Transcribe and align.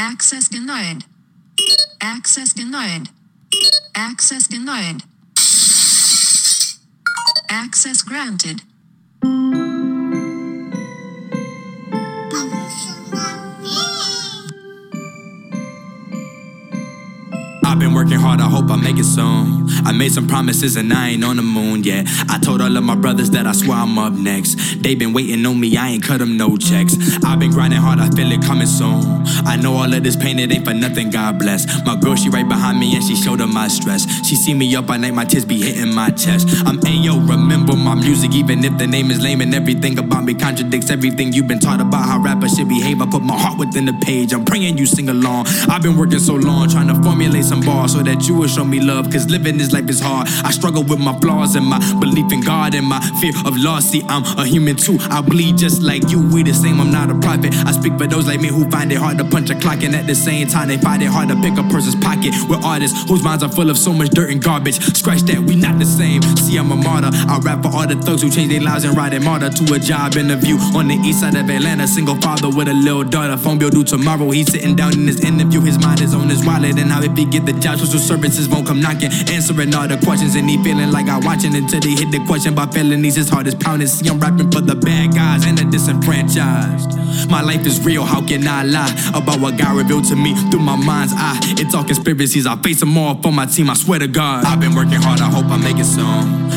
Access 0.00 0.48
denied. 0.48 1.02
Access 2.00 2.52
denied. 2.52 3.08
Access 3.96 4.46
denied. 4.46 5.02
Access 7.50 8.02
granted. 8.02 8.62
I've 17.64 17.80
been 17.80 17.92
working 17.92 18.20
hard, 18.20 18.40
I 18.40 18.48
hope 18.48 18.70
I 18.70 18.76
make 18.76 18.98
it 18.98 19.04
soon. 19.04 19.67
I 19.84 19.92
made 19.92 20.12
some 20.12 20.26
promises 20.26 20.76
and 20.76 20.92
I 20.92 21.10
ain't 21.10 21.24
on 21.24 21.36
the 21.36 21.42
moon 21.42 21.84
yet. 21.84 22.06
I 22.28 22.38
told 22.38 22.60
all 22.60 22.76
of 22.76 22.82
my 22.82 22.94
brothers 22.94 23.30
that 23.30 23.46
I 23.46 23.52
swear 23.52 23.78
I'm 23.78 23.98
up 23.98 24.12
next. 24.12 24.82
They 24.82 24.94
been 24.94 25.12
waiting 25.12 25.44
on 25.46 25.58
me, 25.58 25.76
I 25.76 25.88
ain't 25.88 26.04
cut 26.04 26.18
them 26.18 26.36
no 26.36 26.56
checks. 26.56 26.96
I've 27.24 27.38
been 27.38 27.50
grinding 27.50 27.80
hard, 27.80 27.98
I 27.98 28.08
feel 28.10 28.30
it 28.32 28.42
coming 28.42 28.66
soon. 28.66 29.24
I 29.46 29.56
know 29.56 29.74
all 29.74 29.92
of 29.92 30.02
this 30.02 30.16
pain, 30.16 30.38
it 30.38 30.52
ain't 30.52 30.64
for 30.64 30.74
nothing, 30.74 31.10
God 31.10 31.38
bless. 31.38 31.66
My 31.84 31.96
girl, 31.96 32.16
she 32.16 32.28
right 32.28 32.48
behind 32.48 32.78
me 32.78 32.94
and 32.94 33.04
she 33.04 33.16
showed 33.16 33.40
her 33.40 33.46
my 33.46 33.68
stress. 33.68 34.06
She 34.26 34.36
see 34.36 34.54
me 34.54 34.74
up 34.76 34.90
at 34.90 35.00
night, 35.00 35.14
my 35.14 35.24
tears 35.24 35.44
be 35.44 35.60
hitting 35.60 35.94
my 35.94 36.10
chest. 36.10 36.48
I'm 36.66 36.78
Ayo, 36.80 37.28
remember 37.28 37.76
my 37.76 37.94
music, 37.94 38.34
even 38.34 38.64
if 38.64 38.78
the 38.78 38.86
name 38.86 39.10
is 39.10 39.20
lame 39.20 39.40
and 39.40 39.54
everything 39.54 39.98
about 39.98 40.24
me 40.24 40.34
contradicts 40.34 40.90
everything 40.90 41.32
you've 41.32 41.46
been 41.46 41.58
taught 41.58 41.80
about 41.80 42.04
how 42.04 42.18
rappers 42.18 42.56
should 42.56 42.68
behave. 42.68 43.00
I 43.02 43.06
put 43.06 43.22
my 43.22 43.38
heart 43.38 43.58
within 43.58 43.84
the 43.84 43.92
page, 44.04 44.32
I'm 44.32 44.44
praying 44.44 44.78
you 44.78 44.86
sing 44.86 45.08
along. 45.08 45.46
I've 45.68 45.82
been 45.82 45.96
working 45.96 46.18
so 46.18 46.34
long, 46.34 46.68
trying 46.68 46.88
to 46.88 47.02
formulate 47.02 47.44
some 47.44 47.60
bars 47.60 47.92
so 47.92 48.02
that 48.02 48.26
you 48.26 48.34
will 48.34 48.48
show 48.48 48.64
me 48.64 48.80
love. 48.80 49.10
Cause 49.10 49.28
living 49.28 49.60
this 49.68 49.80
life 49.80 49.90
is 49.90 50.00
hard. 50.00 50.28
I 50.44 50.50
struggle 50.50 50.82
with 50.82 50.98
my 50.98 51.18
flaws 51.20 51.56
and 51.56 51.66
my 51.66 51.78
belief 52.00 52.32
in 52.32 52.40
God 52.40 52.74
and 52.74 52.86
my 52.86 53.00
fear 53.20 53.32
of 53.44 53.56
loss. 53.56 53.86
See, 53.90 54.02
I'm 54.08 54.24
a 54.38 54.46
human 54.46 54.76
too. 54.76 54.98
I 55.10 55.20
bleed 55.20 55.58
just 55.58 55.82
like 55.82 56.10
you. 56.10 56.20
We 56.20 56.42
the 56.42 56.54
same, 56.54 56.80
I'm 56.80 56.90
not 56.90 57.10
a 57.10 57.14
prophet. 57.14 57.54
I 57.66 57.72
speak 57.72 57.98
for 57.98 58.06
those 58.06 58.26
like 58.26 58.40
me 58.40 58.48
who 58.48 58.68
find 58.70 58.90
it 58.92 58.98
hard 58.98 59.18
to 59.18 59.24
punch 59.24 59.50
a 59.50 59.54
clock, 59.54 59.82
and 59.82 59.94
at 59.94 60.06
the 60.06 60.14
same 60.14 60.46
time, 60.48 60.68
they 60.68 60.78
find 60.78 61.02
it 61.02 61.06
hard 61.06 61.28
to 61.28 61.36
pick 61.36 61.58
a 61.58 61.62
person's 61.64 61.96
pocket. 61.96 62.34
We're 62.48 62.62
artists 62.64 63.08
whose 63.08 63.22
minds 63.22 63.42
are 63.42 63.48
full 63.50 63.70
of 63.70 63.78
so 63.78 63.92
much 63.92 64.10
dirt 64.10 64.30
and 64.30 64.42
garbage. 64.42 64.80
Scratch 64.96 65.22
that, 65.22 65.38
we 65.38 65.56
not 65.56 65.78
the 65.78 65.84
same. 65.84 66.22
See, 66.36 66.56
I'm 66.56 66.70
a 66.70 66.76
martyr. 66.76 67.10
I 67.12 67.38
rap 67.42 67.62
for 67.62 67.68
all 67.68 67.86
the 67.86 67.96
thugs 67.96 68.22
who 68.22 68.30
change 68.30 68.50
their 68.50 68.60
lives 68.60 68.84
and 68.84 68.96
ride 68.96 69.14
a 69.14 69.20
martyr 69.20 69.50
to 69.50 69.74
a 69.74 69.78
job 69.78 70.16
interview 70.16 70.56
on 70.74 70.88
the 70.88 70.94
east 70.94 71.20
side 71.20 71.36
of 71.36 71.48
Atlanta. 71.50 71.86
Single 71.86 72.16
father 72.16 72.48
with 72.48 72.68
a 72.68 72.74
little 72.74 73.04
daughter. 73.04 73.36
Phone 73.36 73.58
bill 73.58 73.70
due 73.70 73.84
tomorrow. 73.84 74.30
He's 74.30 74.50
sitting 74.50 74.76
down 74.76 74.94
in 74.94 75.06
his 75.06 75.20
interview. 75.20 75.60
His 75.60 75.78
mind 75.78 76.00
is 76.00 76.14
on 76.14 76.28
his 76.28 76.44
wallet, 76.44 76.78
and 76.78 76.90
how 76.90 77.02
if 77.02 77.16
he 77.16 77.24
get 77.24 77.44
the 77.46 77.52
job, 77.52 77.78
social 77.78 77.98
services 77.98 78.48
won't 78.48 78.66
come 78.66 78.80
knocking, 78.80 79.10
answering 79.28 79.57
all 79.74 79.88
the 79.88 79.98
questions, 79.98 80.34
and 80.36 80.48
he 80.48 80.62
feeling 80.62 80.92
like 80.92 81.08
I 81.08 81.18
watching 81.18 81.54
until 81.54 81.80
they 81.80 81.90
hit 81.90 82.10
the 82.10 82.24
question 82.26 82.52
about 82.52 82.72
felonies. 82.72 83.16
His 83.16 83.28
heart 83.28 83.46
is 83.46 83.54
pounding. 83.54 83.88
See, 83.88 84.08
I'm 84.08 84.20
rapping 84.20 84.50
for 84.50 84.60
the 84.60 84.74
bad 84.74 85.14
guys 85.14 85.44
and 85.44 85.58
the 85.58 85.64
disenfranchised. 85.64 86.98
My 87.28 87.42
life 87.42 87.66
is 87.66 87.84
real, 87.84 88.04
how 88.04 88.24
can 88.24 88.46
I 88.46 88.62
lie 88.62 88.94
about 89.12 89.40
what 89.40 89.58
God 89.58 89.76
revealed 89.76 90.04
to 90.06 90.16
me 90.16 90.34
through 90.50 90.60
my 90.60 90.76
mind's 90.76 91.12
eye? 91.16 91.38
It's 91.58 91.74
all 91.74 91.84
conspiracies, 91.84 92.46
I 92.46 92.56
face 92.56 92.80
them 92.80 92.96
all 92.96 93.20
for 93.20 93.32
my 93.32 93.46
team, 93.46 93.68
I 93.68 93.74
swear 93.74 93.98
to 93.98 94.06
God. 94.06 94.44
I've 94.44 94.60
been 94.60 94.74
working 94.74 95.02
hard, 95.02 95.20
I 95.20 95.28
hope 95.28 95.46
I 95.46 95.56
make 95.56 95.78
it 95.78 95.84
soon. 95.84 96.06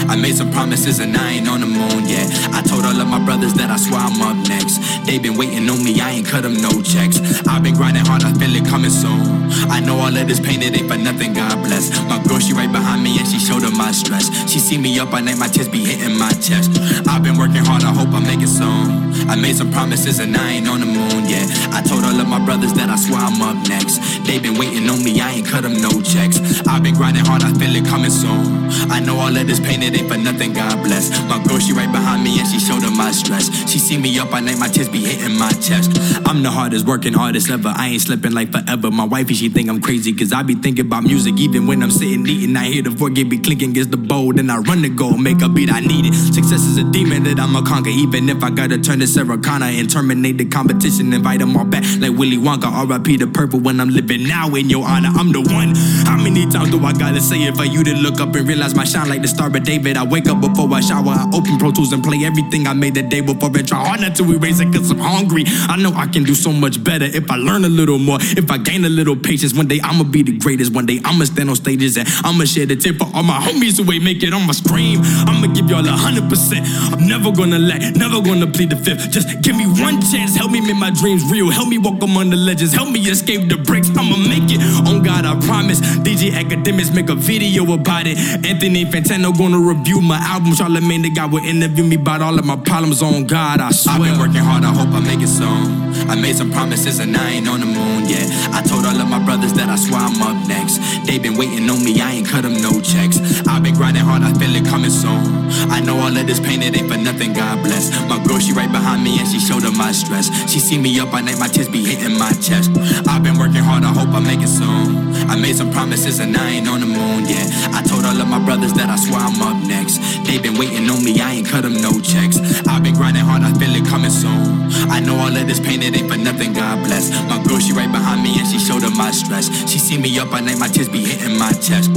I 0.07 0.15
made 0.15 0.35
some 0.35 0.51
promises 0.51 0.99
and 0.99 1.15
I 1.17 1.31
ain't 1.33 1.47
on 1.49 1.61
the 1.61 1.65
moon 1.65 2.07
yet. 2.07 2.29
I 2.53 2.61
told 2.61 2.85
all 2.85 2.99
of 2.99 3.07
my 3.07 3.23
brothers 3.23 3.53
that 3.55 3.71
I 3.71 3.77
swear 3.77 3.99
I'm 3.99 4.21
up 4.21 4.47
next. 4.47 4.79
They've 5.05 5.21
been 5.21 5.37
waiting 5.37 5.67
on 5.69 5.83
me, 5.83 5.99
I 5.99 6.11
ain't 6.11 6.27
cut 6.27 6.43
them 6.43 6.61
no 6.61 6.81
checks. 6.81 7.19
I've 7.47 7.63
been 7.63 7.75
grinding 7.75 8.05
hard, 8.05 8.23
I 8.23 8.31
feel 8.33 8.55
it 8.55 8.65
coming 8.67 8.91
soon. 8.91 9.50
I 9.69 9.79
know 9.79 9.97
all 9.99 10.15
of 10.15 10.27
this 10.27 10.39
pain, 10.39 10.61
it 10.61 10.75
ain't 10.75 10.89
for 10.89 10.97
nothing, 10.97 11.33
God 11.33 11.63
bless. 11.63 11.91
My 12.09 12.21
girl, 12.23 12.39
she 12.39 12.53
right 12.53 12.71
behind 12.71 13.03
me 13.03 13.17
and 13.19 13.27
she 13.27 13.39
showed 13.39 13.63
her 13.63 13.71
my 13.71 13.91
stress. 13.91 14.25
She 14.49 14.59
see 14.59 14.77
me 14.77 14.99
up 14.99 15.13
at 15.13 15.23
night, 15.23 15.37
my 15.37 15.47
tears 15.47 15.69
be 15.69 15.83
hitting 15.85 16.17
my 16.17 16.31
chest. 16.41 16.71
I've 17.07 17.23
been 17.23 17.37
working 17.37 17.63
hard, 17.63 17.83
I 17.83 17.93
hope 17.93 18.09
I 18.09 18.19
make 18.19 18.41
it 18.41 18.49
soon. 18.49 19.11
I 19.29 19.35
made 19.35 19.55
some 19.55 19.71
promises 19.71 20.19
and 20.19 20.35
I 20.35 20.51
ain't 20.57 20.67
on 20.67 20.79
the 20.79 20.85
moon 20.85 21.29
yet. 21.29 21.45
I 21.71 21.81
told 21.81 22.03
all 22.03 22.19
of 22.19 22.27
my 22.27 22.43
brothers 22.43 22.73
that 22.73 22.89
I 22.89 22.95
swear 22.95 23.21
I'm 23.21 23.41
up 23.41 23.55
next. 23.67 23.99
They 24.25 24.39
been 24.39 24.57
waiting 24.57 24.89
on 24.89 25.03
me, 25.03 25.19
I 25.21 25.39
ain't 25.39 25.47
cut 25.47 25.63
them 25.63 25.79
no 25.81 26.01
checks. 26.01 26.39
I've 26.67 26.83
been 26.83 26.95
grinding 26.95 27.25
hard, 27.25 27.43
I 27.43 27.53
feel 27.53 27.75
it 27.75 27.85
coming 27.85 28.11
soon. 28.11 28.71
I 28.89 28.99
know 28.99 29.19
all 29.19 29.35
of 29.35 29.47
this 29.47 29.59
pain, 29.59 29.83
it 29.83 29.95
ain't 29.95 30.09
for 30.09 30.17
nothing, 30.17 30.53
God 30.53 30.83
bless. 30.83 31.11
My 31.29 31.41
girl, 31.43 31.59
she 31.59 31.73
right 31.73 31.91
behind 31.91 32.23
me 32.23 32.39
and 32.39 32.47
she 32.47 32.59
showed 32.59 32.83
her 32.83 32.91
my 32.91 33.11
stress. 33.11 33.51
She 33.69 33.79
see 33.79 33.97
me 33.97 34.17
up 34.19 34.33
at 34.33 34.43
night, 34.43 34.57
my 34.57 34.67
tears 34.67 34.89
be 34.89 34.99
hitting 35.03 35.37
my 35.37 35.51
chest. 35.61 35.91
I'm 36.25 36.41
the 36.43 36.51
hardest 36.51 36.85
working 36.85 37.13
hardest 37.13 37.49
ever. 37.49 37.71
I 37.75 37.89
ain't 37.89 38.01
slipping 38.01 38.31
like 38.33 38.51
forever. 38.51 38.89
My 38.91 39.05
wifey, 39.05 39.33
she 39.35 39.49
think 39.51 39.69
I'm 39.69 39.81
crazy, 39.81 40.13
cause 40.13 40.31
I 40.31 40.43
be 40.43 40.55
thinking 40.55 40.85
about 40.85 41.03
music 41.03 41.37
even 41.39 41.67
when 41.67 41.83
I'm 41.83 41.91
sitting 41.91 42.25
eating. 42.27 42.55
I 42.55 42.65
hear 42.65 42.83
the 42.83 42.91
forget 42.91 43.29
be 43.29 43.37
clinking 43.37 43.71
against 43.71 43.91
the 43.91 43.97
bowl, 43.97 44.33
then 44.33 44.49
I 44.49 44.57
run 44.57 44.81
the 44.81 44.89
goal, 44.89 45.17
make 45.17 45.41
a 45.41 45.49
beat 45.49 45.71
I 45.71 45.81
need 45.81 46.05
it. 46.05 46.13
Success 46.13 46.61
is 46.61 46.77
a 46.77 46.83
demon 46.83 47.23
that 47.23 47.39
I'ma 47.39 47.61
conquer, 47.61 47.89
even 47.89 48.29
if 48.29 48.43
I 48.43 48.49
gotta 48.49 48.77
turn 48.77 48.99
to 48.99 49.07
Sarah 49.07 49.37
Connor 49.37 49.67
and 49.67 49.89
terminate 49.89 50.37
the 50.37 50.45
competition, 50.45 51.13
invite 51.13 51.39
them 51.39 51.55
all 51.57 51.65
back 51.65 51.83
like 51.99 52.17
Willy 52.17 52.37
Wonka. 52.37 52.69
RIP 52.71 53.19
the 53.19 53.27
purple 53.27 53.59
when 53.59 53.79
I'm 53.79 53.89
living 53.89 54.27
now 54.27 54.47
in 54.55 54.69
your 54.69 54.87
honor. 54.87 55.09
I'm 55.13 55.31
the 55.31 55.41
one. 55.41 55.75
How 56.07 56.17
many 56.17 56.49
times 56.49 56.71
do 56.71 56.83
I 56.85 56.93
gotta 56.93 57.21
say 57.21 57.43
it 57.43 57.55
for 57.57 57.65
you 57.65 57.83
to 57.83 57.93
look 57.95 58.19
up 58.21 58.33
and 58.35 58.47
realize 58.47 58.73
my 58.73 58.85
shine 58.85 59.09
like 59.09 59.21
the 59.21 59.27
star 59.27 59.47
of 59.47 59.63
David? 59.63 59.97
I 59.97 60.03
wake 60.03 60.27
up 60.27 60.39
before 60.39 60.71
I 60.73 60.79
shower, 60.79 61.11
I 61.11 61.29
open 61.33 61.57
Pro 61.59 61.71
Tools 61.71 61.91
and 61.91 62.03
play 62.03 62.23
everything 62.23 62.67
I 62.67 62.73
made 62.73 62.95
the 62.95 63.03
day 63.03 63.21
before 63.21 63.49
and 63.49 63.67
try 63.67 63.85
hard 63.85 64.01
not 64.01 64.15
to 64.15 64.23
erase 64.31 64.59
it 64.59 64.71
cause 64.73 64.91
I'm 64.91 64.99
hungry. 64.99 65.43
I 65.47 65.75
know 65.75 65.91
I 65.93 66.07
can 66.07 66.23
do 66.23 66.35
so 66.35 66.51
much 66.51 66.81
better 66.83 67.05
if 67.05 67.29
I 67.29 67.35
learn 67.35 67.65
a 67.65 67.69
little 67.69 67.99
more, 67.99 68.17
if 68.21 68.49
I 68.49 68.57
gain 68.57 68.85
a 68.85 68.89
little 68.89 69.15
patience. 69.15 69.40
One 69.41 69.67
day 69.67 69.79
I'ma 69.83 70.03
be 70.03 70.21
the 70.21 70.37
greatest, 70.37 70.71
one 70.71 70.85
day 70.85 71.01
I'ma 71.03 71.25
stand 71.25 71.49
on 71.49 71.55
stages 71.55 71.97
and 71.97 72.07
I'ma 72.23 72.45
share 72.45 72.67
the 72.67 72.75
tip 72.75 72.97
for 72.97 73.09
all 73.15 73.23
my 73.23 73.39
homies 73.41 73.81
who 73.81 73.91
ain't 73.91 74.03
make 74.03 74.21
it 74.21 74.33
on 74.33 74.45
my 74.45 74.53
scream. 74.53 75.01
I'ma 75.25 75.47
give 75.47 75.67
y'all 75.67 75.85
a 75.85 75.91
hundred 75.91 76.29
percent. 76.29 76.61
I'm 76.93 77.07
never 77.07 77.31
gonna 77.31 77.57
lack, 77.57 77.81
never 77.95 78.21
gonna 78.21 78.45
plead 78.45 78.69
the 78.69 78.75
fifth. 78.75 79.09
Just 79.09 79.41
give 79.41 79.57
me 79.57 79.65
one 79.65 79.99
chance, 80.01 80.35
help 80.35 80.51
me 80.51 80.61
make 80.61 80.77
my 80.77 80.91
dreams 80.91 81.25
real, 81.31 81.49
help 81.49 81.69
me 81.69 81.79
walk 81.79 82.01
among 82.03 82.29
the 82.29 82.37
legends, 82.37 82.71
help 82.71 82.91
me 82.91 82.99
escape 83.09 83.49
the 83.49 83.57
bricks. 83.57 83.89
I'ma 83.97 84.15
make 84.17 84.51
it. 84.53 84.61
On 84.87 85.01
God, 85.01 85.25
I 85.25 85.33
promise. 85.47 85.81
DJ 86.05 86.29
Akademiks 86.31 86.93
make 86.93 87.09
a 87.09 87.15
video 87.15 87.63
about 87.73 88.05
it. 88.05 88.17
Anthony 88.45 88.85
Fantano 88.85 89.35
gonna 89.35 89.59
review 89.59 90.01
my 90.01 90.19
album. 90.21 90.53
Charlamagne 90.53 91.01
Tha 91.01 91.09
God 91.15 91.31
will 91.31 91.43
interview 91.43 91.83
me 91.83 91.95
about 91.95 92.21
all 92.21 92.37
of 92.37 92.45
my 92.45 92.57
problems. 92.57 93.01
On 93.01 93.25
God, 93.25 93.59
I 93.59 93.71
swear. 93.71 93.95
I've 93.95 94.03
been 94.03 94.19
working 94.19 94.43
hard, 94.43 94.63
I 94.63 94.73
hope 94.73 94.89
I 94.89 94.99
make 94.99 95.21
it 95.21 95.27
soon. 95.27 95.90
I 96.09 96.15
made 96.15 96.35
some 96.35 96.51
promises 96.51 96.99
and 96.99 97.15
I 97.15 97.31
ain't 97.31 97.47
on 97.47 97.59
the 97.59 97.65
moon 97.65 98.07
yet. 98.07 98.27
I 98.53 98.61
told 98.61 98.85
all 98.85 98.95
of 98.95 99.07
my 99.07 99.23
brothers 99.23 99.53
that 99.53 99.69
I 99.69 99.75
swear 99.75 100.01
I'm 100.01 100.21
up 100.21 100.47
next. 100.47 100.79
They 101.05 101.19
been 101.19 101.37
waiting 101.37 101.69
on 101.69 101.83
me, 101.83 101.99
I 102.01 102.11
ain't 102.19 102.27
cut 102.27 102.43
them 102.43 102.61
no 102.61 102.81
checks. 102.81 103.19
I've 103.47 103.63
been 103.63 103.75
grinding 103.75 104.03
hard, 104.03 104.23
I 104.23 104.33
feel 104.33 104.55
it 104.55 104.65
coming 104.65 104.91
soon. 104.91 105.51
I 105.71 105.79
know 105.81 105.97
all 105.99 106.15
of 106.15 106.27
this 106.27 106.39
pain, 106.39 106.61
it 106.61 106.75
ain't 106.77 106.89
for 106.91 106.97
nothing, 106.97 107.33
God 107.33 107.63
bless. 107.63 107.91
My 108.07 108.21
girl, 108.23 108.39
she 108.39 108.53
right 108.53 108.71
behind 108.71 109.03
me 109.03 109.19
and 109.19 109.27
she 109.27 109.39
showed 109.39 109.63
her 109.63 109.71
my 109.71 109.91
stress. 109.91 110.27
She 110.49 110.59
see 110.59 110.77
me 110.77 110.99
up 110.99 111.13
at 111.13 111.25
night, 111.25 111.39
my 111.39 111.47
tears 111.47 111.69
be 111.69 111.83
hitting 111.83 112.17
my 112.17 112.31
chest. 112.33 112.71
I've 113.07 113.23
been 113.23 113.37
working 113.37 113.63
hard, 113.63 113.83
I 113.83 113.93
hope 113.93 114.09
I 114.09 114.19
make 114.19 114.41
it 114.41 114.49
soon. 114.49 115.10
I 115.29 115.35
made 115.35 115.55
some 115.55 115.71
promises 115.71 116.19
and 116.19 116.35
I 116.35 116.49
ain't 116.49 116.67
on 116.67 116.79
the 116.79 116.85
moon 116.85 117.25
yet. 117.27 117.47
I 117.73 117.81
told 117.81 118.05
all 118.05 118.19
of 118.19 118.27
my 118.27 118.39
brothers 118.43 118.73
that 118.73 118.89
I 118.89 118.95
swear 118.95 119.21
I'm 119.21 119.41
up 119.41 119.57
next. 119.67 119.99
They've 120.25 120.41
been 120.41 120.57
waiting 120.57 120.89
on 120.89 121.03
me, 121.03 121.19
I 121.21 121.33
ain't 121.41 121.47
cut 121.47 121.63
them 121.63 121.81
no 121.81 121.99
checks. 121.99 122.37
I've 122.67 122.83
been 122.83 122.95
grinding 122.95 123.23
hard, 123.23 123.43
I 123.43 123.53
feel 123.53 123.75
it 123.75 123.85
coming 123.87 124.11
soon. 124.11 124.71
I 124.89 124.99
know 124.99 125.15
all 125.17 125.35
of 125.35 125.47
this 125.47 125.59
pain, 125.59 125.81
it 125.81 125.95
ain't 125.95 126.09
for 126.09 126.17
nothing, 126.17 126.53
God 126.53 126.83
bless. 126.85 127.11
My 127.29 127.41
girl, 127.43 127.59
she 127.59 127.73
right 127.73 127.91
behind 127.91 128.23
me 128.23 128.39
and 128.39 128.47
she 128.47 128.59
showed 128.59 128.83
her 128.83 128.91
my 128.91 129.11
stress. 129.11 129.47
She 129.69 129.79
see 129.79 129.97
me 129.97 130.17
up 130.19 130.33
at 130.33 130.43
night, 130.43 130.57
my 130.57 130.67
tears 130.67 130.89
be 130.89 131.03
hitting 131.03 131.37
my 131.37 131.51
chest. 131.53 131.91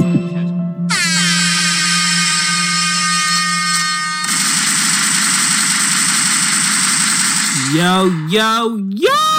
Yo, 7.75 8.05
yo, 8.29 8.77
yo! 8.95 9.34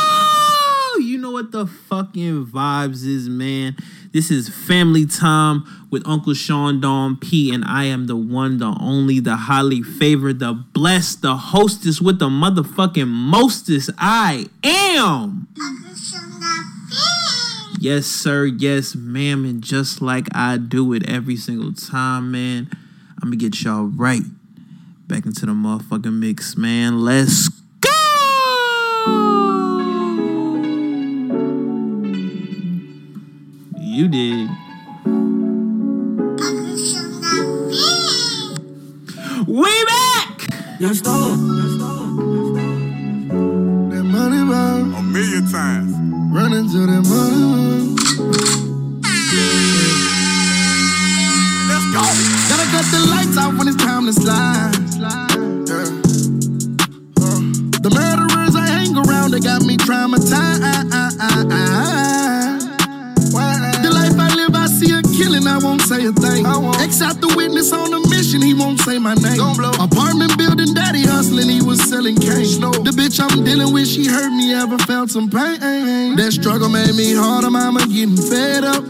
What 1.36 1.52
the 1.52 1.66
fucking 1.66 2.46
vibes 2.46 3.04
is, 3.04 3.28
man. 3.28 3.76
This 4.10 4.30
is 4.30 4.48
family 4.48 5.04
time 5.04 5.64
with 5.90 6.02
Uncle 6.08 6.32
Sean 6.32 6.80
Don 6.80 7.18
P, 7.18 7.52
and 7.52 7.62
I 7.62 7.84
am 7.84 8.06
the 8.06 8.16
one, 8.16 8.56
the 8.56 8.74
only, 8.80 9.20
the 9.20 9.36
highly 9.36 9.82
favored, 9.82 10.38
the 10.38 10.54
blessed, 10.54 11.20
the 11.20 11.36
hostess 11.36 12.00
with 12.00 12.20
the 12.20 12.30
motherfucking 12.30 13.08
mostest. 13.08 13.90
I 13.98 14.46
am. 14.64 15.48
Yes, 17.78 18.06
sir. 18.06 18.46
Yes, 18.46 18.94
ma'am. 18.94 19.44
And 19.44 19.62
just 19.62 20.00
like 20.00 20.28
I 20.34 20.56
do 20.56 20.94
it 20.94 21.06
every 21.06 21.36
single 21.36 21.74
time, 21.74 22.30
man, 22.30 22.70
I'm 23.22 23.28
gonna 23.28 23.36
get 23.36 23.62
y'all 23.62 23.84
right 23.84 24.22
back 25.06 25.26
into 25.26 25.44
the 25.44 25.52
motherfucking 25.52 26.18
mix, 26.18 26.56
man. 26.56 27.02
Let's 27.02 27.50
You 33.96 34.08
did. 34.08 34.48
We 39.48 39.84
back. 39.86 40.48
Let's. 40.78 41.00
That 41.00 41.36
money 44.04 44.42
run, 44.52 44.94
A 44.94 45.02
million 45.02 45.50
times. 45.50 45.94
running 46.30 46.68
to 46.72 46.78
that 46.84 47.04
money 47.08 47.42
run. 47.54 47.96
Let's 51.70 51.86
go. 51.96 52.04
Gotta 52.50 52.66
cut 52.68 52.84
the 52.92 53.00
lights 53.08 53.36
out 53.38 53.54
when 53.56 53.66
it's 53.68 53.78
time 53.82 54.04
to 54.04 54.12
slide. 54.12 54.76
Yeah. 55.00 55.26
Uh, 57.16 57.40
the 57.80 57.88
murderers 57.94 58.54
I 58.54 58.66
hang 58.66 58.94
around, 58.94 59.30
they 59.30 59.40
got 59.40 59.62
me 59.64 59.78
traumatized. 59.78 61.85
kids 66.14 66.25
thing. 66.36 66.46
X 66.80 67.02
out 67.02 67.20
the 67.20 67.32
witness 67.36 67.72
on 67.72 67.92
a 67.92 68.00
mission, 68.08 68.42
he 68.42 68.54
won't 68.54 68.80
say 68.80 68.98
my 68.98 69.14
name. 69.14 69.40
Apartment 69.80 70.36
building, 70.36 70.74
daddy 70.74 71.02
hustling, 71.02 71.48
he 71.48 71.62
was 71.62 71.80
selling 71.88 72.16
cash. 72.16 72.56
The 72.56 72.92
bitch 72.92 73.20
I'm 73.20 73.44
dealing 73.44 73.72
with, 73.72 73.88
she 73.88 74.06
hurt 74.06 74.30
me, 74.30 74.54
ever 74.54 74.78
felt 74.78 75.10
some 75.10 75.30
pain. 75.30 76.16
That 76.16 76.32
struggle 76.32 76.68
made 76.68 76.94
me 76.94 77.14
harder, 77.14 77.50
mama 77.50 77.86
getting 77.86 78.16
fed 78.16 78.64
up. 78.64 78.84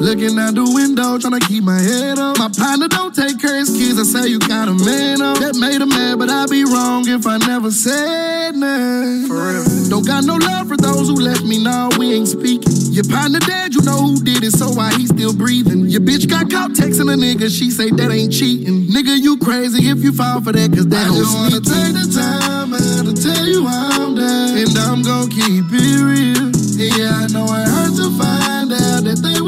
Looking 0.00 0.38
out 0.38 0.54
the 0.54 0.66
window, 0.74 1.18
trying 1.18 1.38
to 1.38 1.44
keep 1.46 1.64
my 1.64 1.78
head 1.78 2.18
up. 2.18 2.38
My 2.38 2.48
partner 2.48 2.88
don't 2.88 3.14
take 3.14 3.40
care 3.40 3.60
of 3.60 3.68
his 3.68 3.76
kids, 3.76 3.98
I 3.98 4.04
say 4.04 4.28
you 4.28 4.38
got 4.38 4.68
a 4.68 4.74
man 4.74 5.22
up. 5.22 5.38
That 5.38 5.56
made 5.56 5.80
him 5.80 5.90
mad, 5.90 6.18
but 6.18 6.30
I'd 6.30 6.50
be 6.50 6.64
wrong 6.64 7.08
if 7.08 7.26
I 7.26 7.38
never 7.38 7.70
said 7.70 8.54
nothing. 8.56 9.88
Don't 9.88 10.06
got 10.06 10.24
no 10.24 10.36
love 10.36 10.68
for 10.68 10.76
those 10.76 11.08
who 11.08 11.16
left 11.16 11.44
me, 11.44 11.62
now 11.62 11.88
nah, 11.88 11.98
we 11.98 12.14
ain't 12.14 12.28
speaking. 12.28 12.72
Your 12.92 13.04
partner 13.04 13.38
dead, 13.40 13.74
you 13.74 13.82
know 13.82 13.98
who 13.98 14.20
did 14.20 14.42
it, 14.42 14.52
so 14.52 14.70
why 14.70 14.92
he 14.94 15.06
still 15.06 15.32
breathing. 15.32 15.86
Your 15.86 16.00
bitch 16.00 16.28
got 16.28 16.50
caught 16.50 16.74
texting 16.88 17.12
a 17.12 17.16
nigga, 17.16 17.50
she 17.50 17.70
say 17.70 17.90
that 17.90 18.10
ain't 18.10 18.32
cheating. 18.32 18.88
Nigga, 18.88 19.20
you 19.20 19.36
crazy 19.38 19.88
if 19.88 20.02
you 20.02 20.12
fall 20.12 20.40
for 20.40 20.52
that, 20.52 20.72
cause 20.72 20.86
that 20.88 21.06
I 21.06 21.14
just 21.14 21.34
wanna 21.36 21.60
take 21.60 21.92
the 21.92 22.08
time 22.08 22.72
out 22.72 23.04
to 23.04 23.12
tell 23.12 23.46
you 23.46 23.66
I'm 23.66 24.14
down, 24.14 24.56
and 24.56 24.78
I'm 24.78 25.02
gon' 25.02 25.28
keep 25.28 25.64
it 25.68 26.00
real. 26.00 26.48
Yeah, 26.78 27.12
I 27.12 27.26
know 27.28 27.44
it 27.44 27.68
hurt 27.68 27.92
to 27.96 28.08
find 28.16 28.72
out 28.72 29.04
that 29.04 29.20
they 29.20 29.40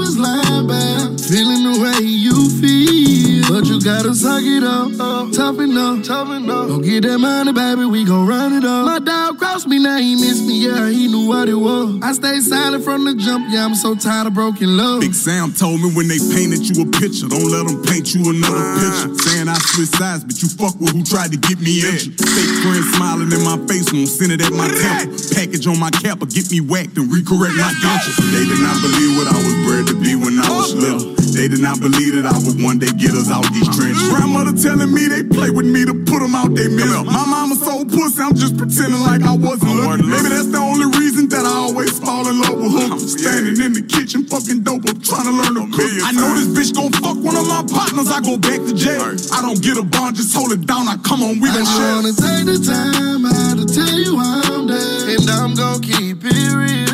but 3.60 3.68
you 3.68 3.80
gotta 3.80 4.14
suck 4.14 4.42
it 4.42 4.64
up, 4.64 4.88
up 4.96 5.32
toughen 5.32 5.76
up, 5.76 6.02
toughen 6.02 6.48
up. 6.48 6.68
Don't 6.68 6.80
get 6.80 7.02
that 7.02 7.18
money, 7.18 7.52
baby, 7.52 7.84
we 7.84 8.04
gon' 8.04 8.26
run 8.26 8.54
it 8.54 8.64
up. 8.64 8.86
My 8.86 8.98
dog 8.98 9.36
crossed 9.38 9.68
me, 9.68 9.78
now 9.78 9.98
he 9.98 10.16
missed 10.16 10.46
me, 10.46 10.64
yeah, 10.64 10.88
he 10.88 11.08
knew 11.08 11.28
what 11.28 11.48
it 11.48 11.60
was. 11.60 12.00
I 12.00 12.12
stayed 12.12 12.40
silent 12.40 12.84
from 12.84 13.04
the 13.04 13.14
jump, 13.14 13.52
yeah, 13.52 13.64
I'm 13.64 13.74
so 13.74 13.94
tired 13.94 14.28
of 14.28 14.34
broken 14.34 14.76
love. 14.78 15.00
Big 15.00 15.12
Sam 15.12 15.52
told 15.52 15.80
me 15.82 15.92
when 15.92 16.08
they 16.08 16.16
painted 16.32 16.64
you 16.64 16.84
a 16.84 16.86
picture, 16.88 17.28
don't 17.28 17.52
let 17.52 17.68
them 17.68 17.84
paint 17.84 18.14
you 18.14 18.24
another 18.32 18.64
ah. 18.64 18.80
picture. 18.80 19.28
Saying 19.28 19.48
I 19.48 19.58
switch 19.60 19.92
sides, 19.92 20.24
but 20.24 20.40
you 20.40 20.48
fuck 20.48 20.80
with 20.80 20.96
who 20.96 21.04
tried 21.04 21.32
to 21.32 21.38
get 21.38 21.60
me 21.60 21.84
injured. 21.84 22.16
Fake 22.16 22.54
friends 22.64 22.88
smiling 22.96 23.28
in 23.28 23.44
my 23.44 23.60
face, 23.68 23.92
won't 23.92 24.08
send 24.08 24.32
it 24.32 24.40
at 24.40 24.56
my 24.56 24.72
temple. 24.72 25.20
Package 25.36 25.68
on 25.68 25.76
my 25.76 25.92
cap 26.00 26.24
or 26.24 26.28
get 26.32 26.48
me 26.48 26.64
whacked 26.64 26.96
and 26.96 27.12
recorrect 27.12 27.56
my 27.60 27.72
dentures. 27.84 28.16
They 28.32 28.48
did 28.48 28.60
not 28.64 28.80
believe 28.80 29.20
what 29.20 29.28
I 29.28 29.36
was 29.36 29.56
bred 29.68 29.84
to 29.92 29.96
be 30.00 30.16
when 30.16 30.40
I 30.40 30.48
was 30.48 30.72
little. 30.72 31.12
They 31.30 31.46
did 31.46 31.60
not 31.60 31.78
believe 31.80 32.16
that 32.18 32.26
I 32.26 32.34
would 32.42 32.58
one 32.60 32.78
day 32.80 32.90
get 32.96 33.14
us 33.14 33.30
out 33.30 33.46
these 33.52 33.68
trenches. 33.74 34.08
Grandmother 34.08 34.54
telling 34.56 34.92
me 34.92 35.06
they 35.08 35.22
play 35.24 35.50
with 35.50 35.66
me 35.66 35.84
to 35.84 35.94
put 36.06 36.20
them 36.20 36.34
out 36.34 36.54
they 36.54 36.68
middle. 36.68 37.04
My 37.04 37.24
mama 37.26 37.54
so 37.56 37.84
pussy, 37.84 38.22
I'm 38.22 38.34
just 38.34 38.56
pretending 38.56 39.00
like 39.00 39.22
I 39.22 39.36
wasn't 39.36 39.74
looking. 39.76 40.08
Maybe 40.08 40.28
that's 40.30 40.50
the 40.50 40.58
only 40.62 40.86
reason 40.98 41.28
that 41.30 41.44
I 41.44 41.54
always 41.68 41.98
fall 41.98 42.26
in 42.28 42.40
love 42.40 42.56
with 42.58 42.72
hookers. 42.72 43.20
Standing 43.20 43.58
in 43.60 43.72
the 43.72 43.82
kitchen, 43.82 44.24
fucking 44.26 44.62
dope, 44.62 44.86
I'm 44.88 45.00
trying 45.00 45.26
to 45.26 45.34
learn 45.34 45.54
to 45.58 45.64
cook. 45.74 45.92
I 46.06 46.12
know 46.12 46.30
this 46.34 46.48
bitch 46.50 46.72
gon' 46.74 46.92
fuck 46.92 47.18
one 47.20 47.36
of 47.36 47.46
my 47.46 47.62
partners, 47.66 48.08
I 48.10 48.20
go 48.20 48.38
back 48.38 48.60
to 48.62 48.72
jail. 48.74 49.02
I 49.32 49.42
don't 49.42 49.60
get 49.62 49.76
a 49.76 49.84
bond, 49.84 50.16
just 50.16 50.34
hold 50.34 50.52
it 50.52 50.66
down, 50.66 50.88
I 50.88 50.96
come 51.02 51.22
on, 51.22 51.40
we 51.40 51.48
I 51.48 51.54
gon' 51.54 51.64
just 51.64 51.76
share. 51.76 51.94
wanna 51.94 52.14
take 52.14 52.44
the 52.46 52.58
time 52.62 53.24
out 53.26 53.54
to 53.58 53.64
tell 53.66 53.98
you 53.98 54.18
I'm 54.18 54.66
down, 54.66 55.08
and 55.10 55.30
I'm 55.30 55.54
gon' 55.54 55.80
keep 55.82 56.24
it 56.24 56.52
real. 56.54 56.89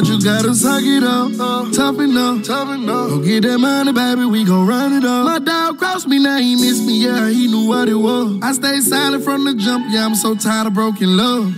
But 0.00 0.08
you 0.08 0.20
gotta 0.22 0.54
suck 0.54 0.82
it 0.82 1.02
up, 1.02 1.30
up 1.38 1.72
toughen 1.72 2.16
up, 2.16 2.42
toughen 2.42 2.88
up. 2.88 3.10
Don't 3.10 3.22
get 3.22 3.42
that 3.42 3.58
money, 3.58 3.92
baby, 3.92 4.24
we 4.24 4.44
gon' 4.44 4.66
run 4.66 4.94
it 4.94 5.04
up. 5.04 5.26
My 5.26 5.38
dog 5.38 5.78
crossed 5.78 6.08
me, 6.08 6.18
now 6.18 6.38
he 6.38 6.54
missed 6.54 6.84
me, 6.86 7.04
yeah, 7.04 7.28
he 7.28 7.48
knew 7.48 7.68
what 7.68 7.86
it 7.88 7.94
was. 7.94 8.38
I 8.42 8.52
stayed 8.52 8.82
silent 8.82 9.24
from 9.24 9.44
the 9.44 9.54
jump, 9.54 9.86
yeah, 9.90 10.06
I'm 10.06 10.14
so 10.14 10.34
tired 10.34 10.68
of 10.68 10.74
broken 10.74 11.16
love. 11.18 11.54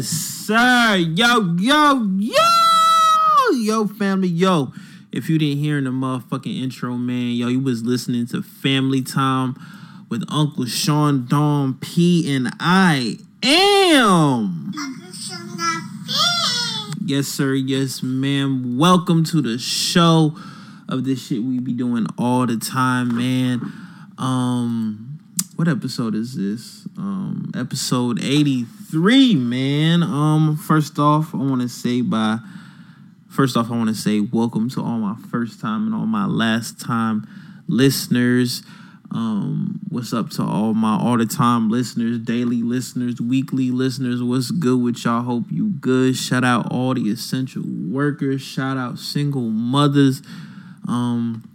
Yes, 0.00 0.08
sir. 0.08 0.96
Yo, 0.96 1.56
yo, 1.58 2.08
yo, 2.16 3.50
yo, 3.52 3.86
family, 3.86 4.28
yo. 4.28 4.72
If 5.12 5.28
you 5.28 5.38
didn't 5.38 5.58
hear 5.58 5.76
in 5.76 5.84
the 5.84 5.90
motherfucking 5.90 6.62
intro, 6.62 6.94
man, 6.94 7.32
yo, 7.32 7.48
you 7.48 7.60
was 7.60 7.82
listening 7.82 8.24
to 8.28 8.40
Family 8.40 9.02
Time 9.02 9.60
with 10.08 10.24
Uncle 10.30 10.64
Sean 10.64 11.26
Don 11.26 11.74
P 11.74 12.34
and 12.34 12.48
I 12.58 13.18
am. 13.42 14.72
Yes, 17.04 17.26
sir. 17.28 17.52
Yes, 17.52 18.02
ma'am. 18.02 18.78
Welcome 18.78 19.22
to 19.24 19.42
the 19.42 19.58
show 19.58 20.34
of 20.88 21.04
this 21.04 21.26
shit 21.26 21.42
we 21.42 21.58
be 21.58 21.74
doing 21.74 22.06
all 22.16 22.46
the 22.46 22.56
time, 22.56 23.14
man. 23.14 23.70
Um, 24.16 25.18
what 25.56 25.68
episode 25.68 26.14
is 26.14 26.36
this? 26.36 26.79
Um, 27.00 27.50
episode 27.56 28.22
83, 28.22 29.34
man. 29.34 30.02
Um, 30.02 30.58
first 30.58 30.98
off, 30.98 31.34
I 31.34 31.38
want 31.38 31.62
to 31.62 31.68
say 31.68 32.02
by 32.02 32.40
first 33.26 33.56
off, 33.56 33.70
I 33.70 33.74
want 33.74 33.88
to 33.88 33.94
say 33.94 34.20
welcome 34.20 34.68
to 34.68 34.82
all 34.82 34.98
my 34.98 35.16
first 35.30 35.62
time 35.62 35.86
and 35.86 35.94
all 35.94 36.04
my 36.04 36.26
last 36.26 36.78
time 36.78 37.26
listeners. 37.66 38.62
Um, 39.12 39.80
what's 39.88 40.12
up 40.12 40.28
to 40.32 40.42
all 40.42 40.74
my 40.74 40.98
all 40.98 41.16
the 41.16 41.24
time 41.24 41.70
listeners, 41.70 42.18
daily 42.18 42.62
listeners, 42.62 43.18
weekly 43.18 43.70
listeners? 43.70 44.22
What's 44.22 44.50
good 44.50 44.82
with 44.82 45.02
y'all? 45.02 45.22
Hope 45.22 45.44
you 45.50 45.70
good. 45.70 46.16
Shout 46.16 46.44
out 46.44 46.70
all 46.70 46.92
the 46.92 47.08
essential 47.08 47.62
workers. 47.64 48.42
Shout 48.42 48.76
out 48.76 48.98
single 48.98 49.48
mothers. 49.48 50.20
Um, 50.86 51.48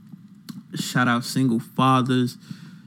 shout 0.73 1.07
out 1.07 1.23
single 1.23 1.59
fathers. 1.59 2.35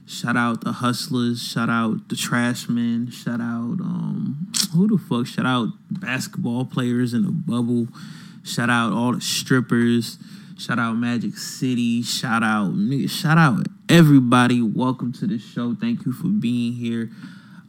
Shout 0.09 0.35
out 0.35 0.61
the 0.61 0.71
hustlers. 0.71 1.39
Shout 1.39 1.69
out 1.69 2.09
the 2.09 2.15
trash 2.15 2.67
men. 2.67 3.11
Shout 3.11 3.39
out 3.39 3.77
um 3.79 4.51
who 4.73 4.87
the 4.87 4.97
fuck? 4.97 5.27
Shout 5.27 5.45
out 5.45 5.67
basketball 5.91 6.65
players 6.65 7.13
in 7.13 7.21
the 7.21 7.31
bubble. 7.31 7.87
Shout 8.43 8.71
out 8.71 8.91
all 8.91 9.13
the 9.13 9.21
strippers. 9.21 10.17
Shout 10.57 10.79
out 10.79 10.93
Magic 10.93 11.37
City. 11.37 12.01
Shout 12.01 12.41
out. 12.41 12.73
Shout 13.07 13.37
out 13.37 13.67
everybody. 13.87 14.63
Welcome 14.63 15.13
to 15.13 15.27
the 15.27 15.37
show. 15.37 15.75
Thank 15.75 16.07
you 16.07 16.11
for 16.11 16.27
being 16.27 16.73
here. 16.73 17.11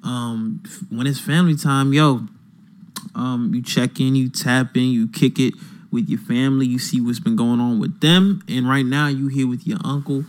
Um, 0.02 0.62
when 0.88 1.06
it's 1.06 1.20
family 1.20 1.56
time, 1.56 1.92
yo, 1.92 2.26
um, 3.14 3.52
you 3.54 3.62
check 3.62 4.00
in, 4.00 4.14
you 4.14 4.30
tap 4.30 4.78
in, 4.78 4.84
you 4.84 5.08
kick 5.08 5.38
it 5.38 5.52
with 5.92 6.08
your 6.08 6.20
family. 6.20 6.64
You 6.64 6.78
see 6.78 7.02
what's 7.02 7.20
been 7.20 7.36
going 7.36 7.60
on 7.60 7.78
with 7.78 8.00
them, 8.00 8.42
and 8.48 8.66
right 8.66 8.86
now 8.86 9.08
you 9.08 9.28
here 9.28 9.46
with 9.46 9.66
your 9.66 9.78
uncle. 9.84 10.24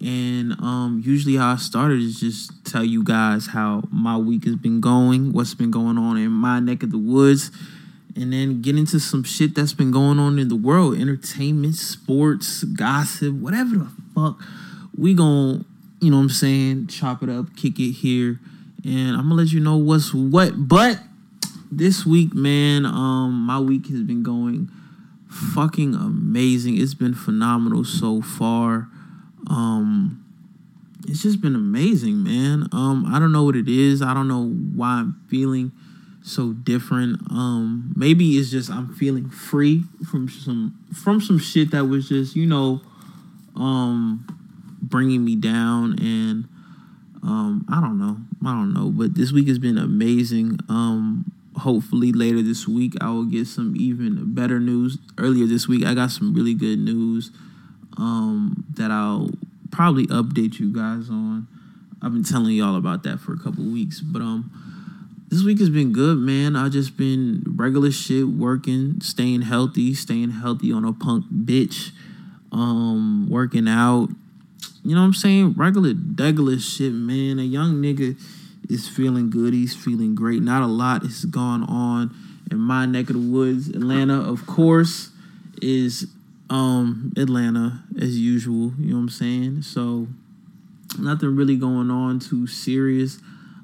And 0.00 0.52
um, 0.60 1.02
usually 1.04 1.36
how 1.36 1.52
I 1.52 1.56
started 1.56 2.00
is 2.00 2.20
just 2.20 2.64
tell 2.64 2.84
you 2.84 3.02
guys 3.02 3.48
how 3.48 3.82
my 3.90 4.16
week 4.16 4.44
has 4.44 4.54
been 4.54 4.80
going, 4.80 5.32
what's 5.32 5.54
been 5.54 5.72
going 5.72 5.98
on 5.98 6.16
in 6.16 6.30
my 6.30 6.60
neck 6.60 6.84
of 6.84 6.92
the 6.92 6.98
woods, 6.98 7.50
and 8.14 8.32
then 8.32 8.62
get 8.62 8.76
into 8.76 9.00
some 9.00 9.24
shit 9.24 9.54
that's 9.54 9.72
been 9.72 9.90
going 9.90 10.18
on 10.20 10.38
in 10.38 10.48
the 10.48 10.56
world, 10.56 10.96
entertainment, 10.98 11.74
sports, 11.74 12.62
gossip, 12.62 13.34
whatever 13.34 13.76
the 13.76 13.88
fuck. 14.14 14.40
We 14.96 15.14
gon' 15.14 15.64
you 16.00 16.10
know 16.10 16.18
what 16.18 16.24
I'm 16.24 16.30
saying, 16.30 16.86
chop 16.88 17.22
it 17.22 17.28
up, 17.28 17.56
kick 17.56 17.78
it 17.78 17.92
here, 17.92 18.38
and 18.84 19.16
I'm 19.16 19.24
gonna 19.24 19.34
let 19.34 19.52
you 19.52 19.60
know 19.60 19.76
what's 19.76 20.14
what. 20.14 20.68
But 20.68 21.00
this 21.70 22.06
week, 22.06 22.34
man, 22.34 22.86
um, 22.86 23.32
my 23.32 23.58
week 23.58 23.88
has 23.88 24.02
been 24.02 24.22
going 24.22 24.70
fucking 25.28 25.94
amazing. 25.94 26.80
It's 26.80 26.94
been 26.94 27.14
phenomenal 27.14 27.84
so 27.84 28.22
far. 28.22 28.88
Um, 29.48 30.24
it's 31.06 31.22
just 31.22 31.40
been 31.40 31.54
amazing, 31.54 32.22
man. 32.22 32.68
Um, 32.72 33.06
I 33.12 33.18
don't 33.18 33.32
know 33.32 33.44
what 33.44 33.56
it 33.56 33.68
is. 33.68 34.02
I 34.02 34.14
don't 34.14 34.28
know 34.28 34.48
why 34.48 35.00
I'm 35.00 35.20
feeling 35.28 35.72
so 36.22 36.52
different. 36.52 37.20
Um, 37.30 37.92
maybe 37.96 38.32
it's 38.32 38.50
just 38.50 38.70
I'm 38.70 38.92
feeling 38.94 39.30
free 39.30 39.84
from 40.10 40.28
some 40.28 40.78
from 40.92 41.20
some 41.20 41.38
shit 41.38 41.70
that 41.70 41.86
was 41.86 42.08
just 42.08 42.36
you 42.36 42.46
know, 42.46 42.82
um, 43.56 44.26
bringing 44.82 45.24
me 45.24 45.36
down 45.36 45.98
and 45.98 46.48
um, 47.22 47.64
I 47.70 47.80
don't 47.80 47.98
know, 47.98 48.18
I 48.44 48.52
don't 48.52 48.74
know. 48.74 48.90
But 48.90 49.14
this 49.14 49.32
week 49.32 49.48
has 49.48 49.58
been 49.58 49.78
amazing. 49.78 50.58
Um, 50.68 51.32
hopefully 51.56 52.12
later 52.12 52.42
this 52.42 52.68
week 52.68 52.94
I 53.00 53.10
will 53.10 53.24
get 53.24 53.46
some 53.46 53.74
even 53.76 54.34
better 54.34 54.60
news. 54.60 54.98
Earlier 55.16 55.46
this 55.46 55.66
week 55.66 55.84
I 55.86 55.94
got 55.94 56.10
some 56.10 56.34
really 56.34 56.54
good 56.54 56.78
news 56.78 57.30
um, 57.98 58.64
that 58.74 58.90
I'll 58.90 59.30
probably 59.70 60.06
update 60.06 60.58
you 60.58 60.72
guys 60.72 61.10
on. 61.10 61.46
I've 62.00 62.12
been 62.12 62.24
telling 62.24 62.54
y'all 62.54 62.76
about 62.76 63.02
that 63.02 63.18
for 63.18 63.32
a 63.32 63.38
couple 63.38 63.64
weeks, 63.64 64.00
but 64.00 64.22
um, 64.22 64.50
this 65.28 65.42
week 65.42 65.58
has 65.58 65.68
been 65.68 65.92
good, 65.92 66.16
man. 66.18 66.56
I 66.56 66.68
just 66.68 66.96
been 66.96 67.42
regular 67.46 67.90
shit, 67.90 68.28
working, 68.28 69.00
staying 69.00 69.42
healthy, 69.42 69.94
staying 69.94 70.30
healthy 70.30 70.72
on 70.72 70.84
a 70.84 70.92
punk 70.92 71.26
bitch, 71.26 71.90
um, 72.52 73.28
working 73.28 73.68
out. 73.68 74.08
You 74.84 74.94
know 74.94 75.00
what 75.00 75.08
I'm 75.08 75.14
saying? 75.14 75.54
Regular, 75.54 75.92
regular 76.16 76.58
shit, 76.58 76.92
man. 76.92 77.40
A 77.40 77.42
young 77.42 77.82
nigga 77.82 78.16
is 78.70 78.88
feeling 78.88 79.28
good. 79.28 79.52
He's 79.52 79.74
feeling 79.74 80.14
great. 80.14 80.40
Not 80.40 80.62
a 80.62 80.66
lot 80.66 81.02
has 81.02 81.24
gone 81.24 81.64
on 81.64 82.14
in 82.50 82.58
my 82.58 82.86
neck 82.86 83.10
of 83.10 83.14
the 83.14 83.30
woods. 83.30 83.68
Atlanta, 83.68 84.20
of 84.20 84.46
course, 84.46 85.10
is 85.60 86.06
um, 86.50 87.12
Atlanta 87.16 87.82
as 88.00 88.18
usual. 88.18 88.72
You 88.78 88.90
know 88.90 88.96
what 88.96 89.02
I'm 89.02 89.08
saying? 89.08 89.62
So 89.62 90.08
nothing 90.98 91.36
really 91.36 91.56
going 91.56 91.90
on 91.90 92.20
too 92.20 92.46
serious. 92.46 93.18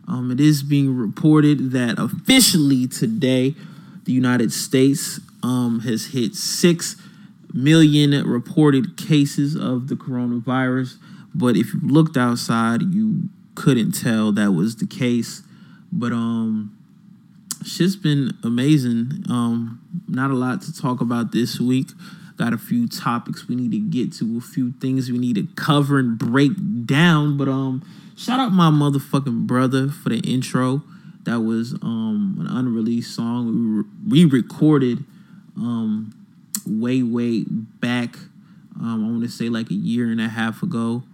Um, 0.07 0.31
it 0.31 0.41
is 0.41 0.63
being 0.63 0.97
reported 0.97 1.73
that 1.73 1.99
officially 1.99 2.87
today, 2.87 3.55
the 4.05 4.13
United 4.13 4.53
States 4.53 5.19
um, 5.43 5.81
has 5.81 6.07
hit 6.07 6.35
six 6.35 6.97
million 7.53 8.11
reported 8.29 8.97
cases 8.97 9.57
of 9.57 9.89
the 9.89 9.95
coronavirus. 9.95 10.97
But 11.35 11.57
if 11.57 11.73
you 11.73 11.81
looked 11.83 12.17
outside, 12.17 12.83
you 12.83 13.29
couldn't 13.55 13.93
tell 13.93 14.33
that 14.33 14.53
was 14.53 14.77
the 14.77 14.87
case. 14.87 15.43
But 15.91 16.13
um, 16.13 16.77
shit's 17.65 17.97
been 17.97 18.33
amazing. 18.43 19.25
Um, 19.31 19.81
not 20.09 20.31
a 20.31 20.35
lot 20.35 20.61
to 20.63 20.73
talk 20.73 21.01
about 21.01 21.33
this 21.33 21.59
week. 21.59 21.89
Got 22.37 22.53
a 22.53 22.59
few 22.59 22.89
topics 22.89 23.47
we 23.47 23.55
need 23.55 23.71
to 23.71 23.79
get 23.79 24.13
to, 24.15 24.39
a 24.39 24.41
few 24.41 24.73
things 24.81 25.11
we 25.11 25.19
need 25.19 25.37
to 25.37 25.47
cover 25.55 25.99
and 25.99 26.19
break 26.19 26.53
down. 26.85 27.37
But 27.37 27.49
um, 27.49 27.85
shout 28.17 28.41
out 28.41 28.51
my 28.51 28.71
motherfucking 28.71 29.47
brother 29.47 29.89
for 29.89 30.09
the 30.09 30.19
intro. 30.19 30.83
That 31.25 31.41
was 31.41 31.73
um 31.75 32.37
an 32.39 32.47
unreleased 32.49 33.15
song 33.15 33.87
we 34.11 34.23
re-recorded 34.25 35.05
um 35.57 36.13
way 36.67 37.03
way 37.03 37.45
back. 37.49 38.17
Um, 38.79 39.05
I 39.05 39.11
want 39.11 39.23
to 39.23 39.29
say 39.29 39.49
like 39.49 39.71
a 39.71 39.75
year 39.75 40.11
and 40.11 40.21
a 40.21 40.29
half 40.29 40.63
ago. 40.63 41.05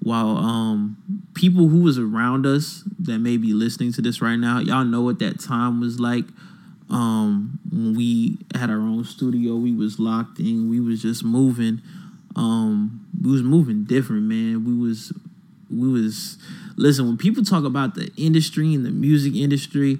While 0.00 0.36
um 0.38 0.96
people 1.34 1.68
who 1.68 1.82
was 1.82 1.98
around 1.98 2.44
us 2.46 2.82
that 2.98 3.18
may 3.18 3.36
be 3.36 3.52
listening 3.52 3.92
to 3.92 4.02
this 4.02 4.20
right 4.20 4.36
now, 4.36 4.58
y'all 4.58 4.84
know 4.84 5.02
what 5.02 5.18
that 5.20 5.38
time 5.38 5.80
was 5.80 6.00
like 6.00 6.24
um 6.90 7.58
we 7.72 8.38
had 8.54 8.70
our 8.70 8.78
own 8.78 9.04
studio 9.04 9.56
we 9.56 9.72
was 9.72 9.98
locked 9.98 10.38
in. 10.38 10.68
We 10.68 10.80
was 10.80 11.02
just 11.02 11.24
moving. 11.24 11.80
Um 12.36 13.06
we 13.22 13.30
was 13.30 13.42
moving 13.42 13.84
different 13.84 14.22
man. 14.24 14.64
We 14.64 14.74
was 14.74 15.12
we 15.70 15.88
was 15.88 16.38
listen 16.76 17.06
when 17.06 17.16
people 17.16 17.44
talk 17.44 17.64
about 17.64 17.94
the 17.94 18.10
industry 18.16 18.74
and 18.74 18.84
the 18.84 18.90
music 18.90 19.34
industry 19.34 19.98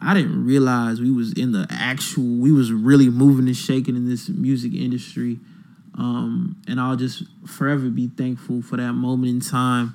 i 0.00 0.12
didn't 0.14 0.44
realize 0.44 1.00
we 1.00 1.10
was 1.10 1.32
in 1.32 1.52
the 1.52 1.66
actual 1.70 2.24
we 2.24 2.52
was 2.52 2.70
really 2.72 3.08
moving 3.08 3.46
and 3.46 3.56
shaking 3.56 3.96
in 3.96 4.08
this 4.08 4.28
music 4.28 4.74
industry. 4.74 5.38
Um 5.98 6.56
and 6.68 6.78
i'll 6.80 6.96
just 6.96 7.22
forever 7.46 7.88
be 7.88 8.08
thankful 8.08 8.60
for 8.62 8.76
that 8.76 8.92
moment 8.92 9.30
in 9.30 9.40
time. 9.40 9.94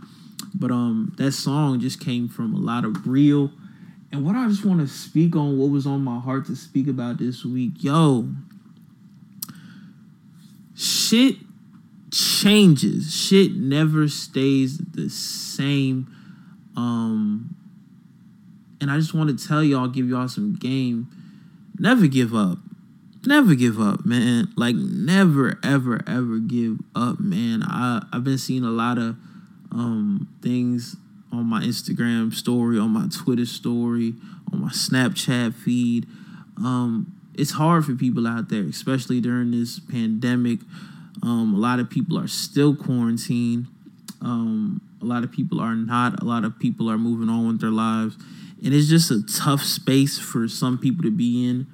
But 0.53 0.71
um 0.71 1.13
that 1.17 1.33
song 1.33 1.79
just 1.79 1.99
came 1.99 2.27
from 2.27 2.53
a 2.55 2.59
lot 2.59 2.85
of 2.85 3.07
real 3.07 3.51
and 4.11 4.25
what 4.25 4.35
I 4.35 4.47
just 4.47 4.65
want 4.65 4.81
to 4.81 4.87
speak 4.87 5.35
on, 5.35 5.57
what 5.57 5.69
was 5.69 5.87
on 5.87 6.03
my 6.03 6.19
heart 6.19 6.45
to 6.47 6.55
speak 6.55 6.87
about 6.87 7.17
this 7.17 7.45
week, 7.45 7.73
yo, 7.79 8.29
shit 10.75 11.37
changes. 12.11 13.13
Shit 13.13 13.53
never 13.53 14.07
stays 14.07 14.77
the 14.77 15.09
same. 15.09 16.13
Um, 16.75 17.55
and 18.81 18.91
I 18.91 18.97
just 18.97 19.13
want 19.13 19.37
to 19.37 19.47
tell 19.47 19.63
y'all, 19.63 19.87
give 19.87 20.09
y'all 20.09 20.27
some 20.27 20.55
game. 20.55 21.07
Never 21.79 22.07
give 22.07 22.35
up. 22.35 22.57
Never 23.25 23.53
give 23.53 23.79
up, 23.79 24.05
man. 24.05 24.51
Like 24.57 24.75
never, 24.75 25.59
ever, 25.63 26.01
ever 26.07 26.39
give 26.39 26.79
up, 26.95 27.19
man. 27.19 27.63
I 27.63 28.03
I've 28.11 28.23
been 28.23 28.39
seeing 28.39 28.63
a 28.63 28.71
lot 28.71 28.97
of 28.97 29.15
um 29.71 30.27
things 30.41 30.95
on 31.31 31.45
my 31.45 31.61
Instagram 31.61 32.33
story, 32.33 32.77
on 32.77 32.91
my 32.91 33.07
Twitter 33.07 33.45
story, 33.45 34.13
on 34.51 34.61
my 34.61 34.69
Snapchat 34.69 35.53
feed. 35.53 36.05
Um, 36.57 37.15
it's 37.33 37.51
hard 37.51 37.85
for 37.85 37.95
people 37.95 38.27
out 38.27 38.49
there, 38.49 38.63
especially 38.63 39.21
during 39.21 39.51
this 39.51 39.79
pandemic. 39.79 40.59
Um, 41.23 41.53
a 41.53 41.57
lot 41.57 41.79
of 41.79 41.89
people 41.89 42.19
are 42.19 42.27
still 42.27 42.75
quarantined. 42.75 43.67
Um, 44.21 44.81
a 45.01 45.05
lot 45.05 45.23
of 45.23 45.31
people 45.31 45.59
are 45.59 45.75
not. 45.75 46.21
A 46.21 46.25
lot 46.25 46.43
of 46.43 46.59
people 46.59 46.89
are 46.89 46.97
moving 46.97 47.29
on 47.29 47.47
with 47.47 47.61
their 47.61 47.71
lives. 47.71 48.15
And 48.63 48.73
it's 48.73 48.87
just 48.87 49.09
a 49.09 49.23
tough 49.23 49.63
space 49.63 50.19
for 50.19 50.47
some 50.47 50.77
people 50.77 51.03
to 51.03 51.11
be 51.11 51.47
in. 51.49 51.67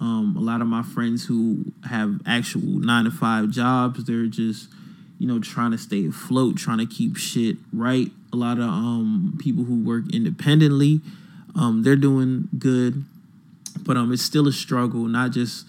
Um, 0.00 0.36
a 0.36 0.40
lot 0.40 0.60
of 0.60 0.66
my 0.66 0.82
friends 0.82 1.24
who 1.24 1.72
have 1.88 2.20
actual 2.26 2.60
nine 2.60 3.04
to 3.04 3.10
five 3.10 3.48
jobs, 3.48 4.04
they're 4.04 4.26
just, 4.26 4.68
you 5.18 5.26
know, 5.26 5.38
trying 5.40 5.70
to 5.70 5.78
stay 5.78 6.06
afloat, 6.06 6.56
trying 6.56 6.78
to 6.78 6.86
keep 6.86 7.16
shit 7.16 7.56
right 7.72 8.10
a 8.32 8.36
lot 8.36 8.58
of 8.58 8.64
um, 8.64 9.38
people 9.40 9.64
who 9.64 9.82
work 9.82 10.04
independently. 10.12 11.00
Um, 11.54 11.82
they're 11.82 11.96
doing 11.96 12.48
good, 12.58 13.04
but 13.80 13.96
um, 13.96 14.12
it's 14.12 14.22
still 14.22 14.46
a 14.46 14.52
struggle, 14.52 15.04
not 15.04 15.30
just 15.30 15.66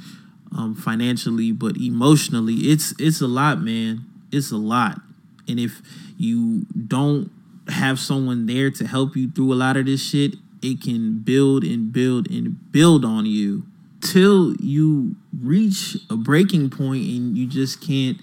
um, 0.57 0.75
financially, 0.75 1.51
but 1.51 1.77
emotionally. 1.77 2.55
It's 2.55 2.93
it's 2.99 3.21
a 3.21 3.27
lot, 3.27 3.61
man. 3.61 4.03
It's 4.31 4.51
a 4.51 4.57
lot, 4.57 4.99
and 5.47 5.59
if 5.59 5.81
you 6.17 6.65
don't 6.87 7.31
have 7.69 7.99
someone 7.99 8.45
there 8.45 8.69
to 8.71 8.87
help 8.87 9.15
you 9.15 9.29
through 9.29 9.53
a 9.53 9.55
lot 9.55 9.77
of 9.77 9.85
this 9.85 10.01
shit, 10.01 10.35
it 10.61 10.81
can 10.81 11.19
build 11.19 11.63
and 11.63 11.91
build 11.91 12.29
and 12.29 12.71
build 12.71 13.05
on 13.05 13.25
you 13.25 13.63
till 14.01 14.55
you 14.55 15.15
reach 15.41 15.97
a 16.09 16.15
breaking 16.15 16.69
point 16.69 17.03
and 17.03 17.37
you 17.37 17.47
just 17.47 17.81
can't 17.85 18.19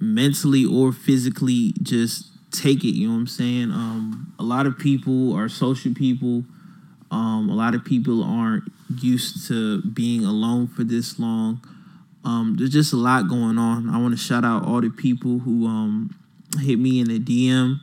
mentally 0.00 0.64
or 0.64 0.92
physically 0.92 1.74
just 1.82 2.26
take 2.50 2.84
it. 2.84 2.94
You 2.94 3.08
know 3.08 3.14
what 3.14 3.20
I'm 3.20 3.26
saying? 3.26 3.70
Um, 3.70 4.34
a 4.38 4.42
lot 4.42 4.66
of 4.66 4.78
people 4.78 5.34
are 5.34 5.48
social 5.48 5.94
people. 5.94 6.44
Um, 7.10 7.48
a 7.50 7.54
lot 7.54 7.74
of 7.74 7.84
people 7.84 8.22
aren't 8.22 8.64
used 9.00 9.46
to 9.48 9.82
being 9.82 10.24
alone 10.24 10.66
for 10.66 10.84
this 10.84 11.18
long. 11.18 11.62
Um, 12.24 12.56
there's 12.56 12.70
just 12.70 12.92
a 12.92 12.96
lot 12.96 13.28
going 13.28 13.58
on. 13.58 13.90
I 13.90 13.98
want 13.98 14.16
to 14.16 14.22
shout 14.22 14.44
out 14.44 14.64
all 14.64 14.80
the 14.80 14.90
people 14.90 15.40
who 15.40 15.66
um, 15.66 16.14
hit 16.60 16.78
me 16.78 17.00
in 17.00 17.08
the 17.08 17.18
DM 17.18 17.80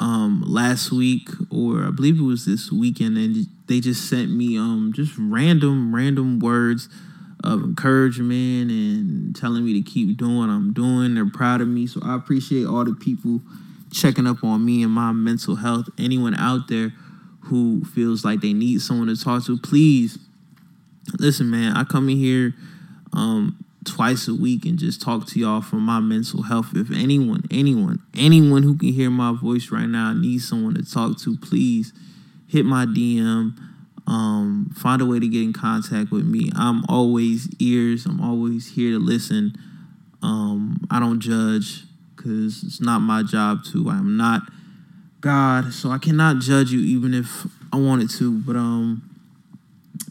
um, 0.00 0.42
last 0.46 0.90
week, 0.90 1.28
or 1.50 1.84
I 1.84 1.90
believe 1.90 2.18
it 2.18 2.22
was 2.22 2.46
this 2.46 2.72
weekend, 2.72 3.18
and 3.18 3.46
they 3.66 3.80
just 3.80 4.08
sent 4.08 4.30
me 4.30 4.56
um, 4.56 4.92
just 4.94 5.12
random, 5.18 5.94
random 5.94 6.38
words 6.38 6.88
of 7.44 7.62
encouragement 7.62 8.70
and 8.70 9.36
telling 9.36 9.64
me 9.64 9.80
to 9.80 9.88
keep 9.88 10.16
doing 10.16 10.38
what 10.38 10.48
I'm 10.48 10.72
doing. 10.72 11.14
They're 11.14 11.30
proud 11.30 11.60
of 11.60 11.68
me, 11.68 11.86
so 11.86 12.00
I 12.02 12.14
appreciate 12.14 12.66
all 12.66 12.84
the 12.84 12.94
people 12.94 13.40
checking 13.92 14.26
up 14.26 14.42
on 14.44 14.64
me 14.64 14.82
and 14.82 14.92
my 14.92 15.12
mental 15.12 15.56
health. 15.56 15.88
Anyone 15.98 16.34
out 16.34 16.68
there 16.68 16.92
who 17.42 17.84
feels 17.84 18.24
like 18.24 18.40
they 18.40 18.52
need 18.52 18.80
someone 18.80 19.08
to 19.08 19.16
talk 19.16 19.44
to, 19.46 19.58
please 19.58 20.18
listen, 21.18 21.50
man. 21.50 21.76
I 21.76 21.84
come 21.84 22.08
in 22.08 22.16
here 22.16 22.54
um, 23.12 23.64
twice 23.84 24.28
a 24.28 24.34
week 24.34 24.64
and 24.64 24.78
just 24.78 25.00
talk 25.00 25.26
to 25.28 25.38
y'all 25.38 25.62
for 25.62 25.76
my 25.76 26.00
mental 26.00 26.42
health. 26.42 26.72
If 26.74 26.90
anyone, 26.90 27.44
anyone, 27.50 28.00
anyone 28.16 28.62
who 28.62 28.76
can 28.76 28.92
hear 28.92 29.10
my 29.10 29.32
voice 29.32 29.70
right 29.70 29.88
now 29.88 30.12
needs 30.12 30.48
someone 30.48 30.74
to 30.74 30.84
talk 30.84 31.18
to, 31.20 31.36
please 31.36 31.92
hit 32.46 32.64
my 32.64 32.84
DM. 32.84 33.56
Um, 34.08 34.70
find 34.74 35.02
a 35.02 35.06
way 35.06 35.20
to 35.20 35.28
get 35.28 35.42
in 35.42 35.52
contact 35.52 36.10
with 36.10 36.24
me. 36.24 36.50
I'm 36.56 36.82
always 36.88 37.48
ears. 37.60 38.06
I'm 38.06 38.22
always 38.22 38.74
here 38.74 38.92
to 38.92 38.98
listen. 38.98 39.54
Um, 40.22 40.80
I 40.90 40.98
don't 40.98 41.20
judge 41.20 41.84
because 42.16 42.62
it's 42.64 42.80
not 42.80 43.00
my 43.00 43.22
job 43.22 43.64
to. 43.66 43.90
I 43.90 43.98
am 43.98 44.16
not 44.16 44.42
God, 45.20 45.74
so 45.74 45.90
I 45.90 45.98
cannot 45.98 46.38
judge 46.40 46.70
you 46.70 46.80
even 46.80 47.12
if 47.12 47.46
I 47.70 47.76
wanted 47.76 48.08
to. 48.12 48.38
But 48.38 48.56
um, 48.56 49.02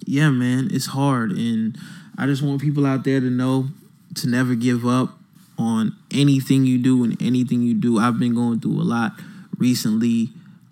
yeah, 0.05 0.29
man, 0.29 0.69
it's 0.71 0.87
hard, 0.87 1.31
and 1.31 1.75
I 2.17 2.27
just 2.27 2.43
want 2.43 2.61
people 2.61 2.85
out 2.85 3.03
there 3.03 3.19
to 3.19 3.29
know 3.29 3.69
to 4.15 4.29
never 4.29 4.53
give 4.53 4.85
up 4.85 5.17
on 5.57 5.95
anything 6.13 6.65
you 6.65 6.77
do 6.77 7.03
and 7.03 7.19
anything 7.21 7.61
you 7.61 7.73
do. 7.73 7.97
I've 7.97 8.19
been 8.19 8.35
going 8.35 8.59
through 8.59 8.79
a 8.79 8.83
lot 8.83 9.13
recently. 9.57 10.29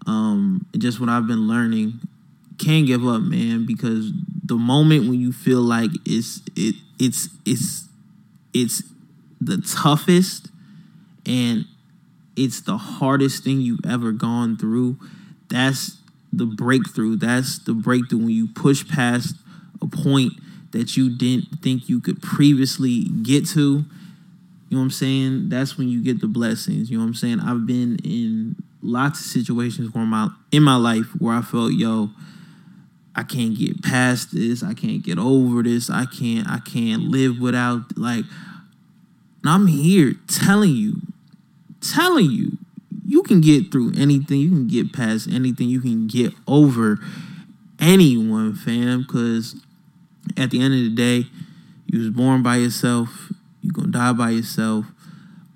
Um, 0.07 0.65
just 0.77 0.99
what 0.99 1.09
I've 1.09 1.25
been 1.25 1.47
learning, 1.47 1.99
can't 2.57 2.87
give 2.87 3.05
up, 3.05 3.21
man, 3.21 3.65
because 3.65 4.11
the 4.43 4.55
moment 4.55 5.09
when 5.09 5.19
you 5.19 5.31
feel 5.31 5.61
like 5.61 5.91
it's 6.05 6.41
it 6.55 6.75
it's 6.99 7.29
it's 7.45 7.87
it's 8.53 8.83
the 9.41 9.57
toughest 9.57 10.47
and 11.25 11.65
it's 12.35 12.61
the 12.61 12.77
hardest 12.77 13.43
thing 13.43 13.61
you've 13.61 13.85
ever 13.85 14.11
gone 14.11 14.57
through, 14.57 14.97
that's 15.49 15.97
the 16.31 16.45
breakthrough. 16.45 17.15
That's 17.15 17.59
the 17.59 17.73
breakthrough 17.73 18.19
when 18.19 18.29
you 18.29 18.47
push 18.47 18.87
past 18.87 19.35
a 19.81 19.87
point 19.87 20.33
that 20.71 20.97
you 20.97 21.15
didn't 21.15 21.61
think 21.61 21.87
you 21.87 21.99
could 21.99 22.21
previously 22.21 23.03
get 23.23 23.47
to. 23.49 23.85
You 24.69 24.71
know 24.71 24.77
what 24.77 24.83
I'm 24.83 24.91
saying? 24.91 25.49
That's 25.49 25.77
when 25.77 25.87
you 25.87 26.03
get 26.03 26.19
the 26.19 26.27
blessings. 26.27 26.89
You 26.89 26.97
know 26.97 27.03
what 27.03 27.09
I'm 27.09 27.15
saying? 27.15 27.39
I've 27.39 27.65
been 27.65 27.97
in 28.03 28.55
lots 28.81 29.19
of 29.19 29.25
situations 29.25 29.93
where 29.93 30.05
my 30.05 30.29
in 30.51 30.63
my 30.63 30.75
life 30.75 31.07
where 31.17 31.35
I 31.35 31.41
felt, 31.41 31.73
yo, 31.73 32.09
I 33.15 33.23
can't 33.23 33.57
get 33.57 33.81
past 33.81 34.33
this. 34.33 34.61
I 34.63 34.73
can't 34.73 35.03
get 35.03 35.17
over 35.17 35.63
this. 35.63 35.89
I 35.89 36.05
can't 36.05 36.47
I 36.49 36.59
can't 36.59 37.03
live 37.03 37.39
without 37.39 37.97
like 37.97 38.25
I'm 39.45 39.67
here 39.67 40.15
telling 40.27 40.71
you 40.71 41.01
telling 41.81 42.31
you, 42.31 42.57
you 43.05 43.23
can 43.23 43.41
get 43.41 43.71
through 43.71 43.93
anything. 43.97 44.39
You 44.39 44.49
can 44.49 44.67
get 44.67 44.93
past 44.93 45.29
anything. 45.29 45.69
You 45.69 45.81
can 45.81 46.07
get 46.07 46.33
over 46.47 46.99
anyone, 47.79 48.55
fam. 48.55 49.01
Because 49.01 49.55
at 50.35 50.51
the 50.51 50.61
end 50.61 50.73
of 50.73 50.79
the 50.79 50.95
day, 50.95 51.27
you 51.85 51.99
was 51.99 52.09
born 52.09 52.41
by 52.41 52.57
yourself. 52.57 53.31
You're 53.61 53.73
gonna 53.73 53.91
die 53.91 54.13
by 54.13 54.31
yourself. 54.31 54.85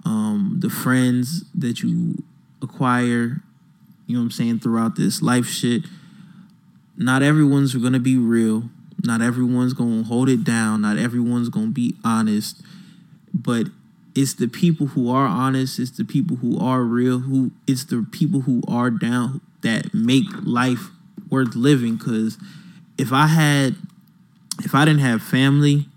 Um, 0.05 0.57
the 0.59 0.69
friends 0.69 1.43
that 1.53 1.81
you 1.81 2.23
acquire, 2.61 3.41
you 4.07 4.15
know 4.15 4.19
what 4.19 4.25
I'm 4.25 4.31
saying, 4.31 4.59
throughout 4.59 4.95
this 4.95 5.21
life 5.21 5.45
shit, 5.45 5.83
not 6.99 7.23
everyone's 7.23 7.73
gonna 7.73 7.99
be 7.99 8.17
real. 8.17 8.69
Not 9.03 9.21
everyone's 9.21 9.73
gonna 9.73 10.03
hold 10.03 10.27
it 10.27 10.43
down. 10.43 10.81
Not 10.81 10.97
everyone's 10.97 11.47
gonna 11.47 11.67
be 11.67 11.95
honest. 12.03 12.61
But 13.33 13.67
it's 14.13 14.33
the 14.33 14.47
people 14.47 14.87
who 14.87 15.09
are 15.09 15.25
honest, 15.25 15.79
it's 15.79 15.91
the 15.91 16.03
people 16.03 16.35
who 16.37 16.59
are 16.59 16.81
real, 16.81 17.19
who 17.19 17.51
it's 17.65 17.85
the 17.85 18.05
people 18.11 18.41
who 18.41 18.61
are 18.67 18.89
down 18.89 19.39
that 19.61 19.93
make 19.93 20.25
life 20.43 20.89
worth 21.29 21.55
living. 21.55 21.97
Cause 21.97 22.37
if 22.97 23.13
I 23.13 23.27
had 23.27 23.77
if 24.61 24.75
I 24.75 24.83
didn't 24.83 24.99
have 24.99 25.23
family, 25.23 25.87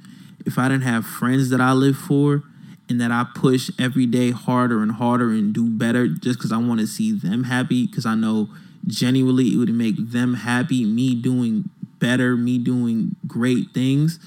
if 0.47 0.57
I 0.57 0.69
didn't 0.69 0.85
have 0.85 1.05
friends 1.05 1.51
that 1.51 1.61
I 1.61 1.73
live 1.73 1.97
for, 1.97 2.45
and 2.89 3.01
that 3.01 3.11
I 3.11 3.27
push 3.35 3.71
every 3.77 4.07
day 4.07 4.31
harder 4.31 4.83
and 4.83 4.93
harder 4.93 5.31
and 5.31 5.53
do 5.53 5.69
better 5.69 6.07
just 6.07 6.39
because 6.39 6.53
I 6.53 6.59
want 6.59 6.79
to 6.79 6.87
see 6.87 7.11
them 7.11 7.45
happy, 7.45 7.87
because 7.87 8.07
I 8.07 8.15
know 8.15 8.51
genuinely 8.87 9.53
it 9.53 9.57
would 9.57 9.73
make 9.73 9.97
them 9.99 10.35
happy, 10.35 10.85
me 10.85 11.15
doing 11.15 11.69
better, 11.99 12.37
me 12.37 12.59
doing 12.59 13.17
great 13.27 13.71
things. 13.73 14.19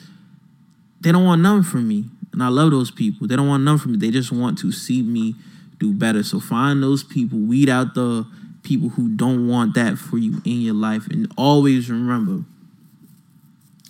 They 1.01 1.11
don't 1.11 1.25
want 1.25 1.41
nothing 1.41 1.63
from 1.63 1.87
me. 1.87 2.05
And 2.31 2.41
I 2.41 2.47
love 2.47 2.71
those 2.71 2.91
people. 2.91 3.27
They 3.27 3.35
don't 3.35 3.47
want 3.47 3.63
nothing 3.63 3.79
from 3.79 3.91
me. 3.93 3.97
They 3.97 4.11
just 4.11 4.31
want 4.31 4.57
to 4.59 4.71
see 4.71 5.01
me 5.01 5.35
do 5.79 5.93
better. 5.93 6.23
So 6.23 6.39
find 6.39 6.81
those 6.81 7.03
people, 7.03 7.39
weed 7.39 7.69
out 7.69 7.93
the 7.93 8.25
people 8.63 8.89
who 8.89 9.09
don't 9.09 9.47
want 9.47 9.75
that 9.75 9.97
for 9.97 10.17
you 10.17 10.41
in 10.45 10.61
your 10.61 10.73
life. 10.73 11.07
And 11.07 11.31
always 11.37 11.89
remember 11.89 12.43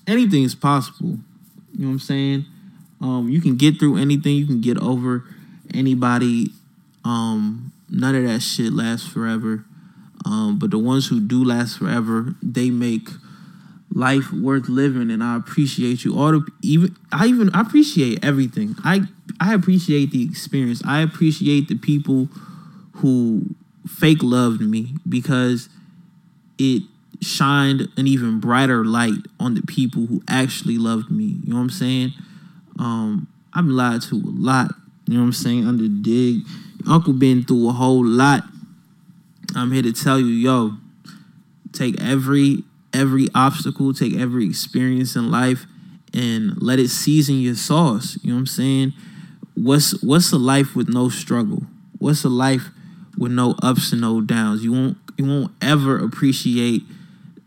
anything 0.07 0.43
is 0.43 0.55
possible. 0.55 1.19
You 1.74 1.81
know 1.81 1.88
what 1.88 1.93
I'm 1.93 2.00
saying? 2.00 2.45
Um, 3.01 3.29
you 3.29 3.41
can 3.41 3.55
get 3.55 3.79
through 3.79 3.98
anything, 3.98 4.36
you 4.36 4.45
can 4.45 4.62
get 4.62 4.77
over 4.77 5.25
anybody. 5.74 6.51
Um, 7.03 7.72
none 7.89 8.15
of 8.15 8.24
that 8.24 8.41
shit 8.41 8.74
lasts 8.74 9.07
forever. 9.07 9.65
Um, 10.25 10.58
but 10.58 10.72
the 10.72 10.79
ones 10.79 11.08
who 11.08 11.20
do 11.20 11.44
last 11.44 11.77
forever, 11.77 12.36
they 12.41 12.70
make 12.70 13.10
life 13.94 14.32
worth 14.34 14.67
living 14.67 15.10
and 15.10 15.24
I 15.24 15.38
appreciate 15.38 16.03
you 16.03 16.20
all 16.20 16.34
the 16.34 16.46
even 16.62 16.98
I 17.13 17.27
even 17.27 17.50
I 17.53 17.62
appreciate 17.62 18.24
everything. 18.25 18.75
I 18.84 19.01
I 19.39 19.53
appreciate 19.53 20.12
the 20.12 20.24
experience. 20.24 20.82
I 20.86 21.01
appreciate 21.01 21.70
the 21.70 21.75
people 21.75 22.27
who 22.96 23.55
fake 23.88 24.22
loved 24.22 24.62
me 24.62 24.96
because 25.08 25.70
it 26.58 26.84
shined 27.22 27.88
an 27.98 28.08
even 28.08 28.39
brighter 28.39 28.84
light 28.84 29.25
on 29.39 29.55
the 29.55 29.62
people 29.62 30.08
who 30.08 30.22
actually 30.27 30.77
loved 30.77 31.10
me. 31.10 31.38
You 31.44 31.51
know 31.51 31.55
what 31.55 31.63
I'm 31.63 31.70
saying? 31.70 32.13
Um, 32.79 33.27
been 33.53 33.75
lied 33.75 34.01
to 34.03 34.15
a 34.15 34.22
lot. 34.25 34.72
You 35.08 35.15
know 35.15 35.22
what 35.22 35.27
I'm 35.27 35.34
saying? 35.34 35.67
Under 35.67 35.88
dig. 35.88 36.41
Uncle 36.88 37.13
been 37.13 37.44
through 37.44 37.70
a 37.70 37.72
whole 37.72 38.05
lot. 38.05 38.44
I'm 39.56 39.72
here 39.72 39.84
to 39.84 39.94
tell 39.94 40.20
you, 40.20 40.28
yo, 40.28 40.78
take 41.72 42.02
every 42.02 42.64
every 42.94 43.28
obstacle, 43.36 43.94
take 43.94 44.16
every 44.16 44.46
experience 44.46 45.16
in 45.16 45.30
life 45.30 45.66
and 46.14 46.62
let 46.62 46.80
it 46.80 46.90
season 46.90 47.36
your 47.36 47.56
sauce. 47.56 48.18
You 48.24 48.30
know 48.30 48.36
what 48.36 48.40
I'm 48.40 48.48
saying? 48.48 48.94
What's 49.54 50.02
what's 50.02 50.32
a 50.32 50.38
life 50.38 50.75
with 50.75 50.90
no 50.90 51.10
struggle? 51.10 51.64
What's 52.00 52.24
a 52.24 52.30
life 52.30 52.70
with 53.18 53.32
no 53.32 53.56
ups 53.62 53.92
and 53.92 54.02
no 54.02 54.22
downs? 54.22 54.64
You 54.64 54.72
won't 54.72 54.98
you 55.18 55.25
won't 55.25 55.52
ever 55.62 55.98
appreciate 55.98 56.84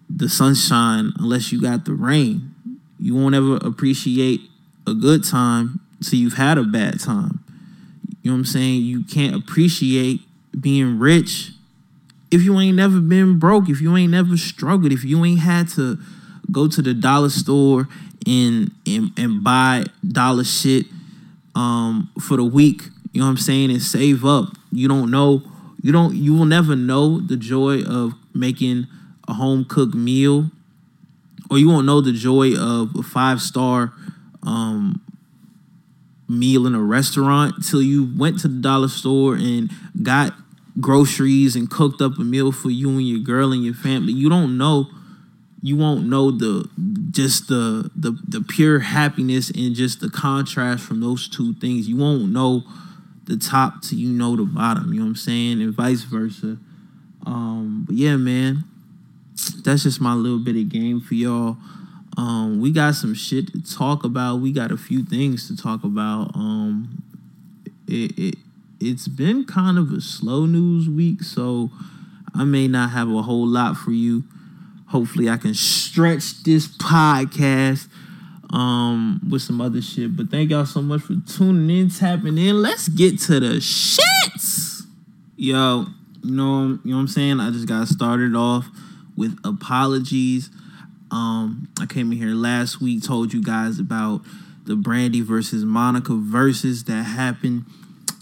the 0.08 0.28
sunshine 0.28 1.12
unless 1.18 1.52
you 1.52 1.60
got 1.60 1.84
the 1.84 1.92
rain. 1.92 2.54
You 2.98 3.14
won't 3.14 3.34
ever 3.34 3.56
appreciate 3.56 4.40
a 4.86 4.94
good 4.94 5.24
time 5.24 5.80
till 6.02 6.18
you've 6.18 6.34
had 6.34 6.58
a 6.58 6.64
bad 6.64 7.00
time. 7.00 7.44
You 8.22 8.30
know 8.30 8.36
what 8.36 8.38
I'm 8.40 8.44
saying? 8.46 8.82
You 8.82 9.04
can't 9.04 9.36
appreciate 9.36 10.20
being 10.58 10.98
rich 10.98 11.52
if 12.30 12.42
you 12.42 12.58
ain't 12.58 12.76
never 12.76 13.00
been 13.00 13.38
broke, 13.38 13.68
if 13.68 13.80
you 13.80 13.96
ain't 13.96 14.12
never 14.12 14.36
struggled, 14.36 14.92
if 14.92 15.04
you 15.04 15.24
ain't 15.24 15.40
had 15.40 15.68
to 15.70 15.98
go 16.50 16.68
to 16.68 16.82
the 16.82 16.94
dollar 16.94 17.30
store 17.30 17.88
and 18.26 18.70
and, 18.86 19.12
and 19.16 19.44
buy 19.44 19.84
dollar 20.06 20.44
shit 20.44 20.86
um 21.54 22.10
for 22.20 22.36
the 22.36 22.44
week, 22.44 22.82
you 23.12 23.20
know 23.20 23.26
what 23.26 23.32
I'm 23.32 23.36
saying, 23.38 23.70
and 23.70 23.82
save 23.82 24.24
up. 24.24 24.48
You 24.70 24.88
don't 24.88 25.10
know, 25.10 25.42
you 25.82 25.92
don't 25.92 26.14
you 26.14 26.34
will 26.34 26.44
never 26.44 26.76
know 26.76 27.20
the 27.20 27.36
joy 27.36 27.82
of 27.82 28.12
making 28.34 28.86
a 29.26 29.34
home 29.34 29.64
cooked 29.64 29.94
meal 29.94 30.50
or 31.50 31.58
you 31.58 31.68
won't 31.68 31.86
know 31.86 32.00
the 32.00 32.12
joy 32.12 32.54
of 32.54 32.94
a 32.96 33.02
five 33.02 33.40
star 33.40 33.92
um 34.42 35.00
meal 36.28 36.66
in 36.66 36.74
a 36.74 36.80
restaurant 36.80 37.54
till 37.64 37.82
you 37.82 38.12
went 38.16 38.38
to 38.40 38.48
the 38.48 38.60
dollar 38.60 38.88
store 38.88 39.34
and 39.34 39.70
got 40.02 40.34
groceries 40.80 41.56
and 41.56 41.70
cooked 41.70 42.00
up 42.00 42.18
a 42.18 42.22
meal 42.22 42.52
for 42.52 42.70
you 42.70 42.90
and 42.90 43.06
your 43.06 43.20
girl 43.20 43.52
and 43.52 43.64
your 43.64 43.74
family. 43.74 44.12
You 44.12 44.28
don't 44.28 44.56
know 44.58 44.88
you 45.60 45.76
won't 45.76 46.06
know 46.06 46.30
the 46.30 46.68
just 47.10 47.48
the 47.48 47.90
the 47.96 48.12
the 48.26 48.40
pure 48.40 48.78
happiness 48.78 49.50
and 49.50 49.74
just 49.74 50.00
the 50.00 50.08
contrast 50.08 50.84
from 50.84 51.00
those 51.00 51.28
two 51.28 51.54
things. 51.54 51.88
You 51.88 51.96
won't 51.96 52.30
know 52.30 52.62
the 53.24 53.36
top 53.36 53.82
to 53.82 53.96
you 53.96 54.08
know 54.10 54.36
the 54.36 54.44
bottom, 54.44 54.92
you 54.92 55.00
know 55.00 55.06
what 55.06 55.10
I'm 55.10 55.16
saying? 55.16 55.60
And 55.60 55.74
vice 55.74 56.02
versa. 56.02 56.58
Um 57.26 57.84
but 57.86 57.96
yeah, 57.96 58.16
man. 58.16 58.64
That's 59.64 59.84
just 59.84 60.00
my 60.00 60.14
little 60.14 60.38
bit 60.38 60.56
of 60.56 60.68
game 60.68 61.00
for 61.00 61.14
y'all. 61.14 61.56
Um, 62.16 62.60
we 62.60 62.72
got 62.72 62.96
some 62.96 63.14
shit 63.14 63.52
to 63.52 63.62
talk 63.62 64.02
about. 64.02 64.40
We 64.40 64.50
got 64.50 64.72
a 64.72 64.76
few 64.76 65.04
things 65.04 65.46
to 65.46 65.56
talk 65.56 65.84
about. 65.84 66.34
Um, 66.34 67.04
it, 67.86 68.18
it 68.18 68.34
it's 68.80 69.08
been 69.08 69.44
kind 69.44 69.78
of 69.78 69.92
a 69.92 70.00
slow 70.00 70.46
news 70.46 70.88
week, 70.88 71.22
so 71.22 71.70
I 72.34 72.44
may 72.44 72.68
not 72.68 72.90
have 72.90 73.10
a 73.10 73.22
whole 73.22 73.46
lot 73.46 73.76
for 73.76 73.90
you. 73.90 74.24
Hopefully, 74.88 75.28
I 75.28 75.36
can 75.36 75.54
stretch 75.54 76.42
this 76.44 76.68
podcast 76.68 77.88
um 78.50 79.20
with 79.28 79.42
some 79.42 79.60
other 79.60 79.82
shit. 79.82 80.16
But 80.16 80.30
thank 80.30 80.50
y'all 80.50 80.64
so 80.64 80.80
much 80.80 81.02
for 81.02 81.16
tuning 81.26 81.76
in, 81.76 81.90
tapping 81.90 82.38
in. 82.38 82.62
Let's 82.62 82.88
get 82.88 83.18
to 83.22 83.40
the 83.40 83.56
shits. 83.56 84.86
Yo, 85.36 85.86
you 86.22 86.34
know, 86.34 86.78
you 86.84 86.90
know 86.90 86.96
what 86.96 87.00
I'm 87.00 87.08
saying? 87.08 87.40
I 87.40 87.50
just 87.50 87.68
got 87.68 87.88
started 87.88 88.34
off 88.34 88.66
with 89.16 89.38
apologies. 89.44 90.50
Um, 91.10 91.68
I 91.80 91.86
came 91.86 92.12
in 92.12 92.18
here 92.18 92.34
last 92.34 92.80
week, 92.80 93.02
told 93.02 93.32
you 93.32 93.42
guys 93.42 93.78
about 93.78 94.22
the 94.64 94.76
Brandy 94.76 95.20
versus 95.20 95.64
Monica 95.64 96.12
Verzuz 96.12 96.84
that 96.86 97.02
happened 97.02 97.64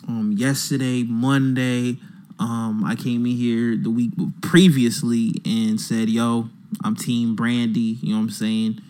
um 0.08 0.34
yesterday, 0.36 1.02
Monday. 1.02 1.98
Um, 2.38 2.84
I 2.84 2.94
came 2.96 3.24
in 3.24 3.36
here 3.36 3.76
the 3.76 3.90
week 3.90 4.12
previously 4.42 5.34
and 5.44 5.80
said, 5.80 6.10
"Yo, 6.10 6.48
I'm 6.84 6.96
Team 6.96 7.34
Brandy." 7.34 7.98
You 8.02 8.10
know 8.10 8.16
what 8.16 8.24
I'm 8.24 8.30
saying? 8.30 8.80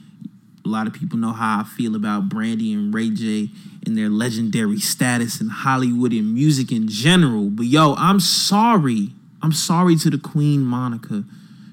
A 0.65 0.69
lot 0.69 0.87
of 0.87 0.93
people 0.93 1.19
know 1.19 1.33
how 1.33 1.61
I 1.61 1.65
feel 1.65 1.95
about 1.95 2.29
Brandy 2.29 2.73
and 2.73 2.93
Ray 2.93 3.11
J 3.11 3.51
and 3.87 3.97
their 3.97 4.09
legendary 4.09 4.81
status 4.81 5.41
in 5.41 5.49
Hollywood 5.49 6.13
and 6.13 6.35
music 6.35 6.73
in 6.73 6.89
general. 6.89 7.51
But 7.51 7.67
yo, 7.67 7.95
I'm 7.95 8.19
sorry. 8.19 9.13
I'm 9.43 9.53
sorry 9.53 9.95
to 9.97 10.11
the 10.11 10.19
Queen 10.19 10.63
Monica 10.63 11.25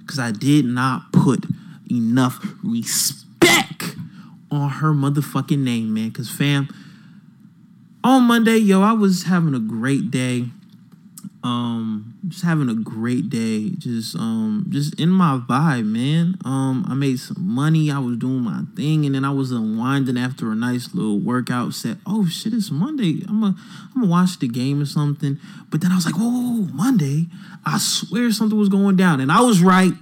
because 0.02 0.20
I 0.20 0.32
did 0.32 0.66
not 0.66 1.12
put 1.12 1.46
enough 1.90 2.46
respect 2.64 3.96
on 4.52 4.70
her 4.70 4.94
motherfucking 4.94 5.60
name, 5.60 5.94
man. 5.94 6.10
Because, 6.10 6.30
fam, 6.30 6.68
on 8.04 8.24
Monday, 8.24 8.58
yo, 8.58 8.82
I 8.82 8.94
was 8.94 9.24
having 9.24 9.54
a 9.54 9.60
great 9.60 10.12
day. 10.12 10.46
Um, 11.44 12.18
just 12.28 12.44
having 12.44 12.70
a 12.70 12.74
great 12.74 13.30
day. 13.30 13.72
Just 13.78 14.16
um, 14.16 14.66
just 14.70 15.00
in 15.00 15.10
my 15.10 15.42
vibe, 15.48 15.86
man. 15.86 16.38
Um, 16.46 16.86
I 16.88 16.94
made 16.94 17.20
some 17.20 17.46
money. 17.46 17.92
I 17.92 18.00
was 18.00 18.18
doing 18.18 18.40
my 18.40 18.64
thing, 18.76 19.06
and 19.06 19.14
then 19.14 19.26
I 19.26 19.32
was 19.32 19.52
unwinding 19.52 20.18
after 20.18 20.52
a 20.52 20.56
nice 20.56 20.94
little 20.94 21.20
workout. 21.20 21.74
Said, 21.74 22.00
"Oh 22.06 22.26
shit, 22.28 22.54
it's 22.54 22.72
Monday. 22.72 23.26
I'm 23.28 23.42
gonna 23.42 23.56
I'm 23.94 24.02
gonna 24.02 24.12
watch 24.12 24.40
the 24.40 24.48
game 24.48 24.82
or 24.82 24.86
something." 24.86 25.38
But 25.70 25.82
then 25.82 25.92
I 25.92 25.96
was 25.96 26.06
like, 26.06 26.16
"Whoa, 26.16 26.30
whoa, 26.30 26.62
whoa 26.62 26.74
Monday! 26.74 27.28
I 27.66 27.78
swear 27.78 28.32
something 28.32 28.58
was 28.58 28.70
going 28.70 28.96
down," 28.96 29.20
and 29.20 29.32
I 29.32 29.42
was 29.42 29.62
right. 29.62 29.94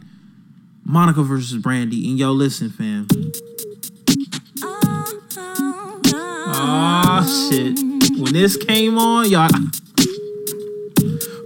Monica 0.83 1.23
versus 1.23 1.61
Brandy. 1.61 2.07
And 2.09 2.19
yo, 2.19 2.31
listen, 2.31 2.69
fam. 2.69 3.07
Oh 6.53 7.49
shit. 7.49 7.90
When 8.21 8.33
this 8.33 8.55
came 8.55 8.99
on, 8.99 9.31
y'all 9.31 9.49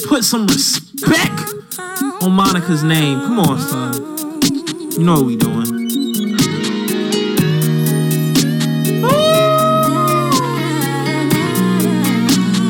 put 0.09 0.25
some 0.25 0.45
respect 0.45 1.53
on 2.21 2.33
Monica's 2.33 2.83
name. 2.83 3.17
Come 3.21 3.39
on, 3.39 3.59
son. 3.59 3.93
You 4.91 5.05
know 5.05 5.13
what 5.13 5.25
we 5.25 5.37
doing. 5.37 5.65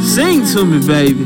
Sing 0.03 0.45
to 0.53 0.65
me, 0.65 0.85
baby. 0.85 1.23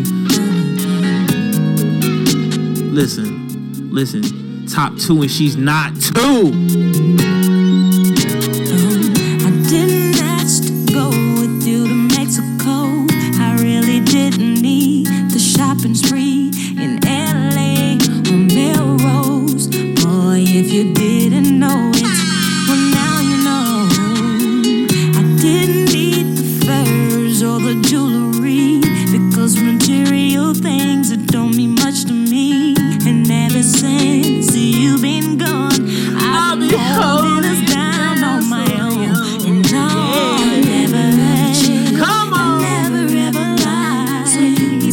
Listen, 2.94 3.92
listen. 3.92 4.66
Top 4.68 4.98
two, 4.98 5.22
and 5.22 5.30
she's 5.30 5.58
not 5.58 5.94
two. 6.00 7.59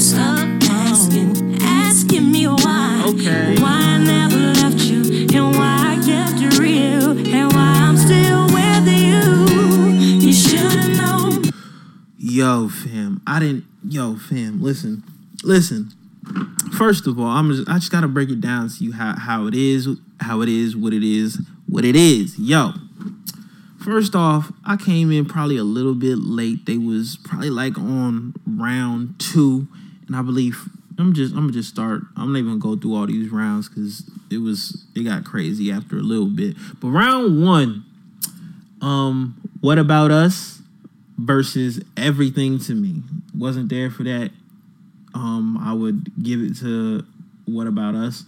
Stop 0.07 0.49
asking, 0.71 1.59
asking 1.63 2.31
me 2.31 2.47
why. 2.47 3.03
Okay. 3.09 3.57
Why 3.61 3.81
I 3.95 3.99
never 3.99 4.37
left 4.37 4.79
you, 4.85 5.03
and 5.35 5.57
why 5.57 5.95
I 5.95 6.07
kept 6.07 6.41
it 6.41 6.59
real, 6.61 7.11
and 7.11 7.53
why 7.53 7.73
I'm 7.87 7.97
still 7.97 8.47
with 8.47 8.87
you. 8.87 10.25
You 10.25 10.33
should've 10.33 10.97
known. 10.97 11.45
Yo, 12.19 12.69
fam. 12.69 13.21
I 13.27 13.41
didn't. 13.41 13.65
Yo, 13.89 14.15
fam. 14.17 14.63
Listen, 14.63 15.03
listen. 15.43 15.91
First 16.79 17.09
of 17.09 17.19
all, 17.19 17.27
I'm 17.27 17.51
just. 17.51 17.69
I 17.69 17.75
just 17.75 17.91
gotta 17.91 18.09
break 18.09 18.31
it 18.31 18.41
down 18.41 18.69
to 18.69 18.85
you 18.85 18.93
how 18.93 19.17
how 19.19 19.47
it 19.49 19.55
is, 19.57 19.89
how 20.21 20.41
it 20.41 20.49
is, 20.49 20.77
what 20.77 20.93
it 20.93 21.03
is, 21.03 21.41
what 21.69 21.85
it 21.85 21.97
is. 21.97 22.39
Yo. 22.39 22.73
First 23.85 24.17
off, 24.17 24.53
I 24.65 24.77
came 24.77 25.13
in 25.13 25.27
probably 25.27 25.57
a 25.57 25.65
little 25.65 25.95
bit 25.95 26.19
late. 26.19 26.67
They 26.67 26.77
was 26.77 27.19
probably 27.23 27.51
like 27.51 27.79
on 27.79 28.35
round 28.45 29.21
two, 29.21 29.69
and 30.07 30.17
I 30.17 30.23
believe 30.23 30.69
I'm 30.99 31.13
just 31.13 31.35
I'm 31.35 31.41
gonna 31.43 31.53
just 31.53 31.69
start. 31.69 32.03
I'm 32.17 32.33
not 32.33 32.39
even 32.39 32.59
gonna 32.59 32.77
go 32.77 32.81
through 32.81 32.95
all 32.95 33.07
these 33.07 33.31
rounds 33.31 33.69
because 33.69 34.09
it 34.31 34.39
was 34.39 34.87
it 34.95 35.03
got 35.03 35.25
crazy 35.25 35.71
after 35.71 35.97
a 35.99 36.03
little 36.03 36.29
bit. 36.29 36.57
But 36.81 36.89
round 36.89 37.45
one, 37.45 37.85
um, 38.81 39.37
what 39.61 39.79
about 39.79 40.11
us 40.11 40.61
versus 41.19 41.83
everything 41.97 42.59
to 42.61 42.75
me? 42.75 43.03
Wasn't 43.37 43.69
there 43.69 43.91
for 43.91 44.05
that. 44.05 44.31
Um, 45.15 45.59
I 45.61 45.73
would 45.73 46.11
give 46.23 46.41
it 46.41 46.57
to 46.59 47.05
what 47.47 47.67
about 47.67 47.95
us. 47.95 48.25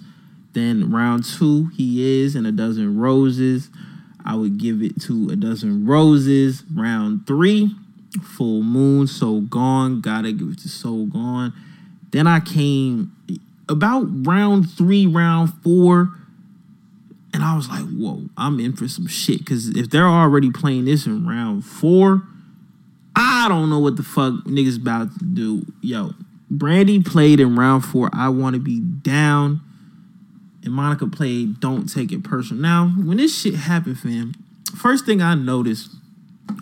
Then 0.52 0.90
round 0.90 1.24
two, 1.24 1.70
he 1.76 2.22
is 2.22 2.34
and 2.34 2.46
a 2.46 2.52
dozen 2.52 2.98
roses. 2.98 3.70
I 4.24 4.34
would 4.34 4.58
give 4.58 4.82
it 4.82 5.00
to 5.02 5.30
a 5.30 5.36
dozen 5.36 5.86
roses. 5.86 6.64
Round 6.74 7.26
three, 7.26 7.74
full 8.22 8.62
moon, 8.62 9.06
so 9.06 9.40
gone. 9.40 10.00
Gotta 10.02 10.32
give 10.32 10.50
it 10.50 10.58
to 10.60 10.68
so 10.68 11.06
gone. 11.06 11.54
Then 12.10 12.26
I 12.26 12.40
came 12.40 13.12
about 13.68 14.06
round 14.26 14.70
three, 14.70 15.06
round 15.06 15.52
four, 15.62 16.14
and 17.34 17.44
I 17.44 17.54
was 17.54 17.68
like, 17.68 17.84
whoa, 17.84 18.28
I'm 18.36 18.58
in 18.60 18.74
for 18.74 18.88
some 18.88 19.06
shit. 19.06 19.44
Cause 19.46 19.68
if 19.68 19.90
they're 19.90 20.06
already 20.06 20.50
playing 20.50 20.86
this 20.86 21.06
in 21.06 21.26
round 21.26 21.64
four, 21.64 22.22
I 23.14 23.48
don't 23.48 23.68
know 23.68 23.78
what 23.78 23.96
the 23.96 24.02
fuck 24.02 24.34
niggas 24.44 24.80
about 24.80 25.18
to 25.18 25.24
do. 25.24 25.66
Yo, 25.82 26.12
Brandy 26.50 27.02
played 27.02 27.40
in 27.40 27.56
round 27.56 27.84
four. 27.84 28.10
I 28.12 28.28
want 28.28 28.54
to 28.54 28.60
be 28.60 28.80
down. 28.80 29.60
And 30.64 30.72
Monica 30.72 31.06
played 31.06 31.60
Don't 31.60 31.86
Take 31.86 32.12
It 32.12 32.24
Personal. 32.24 32.62
Now, 32.62 32.88
when 32.88 33.18
this 33.18 33.38
shit 33.38 33.54
happened, 33.54 33.98
fam, 33.98 34.34
first 34.76 35.06
thing 35.06 35.22
I 35.22 35.34
noticed 35.34 35.90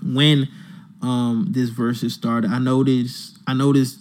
when 0.03 0.49
um 1.03 1.49
this 1.51 1.71
Verzuz 1.71 2.11
started, 2.11 2.51
I 2.51 2.59
noticed 2.59 3.39
I 3.47 3.55
noticed 3.55 4.01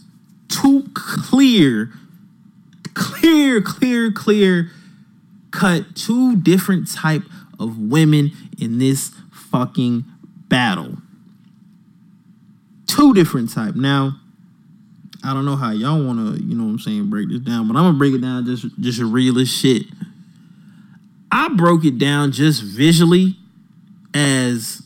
two 0.50 0.90
clear, 0.94 1.92
clear, 2.94 3.62
clear, 3.62 4.12
clear 4.12 4.72
cut 5.52 5.96
two 5.96 6.36
different 6.36 6.92
type 6.92 7.24
of 7.60 7.78
women 7.78 8.32
in 8.60 8.78
this 8.78 9.12
fucking 9.32 10.06
battle. 10.48 10.98
Two 12.88 13.14
different 13.14 13.52
type. 13.52 13.76
Now, 13.76 14.20
I 15.24 15.34
don't 15.34 15.46
know 15.46 15.56
how 15.56 15.72
y'all 15.72 16.04
want 16.04 16.20
to, 16.20 16.44
you 16.44 16.56
know 16.56 16.66
what 16.66 16.72
I'm 16.72 16.80
saying, 16.80 17.10
break 17.10 17.30
this 17.30 17.40
down, 17.40 17.68
but 17.68 17.76
I'm 17.76 17.84
gonna 17.84 17.98
break 17.98 18.14
it 18.14 18.22
down 18.22 18.46
just 18.46 18.68
just 18.80 19.00
real 19.00 19.40
as 19.40 19.50
shit. 19.50 19.84
I 21.32 21.50
broke 21.50 21.84
it 21.84 21.98
down 21.98 22.32
just 22.32 22.62
visually 22.62 23.36
as 24.14 24.84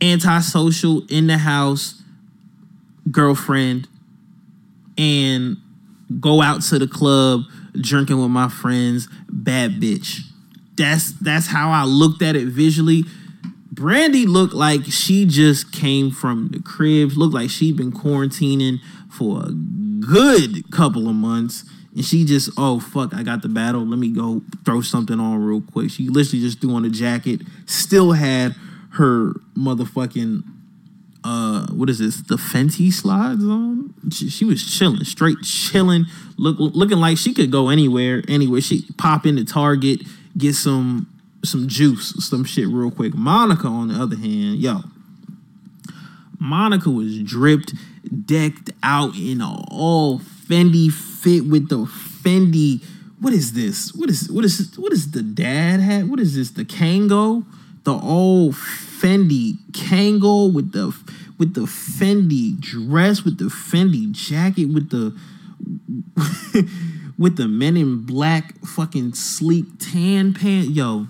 antisocial 0.00 1.04
in 1.08 1.26
the 1.26 1.38
house 1.38 2.01
girlfriend 3.10 3.88
and 4.96 5.56
go 6.20 6.42
out 6.42 6.62
to 6.62 6.78
the 6.78 6.86
club 6.86 7.42
drinking 7.80 8.20
with 8.20 8.30
my 8.30 8.48
friends 8.48 9.08
bad 9.28 9.80
bitch. 9.80 10.20
That's 10.76 11.12
that's 11.20 11.48
how 11.48 11.70
i 11.70 11.84
looked 11.84 12.22
at 12.22 12.36
it 12.36 12.46
visually. 12.46 13.04
Brandy 13.70 14.26
looked 14.26 14.54
like 14.54 14.84
she 14.84 15.24
just 15.24 15.72
came 15.72 16.10
from 16.10 16.48
the 16.48 16.60
cribs 16.60 17.16
looked 17.16 17.34
like 17.34 17.50
she'd 17.50 17.76
been 17.76 17.92
quarantining 17.92 18.78
for 19.10 19.40
a 19.40 19.50
good 19.50 20.70
couple 20.70 21.08
of 21.08 21.14
months 21.14 21.64
and 21.94 22.04
she 22.04 22.24
just 22.24 22.50
oh 22.58 22.80
fuck 22.80 23.14
i 23.14 23.22
got 23.22 23.42
the 23.42 23.48
battle 23.48 23.84
let 23.86 23.98
me 23.98 24.10
go 24.10 24.42
throw 24.64 24.80
something 24.80 25.18
on 25.18 25.42
real 25.42 25.60
quick. 25.60 25.90
She 25.90 26.08
literally 26.08 26.42
just 26.42 26.60
threw 26.60 26.74
on 26.74 26.84
a 26.84 26.90
jacket 26.90 27.40
still 27.66 28.12
had 28.12 28.54
her 28.92 29.32
motherfucking 29.56 30.42
uh 31.24 31.66
what 31.72 31.88
is 31.88 31.98
this? 31.98 32.20
The 32.22 32.36
fenty 32.36 32.92
slides 32.92 33.44
on? 33.44 33.94
She, 34.10 34.28
she 34.28 34.44
was 34.44 34.64
chilling 34.64 35.04
straight 35.04 35.38
chilling 35.42 36.06
look 36.36 36.56
looking 36.58 36.98
like 36.98 37.18
she 37.18 37.34
could 37.34 37.50
go 37.50 37.68
anywhere 37.68 38.22
anywhere. 38.28 38.60
She 38.60 38.86
pop 38.98 39.26
into 39.26 39.44
target 39.44 40.00
get 40.36 40.54
some 40.54 41.08
some 41.44 41.68
juice 41.68 42.14
some 42.26 42.44
shit 42.44 42.68
real 42.68 42.90
quick. 42.90 43.14
Monica 43.14 43.66
on 43.66 43.88
the 43.88 43.94
other 43.94 44.16
hand 44.16 44.56
yo 44.56 44.82
monica 46.38 46.90
was 46.90 47.22
dripped 47.22 47.72
decked 48.26 48.70
out 48.82 49.14
in 49.16 49.40
all 49.40 50.18
fendi 50.18 50.90
fit 50.90 51.46
with 51.46 51.68
the 51.68 51.76
fendi 51.76 52.82
what 53.22 53.32
is 53.32 53.52
this? 53.52 53.94
What 53.94 54.10
is 54.10 54.28
what 54.28 54.44
is 54.44 54.76
what 54.76 54.92
is 54.92 55.12
the 55.12 55.22
dad 55.22 55.78
hat? 55.78 56.06
What 56.06 56.18
is 56.18 56.34
this? 56.34 56.50
The 56.50 56.64
kango? 56.64 57.44
The 57.84 57.92
old 57.92 58.56
Fendi 59.02 59.54
Kango 59.72 60.52
with 60.52 60.72
the 60.72 60.94
with 61.38 61.54
the 61.54 61.62
Fendi 61.62 62.58
dress, 62.60 63.24
with 63.24 63.38
the 63.38 63.46
Fendi 63.46 64.12
jacket, 64.12 64.66
with 64.66 64.90
the 64.90 65.16
with 67.18 67.36
the 67.36 67.48
Men 67.48 67.76
in 67.76 68.06
Black 68.06 68.54
fucking 68.64 69.14
sleek 69.14 69.66
tan 69.80 70.34
pants. 70.34 70.68
Yo, 70.68 71.08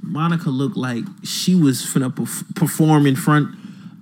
Monica 0.00 0.48
looked 0.48 0.76
like 0.76 1.02
she 1.24 1.56
was 1.56 1.82
finna 1.82 2.08
perf- 2.14 2.54
perform 2.54 3.04
in 3.04 3.16
front 3.16 3.48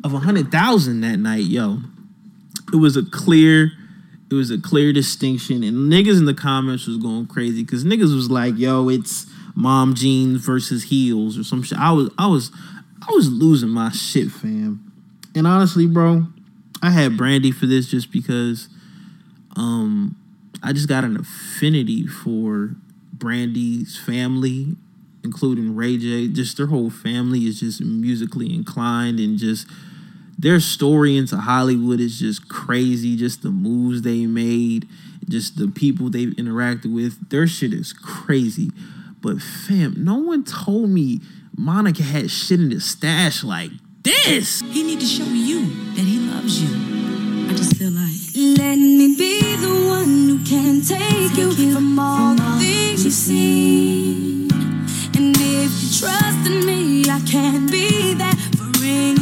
of 0.05 0.13
a 0.13 0.19
hundred 0.19 0.53
thousand 0.53 1.01
that 1.01 1.17
night. 1.17 1.45
Yo, 1.45 1.79
it 2.73 2.77
was 2.77 2.97
a 2.99 3.03
clear. 3.03 3.73
It 4.31 4.35
was 4.35 4.51
a 4.51 4.59
clear 4.59 4.95
distinction, 4.95 5.63
and 5.63 5.93
niggas 5.93 6.19
in 6.19 6.25
the 6.25 6.35
comments 6.35 6.87
was 6.87 6.97
going 6.97 7.27
crazy 7.27 7.63
because 7.65 7.85
niggas 7.85 8.15
was 8.15 8.31
like, 8.31 8.59
"Yo, 8.59 8.89
it's 8.89 9.27
mom 9.55 9.95
jeans 9.95 10.45
versus 10.45 10.85
heels 10.85 11.39
or 11.39 11.45
some 11.45 11.63
shit." 11.63 11.79
I 11.79 11.93
was, 11.93 12.11
I 12.19 12.27
was, 12.27 12.51
I 13.09 13.13
was 13.13 13.29
losing 13.31 13.71
my 13.71 13.91
shit, 13.91 14.31
fam. 14.31 14.93
And 15.35 15.47
honestly, 15.47 15.87
bro, 15.87 16.27
I 16.83 16.91
had 16.91 17.17
Brandy 17.17 17.51
for 17.51 17.67
this 17.67 17.89
just 17.89 18.13
because, 18.13 18.69
um, 19.57 20.17
I 20.63 20.73
just 20.73 20.89
got 20.89 21.03
an 21.05 21.17
affinity 21.17 22.07
for 22.07 22.77
Brandy's 23.13 23.99
family, 23.99 24.77
including 25.25 25.75
Ray 25.75 25.97
J. 25.97 26.29
Just 26.29 26.57
their 26.57 26.67
whole 26.67 26.91
family 26.91 27.41
is 27.47 27.61
just 27.61 27.81
musically 27.81 28.55
inclined 28.55 29.19
and 29.19 29.39
just 29.39 29.67
their 30.39 30.61
story 30.61 31.17
into 31.17 31.37
Hollywood 31.37 32.01
is 32.01 32.19
just 32.19 32.49
crazy. 32.49 33.17
Just 33.17 33.43
the 33.43 33.51
moves 33.51 34.03
they 34.03 34.27
made, 34.27 34.89
just 35.29 35.57
the 35.57 35.69
people 35.69 36.11
they've 36.11 36.35
interacted 36.35 36.95
with. 36.95 37.29
Their 37.31 37.47
shit 37.47 37.73
is 37.73 37.93
crazy. 37.93 38.71
But 39.21 39.41
fam, 39.41 39.95
no 39.99 40.17
one 40.17 40.45
told 40.45 40.91
me 40.91 41.21
Monica 41.57 42.03
had 42.03 42.31
shit 42.31 42.61
in 42.61 42.71
his 42.71 42.85
stash 42.85 43.45
like 43.45 43.71
this. 44.03 44.61
He 44.61 44.83
need 44.83 45.01
to 45.01 45.07
show 45.07 45.25
you 45.25 45.67
that 45.95 46.03
he 46.03 46.19
loves 46.19 46.63
you. 46.63 47.49
I 47.49 47.55
just 47.55 47.77
feel 47.77 47.91
like 47.91 48.13
let 48.59 48.77
me 48.77 49.15
be 49.17 49.57
the 49.57 49.87
one 49.87 50.29
who 50.29 50.45
can 50.45 50.81
take, 50.81 51.37
you, 51.37 51.75
from 51.75 51.99
all 51.99 52.35
the 52.35 52.59
things 52.59 53.05
you've 53.05 53.13
seen. 53.13 54.51
And 55.15 55.37
if 55.39 55.83
you 55.83 56.01
trust 56.01 56.47
in 56.51 56.65
me, 56.65 57.05
I 57.11 57.21
can 57.21 57.67
be 57.67 58.15
there 58.15 58.33
for 58.57 58.73
anything 58.83 59.22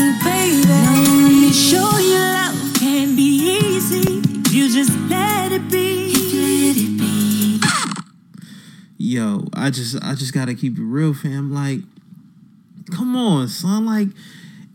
Yo, 8.97 9.45
I 9.53 9.69
just 9.71 10.01
I 10.01 10.15
just 10.15 10.33
gotta 10.33 10.55
keep 10.55 10.77
it 10.77 10.83
real, 10.83 11.13
fam. 11.13 11.53
Like, 11.53 11.81
come 12.95 13.15
on, 13.15 13.49
son. 13.49 13.85
Like, 13.85 14.07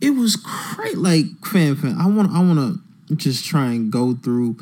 it 0.01 0.11
was 0.11 0.37
great. 0.37 0.99
Like, 0.99 1.25
fam, 1.43 1.75
fam. 1.75 1.99
I 1.99 2.07
want 2.07 2.31
I 2.31 2.41
wanna 2.41 2.75
just 3.15 3.47
try 3.47 3.67
and 3.73 3.91
go 3.91 4.15
through 4.15 4.59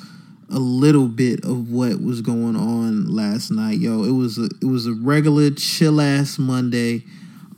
a 0.49 0.59
little 0.59 1.09
bit 1.09 1.45
of 1.45 1.71
what 1.71 2.01
was 2.01 2.21
going 2.21 2.55
on 2.55 3.13
last 3.13 3.51
night. 3.51 3.79
Yo, 3.79 4.05
it 4.05 4.13
was 4.13 4.39
a 4.39 4.45
it 4.63 4.67
was 4.67 4.87
a 4.87 4.93
regular 4.93 5.51
chill 5.51 6.01
ass 6.01 6.39
Monday. 6.39 7.03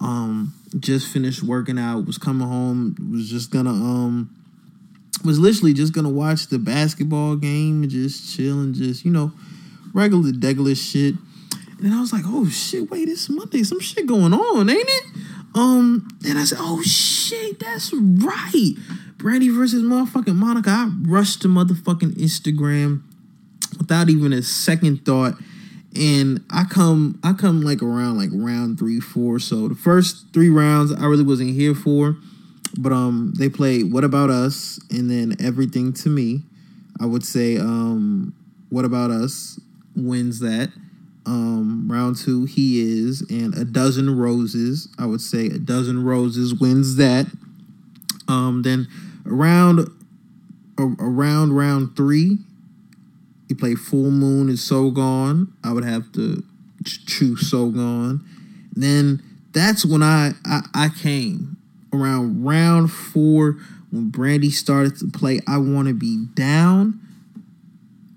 Um, 0.01 0.55
just 0.79 1.13
finished 1.13 1.43
working 1.43 1.79
out, 1.79 2.07
was 2.07 2.19
coming 2.19 2.47
home, 2.47 2.97
was 3.13 3.29
just 3.29 3.51
gonna 3.51 3.71
um 3.71 4.31
was 5.25 5.39
literally 5.39 5.73
just 5.73 5.93
gonna 5.93 6.11
watch 6.11 6.49
the 6.49 6.59
basketball 6.59 7.37
game 7.37 7.83
and 7.83 7.91
just 7.91 8.37
chill 8.37 8.61
and 8.61 8.75
just, 8.75 9.05
you 9.05 9.11
know, 9.11 9.33
regular 9.93 10.31
degular 10.31 10.77
shit. 10.77 11.15
And 11.83 11.93
I 11.93 12.01
was 12.01 12.13
like, 12.13 12.25
oh 12.27 12.49
shit, 12.49 12.91
wait, 12.91 13.09
it's 13.09 13.29
Monday. 13.29 13.63
Some 13.63 13.81
shit 13.81 14.07
going 14.07 14.33
on, 14.33 14.71
ain't 14.71 14.89
it? 14.89 15.05
Um, 15.55 16.09
and 16.27 16.39
I 16.39 16.45
said, 16.45 16.59
oh 16.61 16.83
shit, 16.83 17.59
that's 17.59 17.93
right. 17.93 18.75
Brandy 19.17 19.49
versus 19.49 19.83
motherfucking 19.83 20.37
Monica. 20.37 20.71
I 20.71 20.91
rushed 21.03 21.43
to 21.43 21.49
motherfucking 21.49 22.13
Instagram 22.13 23.03
without 23.79 24.09
even 24.09 24.33
a 24.33 24.43
second 24.43 25.05
thought. 25.05 25.35
And 25.97 26.45
I 26.51 26.65
come, 26.65 27.19
I 27.23 27.33
come 27.33 27.63
like 27.63 27.83
around 27.83 28.19
like 28.19 28.31
round 28.33 28.79
three, 28.79 29.01
four. 29.01 29.39
So 29.39 29.69
the 29.69 29.75
first 29.75 30.33
three 30.33 30.51
rounds 30.51 30.93
I 30.93 31.07
really 31.07 31.25
wasn't 31.25 31.55
here 31.55 31.75
for. 31.75 32.17
But 32.79 32.93
um 32.93 33.33
they 33.39 33.49
played 33.49 33.93
What 33.93 34.05
About 34.05 34.31
Us 34.31 34.79
and 34.91 35.11
then 35.11 35.37
Everything 35.41 35.93
to 35.95 36.09
Me. 36.09 36.43
I 37.01 37.07
would 37.07 37.25
say 37.25 37.57
um 37.57 38.35
What 38.69 38.85
About 38.85 39.11
Us 39.11 39.59
wins 39.95 40.41
that. 40.41 40.73
Um 41.25 41.91
round 41.91 42.17
two, 42.17 42.45
He 42.45 42.81
Is, 42.81 43.23
and 43.31 43.55
A 43.57 43.65
Dozen 43.65 44.17
Roses. 44.17 44.89
I 44.99 45.07
would 45.07 45.21
say 45.21 45.47
A 45.47 45.59
Dozen 45.59 46.05
Roses 46.05 46.55
wins 46.55 46.97
that. 46.97 47.27
Um 48.29 48.63
then 48.63 48.89
around 49.25 49.89
around 50.79 51.53
round 51.55 51.97
three, 51.97 52.39
he 53.49 53.55
played 53.55 53.79
Full 53.79 54.11
Moon 54.11 54.49
and 54.49 54.59
So 54.59 54.91
Gone. 54.91 55.53
I 55.63 55.73
would 55.73 55.85
have 55.85 56.11
to 56.13 56.43
ch- 56.85 57.07
choose 57.07 57.51
So 57.51 57.71
Gone. 57.71 58.25
Then 58.73 59.23
that's 59.53 59.85
when 59.85 60.03
I, 60.03 60.33
I 60.45 60.63
I 60.75 60.89
came 60.89 61.57
around 61.93 62.45
round 62.45 62.91
four 62.93 63.57
when 63.91 64.11
Brandy 64.11 64.51
started 64.51 64.97
to 64.99 65.07
play 65.07 65.41
I 65.47 65.59
Want 65.59 65.89
to 65.89 65.95
Be 65.95 66.27
Down. 66.35 67.01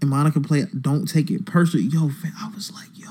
And 0.01 0.09
Monica 0.09 0.39
played 0.39 0.81
Don't 0.81 1.07
Take 1.07 1.29
It 1.29 1.45
Personal. 1.45 1.85
Yo, 1.85 2.09
fam, 2.09 2.33
I 2.39 2.49
was 2.55 2.71
like, 2.71 2.89
yo. 2.95 3.07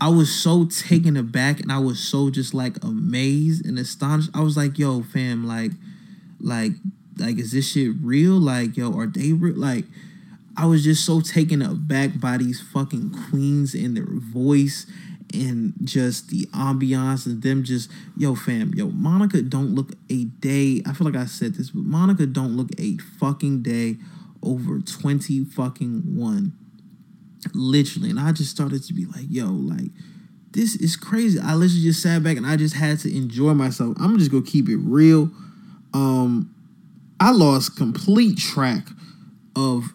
I 0.00 0.08
was 0.08 0.32
so 0.32 0.66
taken 0.66 1.16
aback 1.16 1.60
and 1.60 1.72
I 1.72 1.78
was 1.78 1.98
so 1.98 2.30
just 2.30 2.54
like 2.54 2.82
amazed 2.84 3.64
and 3.66 3.78
astonished. 3.78 4.30
I 4.34 4.40
was 4.40 4.56
like, 4.56 4.78
yo, 4.78 5.02
fam, 5.02 5.46
like, 5.46 5.72
like, 6.40 6.72
like, 7.18 7.38
is 7.38 7.52
this 7.52 7.72
shit 7.72 7.92
real? 8.02 8.34
Like, 8.34 8.76
yo, 8.76 8.96
are 8.96 9.06
they 9.06 9.32
real? 9.32 9.56
Like, 9.56 9.84
I 10.56 10.66
was 10.66 10.84
just 10.84 11.04
so 11.04 11.20
taken 11.20 11.62
aback 11.62 12.18
by 12.18 12.38
these 12.38 12.60
fucking 12.60 13.14
queens 13.28 13.74
and 13.74 13.96
their 13.96 14.06
voice 14.06 14.86
and 15.34 15.74
just 15.84 16.28
the 16.28 16.46
ambiance 16.46 17.26
and 17.26 17.42
them 17.42 17.64
just 17.64 17.90
yo 18.16 18.34
fam 18.34 18.72
yo 18.74 18.86
Monica 18.86 19.42
don't 19.42 19.74
look 19.74 19.92
a 20.08 20.24
day 20.24 20.82
I 20.86 20.92
feel 20.92 21.04
like 21.04 21.16
I 21.20 21.26
said 21.26 21.54
this 21.54 21.70
but 21.70 21.84
Monica 21.84 22.26
don't 22.26 22.56
look 22.56 22.68
a 22.78 22.96
fucking 23.18 23.62
day 23.62 23.96
over 24.42 24.78
20 24.78 25.44
fucking 25.44 26.16
1 26.16 26.52
literally 27.54 28.10
and 28.10 28.20
I 28.20 28.32
just 28.32 28.50
started 28.50 28.84
to 28.84 28.94
be 28.94 29.04
like 29.06 29.26
yo 29.28 29.46
like 29.46 29.90
this 30.52 30.74
is 30.76 30.96
crazy. 30.96 31.38
I 31.38 31.52
literally 31.52 31.82
just 31.82 32.02
sat 32.02 32.22
back 32.22 32.38
and 32.38 32.46
I 32.46 32.56
just 32.56 32.76
had 32.76 32.98
to 33.00 33.14
enjoy 33.14 33.52
myself. 33.52 33.94
I'm 34.00 34.18
just 34.18 34.30
gonna 34.30 34.42
keep 34.42 34.70
it 34.70 34.78
real. 34.78 35.30
Um 35.92 36.54
I 37.20 37.32
lost 37.32 37.76
complete 37.76 38.38
track 38.38 38.86
of 39.54 39.92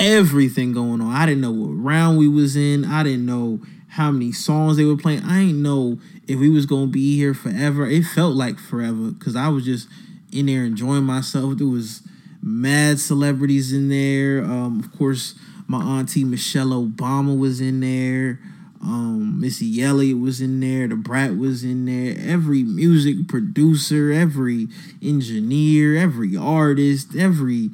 everything 0.00 0.72
going 0.72 1.00
on. 1.00 1.12
I 1.12 1.26
didn't 1.26 1.42
know 1.42 1.52
what 1.52 1.68
round 1.68 2.18
we 2.18 2.26
was 2.26 2.56
in. 2.56 2.84
I 2.84 3.02
didn't 3.02 3.26
know 3.26 3.60
how 3.88 4.10
many 4.10 4.32
songs 4.32 4.76
they 4.76 4.84
were 4.84 4.96
playing. 4.96 5.22
I 5.24 5.40
didn't 5.46 5.62
know 5.62 5.98
if 6.26 6.38
we 6.38 6.48
was 6.48 6.66
gonna 6.66 6.86
be 6.86 7.16
here 7.16 7.34
forever. 7.34 7.86
It 7.86 8.04
felt 8.04 8.34
like 8.34 8.58
forever 8.58 9.10
because 9.10 9.36
I 9.36 9.48
was 9.48 9.64
just 9.64 9.88
in 10.32 10.46
there 10.46 10.64
enjoying 10.64 11.04
myself. 11.04 11.58
There 11.58 11.66
was 11.66 12.02
mad 12.42 12.98
celebrities 12.98 13.72
in 13.72 13.88
there. 13.88 14.42
Um, 14.44 14.80
of 14.80 14.96
course, 14.96 15.34
my 15.66 15.82
auntie 15.82 16.24
Michelle 16.24 16.70
Obama 16.70 17.38
was 17.38 17.60
in 17.60 17.80
there. 17.80 18.40
Um, 18.82 19.38
Missy 19.40 19.82
Elliott 19.82 20.18
was 20.18 20.40
in 20.40 20.60
there. 20.60 20.88
Da 20.88 20.96
Brat 20.96 21.36
was 21.36 21.62
in 21.62 21.84
there. 21.84 22.16
Every 22.18 22.62
music 22.62 23.28
producer, 23.28 24.10
every 24.10 24.68
engineer, 25.02 25.96
every 25.96 26.34
artist, 26.36 27.14
every 27.14 27.70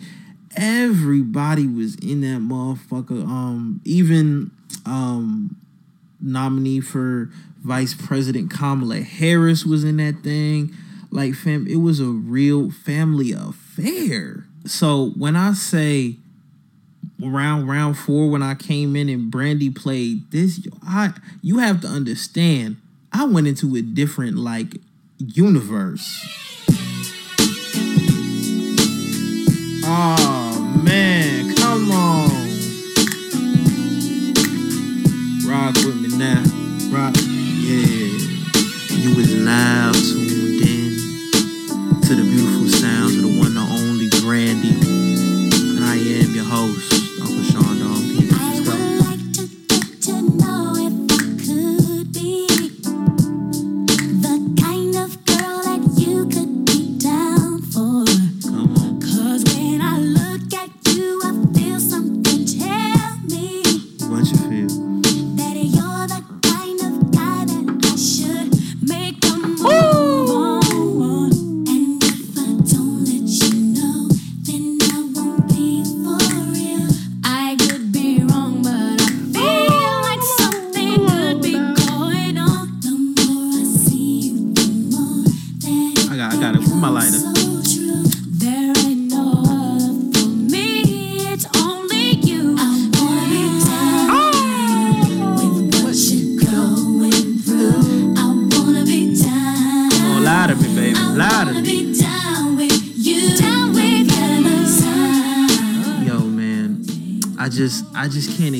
everybody 0.56 1.66
was 1.66 1.94
in 1.96 2.22
that 2.22 2.40
motherfucker. 2.40 3.22
Um, 3.22 3.80
even 3.84 4.50
um 4.84 5.56
nominee 6.20 6.80
for 6.80 7.30
vice 7.62 7.94
president 7.94 8.50
Kamala 8.50 9.00
Harris 9.00 9.64
was 9.64 9.84
in 9.84 9.98
that 9.98 10.22
thing. 10.22 10.74
Like 11.10 11.34
fam, 11.34 11.66
it 11.66 11.76
was 11.76 12.00
a 12.00 12.06
real 12.06 12.70
family 12.70 13.32
affair. 13.32 14.46
So 14.64 15.10
when 15.10 15.36
I 15.36 15.52
say 15.52 16.16
round 17.20 17.68
round 17.68 17.98
four, 17.98 18.28
when 18.28 18.42
I 18.42 18.54
came 18.54 18.96
in 18.96 19.08
and 19.08 19.30
Brandy 19.30 19.70
played 19.70 20.30
this, 20.30 20.66
I 20.82 21.12
you 21.42 21.58
have 21.58 21.80
to 21.82 21.88
understand, 21.88 22.76
I 23.12 23.24
went 23.24 23.46
into 23.46 23.76
a 23.76 23.82
different 23.82 24.36
like 24.36 24.76
universe. 25.18 26.24
Oh 29.88 30.45
man, 30.82 31.54
come 31.54 31.90
on. 31.90 32.30
Rock 35.46 35.74
with 35.84 36.00
me 36.00 36.08
now. 36.16 36.42
Rock. 36.90 37.14
Yeah. 37.16 38.12
You 38.90 39.18
is 39.20 39.34
loud 39.36 39.94
tuned 39.94 40.60
in 40.62 42.00
to 42.02 42.14
the 42.14 42.22
beautiful 42.22 42.65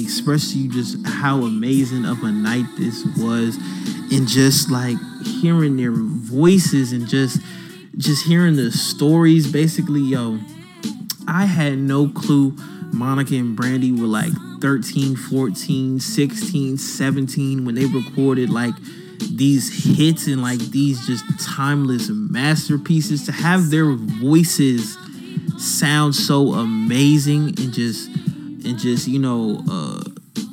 express 0.07 0.53
to 0.53 0.59
you 0.59 0.71
just 0.71 1.05
how 1.05 1.43
amazing 1.43 2.05
of 2.05 2.23
a 2.23 2.31
night 2.31 2.67
this 2.79 3.05
was, 3.19 3.57
and 4.13 4.29
just 4.29 4.71
like 4.71 4.97
hearing 5.25 5.77
their 5.77 5.93
voices 5.93 6.93
and 6.93 7.09
just 7.09 7.41
just 7.97 8.27
hearing 8.27 8.57
the 8.57 8.71
stories 8.71 9.51
basically 9.51 10.03
yo 10.03 10.39
i 11.27 11.47
had 11.47 11.79
no 11.79 12.07
clue 12.09 12.55
monica 12.93 13.35
and 13.35 13.57
brandy 13.57 13.91
were 13.91 14.07
like 14.07 14.33
13 14.61 15.17
14 15.17 15.99
16 15.99 16.77
17 16.77 17.65
when 17.65 17.75
they 17.75 17.87
recorded 17.87 18.51
like 18.51 18.75
these 19.19 19.97
hits 19.97 20.27
and 20.27 20.43
like 20.43 20.59
these 20.59 21.07
just 21.07 21.25
timeless 21.41 22.09
masterpieces. 22.09 23.25
To 23.27 23.33
have 23.33 23.71
their 23.71 23.93
voices 23.93 24.97
sound 25.59 26.15
so 26.15 26.55
amazing 26.55 27.55
and 27.59 27.73
just 27.73 28.11
and 28.67 28.79
just 28.79 29.07
you 29.07 29.19
know 29.19 29.63
uh 29.71 30.03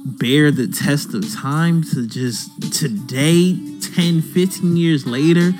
bear 0.05 0.51
the 0.51 0.67
test 0.67 1.13
of 1.13 1.33
time 1.33 1.83
to 1.83 2.07
just 2.07 2.49
today 2.71 3.57
10 3.95 4.21
15 4.21 4.77
years 4.77 5.05
later 5.05 5.51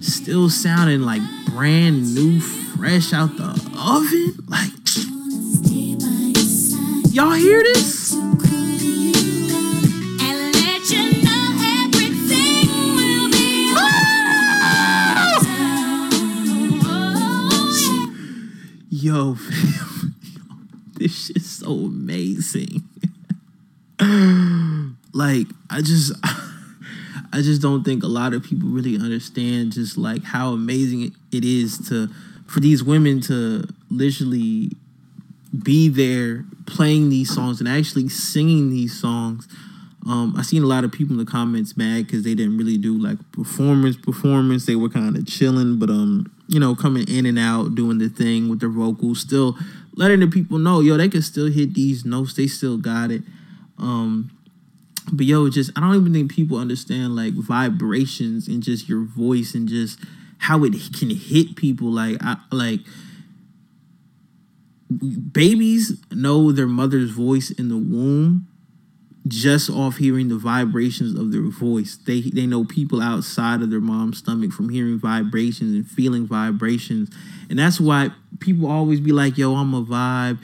still 0.00 0.50
sounding 0.50 1.02
like 1.02 1.22
brand 1.46 2.14
new 2.14 2.40
fresh 2.40 3.12
out 3.12 3.36
the 3.36 3.50
oven? 3.78 4.34
Like 4.48 4.70
y'all 7.14 7.32
hear 7.32 7.62
this? 7.62 8.10
Yo 18.92 19.34
this 20.98 21.26
shit's 21.26 21.39
amazing. 21.74 22.82
Like 25.12 25.48
i 25.68 25.80
just 25.80 26.12
i 26.24 27.40
just 27.42 27.60
don't 27.60 27.82
think 27.84 28.04
a 28.04 28.06
lot 28.06 28.32
of 28.32 28.44
people 28.44 28.68
really 28.68 28.96
understand 28.96 29.72
just 29.72 29.98
like 29.98 30.22
how 30.22 30.52
amazing 30.52 31.02
it- 31.02 31.12
it 31.32 31.44
is 31.44 31.78
to 31.88 32.08
for 32.46 32.60
these 32.60 32.82
women 32.82 33.20
to 33.22 33.64
literally 33.90 34.70
be 35.64 35.88
there 35.88 36.44
playing 36.66 37.08
these 37.08 37.32
songs 37.34 37.60
and 37.60 37.68
actually 37.68 38.08
singing 38.08 38.70
these 38.70 38.98
songs. 39.00 39.48
Um, 40.06 40.34
I 40.36 40.42
seen 40.42 40.62
a 40.62 40.66
lot 40.66 40.82
of 40.84 40.90
people 40.92 41.12
in 41.18 41.24
the 41.24 41.30
comments 41.30 41.76
mad 41.76 42.06
because 42.06 42.24
they 42.24 42.34
didn't 42.34 42.56
really 42.56 42.78
do 42.78 42.96
like 42.98 43.18
performance 43.32 43.96
performance. 43.96 44.66
They 44.66 44.74
were 44.76 44.88
kind 44.88 45.16
of 45.16 45.26
chilling, 45.26 45.78
but 45.78 45.90
um, 45.90 46.32
you 46.48 46.58
know, 46.58 46.74
coming 46.74 47.06
in 47.08 47.26
and 47.26 47.38
out, 47.38 47.74
doing 47.74 47.98
the 47.98 48.08
thing 48.08 48.48
with 48.48 48.60
their 48.60 48.68
vocals, 48.70 49.20
still 49.20 49.56
letting 49.94 50.20
the 50.20 50.26
people 50.26 50.58
know, 50.58 50.80
yo, 50.80 50.96
they 50.96 51.08
can 51.08 51.22
still 51.22 51.50
hit 51.50 51.74
these 51.74 52.04
notes. 52.04 52.34
They 52.34 52.46
still 52.46 52.78
got 52.78 53.10
it. 53.10 53.22
Um, 53.78 54.30
but 55.12 55.26
yo, 55.26 55.48
just 55.48 55.70
I 55.76 55.80
don't 55.80 55.96
even 55.96 56.12
think 56.12 56.30
people 56.30 56.58
understand 56.58 57.16
like 57.16 57.34
vibrations 57.34 58.48
and 58.48 58.62
just 58.62 58.88
your 58.88 59.04
voice 59.04 59.54
and 59.54 59.68
just 59.68 59.98
how 60.38 60.64
it 60.64 60.74
can 60.98 61.10
hit 61.10 61.56
people. 61.56 61.88
Like 61.88 62.18
I 62.20 62.36
like 62.52 62.80
babies 65.32 66.02
know 66.10 66.52
their 66.52 66.66
mother's 66.66 67.10
voice 67.10 67.50
in 67.50 67.68
the 67.68 67.76
womb 67.76 68.46
just 69.28 69.68
off 69.68 69.98
hearing 69.98 70.28
the 70.28 70.38
vibrations 70.38 71.18
of 71.18 71.30
their 71.30 71.42
voice. 71.42 71.96
They 71.96 72.22
they 72.22 72.46
know 72.46 72.64
people 72.64 73.00
outside 73.02 73.62
of 73.62 73.70
their 73.70 73.80
mom's 73.80 74.18
stomach 74.18 74.52
from 74.52 74.70
hearing 74.70 74.98
vibrations 74.98 75.74
and 75.74 75.86
feeling 75.86 76.26
vibrations. 76.26 77.10
And 77.48 77.58
that's 77.58 77.80
why 77.80 78.10
people 78.40 78.70
always 78.70 79.00
be 79.00 79.12
like, 79.12 79.38
yo, 79.38 79.54
I'm 79.54 79.74
a 79.74 79.84
vibe. 79.84 80.38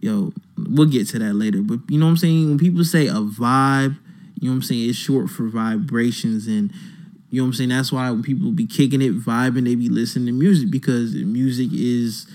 Yo, 0.00 0.32
we'll 0.56 0.88
get 0.88 1.08
to 1.08 1.18
that 1.18 1.34
later. 1.34 1.62
But 1.62 1.80
you 1.88 1.98
know 1.98 2.06
what 2.06 2.12
I'm 2.12 2.16
saying? 2.16 2.48
When 2.48 2.58
people 2.58 2.84
say 2.84 3.06
a 3.06 3.20
vibe, 3.20 3.96
you 4.40 4.48
know 4.48 4.54
what 4.54 4.56
I'm 4.56 4.62
saying? 4.62 4.88
It's 4.88 4.98
short 4.98 5.30
for 5.30 5.44
vibrations 5.48 6.46
and 6.46 6.72
you 7.30 7.40
know 7.40 7.44
what 7.44 7.48
I'm 7.48 7.54
saying? 7.54 7.68
That's 7.70 7.92
why 7.92 8.10
when 8.10 8.22
people 8.22 8.50
be 8.50 8.66
kicking 8.66 9.00
it, 9.00 9.18
vibing, 9.18 9.64
they 9.64 9.74
be 9.74 9.88
listening 9.88 10.26
to 10.26 10.32
music 10.32 10.70
because 10.70 11.14
music 11.14 11.68
is 11.72 12.26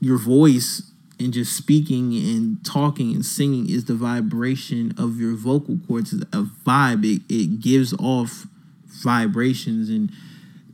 your 0.00 0.16
voice 0.16 0.90
and 1.20 1.32
just 1.32 1.54
speaking 1.54 2.14
and 2.14 2.64
talking 2.64 3.12
and 3.12 3.24
singing 3.24 3.68
is 3.68 3.84
the 3.84 3.94
vibration 3.94 4.94
of 4.96 5.20
your 5.20 5.34
vocal 5.34 5.78
cords. 5.86 6.14
A 6.14 6.48
vibe. 6.64 7.04
It, 7.04 7.22
it 7.28 7.60
gives 7.60 7.92
off 7.94 8.46
vibrations 8.86 9.90
and 9.90 10.10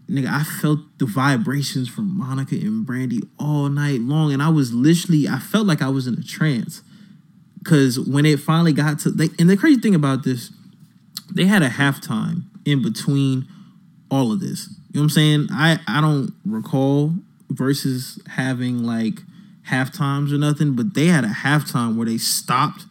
nigga, 0.09 0.29
I 0.29 0.43
felt 0.43 0.81
the 0.99 1.07
vibrations 1.07 1.89
from 1.89 2.17
Monica 2.17 2.55
and 2.55 2.85
Brandy 2.85 3.21
all 3.39 3.69
night 3.69 4.01
long, 4.01 4.33
and 4.33 4.43
I 4.43 4.49
was 4.49 4.73
literally, 4.73 5.29
I 5.29 5.39
felt 5.39 5.67
like 5.67 5.83
I 5.83 5.89
was 5.89 6.07
in 6.07 6.15
a 6.15 6.23
trance. 6.23 6.83
Cause 7.65 7.99
when 7.99 8.27
it 8.27 8.41
finally 8.41 8.75
got 8.75 8.99
to, 9.01 9.11
they, 9.11 9.31
and 9.39 9.49
the 9.49 9.57
crazy 9.57 9.81
thing 9.81 9.95
about 9.95 10.23
this, 10.23 10.51
they 11.35 11.47
had 11.47 11.63
a 11.63 11.71
halftime 11.71 12.43
in 12.67 12.83
between 12.83 13.49
all 14.11 14.33
of 14.33 14.41
this. 14.41 14.69
You 14.93 15.01
know 15.01 15.01
what 15.01 15.03
I'm 15.05 15.11
saying? 15.11 15.49
I 15.51 15.79
I 15.89 16.01
don't 16.01 16.35
recall 16.45 17.15
Verzuz 17.53 18.25
having 18.29 18.85
like 18.85 19.21
half 19.63 19.93
times 19.93 20.33
or 20.33 20.39
nothing, 20.39 20.77
but 20.77 20.95
they 20.95 21.07
had 21.07 21.25
a 21.25 21.29
halftime 21.29 21.97
where 21.97 22.07
they 22.07 22.19
stopped, 22.19 22.85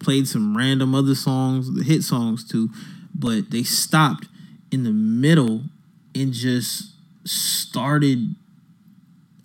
played 0.00 0.26
some 0.28 0.56
random 0.56 0.94
other 0.94 1.14
songs, 1.14 1.72
the 1.72 1.84
hit 1.84 2.02
songs 2.02 2.46
too, 2.46 2.70
but 3.14 3.50
they 3.50 3.62
stopped 3.62 4.26
in 4.70 4.82
the 4.82 4.90
middle 4.90 5.62
and 6.20 6.32
just 6.32 6.92
started 7.24 8.34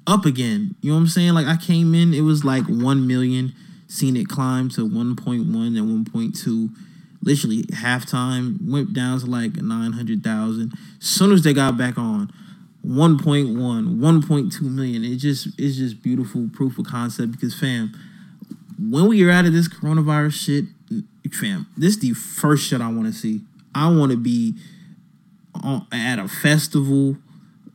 up 0.08 0.26
again. 0.26 0.76
You 0.82 0.92
know 0.92 0.96
what 0.96 1.02
I'm 1.02 1.08
saying? 1.08 1.34
Like 1.34 1.48
I 1.48 1.58
came 1.58 1.94
in, 1.94 2.14
it 2.14 2.22
was 2.22 2.44
like 2.44 2.66
1 2.66 3.08
million, 3.08 3.54
seen 3.88 4.16
it 4.18 4.28
climb 4.28 4.70
to 4.70 4.88
1.1 4.88 5.42
and 5.46 6.08
1.2. 6.08 6.70
Literally 7.24 7.64
halftime 7.64 8.58
went 8.68 8.94
down 8.94 9.20
to 9.20 9.26
like 9.26 9.56
900,000. 9.56 10.74
As 11.00 11.08
soon 11.08 11.32
as 11.32 11.44
they 11.44 11.54
got 11.54 11.78
back 11.78 11.98
on, 11.98 12.32
1.1, 12.86 13.56
1.2 13.56 14.62
million. 14.62 15.04
It 15.04 15.18
just 15.18 15.48
it's 15.58 15.78
just 15.78 16.02
beautiful 16.02 16.50
proof 16.52 16.80
of 16.80 16.86
concept 16.86 17.32
because 17.32 17.54
fam, 17.54 17.94
when 18.80 19.08
we 19.08 19.24
are 19.24 19.30
out 19.32 19.46
of 19.46 19.54
this 19.54 19.68
coronavirus 19.68 20.34
shit, 20.34 20.66
fam, 21.32 21.68
this 21.78 21.96
is 21.96 22.00
the 22.00 22.14
first 22.14 22.68
shit 22.68 22.82
I 22.82 22.88
want 22.88 23.06
to 23.06 23.14
see. 23.14 23.42
I 23.76 23.88
want 23.88 24.12
to 24.12 24.18
be 24.18 24.56
on, 25.56 25.88
at 25.92 26.20
a 26.20 26.28
festival, 26.28 27.18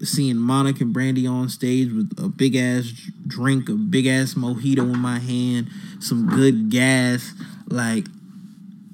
seeing 0.03 0.37
Monica 0.37 0.85
and 0.85 0.93
Brandy 0.93 1.27
on 1.27 1.49
stage 1.49 1.93
with 1.93 2.13
a 2.19 2.29
big 2.29 2.57
ass 2.57 2.93
drink, 3.27 3.69
a 3.69 3.75
big 3.75 4.07
ass 4.07 4.35
mojito 4.35 4.93
in 4.93 4.99
my 4.99 5.19
hand, 5.19 5.69
some 6.01 6.29
good 6.29 6.71
gas. 6.71 7.33
Like, 7.69 8.07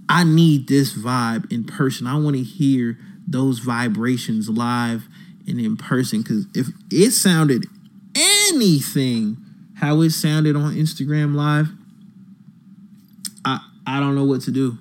I 0.09 0.25
need 0.25 0.68
this 0.68 0.95
vibe 0.95 1.51
in 1.51 1.64
person. 1.64 2.07
I 2.07 2.18
want 2.18 2.37
to 2.37 2.42
hear 2.42 2.99
those 3.27 3.61
vibrations 3.61 4.49
live 4.49 5.05
and 5.47 5.61
in 5.61 5.77
person 5.77 6.23
because 6.23 6.47
if 6.55 6.68
it 6.90 7.12
sounded 7.12 7.66
anything 8.14 9.37
how 9.83 10.01
it 10.01 10.11
sounded 10.11 10.55
on 10.55 10.75
Instagram 10.75 11.35
Live, 11.35 11.68
I 13.45 13.61
I 13.87 13.99
don't 13.99 14.14
know 14.14 14.25
what 14.25 14.42
to 14.42 14.53
do. 14.53 14.79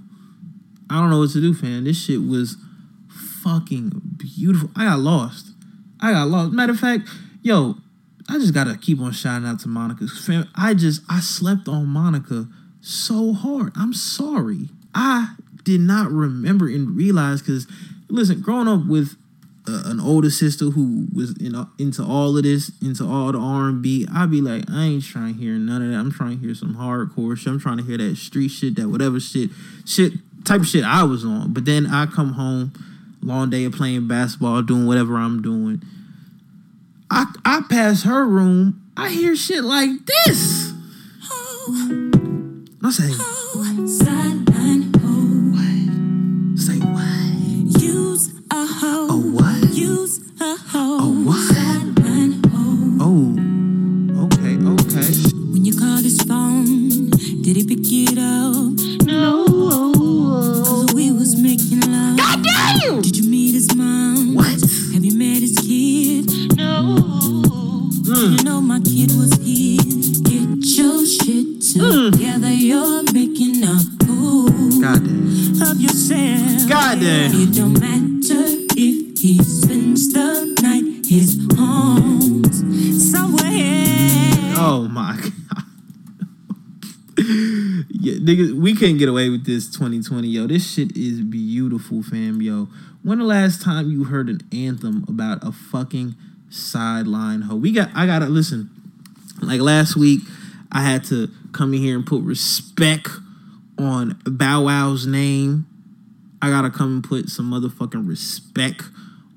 I 0.90 0.96
don't 0.96 1.10
know 1.10 1.20
what 1.20 1.32
to 1.32 1.42
do, 1.42 1.54
fam. 1.54 1.86
This 1.86 2.00
shit 2.00 2.22
was 2.22 2.58
fucking 3.44 4.02
beautiful. 4.18 4.70
I 4.76 4.86
got 4.86 5.00
lost. 5.00 5.52
I 6.00 6.12
got 6.12 6.28
lost. 6.28 6.54
Matter 6.54 6.74
of 6.74 6.80
fact, 6.80 7.10
yo, 7.42 7.76
I 8.30 8.34
just 8.34 8.54
gotta 8.54 8.78
keep 8.78 9.00
on 9.00 9.12
shouting 9.12 9.48
out 9.48 9.60
to 9.62 9.68
Monica. 9.68 10.08
I 10.56 10.74
just 10.74 11.02
I 11.10 11.20
slept 11.20 11.68
on 11.68 11.88
Monica 11.88 12.48
so 12.82 13.34
hard. 13.34 13.72
I'm 13.76 13.94
sorry. 13.94 14.70
I 14.94 15.36
did 15.64 15.82
not 15.82 16.12
remember 16.12 16.68
and 16.68 16.96
realize 16.96 17.42
because 17.42 17.68
listen, 18.10 18.42
growing 18.42 18.68
up 18.68 18.86
with 18.88 19.16
uh, 19.68 19.84
an 19.86 20.00
older 20.00 20.30
sister 20.30 20.66
who 20.66 21.08
was 21.14 21.36
you 21.40 21.50
know 21.50 21.70
into 21.78 22.04
all 22.04 22.36
of 22.36 22.44
this, 22.44 22.72
into 22.82 23.06
all 23.06 23.32
the 23.32 23.38
R 23.38 23.70
and 23.70 23.82
B, 23.82 24.08
I'd 24.14 24.32
be 24.32 24.42
like, 24.42 24.64
I 24.70 24.86
ain't 24.86 25.04
trying 25.04 25.34
to 25.34 25.40
hear 25.40 25.54
none 25.54 25.82
of 25.82 25.92
that. 25.92 25.98
I'm 25.98 26.12
trying 26.12 26.40
to 26.40 26.46
hear 26.46 26.56
some 26.56 26.76
hardcore 26.76 27.38
shit. 27.38 27.48
I'm 27.48 27.60
trying 27.60 27.78
to 27.78 27.84
hear 27.84 27.98
that 27.98 28.18
street 28.18 28.50
shit, 28.50 28.76
that 28.76 28.90
whatever 28.90 29.20
shit, 29.20 29.52
shit 29.86 30.14
type 30.46 30.62
of 30.62 30.68
shit 30.68 30.84
I 30.84 31.04
was 31.04 31.24
on. 31.24 31.54
But 31.54 31.66
then 31.66 31.88
I 31.88 32.06
come 32.06 32.34
home, 32.34 32.74
long 33.22 33.50
day 33.50 33.66
of 33.66 33.74
playing 33.74 34.08
basketball, 34.08 34.62
doing 34.62 34.86
whatever 34.88 35.16
I'm 35.18 35.42
doing. 35.42 35.82
I 37.10 37.26
I 37.44 37.62
pass 37.70 38.04
her 38.04 38.26
room, 38.26 38.82
I 38.98 39.10
hear 39.10 39.36
shit 39.36 39.64
like 39.64 40.06
this. 40.06 40.74
I 42.84 42.90
say, 42.90 43.10
Sideline 43.86 44.92
hoe. 45.00 46.56
say 46.58 46.80
what? 46.80 47.82
Use 47.82 48.34
a 48.52 48.66
hoe. 48.66 49.08
A 49.10 49.18
what? 49.18 49.74
Use 49.74 50.20
a 50.42 50.56
hoe. 50.58 51.00
A 51.00 51.08
what? 51.26 51.56
Sideline 51.56 52.42
hoe. 52.52 52.98
Oh, 53.00 53.36
Mm. 68.22 68.38
You 68.38 68.44
know 68.44 68.62
my 68.62 68.80
kid 68.82 69.10
was 69.18 69.34
here. 69.42 69.82
Get 69.82 70.78
your 70.78 71.04
shit 71.08 71.60
together. 71.74 72.52
You're 72.52 73.02
making 73.12 73.64
a 73.64 73.80
fool 74.06 74.46
God 74.80 75.04
damn. 75.04 75.62
of 75.64 75.82
yourself. 75.82 76.70
God 76.70 77.00
damn. 77.00 77.32
It 77.34 77.56
don't 77.56 77.80
matter 77.80 78.46
if 78.78 79.18
he 79.18 79.40
spends 79.44 80.14
the 80.14 80.56
night. 80.62 81.04
His 81.08 81.48
home's 81.58 82.62
somewhere. 83.12 84.54
Oh 84.56 84.88
my 84.88 85.18
god. 85.18 85.64
yeah, 87.90 88.20
nigga, 88.20 88.54
we 88.54 88.76
can't 88.76 89.00
get 89.00 89.10
away 89.10 89.30
with 89.30 89.48
this 89.48 89.68
2020, 89.72 90.28
yo. 90.28 90.46
This 90.46 90.72
shit 90.72 90.96
is 90.96 91.22
beautiful, 91.22 92.04
fam, 92.04 92.40
yo. 92.40 92.68
When 93.02 93.18
the 93.18 93.26
last 93.26 93.64
time 93.64 93.90
you 93.90 94.04
heard 94.04 94.30
an 94.30 94.42
anthem 94.52 95.06
about 95.10 95.44
a 95.44 95.52
fucking 95.52 96.14
sideline 96.52 97.42
hoe? 97.42 97.56
We 97.56 97.72
got 97.72 97.90
I 97.96 98.06
gotta 98.06 98.28
listen. 98.28 98.70
Like 99.42 99.60
last 99.62 99.96
week, 99.96 100.22
I 100.72 100.82
had 100.82 101.04
to 101.06 101.30
come 101.52 101.74
in 101.74 101.82
here 101.82 101.96
and 101.96 102.06
put 102.06 102.22
respect 102.22 103.10
on 103.80 104.22
Bow 104.26 104.64
Wow's 104.64 105.08
name. 105.08 105.66
I 106.42 106.50
gotta 106.50 106.70
come 106.70 106.96
and 106.96 107.04
put 107.04 107.30
some 107.30 107.52
motherfucking 107.52 108.08
respect 108.08 108.84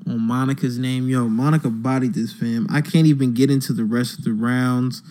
on 0.06 0.20
Monica's 0.20 0.78
name. 0.78 1.08
Yo, 1.08 1.28
Monica 1.28 1.70
bodied 1.70 2.14
this 2.14 2.32
fam. 2.32 2.66
I 2.70 2.80
can't 2.80 3.06
even 3.06 3.34
get 3.34 3.50
into 3.50 3.72
the 3.72 3.84
rest 3.84 4.18
of 4.18 4.24
the 4.24 4.32
rounds 4.32 5.02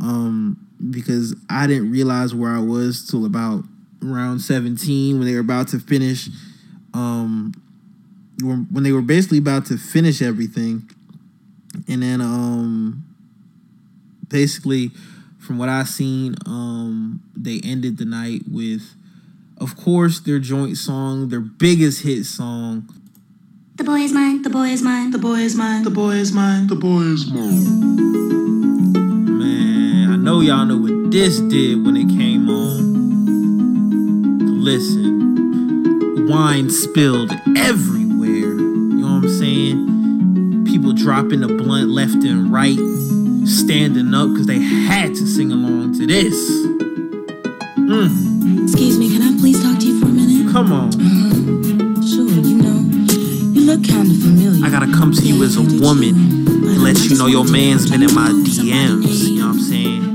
um, 0.00 0.66
because 0.90 1.34
I 1.48 1.66
didn't 1.66 1.90
realize 1.90 2.34
where 2.34 2.50
I 2.50 2.60
was 2.60 3.06
till 3.06 3.24
about 3.24 3.64
round 4.00 4.40
17 4.40 5.18
when 5.18 5.26
they 5.26 5.34
were 5.34 5.40
about 5.40 5.68
to 5.68 5.78
finish. 5.78 6.28
Um, 6.94 7.52
when 8.42 8.66
when 8.70 8.84
they 8.84 8.92
were 8.92 9.02
basically 9.02 9.38
about 9.38 9.66
to 9.66 9.76
finish 9.76 10.22
everything, 10.22 10.90
and 11.88 12.02
then 12.02 12.20
um, 12.20 13.04
basically 14.28 14.90
from 15.38 15.58
what 15.58 15.68
I 15.68 15.84
seen, 15.84 16.36
um, 16.46 17.22
they 17.36 17.60
ended 17.64 17.98
the 17.98 18.04
night 18.04 18.42
with, 18.48 18.94
of 19.58 19.76
course, 19.76 20.20
their 20.20 20.38
joint 20.38 20.76
song, 20.76 21.28
their 21.28 21.40
biggest 21.40 22.02
hit 22.02 22.24
song, 22.24 22.88
The 23.76 23.84
boy 23.84 24.00
is 24.00 24.12
mine, 24.12 24.42
the 24.42 24.50
boy 24.50 24.68
is 24.68 24.82
mine, 24.82 25.10
the 25.10 25.18
boy 25.18 25.38
is 25.38 25.54
mine, 25.56 25.84
the 25.84 25.90
boy 25.90 26.12
is 26.12 26.32
mine, 26.32 26.66
the 26.66 26.76
boy 26.76 27.00
is 27.00 27.30
mine. 27.30 27.96
Man, 29.38 30.12
I 30.12 30.16
know 30.16 30.40
y'all 30.40 30.66
know 30.66 30.76
what 30.76 31.10
this 31.10 31.40
did 31.40 31.84
when 31.84 31.96
it 31.96 32.08
came 32.08 32.48
on. 32.50 33.00
Listen, 34.62 36.28
wine 36.28 36.68
spilled 36.70 37.32
everywhere. 37.56 38.52
You 38.54 39.00
know 39.00 39.14
what 39.14 39.24
I'm 39.24 39.28
saying? 39.30 39.89
Dropping 41.02 41.40
the 41.40 41.48
blunt 41.48 41.88
left 41.90 42.12
and 42.24 42.52
right, 42.52 42.76
standing 43.48 44.12
up 44.14 44.28
because 44.30 44.46
they 44.46 44.58
had 44.58 45.08
to 45.14 45.26
sing 45.26 45.50
along 45.50 45.94
to 45.98 46.06
this. 46.06 46.34
Mm, 47.78 48.64
Excuse 48.64 48.98
me, 48.98 49.08
can 49.16 49.22
I 49.22 49.38
please 49.40 49.62
talk 49.62 49.78
to 49.80 49.86
you 49.86 49.98
for 49.98 50.06
a 50.06 50.10
minute? 50.10 50.52
come 50.52 50.72
on. 50.72 50.90
Sure, 52.02 52.28
you 52.28 52.56
know, 52.62 52.80
you 53.52 53.62
look 53.66 53.82
kind 53.88 54.10
of 54.10 54.18
familiar. 54.20 54.64
I 54.66 54.70
gotta 54.70 54.92
come 54.92 55.12
to 55.12 55.22
you 55.22 55.42
as 55.42 55.56
a 55.56 55.62
woman 55.62 56.14
and 56.14 56.82
let 56.82 56.98
you 57.08 57.16
know 57.16 57.26
your 57.26 57.44
man's 57.50 57.90
been 57.90 58.02
in 58.02 58.14
my 58.14 58.28
DMs. 58.28 59.28
You 59.28 59.38
know 59.40 59.46
what 59.48 59.54
I'm 59.56 59.60
saying? 59.60 60.09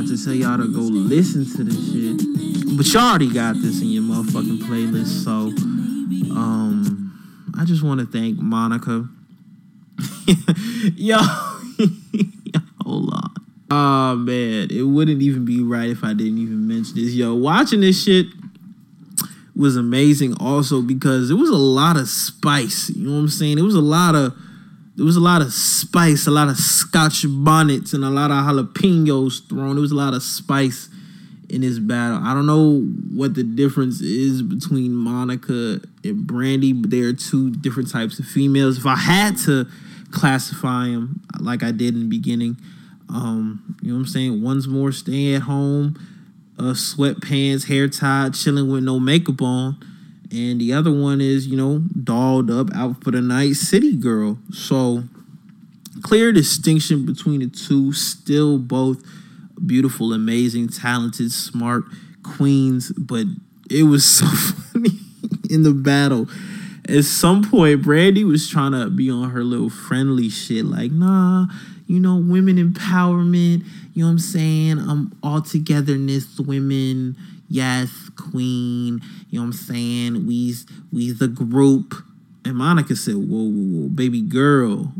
Have 0.00 0.08
to 0.08 0.24
tell 0.24 0.32
y'all 0.32 0.56
to 0.56 0.66
go 0.66 0.80
listen 0.80 1.44
to 1.44 1.62
this 1.62 1.92
shit. 1.92 2.76
But 2.76 2.86
y'all 2.92 3.10
already 3.10 3.30
got 3.30 3.56
this 3.56 3.82
in 3.82 3.88
your 3.88 4.02
motherfucking 4.02 4.60
playlist, 4.60 5.24
so 5.24 5.30
um 6.34 7.52
I 7.58 7.64
just 7.66 7.82
want 7.82 8.00
to 8.00 8.06
thank 8.06 8.38
Monica. 8.38 9.06
Yo, 10.96 11.18
hold 12.82 13.12
on. 13.12 13.34
Oh 13.70 14.16
man, 14.16 14.68
it 14.70 14.82
wouldn't 14.82 15.20
even 15.20 15.44
be 15.44 15.62
right 15.62 15.90
if 15.90 16.02
I 16.02 16.14
didn't 16.14 16.38
even 16.38 16.66
mention 16.66 16.94
this. 16.94 17.12
Yo, 17.12 17.34
watching 17.34 17.80
this 17.80 18.02
shit 18.02 18.26
was 19.54 19.76
amazing 19.76 20.34
also 20.40 20.80
because 20.80 21.30
it 21.30 21.34
was 21.34 21.50
a 21.50 21.56
lot 21.56 21.98
of 21.98 22.08
spice. 22.08 22.88
You 22.88 23.06
know 23.06 23.16
what 23.16 23.18
I'm 23.18 23.28
saying? 23.28 23.58
It 23.58 23.62
was 23.62 23.74
a 23.74 23.80
lot 23.80 24.14
of 24.14 24.34
there 25.00 25.06
was 25.06 25.16
a 25.16 25.20
lot 25.20 25.40
of 25.40 25.50
spice, 25.50 26.26
a 26.26 26.30
lot 26.30 26.48
of 26.48 26.58
scotch 26.58 27.24
bonnets, 27.26 27.94
and 27.94 28.04
a 28.04 28.10
lot 28.10 28.30
of 28.30 28.36
jalapenos 28.36 29.48
thrown. 29.48 29.76
There 29.76 29.80
was 29.80 29.92
a 29.92 29.96
lot 29.96 30.12
of 30.12 30.22
spice 30.22 30.90
in 31.48 31.62
this 31.62 31.78
battle. 31.78 32.20
I 32.22 32.34
don't 32.34 32.44
know 32.44 32.82
what 33.16 33.32
the 33.32 33.42
difference 33.42 34.02
is 34.02 34.42
between 34.42 34.94
Monica 34.94 35.80
and 36.04 36.26
Brandy, 36.26 36.74
but 36.74 36.90
they 36.90 37.00
are 37.00 37.14
two 37.14 37.50
different 37.50 37.90
types 37.90 38.18
of 38.18 38.26
females. 38.26 38.76
If 38.76 38.84
I 38.84 38.96
had 38.96 39.38
to 39.46 39.66
classify 40.10 40.88
them 40.88 41.22
like 41.40 41.62
I 41.62 41.72
did 41.72 41.94
in 41.94 42.00
the 42.00 42.06
beginning, 42.06 42.58
um, 43.08 43.76
you 43.80 43.92
know 43.92 43.94
what 43.94 44.00
I'm 44.00 44.06
saying? 44.06 44.42
One's 44.42 44.68
more 44.68 44.92
stay 44.92 45.34
at 45.34 45.40
home, 45.40 45.98
uh, 46.58 46.74
sweatpants, 46.74 47.68
hair 47.68 47.88
tied, 47.88 48.34
chilling 48.34 48.70
with 48.70 48.84
no 48.84 49.00
makeup 49.00 49.40
on. 49.40 49.78
And 50.32 50.60
the 50.60 50.72
other 50.72 50.92
one 50.92 51.20
is, 51.20 51.46
you 51.46 51.56
know, 51.56 51.80
dolled 52.02 52.50
up, 52.50 52.68
out 52.74 53.02
for 53.02 53.10
the 53.10 53.20
night, 53.20 53.54
city 53.54 53.96
girl. 53.96 54.38
So 54.52 55.04
clear 56.02 56.32
distinction 56.32 57.04
between 57.04 57.40
the 57.40 57.48
two. 57.48 57.92
Still 57.92 58.58
both 58.58 59.02
beautiful, 59.64 60.12
amazing, 60.12 60.68
talented, 60.68 61.32
smart 61.32 61.84
queens. 62.22 62.92
But 62.92 63.26
it 63.68 63.84
was 63.84 64.04
so 64.18 64.26
funny 64.26 64.98
in 65.50 65.64
the 65.64 65.74
battle. 65.74 66.28
At 66.88 67.04
some 67.04 67.44
point, 67.44 67.82
Brandy 67.82 68.24
was 68.24 68.48
trying 68.48 68.72
to 68.72 68.90
be 68.90 69.10
on 69.10 69.30
her 69.30 69.44
little 69.44 69.70
friendly 69.70 70.28
shit, 70.28 70.64
like, 70.64 70.90
nah, 70.90 71.46
you 71.86 72.00
know, 72.00 72.16
women 72.16 72.56
empowerment, 72.56 73.64
you 73.94 74.02
know 74.02 74.06
what 74.06 74.12
I'm 74.12 74.18
saying? 74.18 74.78
I'm 74.78 75.12
all 75.22 75.42
togetherness, 75.42 76.38
women, 76.38 77.16
yes, 77.50 77.90
queen, 78.16 79.00
you 79.28 79.38
know 79.38 79.46
what 79.46 79.46
I'm 79.46 79.52
saying? 79.52 80.26
We's 80.26 80.64
we 80.90 81.10
the 81.10 81.28
group. 81.28 81.94
And 82.44 82.56
Monica 82.56 82.96
said, 82.96 83.16
Whoa, 83.16 83.24
whoa, 83.24 83.82
whoa, 83.82 83.88
baby 83.88 84.22
girl, 84.22 84.94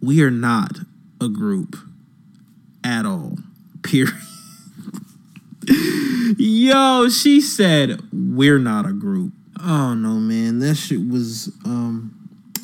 we 0.00 0.22
are 0.22 0.30
not 0.30 0.78
a 1.20 1.28
group 1.28 1.76
at 2.82 3.04
all. 3.04 3.36
Period. 3.82 4.14
Yo, 6.38 7.08
she 7.08 7.40
said, 7.40 8.00
We're 8.12 8.58
not 8.58 8.86
a 8.86 8.92
group. 8.92 9.32
Oh 9.60 9.94
no, 9.94 10.14
man. 10.14 10.60
That 10.60 10.76
shit 10.76 11.08
was 11.08 11.52
um 11.64 12.14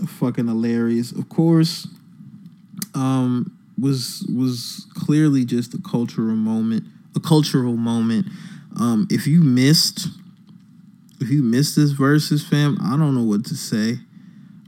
fucking 0.06 0.46
hilarious. 0.46 1.12
Of 1.12 1.28
course, 1.28 1.88
um 2.94 3.56
was 3.78 4.26
was 4.34 4.86
clearly 4.94 5.44
just 5.44 5.74
a 5.74 5.78
cultural 5.78 6.36
moment. 6.36 6.84
A 7.16 7.20
cultural 7.20 7.76
moment. 7.76 8.26
Um, 8.78 9.06
if 9.10 9.26
you 9.26 9.42
missed 9.42 10.08
if 11.20 11.30
you 11.30 11.42
missed 11.42 11.76
this 11.76 11.92
Verzuz 11.92 12.46
fam, 12.46 12.76
I 12.82 12.96
don't 12.96 13.14
know 13.14 13.22
what 13.22 13.46
to 13.46 13.54
say. 13.54 13.98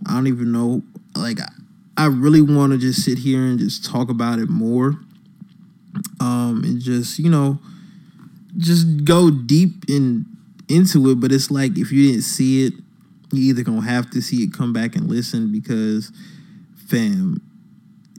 I 0.06 0.14
don't 0.14 0.26
even 0.26 0.52
know. 0.52 0.82
Like, 1.14 1.38
I, 1.96 2.06
really 2.06 2.40
want 2.40 2.72
to 2.72 2.78
just 2.78 3.04
sit 3.04 3.18
here 3.18 3.40
and 3.40 3.58
just 3.58 3.84
talk 3.84 4.08
about 4.08 4.38
it 4.38 4.48
more. 4.48 4.98
Um, 6.20 6.62
and 6.64 6.80
just 6.80 7.18
you 7.18 7.30
know, 7.30 7.58
just 8.56 9.04
go 9.04 9.30
deep 9.30 9.84
in 9.88 10.24
into 10.68 11.10
it. 11.10 11.20
But 11.20 11.32
it's 11.32 11.50
like 11.50 11.76
if 11.78 11.92
you 11.92 12.08
didn't 12.08 12.22
see 12.22 12.66
it, 12.66 12.74
you 13.32 13.50
either 13.50 13.62
gonna 13.62 13.82
have 13.82 14.10
to 14.10 14.20
see 14.20 14.44
it, 14.44 14.52
come 14.52 14.72
back 14.72 14.94
and 14.94 15.08
listen 15.08 15.52
because, 15.52 16.12
fam, 16.88 17.40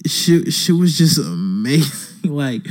shit, 0.06 0.52
shit 0.54 0.76
was 0.76 0.98
just 0.98 1.18
amazing. 1.26 2.36
like 2.36 2.62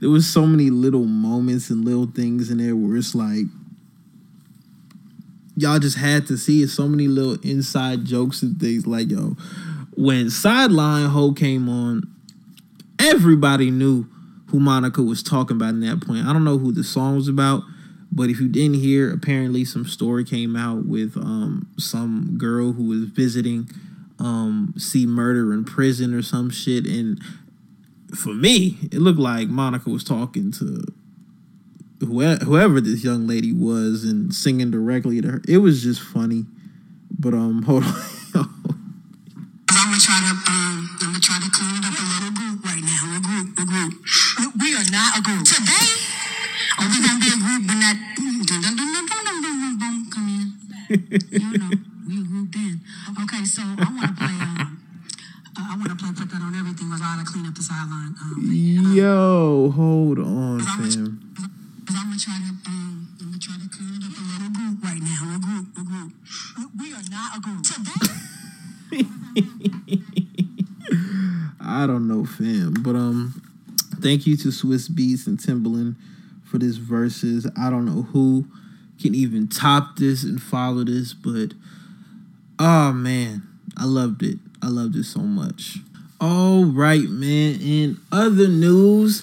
there 0.00 0.10
was 0.10 0.26
so 0.26 0.46
many 0.46 0.70
little 0.70 1.04
moments 1.04 1.70
and 1.70 1.84
little 1.84 2.06
things 2.06 2.50
in 2.50 2.58
there 2.58 2.76
where 2.76 2.96
it's 2.96 3.14
like 3.14 3.46
y'all 5.56 5.78
just 5.78 5.96
had 5.96 6.26
to 6.26 6.36
see 6.36 6.62
it. 6.62 6.68
So 6.68 6.86
many 6.86 7.08
little 7.08 7.40
inside 7.42 8.04
jokes 8.04 8.42
and 8.42 8.60
things. 8.60 8.86
Like 8.86 9.10
yo, 9.10 9.36
when 9.94 10.30
Sideline 10.30 11.08
Ho 11.10 11.32
came 11.32 11.68
on, 11.68 12.02
everybody 12.98 13.70
knew 13.70 14.06
who 14.50 14.60
Monica 14.60 15.02
was 15.02 15.22
talking 15.22 15.56
about 15.56 15.70
in 15.70 15.80
that 15.80 16.00
point. 16.06 16.26
I 16.26 16.32
don't 16.32 16.44
know 16.44 16.58
who 16.58 16.72
the 16.72 16.84
song 16.84 17.16
was 17.16 17.28
about, 17.28 17.62
but 18.12 18.30
if 18.30 18.40
you 18.40 18.48
didn't 18.48 18.76
hear, 18.76 19.10
apparently 19.10 19.64
some 19.64 19.86
story 19.86 20.24
came 20.24 20.54
out 20.54 20.86
with 20.86 21.16
um 21.16 21.68
some 21.78 22.36
girl 22.38 22.72
who 22.72 22.84
was 22.84 23.04
visiting 23.04 23.68
um 24.18 24.74
C-Murder 24.76 25.52
in 25.52 25.64
prison 25.64 26.14
or 26.14 26.22
some 26.22 26.50
shit 26.50 26.86
and 26.86 27.20
for 28.16 28.34
me 28.34 28.78
it 28.92 28.98
looked 28.98 29.18
like 29.18 29.48
monica 29.48 29.90
was 29.90 30.04
talking 30.04 30.50
to 30.50 30.82
whoe- 32.00 32.36
whoever 32.44 32.80
this 32.80 33.04
young 33.04 33.26
lady 33.26 33.52
was 33.52 34.04
and 34.04 34.34
singing 34.34 34.70
directly 34.70 35.20
to 35.20 35.28
her. 35.28 35.42
It 35.48 35.58
was 35.58 35.82
just 35.82 36.00
funny. 36.00 36.44
But 37.18 37.34
um, 37.34 37.62
hold 37.66 37.84
on. 37.84 37.94
I'm 39.68 39.92
gonna 39.92 40.00
try 40.00 40.18
to 40.20 40.32
um, 40.50 40.90
I'm 41.00 41.12
gonna 41.12 41.20
try 41.20 41.38
to 41.38 41.50
clean 41.50 41.84
up 41.84 41.94
a 41.94 42.04
little 42.04 42.32
group 42.34 42.64
right 42.64 42.82
now. 42.82 43.16
A 43.16 43.20
group, 43.20 43.58
a 43.58 43.64
group. 43.64 43.92
We 44.60 44.74
are 44.74 44.88
not 44.90 45.18
a 45.18 45.22
group 45.22 45.44
today. 45.44 45.88
Are 46.78 46.88
we 46.88 46.98
gonna 47.00 47.20
be 47.20 47.30
a 47.32 47.38
group 47.40 47.62
when 47.68 47.78
that 47.80 47.96
dun, 48.16 48.44
dun, 48.44 48.60
dun, 48.62 48.76
dun, 48.76 48.92
dun, 48.92 49.24
dun, 49.24 49.42
dun, 49.42 49.56
dun, 49.60 49.78
dun, 49.78 50.10
come 50.10 50.28
in? 50.28 50.52
You 51.30 51.58
know, 51.58 51.70
we 52.06 52.20
a 52.20 52.24
group 52.24 52.52
then. 52.52 52.80
Okay, 53.22 53.44
so 53.44 53.62
I 53.62 53.90
want 53.90 54.06
to 54.06 54.14
play. 54.14 54.36
Um, 54.40 54.75
I 55.58 55.76
want 55.76 55.88
to 55.88 55.96
play 55.96 56.12
put 56.12 56.30
that 56.30 56.42
on 56.42 56.54
everything. 56.54 56.90
Was 56.90 57.00
I 57.02 57.16
to 57.18 57.24
clean 57.24 57.46
up 57.46 57.54
the 57.54 57.62
sideline? 57.62 58.14
Um, 58.20 58.34
thing. 58.48 58.92
Yo, 58.94 59.72
hold 59.74 60.18
on, 60.18 60.60
fam. 60.60 61.32
Cause 61.86 61.96
I'm 61.96 62.08
gonna 62.08 62.18
try 62.18 62.36
to 62.36 62.52
um, 62.68 63.08
I'm 63.20 63.26
gonna 63.26 63.38
try 63.38 63.56
to 63.56 63.68
clean 63.68 63.96
it 63.96 64.04
up 64.04 64.12
a 64.12 64.20
little 64.20 64.52
group 64.52 64.84
right 64.84 65.00
now. 65.00 65.34
A 65.34 65.38
group, 65.40 65.66
a 65.78 65.84
group. 65.84 66.12
We 66.78 66.92
are 66.92 67.02
not 67.10 67.36
a 67.36 67.40
group 67.40 67.62
today. 67.62 69.06
I 71.60 71.86
don't 71.86 72.06
know, 72.06 72.24
fam. 72.24 72.74
But 72.80 72.96
um, 72.96 73.42
thank 74.00 74.26
you 74.26 74.36
to 74.36 74.48
Swizz 74.48 74.90
Beatz 74.90 75.26
and 75.26 75.38
Timbaland 75.38 75.96
for 76.44 76.58
this 76.58 76.78
Verzuz. 76.78 77.50
I 77.58 77.70
don't 77.70 77.84
know 77.84 78.02
who 78.02 78.46
can 79.00 79.14
even 79.14 79.48
top 79.48 79.96
this 79.96 80.22
and 80.22 80.40
follow 80.40 80.84
this, 80.84 81.12
but 81.14 81.54
oh 82.58 82.92
man, 82.92 83.42
I 83.76 83.84
loved 83.84 84.22
it. 84.22 84.38
I 84.62 84.68
loved 84.68 84.96
it 84.96 85.04
so 85.04 85.20
much. 85.20 85.78
All 86.20 86.64
right, 86.64 87.08
man. 87.08 87.60
In 87.60 87.98
other 88.10 88.48
news, 88.48 89.22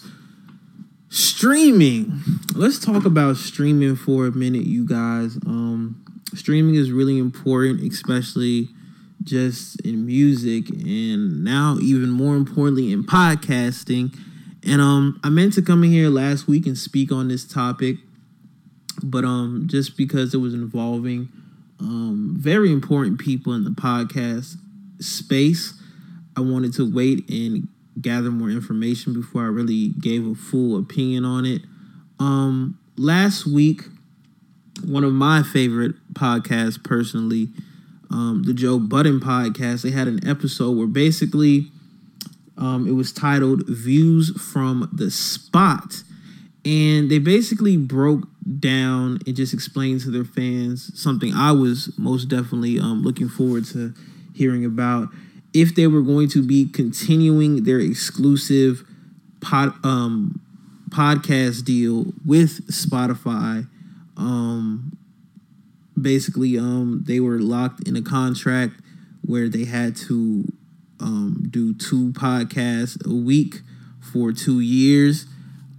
streaming. 1.10 2.22
Let's 2.56 2.80
talk 2.80 3.06
about 3.06 3.38
streaming 3.38 3.96
for 3.96 4.28
a 4.28 4.32
minute, 4.32 4.66
you 4.66 4.86
guys. 4.86 5.38
Um, 5.46 6.04
streaming 6.34 6.76
is 6.76 6.92
really 6.92 7.18
important, 7.18 7.82
especially 7.82 8.70
just 9.24 9.80
in 9.82 10.06
music 10.06 10.70
and 10.70 11.44
now 11.44 11.78
even 11.82 12.10
more 12.10 12.36
importantly 12.36 12.92
in 12.92 13.04
podcasting. 13.04 14.18
And 14.66 14.82
um 14.82 15.20
I 15.24 15.30
meant 15.30 15.54
to 15.54 15.62
come 15.62 15.84
in 15.84 15.92
here 15.92 16.10
last 16.10 16.48
week 16.48 16.66
and 16.66 16.78
speak 16.78 17.12
on 17.12 17.28
this 17.28 17.46
topic, 17.46 17.98
but 19.02 19.26
um 19.26 19.64
just 19.68 19.98
because 19.98 20.34
it 20.34 20.38
was 20.38 20.54
involving 20.54 21.30
um 21.80 22.36
very 22.38 22.72
important 22.72 23.20
people 23.20 23.54
in 23.54 23.64
the 23.64 23.72
podcast 23.72 24.58
space, 25.04 25.74
I 26.36 26.42
wanted 26.42 26.74
to 26.76 26.92
wait 26.92 27.30
and 27.30 27.68
gather 28.02 28.32
more 28.32 28.50
information 28.50 29.14
before 29.14 29.44
I 29.44 29.48
really 29.48 29.90
gave 30.00 30.26
a 30.26 30.36
full 30.36 30.78
opinion 30.78 31.26
on 31.26 31.46
it. 31.46 31.62
Um 32.20 32.80
last 32.98 33.46
week 33.46 33.84
one 34.84 35.04
of 35.04 35.14
my 35.14 35.44
favorite 35.44 35.96
podcasts 36.14 36.84
personally 36.84 37.50
um, 38.14 38.44
the 38.44 38.54
Joe 38.54 38.78
Budden 38.78 39.20
podcast, 39.20 39.82
they 39.82 39.90
had 39.90 40.08
an 40.08 40.26
episode 40.28 40.78
where 40.78 40.88
basically 40.88 41.72
um, 42.58 42.88
it 42.88 42.92
was 42.92 43.12
titled 43.12 43.64
Views 43.68 44.30
from 44.40 44.88
the 44.94 45.10
Spot. 45.10 46.04
And 46.64 47.10
they 47.10 47.18
basically 47.18 47.76
broke 47.76 48.28
down 48.60 49.20
and 49.26 49.36
just 49.36 49.54
explained 49.54 50.02
to 50.02 50.12
their 50.12 50.24
fans 50.24 50.92
something 50.98 51.34
I 51.34 51.52
was 51.52 51.92
most 51.98 52.26
definitely 52.26 52.80
um, 52.80 53.02
looking 53.02 53.28
forward 53.28 53.66
to 53.68 53.94
hearing 54.34 54.66
about. 54.66 55.10
If 55.54 55.76
they 55.76 55.88
were 55.88 56.02
going 56.02 56.30
to 56.30 56.46
be 56.46 56.66
continuing 56.66 57.64
their 57.64 57.80
exclusive 57.80 58.84
pod, 59.42 59.74
um, 59.86 60.42
podcast 60.90 61.64
deal 61.66 62.06
with 62.26 62.68
Spotify, 62.68 63.68
um, 64.18 64.98
basically 66.00 66.58
um 66.58 67.04
they 67.06 67.20
were 67.20 67.40
locked 67.40 67.88
in 67.88 67.96
a 67.96 68.02
contract 68.02 68.74
where 69.22 69.48
they 69.48 69.66
had 69.66 69.96
to 69.96 70.46
um 71.00 71.48
do 71.50 71.74
two 71.74 72.12
podcasts 72.14 73.04
a 73.06 73.14
week 73.14 73.62
for 74.00 74.32
two 74.32 74.60
years 74.60 75.26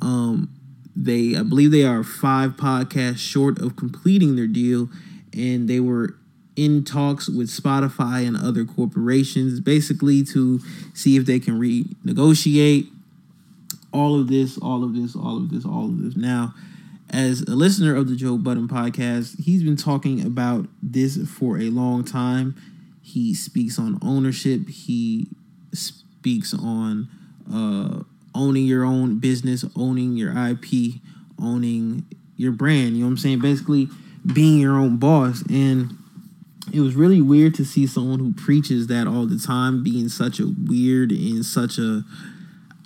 um 0.01 0.49
they 0.95 1.35
i 1.37 1.43
believe 1.43 1.71
they 1.71 1.85
are 1.85 2.05
five 2.05 2.53
podcasts 2.53 3.19
short 3.19 3.59
of 3.61 3.77
completing 3.77 4.37
their 4.37 4.47
deal 4.47 4.89
and 5.33 5.69
they 5.69 5.81
were 5.81 6.17
in 6.57 6.85
talks 6.85 7.29
with 7.29 7.49
spotify 7.49 8.27
and 8.27 8.37
other 8.37 8.65
corporations 8.65 9.61
basically 9.61 10.23
to 10.23 10.61
see 10.95 11.17
if 11.17 11.27
they 11.27 11.39
can 11.41 11.59
renegotiate 11.59 12.89
all 13.93 14.21
of 14.21 14.29
this 14.29 14.59
all 14.59 14.85
of 14.85 14.95
this 14.95 15.17
all 15.17 15.37
of 15.37 15.51
this 15.51 15.65
all 15.65 15.87
of 15.87 16.03
this 16.03 16.17
now 16.17 16.55
as 17.15 17.43
a 17.43 17.55
listener 17.55 17.95
of 17.95 18.09
the 18.09 18.17
Joe 18.17 18.37
Budden 18.37 18.67
podcast, 18.67 19.41
he's 19.41 19.63
been 19.63 19.77
talking 19.77 20.27
about 20.27 20.67
this 20.83 21.17
for 21.31 21.59
a 21.59 21.71
long 21.71 22.05
time. 22.05 22.57
He 23.03 23.35
speaks 23.35 23.79
on 23.79 24.01
ownership. 24.03 24.69
He 24.69 25.29
speaks 25.73 26.53
on 26.53 27.09
uh, 27.53 28.03
owning 28.35 28.65
your 28.65 28.85
own 28.85 29.21
business, 29.21 29.65
owning 29.77 30.17
your 30.17 30.31
IP, 30.31 30.95
owning 31.41 32.05
your 32.37 32.51
brand. 32.51 32.97
You 32.97 33.03
know 33.03 33.07
what 33.07 33.11
I'm 33.11 33.19
saying? 33.19 33.39
Basically, 33.41 33.89
being 34.33 34.59
your 34.59 34.77
own 34.77 34.97
boss. 34.97 35.45
And 35.49 35.97
it 36.73 36.81
was 36.81 36.95
really 36.95 37.21
weird 37.21 37.55
to 37.55 37.65
see 37.65 37.87
someone 37.87 38.19
who 38.19 38.33
preaches 38.33 38.87
that 38.87 39.07
all 39.07 39.27
the 39.27 39.39
time 39.39 39.83
being 39.83 40.09
such 40.09 40.41
a 40.41 40.47
weird 40.67 41.11
and 41.12 41.45
such 41.45 41.79
a 41.79 42.03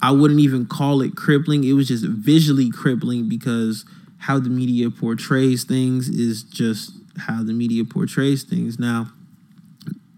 I 0.00 0.12
wouldn't 0.12 0.40
even 0.40 0.66
call 0.66 1.02
it 1.02 1.16
crippling. 1.16 1.64
It 1.64 1.72
was 1.72 1.88
just 1.88 2.04
visually 2.04 2.70
crippling 2.70 3.28
because 3.28 3.84
how 4.18 4.38
the 4.38 4.48
media 4.48 4.90
portrays 4.90 5.64
things 5.64 6.08
is 6.08 6.42
just 6.42 6.92
how 7.18 7.42
the 7.42 7.52
media 7.52 7.84
portrays 7.84 8.44
things. 8.44 8.78
Now, 8.78 9.08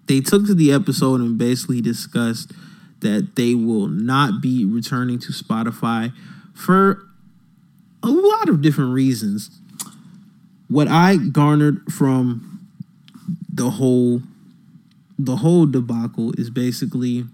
they 0.06 0.20
took 0.20 0.46
to 0.46 0.54
the 0.54 0.72
episode 0.72 1.20
and 1.20 1.38
basically 1.38 1.80
discussed 1.80 2.52
that 3.00 3.36
they 3.36 3.54
will 3.54 3.88
not 3.88 4.42
be 4.42 4.64
returning 4.64 5.18
to 5.20 5.32
Spotify 5.32 6.12
for 6.54 7.06
a 8.02 8.08
lot 8.08 8.48
of 8.48 8.60
different 8.60 8.92
reasons. 8.92 9.50
What 10.68 10.88
I 10.88 11.16
garnered 11.16 11.90
from 11.90 12.49
the 13.52 13.70
whole 13.70 14.22
the 15.18 15.36
whole 15.36 15.66
debacle 15.66 16.32
is 16.38 16.48
basically 16.48 17.24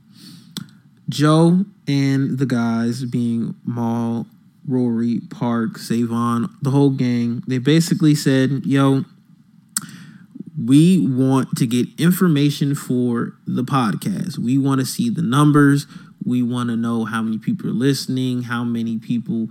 Joe 1.09 1.65
and 1.87 2.39
the 2.39 2.47
guys 2.47 3.05
being 3.05 3.55
Mal 3.65 4.27
Rory, 4.67 5.21
Park, 5.31 5.79
Savon, 5.79 6.55
the 6.63 6.71
whole 6.71 6.91
gang, 6.91 7.43
they 7.47 7.59
basically 7.59 8.15
said, 8.15 8.63
yo, 8.65 9.05
we 10.61 11.07
want 11.07 11.57
to 11.59 11.67
get 11.67 11.87
information 11.99 12.75
for 12.75 13.35
the 13.47 13.63
podcast. 13.63 14.39
We 14.39 14.59
want 14.59 14.81
to 14.81 14.87
see 14.87 15.11
the 15.11 15.23
numbers. 15.23 15.87
We 16.25 16.43
want 16.43 16.71
to 16.71 16.77
know 16.77 17.05
how 17.05 17.23
many 17.23 17.39
people 17.39 17.69
are 17.69 17.75
listening, 17.75 18.43
how 18.43 18.65
many 18.65 18.99
people 18.99 19.49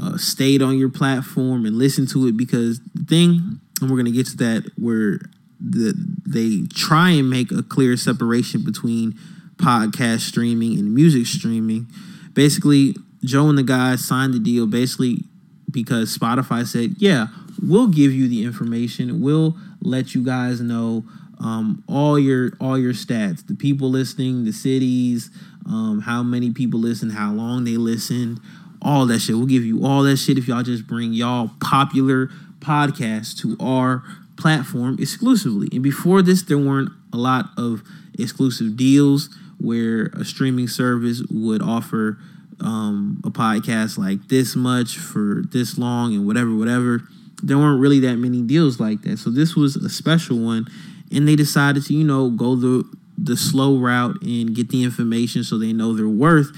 uh, 0.00 0.18
stayed 0.18 0.60
on 0.60 0.76
your 0.76 0.90
platform 0.90 1.64
and 1.64 1.76
listened 1.76 2.08
to 2.10 2.26
it. 2.26 2.36
Because 2.36 2.80
the 2.94 3.04
thing, 3.04 3.60
and 3.80 3.90
we're 3.90 3.96
going 3.96 4.04
to 4.06 4.10
get 4.10 4.26
to 4.26 4.36
that, 4.38 4.70
where 4.76 5.20
the, 5.60 5.94
they 6.26 6.66
try 6.74 7.10
and 7.10 7.28
make 7.28 7.50
a 7.50 7.62
clear 7.62 7.96
separation 7.96 8.64
between 8.64 9.12
podcast 9.56 10.20
streaming 10.20 10.78
and 10.78 10.94
music 10.94 11.26
streaming. 11.26 11.86
Basically, 12.32 12.94
Joe 13.24 13.48
and 13.48 13.58
the 13.58 13.62
guys 13.62 14.04
signed 14.04 14.34
the 14.34 14.38
deal 14.38 14.66
basically 14.66 15.24
because 15.70 16.16
Spotify 16.16 16.66
said, 16.66 16.94
"Yeah, 16.98 17.28
we'll 17.62 17.88
give 17.88 18.12
you 18.12 18.28
the 18.28 18.44
information. 18.44 19.20
We'll 19.20 19.56
let 19.80 20.14
you 20.14 20.24
guys 20.24 20.60
know 20.60 21.04
um, 21.40 21.82
all 21.88 22.18
your 22.18 22.52
all 22.60 22.78
your 22.78 22.92
stats, 22.92 23.46
the 23.46 23.54
people 23.54 23.90
listening, 23.90 24.44
the 24.44 24.52
cities, 24.52 25.30
um, 25.66 26.00
how 26.00 26.22
many 26.22 26.50
people 26.50 26.80
listen, 26.80 27.10
how 27.10 27.32
long 27.32 27.64
they 27.64 27.76
listened, 27.76 28.40
all 28.82 29.06
that 29.06 29.20
shit. 29.20 29.36
We'll 29.36 29.46
give 29.46 29.64
you 29.64 29.84
all 29.84 30.02
that 30.04 30.16
shit 30.16 30.38
if 30.38 30.48
y'all 30.48 30.62
just 30.62 30.86
bring 30.86 31.12
y'all 31.12 31.50
popular 31.60 32.28
podcasts 32.60 33.36
to 33.40 33.56
our 33.64 34.02
platform 34.38 34.96
exclusively. 34.98 35.68
And 35.72 35.82
before 35.82 36.22
this, 36.22 36.42
there 36.42 36.58
weren't 36.58 36.90
a 37.12 37.16
lot 37.16 37.50
of 37.56 37.82
exclusive 38.18 38.76
deals 38.76 39.28
where 39.58 40.06
a 40.14 40.24
streaming 40.24 40.68
service 40.68 41.22
would 41.30 41.62
offer." 41.62 42.18
um, 42.60 43.20
a 43.24 43.30
podcast 43.30 43.98
like 43.98 44.28
this 44.28 44.56
much 44.56 44.98
for 44.98 45.42
this 45.50 45.78
long 45.78 46.14
and 46.14 46.26
whatever, 46.26 46.54
whatever. 46.54 47.02
There 47.42 47.58
weren't 47.58 47.80
really 47.80 48.00
that 48.00 48.16
many 48.16 48.42
deals 48.42 48.80
like 48.80 49.02
that. 49.02 49.18
So 49.18 49.30
this 49.30 49.54
was 49.54 49.76
a 49.76 49.88
special 49.88 50.38
one. 50.38 50.66
And 51.12 51.26
they 51.26 51.36
decided 51.36 51.84
to, 51.86 51.94
you 51.94 52.04
know, 52.04 52.30
go 52.30 52.56
the 52.56 52.84
the 53.20 53.36
slow 53.36 53.78
route 53.78 54.22
and 54.22 54.54
get 54.54 54.68
the 54.68 54.84
information 54.84 55.42
so 55.42 55.58
they 55.58 55.72
know 55.72 55.92
their 55.92 56.08
worth 56.08 56.52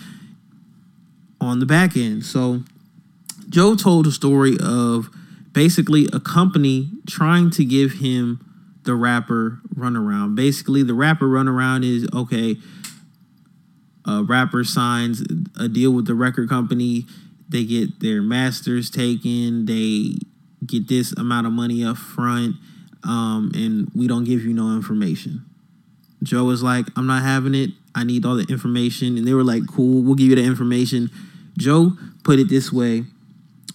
on 1.41 1.59
the 1.59 1.65
back 1.65 1.97
end. 1.97 2.25
So 2.25 2.63
Joe 3.49 3.75
told 3.75 4.07
a 4.07 4.11
story 4.11 4.59
of 4.63 5.09
basically 5.53 6.09
a 6.13 6.21
company 6.21 6.91
trying 7.07 7.51
to 7.51 7.65
give 7.65 7.93
him 7.95 8.45
the 8.85 8.95
rapper 8.95 9.61
runaround. 9.75 10.35
Basically, 10.35 10.83
the 10.83 10.95
rapper 10.95 11.27
runaround 11.27 11.85
is 11.85 12.09
okay, 12.15 12.57
a 14.07 14.23
rapper 14.23 14.65
signs 14.65 15.23
a 15.59 15.69
deal 15.69 15.93
with 15.93 16.07
the 16.07 16.15
record 16.15 16.49
company. 16.49 17.07
they 17.49 17.65
get 17.65 18.01
their 18.01 18.23
masters 18.23 18.91
taken, 18.91 19.67
they 19.67 20.15
get 20.65 20.87
this 20.89 21.13
amount 21.13 21.47
of 21.47 21.53
money 21.53 21.85
up 21.85 21.97
front, 21.97 22.55
um, 23.03 23.51
and 23.55 23.91
we 23.95 24.07
don't 24.07 24.25
give 24.25 24.45
you 24.45 24.53
no 24.53 24.75
information. 24.77 25.45
Joe 26.23 26.45
was 26.45 26.63
like, 26.63 26.87
I'm 26.97 27.07
not 27.07 27.23
having 27.23 27.55
it. 27.55 27.71
I 27.95 28.05
need 28.05 28.25
all 28.25 28.37
the 28.37 28.45
information. 28.45 29.17
And 29.17 29.27
they 29.27 29.35
were 29.35 29.43
like, 29.43 29.67
cool, 29.67 30.03
we'll 30.03 30.15
give 30.15 30.29
you 30.29 30.37
the 30.37 30.45
information. 30.45 31.11
Joe 31.59 31.93
put 32.23 32.39
it 32.39 32.49
this 32.49 32.73
way 32.73 33.05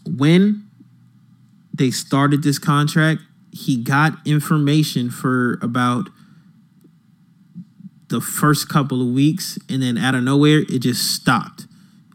when 0.05 0.64
they 1.77 1.91
started 1.91 2.43
this 2.43 2.59
contract, 2.59 3.21
he 3.51 3.77
got 3.77 4.13
information 4.25 5.09
for 5.09 5.59
about 5.61 6.09
the 8.09 8.21
first 8.21 8.69
couple 8.69 9.01
of 9.01 9.07
weeks, 9.07 9.57
and 9.69 9.81
then 9.81 9.97
out 9.97 10.15
of 10.15 10.23
nowhere, 10.23 10.59
it 10.59 10.79
just 10.79 11.15
stopped. 11.15 11.65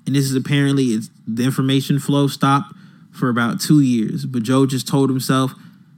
And 0.06 0.14
this 0.14 0.24
is 0.24 0.34
apparently 0.34 0.86
it's 0.86 1.10
the 1.26 1.44
information 1.44 1.98
flow 1.98 2.26
stopped 2.26 2.74
for 3.12 3.28
about 3.28 3.60
two 3.60 3.80
years. 3.80 4.24
But 4.24 4.42
Joe 4.42 4.66
just 4.66 4.88
told 4.88 5.10
himself, 5.10 5.52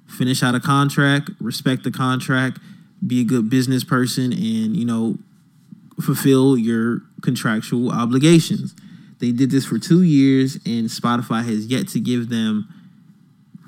finish 0.07 0.43
out 0.43 0.55
a 0.55 0.61
contract, 0.61 1.31
respect 1.41 1.85
the 1.85 1.91
contract, 1.91 2.59
be 3.07 3.21
a 3.21 3.25
good 3.25 3.49
business 3.51 3.85
person, 3.85 4.33
and 4.33 4.77
you 4.77 4.85
know, 4.85 5.19
fulfill 6.01 6.57
your 6.57 7.03
contractual 7.21 7.91
obligations. 7.91 8.75
They 9.19 9.31
did 9.31 9.51
this 9.51 9.65
for 9.65 9.79
two 9.79 10.03
years, 10.03 10.57
and 10.67 10.87
Spotify 10.89 11.45
has 11.45 11.67
yet 11.67 11.89
to 11.89 12.01
give 12.01 12.29
them 12.29 12.69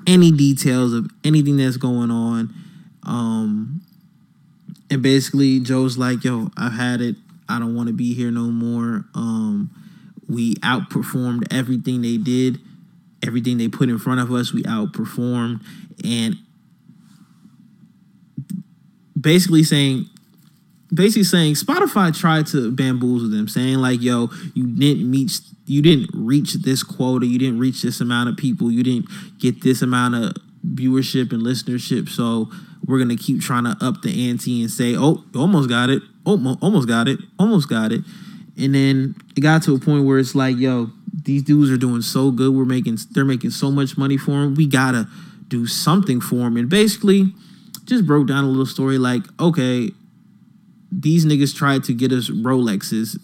any 0.07 0.31
details 0.31 0.93
of 0.93 1.09
anything 1.23 1.57
that's 1.57 1.77
going 1.77 2.11
on. 2.11 2.53
Um, 3.03 3.81
and 4.89 5.01
basically, 5.01 5.59
Joe's 5.59 5.97
like, 5.97 6.23
"Yo, 6.23 6.49
I've 6.57 6.73
had 6.73 7.01
it. 7.01 7.15
I 7.47 7.59
don't 7.59 7.75
want 7.75 7.87
to 7.87 7.93
be 7.93 8.13
here 8.13 8.31
no 8.31 8.51
more." 8.51 9.05
Um, 9.13 9.69
we 10.27 10.55
outperformed 10.55 11.51
everything 11.53 12.01
they 12.01 12.17
did, 12.17 12.59
everything 13.23 13.57
they 13.57 13.67
put 13.67 13.89
in 13.89 13.97
front 13.97 14.19
of 14.19 14.31
us. 14.31 14.53
We 14.53 14.63
outperformed, 14.63 15.63
and 16.03 16.37
basically 19.19 19.63
saying 19.63 20.09
basically 20.93 21.23
saying 21.23 21.55
Spotify 21.55 22.17
tried 22.17 22.47
to 22.47 22.71
bamboozle 22.71 23.29
them, 23.29 23.47
saying 23.47 23.77
like, 23.77 24.01
"Yo, 24.01 24.29
you 24.53 24.67
didn't 24.67 25.09
meet, 25.09 25.39
you 25.65 25.81
didn't 25.81 26.09
reach 26.13 26.53
this 26.53 26.83
quota, 26.83 27.25
you 27.25 27.39
didn't 27.39 27.59
reach 27.59 27.81
this 27.81 28.01
amount 28.01 28.29
of 28.29 28.37
people, 28.37 28.71
you 28.71 28.83
didn't 28.83 29.07
get 29.39 29.61
this 29.61 29.81
amount 29.81 30.15
of 30.15 30.33
viewership 30.65 31.31
and 31.31 31.43
listenership, 31.43 32.09
so 32.09 32.49
we're 32.85 32.99
gonna 32.99 33.15
keep 33.15 33.41
trying 33.41 33.63
to 33.63 33.77
up 33.81 34.01
the 34.01 34.29
ante 34.29 34.61
and 34.61 34.71
say, 34.71 34.95
oh, 34.95 35.23
almost 35.35 35.69
got 35.69 35.89
it, 35.89 36.03
oh, 36.25 36.57
almost 36.61 36.87
got 36.87 37.07
it, 37.07 37.19
almost 37.39 37.67
got 37.69 37.91
it." 37.91 38.03
And 38.57 38.73
then 38.73 39.15
it 39.35 39.41
got 39.41 39.63
to 39.63 39.75
a 39.75 39.79
point 39.79 40.05
where 40.05 40.19
it's 40.19 40.35
like, 40.35 40.57
"Yo, 40.57 40.91
these 41.23 41.43
dudes 41.43 41.71
are 41.71 41.77
doing 41.77 42.01
so 42.01 42.31
good, 42.31 42.53
we're 42.53 42.65
making, 42.65 42.99
they're 43.11 43.25
making 43.25 43.51
so 43.51 43.71
much 43.71 43.97
money 43.97 44.17
for 44.17 44.31
them, 44.31 44.55
we 44.55 44.67
gotta 44.67 45.07
do 45.47 45.65
something 45.67 46.21
for 46.21 46.37
them," 46.37 46.57
and 46.57 46.69
basically. 46.69 47.33
Just 47.85 48.07
broke 48.07 48.25
down 48.25 48.43
a 48.43 48.47
little 48.47 48.65
story 48.65 48.97
like, 48.97 49.21
okay, 49.39 49.91
these 50.91 51.23
niggas 51.23 51.53
tried 51.53 51.83
to 51.83 51.93
get 51.93 52.11
us 52.11 52.31
Rolexes 52.31 53.19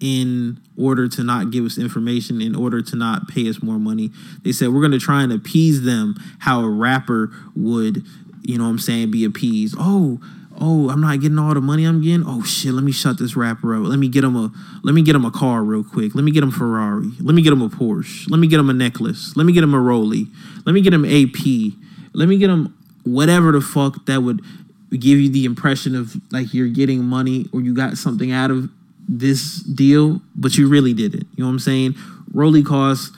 in 0.00 0.58
order 0.78 1.06
to 1.06 1.22
not 1.22 1.50
give 1.50 1.64
us 1.64 1.78
information, 1.78 2.40
in 2.40 2.56
order 2.56 2.80
to 2.82 2.96
not 2.96 3.28
pay 3.28 3.48
us 3.48 3.62
more 3.62 3.78
money. 3.78 4.10
They 4.42 4.52
said 4.52 4.70
we're 4.70 4.82
gonna 4.82 4.98
try 4.98 5.22
and 5.22 5.32
appease 5.32 5.82
them 5.82 6.16
how 6.38 6.60
a 6.60 6.68
rapper 6.68 7.30
would, 7.54 8.04
you 8.42 8.58
know 8.58 8.64
what 8.64 8.70
I'm 8.70 8.78
saying, 8.78 9.10
be 9.10 9.24
appeased. 9.24 9.76
Oh, 9.78 10.20
oh, 10.58 10.88
I'm 10.88 11.00
not 11.00 11.20
getting 11.20 11.38
all 11.38 11.52
the 11.52 11.60
money 11.60 11.84
I'm 11.84 12.00
getting. 12.00 12.24
Oh 12.26 12.42
shit, 12.42 12.72
let 12.72 12.82
me 12.82 12.92
shut 12.92 13.18
this 13.18 13.36
rapper 13.36 13.74
up. 13.74 13.82
Let 13.86 13.98
me 13.98 14.08
get 14.08 14.24
him 14.24 14.36
a 14.36 14.50
let 14.82 14.94
me 14.94 15.02
get 15.02 15.14
him 15.14 15.24
a 15.24 15.30
car 15.30 15.62
real 15.62 15.84
quick. 15.84 16.14
Let 16.14 16.24
me 16.24 16.30
get 16.30 16.42
him 16.42 16.50
Ferrari. 16.50 17.10
Let 17.20 17.34
me 17.34 17.42
get 17.42 17.52
him 17.52 17.62
a 17.62 17.68
Porsche. 17.68 18.30
Let 18.30 18.38
me 18.38 18.46
get 18.46 18.58
him 18.58 18.70
a 18.70 18.74
necklace. 18.74 19.36
Let 19.36 19.44
me 19.44 19.52
get 19.52 19.62
him 19.62 19.74
a 19.74 19.80
Rolly. 19.80 20.26
Let 20.64 20.72
me 20.72 20.80
get 20.80 20.94
him 20.94 21.04
AP. 21.04 21.74
Let 22.14 22.28
me 22.28 22.38
get 22.38 22.50
him 22.50 22.74
whatever 23.04 23.52
the 23.52 23.60
fuck 23.60 24.06
that 24.06 24.22
would 24.22 24.42
give 24.90 25.18
you 25.18 25.28
the 25.28 25.44
impression 25.44 25.94
of 25.94 26.16
like 26.32 26.52
you're 26.52 26.68
getting 26.68 27.04
money 27.04 27.46
or 27.52 27.60
you 27.60 27.74
got 27.74 27.96
something 27.96 28.32
out 28.32 28.50
of 28.50 28.68
this 29.10 29.56
deal, 29.64 30.22
but 30.36 30.56
you 30.56 30.68
really 30.68 30.94
did 30.94 31.14
it. 31.14 31.26
You 31.34 31.42
know 31.42 31.46
what 31.46 31.54
I'm 31.54 31.58
saying? 31.58 31.96
Rolly 32.32 32.62
costs 32.62 33.10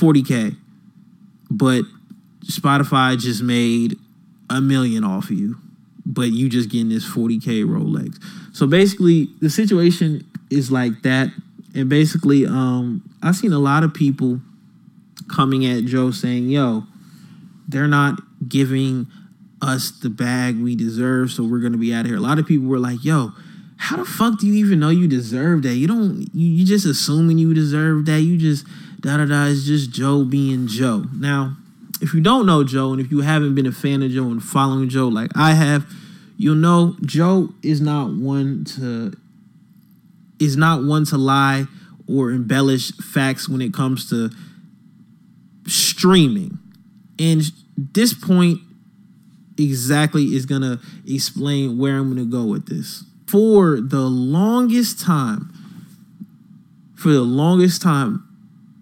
40k, 0.00 0.56
but 1.48 1.84
Spotify 2.44 3.16
just 3.16 3.42
made 3.42 3.96
a 4.50 4.60
million 4.60 5.04
off 5.04 5.30
of 5.30 5.38
you, 5.38 5.56
but 6.04 6.32
you 6.32 6.48
just 6.48 6.68
getting 6.68 6.88
this 6.88 7.08
40k 7.08 7.64
Rolex. 7.64 8.20
So 8.52 8.66
basically, 8.66 9.28
the 9.40 9.48
situation 9.48 10.26
is 10.50 10.72
like 10.72 11.02
that, 11.02 11.28
and 11.76 11.88
basically, 11.88 12.44
um, 12.44 13.08
I've 13.22 13.36
seen 13.36 13.52
a 13.52 13.58
lot 13.60 13.84
of 13.84 13.94
people 13.94 14.40
coming 15.28 15.64
at 15.64 15.84
Joe 15.84 16.10
saying, 16.10 16.48
"Yo, 16.48 16.86
they're 17.68 17.88
not 17.88 18.20
giving 18.48 19.06
us 19.62 19.90
the 19.90 20.10
bag 20.10 20.60
we 20.60 20.74
deserve, 20.74 21.30
so 21.30 21.44
we're 21.44 21.60
gonna 21.60 21.76
be 21.76 21.94
out 21.94 22.00
of 22.00 22.06
here. 22.06 22.16
A 22.16 22.20
lot 22.20 22.38
of 22.38 22.46
people 22.46 22.66
were 22.66 22.78
like, 22.78 23.04
yo, 23.04 23.32
how 23.76 23.96
the 23.96 24.04
fuck 24.04 24.38
do 24.38 24.46
you 24.46 24.54
even 24.54 24.80
know 24.80 24.88
you 24.88 25.06
deserve 25.06 25.62
that? 25.62 25.74
You 25.74 25.86
don't 25.86 26.28
you, 26.32 26.48
you 26.48 26.64
just 26.64 26.86
assuming 26.86 27.38
you 27.38 27.54
deserve 27.54 28.06
that. 28.06 28.20
You 28.20 28.38
just 28.38 28.66
da 29.00 29.18
da 29.18 29.26
da 29.26 29.46
it's 29.46 29.64
just 29.64 29.90
Joe 29.90 30.24
being 30.24 30.66
Joe. 30.66 31.04
Now, 31.14 31.56
if 32.00 32.14
you 32.14 32.20
don't 32.20 32.46
know 32.46 32.64
Joe 32.64 32.92
and 32.92 33.00
if 33.00 33.10
you 33.10 33.20
haven't 33.20 33.54
been 33.54 33.66
a 33.66 33.72
fan 33.72 34.02
of 34.02 34.10
Joe 34.10 34.24
and 34.24 34.42
following 34.42 34.88
Joe 34.88 35.08
like 35.08 35.30
I 35.34 35.52
have, 35.52 35.86
you'll 36.36 36.56
know 36.56 36.96
Joe 37.02 37.50
is 37.62 37.80
not 37.80 38.12
one 38.12 38.64
to 38.76 39.12
is 40.38 40.56
not 40.56 40.84
one 40.84 41.04
to 41.06 41.18
lie 41.18 41.66
or 42.08 42.30
embellish 42.30 42.92
facts 42.96 43.48
when 43.48 43.60
it 43.60 43.72
comes 43.72 44.08
to 44.10 44.30
streaming. 45.66 46.58
And 47.18 47.42
this 47.76 48.12
point 48.14 48.60
exactly 49.58 50.34
is 50.34 50.46
to 50.62 50.80
explain 51.06 51.78
where 51.78 51.96
I'm 51.96 52.08
to 52.18 52.30
go 52.30 52.44
with 52.44 52.66
this. 52.66 53.04
For 53.26 53.80
the 53.80 54.02
longest 54.02 55.00
time, 55.00 55.52
for 56.94 57.10
the 57.10 57.22
longest 57.22 57.82
time, 57.82 58.22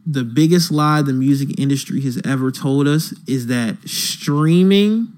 the 0.07 0.24
biggest 0.24 0.70
lie 0.70 1.03
the 1.03 1.12
music 1.12 1.59
industry 1.59 2.03
has 2.03 2.20
ever 2.24 2.51
told 2.51 2.86
us 2.86 3.14
is 3.26 3.47
that 3.47 3.78
streaming 3.88 5.09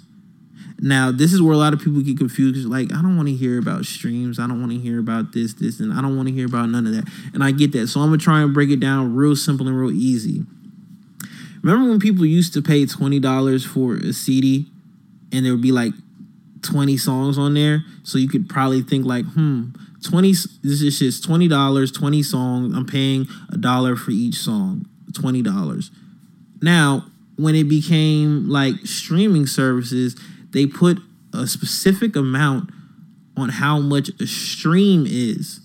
Now, 0.82 1.12
this 1.12 1.34
is 1.34 1.42
where 1.42 1.54
a 1.54 1.58
lot 1.58 1.74
of 1.74 1.82
people 1.82 2.00
get 2.02 2.18
confused. 2.18 2.66
Like, 2.66 2.94
I 2.94 3.02
don't 3.02 3.18
want 3.18 3.28
to 3.28 3.36
hear 3.36 3.60
about 3.60 3.84
streams. 3.84 4.40
I 4.40 4.48
don't 4.48 4.62
want 4.62 4.72
to 4.72 4.78
hear 4.78 4.98
about 4.98 5.34
this, 5.34 5.54
this, 5.56 5.82
and 5.82 5.92
I 5.92 6.02
don't 6.02 6.16
want 6.16 6.30
to 6.30 6.34
hear 6.34 6.46
about 6.46 6.70
none 6.70 6.88
of 6.88 6.94
that. 6.94 7.04
And 7.34 7.44
I 7.44 7.52
get 7.52 7.74
that. 7.74 7.88
So 7.88 8.00
I'm 8.00 8.08
gonna 8.08 8.18
try 8.18 8.42
and 8.42 8.54
break 8.54 8.70
it 8.70 8.80
down 8.80 9.14
real 9.14 9.36
simple 9.36 9.68
and 9.68 9.78
real 9.78 9.92
easy. 9.92 10.46
Remember 11.62 11.90
when 11.90 12.00
people 12.00 12.26
used 12.26 12.54
to 12.54 12.62
pay 12.62 12.86
twenty 12.86 13.20
dollars 13.20 13.66
for 13.66 13.96
a 13.96 14.14
CD, 14.14 14.68
and 15.32 15.46
there 15.46 15.54
would 15.54 15.62
be 15.62 15.72
like 15.72 15.94
twenty 16.62 16.98
songs 16.98 17.38
on 17.38 17.54
there, 17.54 17.84
so 18.04 18.18
you 18.18 18.30
could 18.30 18.50
probably 18.50 18.82
think 18.82 19.06
like, 19.06 19.26
hmm, 19.26 19.70
twenty. 20.04 20.32
This 20.32 20.82
is 20.82 21.00
just 21.00 21.24
twenty 21.24 21.48
dollars, 21.48 21.92
twenty 21.92 22.24
songs. 22.24 22.76
I'm 22.76 22.86
paying 22.86 23.28
a 23.52 23.58
dollar 23.58 23.96
for 23.96 24.12
each 24.12 24.36
song, 24.36 24.86
twenty 25.14 25.42
dollars. 25.42 25.92
Now, 26.62 27.06
when 27.38 27.56
it 27.56 27.66
became 27.66 28.50
like 28.50 28.76
streaming 28.84 29.48
services, 29.48 30.16
they 30.52 30.66
put 30.66 31.00
a 31.34 31.48
specific 31.48 32.16
amount 32.16 32.70
on 33.38 33.50
how 33.50 33.80
much 33.80 34.10
a 34.20 34.28
stream 34.28 35.06
is 35.08 35.62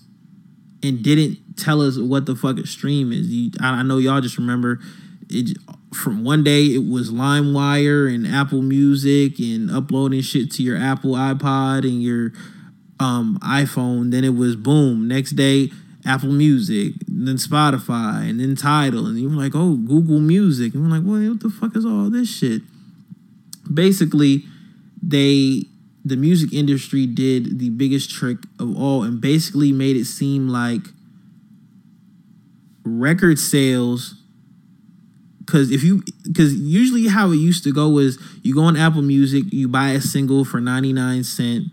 and 0.83 1.03
didn't 1.03 1.37
tell 1.57 1.81
us 1.81 1.97
what 1.97 2.25
the 2.25 2.35
fuck 2.35 2.57
a 2.57 2.67
stream 2.67 3.11
is. 3.11 3.27
You, 3.27 3.51
I 3.61 3.79
I 3.79 3.83
know 3.83 3.97
y'all 3.97 4.21
just 4.21 4.37
remember 4.37 4.79
it 5.29 5.57
from 5.93 6.23
one 6.23 6.43
day 6.43 6.65
it 6.65 6.87
was 6.87 7.11
LimeWire 7.11 8.13
and 8.13 8.27
Apple 8.27 8.61
Music 8.61 9.39
and 9.39 9.71
uploading 9.71 10.21
shit 10.21 10.51
to 10.53 10.63
your 10.63 10.77
Apple 10.77 11.11
iPod 11.11 11.83
and 11.83 12.01
your 12.03 12.33
um, 12.99 13.39
iPhone. 13.41 14.11
Then 14.11 14.23
it 14.23 14.35
was 14.35 14.55
boom. 14.55 15.07
Next 15.07 15.31
day 15.31 15.71
Apple 16.05 16.31
Music, 16.31 16.93
then 17.07 17.37
Spotify, 17.37 18.29
and 18.29 18.39
then 18.39 18.55
Tidal, 18.55 19.07
and 19.07 19.19
you 19.19 19.27
were 19.29 19.35
like, 19.35 19.53
oh, 19.55 19.75
Google 19.75 20.19
Music, 20.19 20.75
and 20.75 20.83
we're 20.83 20.97
like, 20.97 21.03
well, 21.03 21.31
what 21.31 21.39
the 21.39 21.49
fuck 21.49 21.75
is 21.75 21.85
all 21.85 22.11
this 22.11 22.29
shit? 22.29 22.61
Basically, 23.73 24.43
they 25.01 25.63
the 26.03 26.15
music 26.15 26.53
industry 26.53 27.07
did 27.07 27.57
the 27.57 27.69
biggest 27.71 28.11
trick 28.11 28.37
of 28.59 28.77
all 28.77 29.01
and 29.01 29.19
basically 29.19 29.71
made 29.71 29.95
it 29.95 30.05
seem 30.05 30.47
like 30.47 30.81
record 32.83 33.39
sales 33.39 34.13
because 35.45 35.71
if 35.71 35.83
you 35.83 36.03
because 36.23 36.53
usually 36.55 37.07
how 37.07 37.31
it 37.31 37.35
used 37.35 37.63
to 37.63 37.71
go 37.71 37.97
is 37.99 38.17
you 38.41 38.53
go 38.53 38.61
on 38.61 38.75
apple 38.75 39.01
music 39.01 39.45
you 39.51 39.67
buy 39.67 39.89
a 39.89 40.01
single 40.01 40.43
for 40.43 40.59
99 40.59 41.23
cent 41.23 41.65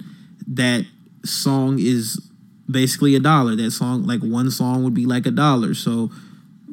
that 0.46 0.84
song 1.24 1.78
is 1.78 2.20
basically 2.70 3.14
a 3.14 3.20
dollar. 3.20 3.54
That 3.56 3.70
song 3.70 4.06
like 4.06 4.20
one 4.20 4.50
song 4.50 4.82
would 4.84 4.94
be 4.94 5.06
like 5.06 5.26
a 5.26 5.30
dollar. 5.30 5.74
So 5.74 6.10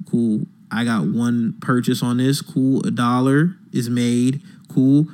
cool 0.09 0.45
i 0.71 0.83
got 0.83 1.05
one 1.05 1.55
purchase 1.61 2.01
on 2.01 2.17
this 2.17 2.41
cool 2.41 2.85
a 2.85 2.91
dollar 2.91 3.55
is 3.73 3.89
made 3.89 4.41
cool. 4.73 5.07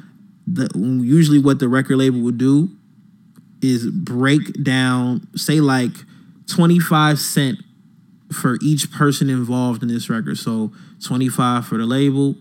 The 0.48 0.70
usually 1.04 1.40
what 1.40 1.60
the 1.60 1.68
record 1.68 1.98
label 1.98 2.22
would 2.22 2.38
do 2.38 2.70
is 3.62 3.90
break 3.90 4.64
down 4.64 5.28
say 5.36 5.60
like 5.60 5.92
25 6.48 7.20
cent 7.20 7.58
for 8.32 8.58
each 8.62 8.92
person 8.92 9.30
involved 9.30 9.82
in 9.82 9.90
this 9.90 10.10
record. 10.10 10.38
So 10.38 10.72
25 11.04 11.68
for 11.68 11.78
the 11.78 11.86
label 11.86 12.36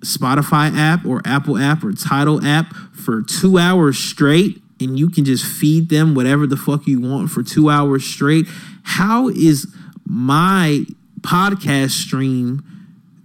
Spotify 0.00 0.76
app 0.76 1.06
or 1.06 1.22
Apple 1.24 1.56
app 1.58 1.84
or 1.84 1.92
Tidal 1.92 2.44
app 2.44 2.74
for 2.92 3.22
two 3.22 3.58
hours 3.58 3.98
straight, 3.98 4.60
and 4.80 4.98
you 4.98 5.08
can 5.08 5.24
just 5.24 5.44
feed 5.44 5.88
them 5.88 6.14
whatever 6.14 6.46
the 6.46 6.56
fuck 6.56 6.86
you 6.86 7.00
want 7.00 7.30
for 7.30 7.42
two 7.42 7.70
hours 7.70 8.04
straight. 8.04 8.46
How 8.82 9.28
is 9.28 9.72
my 10.04 10.84
podcast 11.20 11.90
stream 11.90 12.64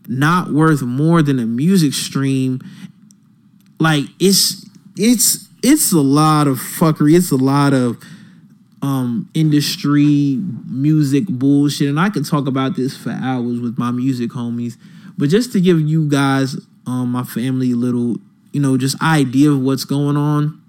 not 0.07 0.51
worth 0.51 0.83
more 0.83 1.21
than 1.21 1.39
a 1.39 1.45
music 1.45 1.93
stream? 1.93 2.61
Like 3.79 4.05
it's 4.19 4.65
it's 4.95 5.46
it's 5.63 5.91
a 5.91 6.01
lot 6.01 6.47
of 6.47 6.57
fuckery. 6.57 7.15
It's 7.15 7.31
a 7.31 7.37
lot 7.37 7.73
of 7.73 8.01
um 8.81 9.27
industry 9.33 10.39
music 10.69 11.25
bullshit 11.27 11.89
and 11.89 11.99
I 11.99 12.11
could 12.11 12.25
talk 12.25 12.47
about 12.47 12.75
this 12.75 12.95
for 12.95 13.09
hours 13.09 13.59
with 13.59 13.75
my 13.75 13.89
music 13.89 14.29
homies 14.29 14.77
but 15.17 15.29
just 15.29 15.51
to 15.53 15.59
give 15.59 15.81
you 15.81 16.07
guys 16.07 16.57
um 16.85 17.11
my 17.11 17.23
family 17.23 17.71
a 17.71 17.75
little 17.75 18.17
you 18.51 18.61
know 18.61 18.77
just 18.77 19.01
idea 19.01 19.49
of 19.49 19.61
what's 19.61 19.83
going 19.83 20.15
on 20.15 20.61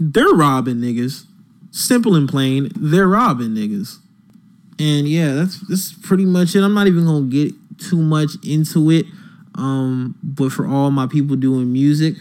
they're 0.00 0.32
robbing 0.32 0.76
niggas. 0.76 1.26
Simple 1.70 2.16
and 2.16 2.28
plain, 2.28 2.72
they're 2.74 3.06
robbing 3.06 3.50
niggas. 3.50 3.98
And 4.78 5.06
yeah, 5.06 5.34
that's 5.34 5.60
that's 5.68 5.92
pretty 5.92 6.24
much 6.24 6.56
it. 6.56 6.64
I'm 6.64 6.72
not 6.72 6.86
even 6.86 7.04
gonna 7.04 7.26
get 7.26 7.52
too 7.78 7.98
much 7.98 8.30
into 8.42 8.90
it. 8.90 9.04
Um, 9.56 10.16
but 10.22 10.52
for 10.52 10.66
all 10.66 10.90
my 10.90 11.06
people 11.06 11.36
doing 11.36 11.70
music, 11.70 12.14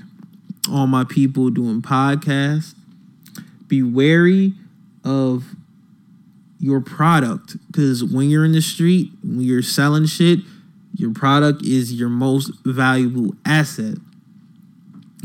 all 0.69 0.87
my 0.87 1.03
people 1.03 1.49
doing 1.49 1.81
podcasts, 1.81 2.75
be 3.67 3.83
wary 3.83 4.53
of 5.03 5.55
your 6.59 6.81
product 6.81 7.55
because 7.67 8.03
when 8.03 8.29
you're 8.29 8.45
in 8.45 8.51
the 8.51 8.61
street, 8.61 9.11
when 9.23 9.41
you're 9.41 9.61
selling 9.61 10.05
shit, 10.05 10.39
your 10.95 11.13
product 11.13 11.63
is 11.63 11.93
your 11.93 12.09
most 12.09 12.51
valuable 12.65 13.33
asset. 13.45 13.95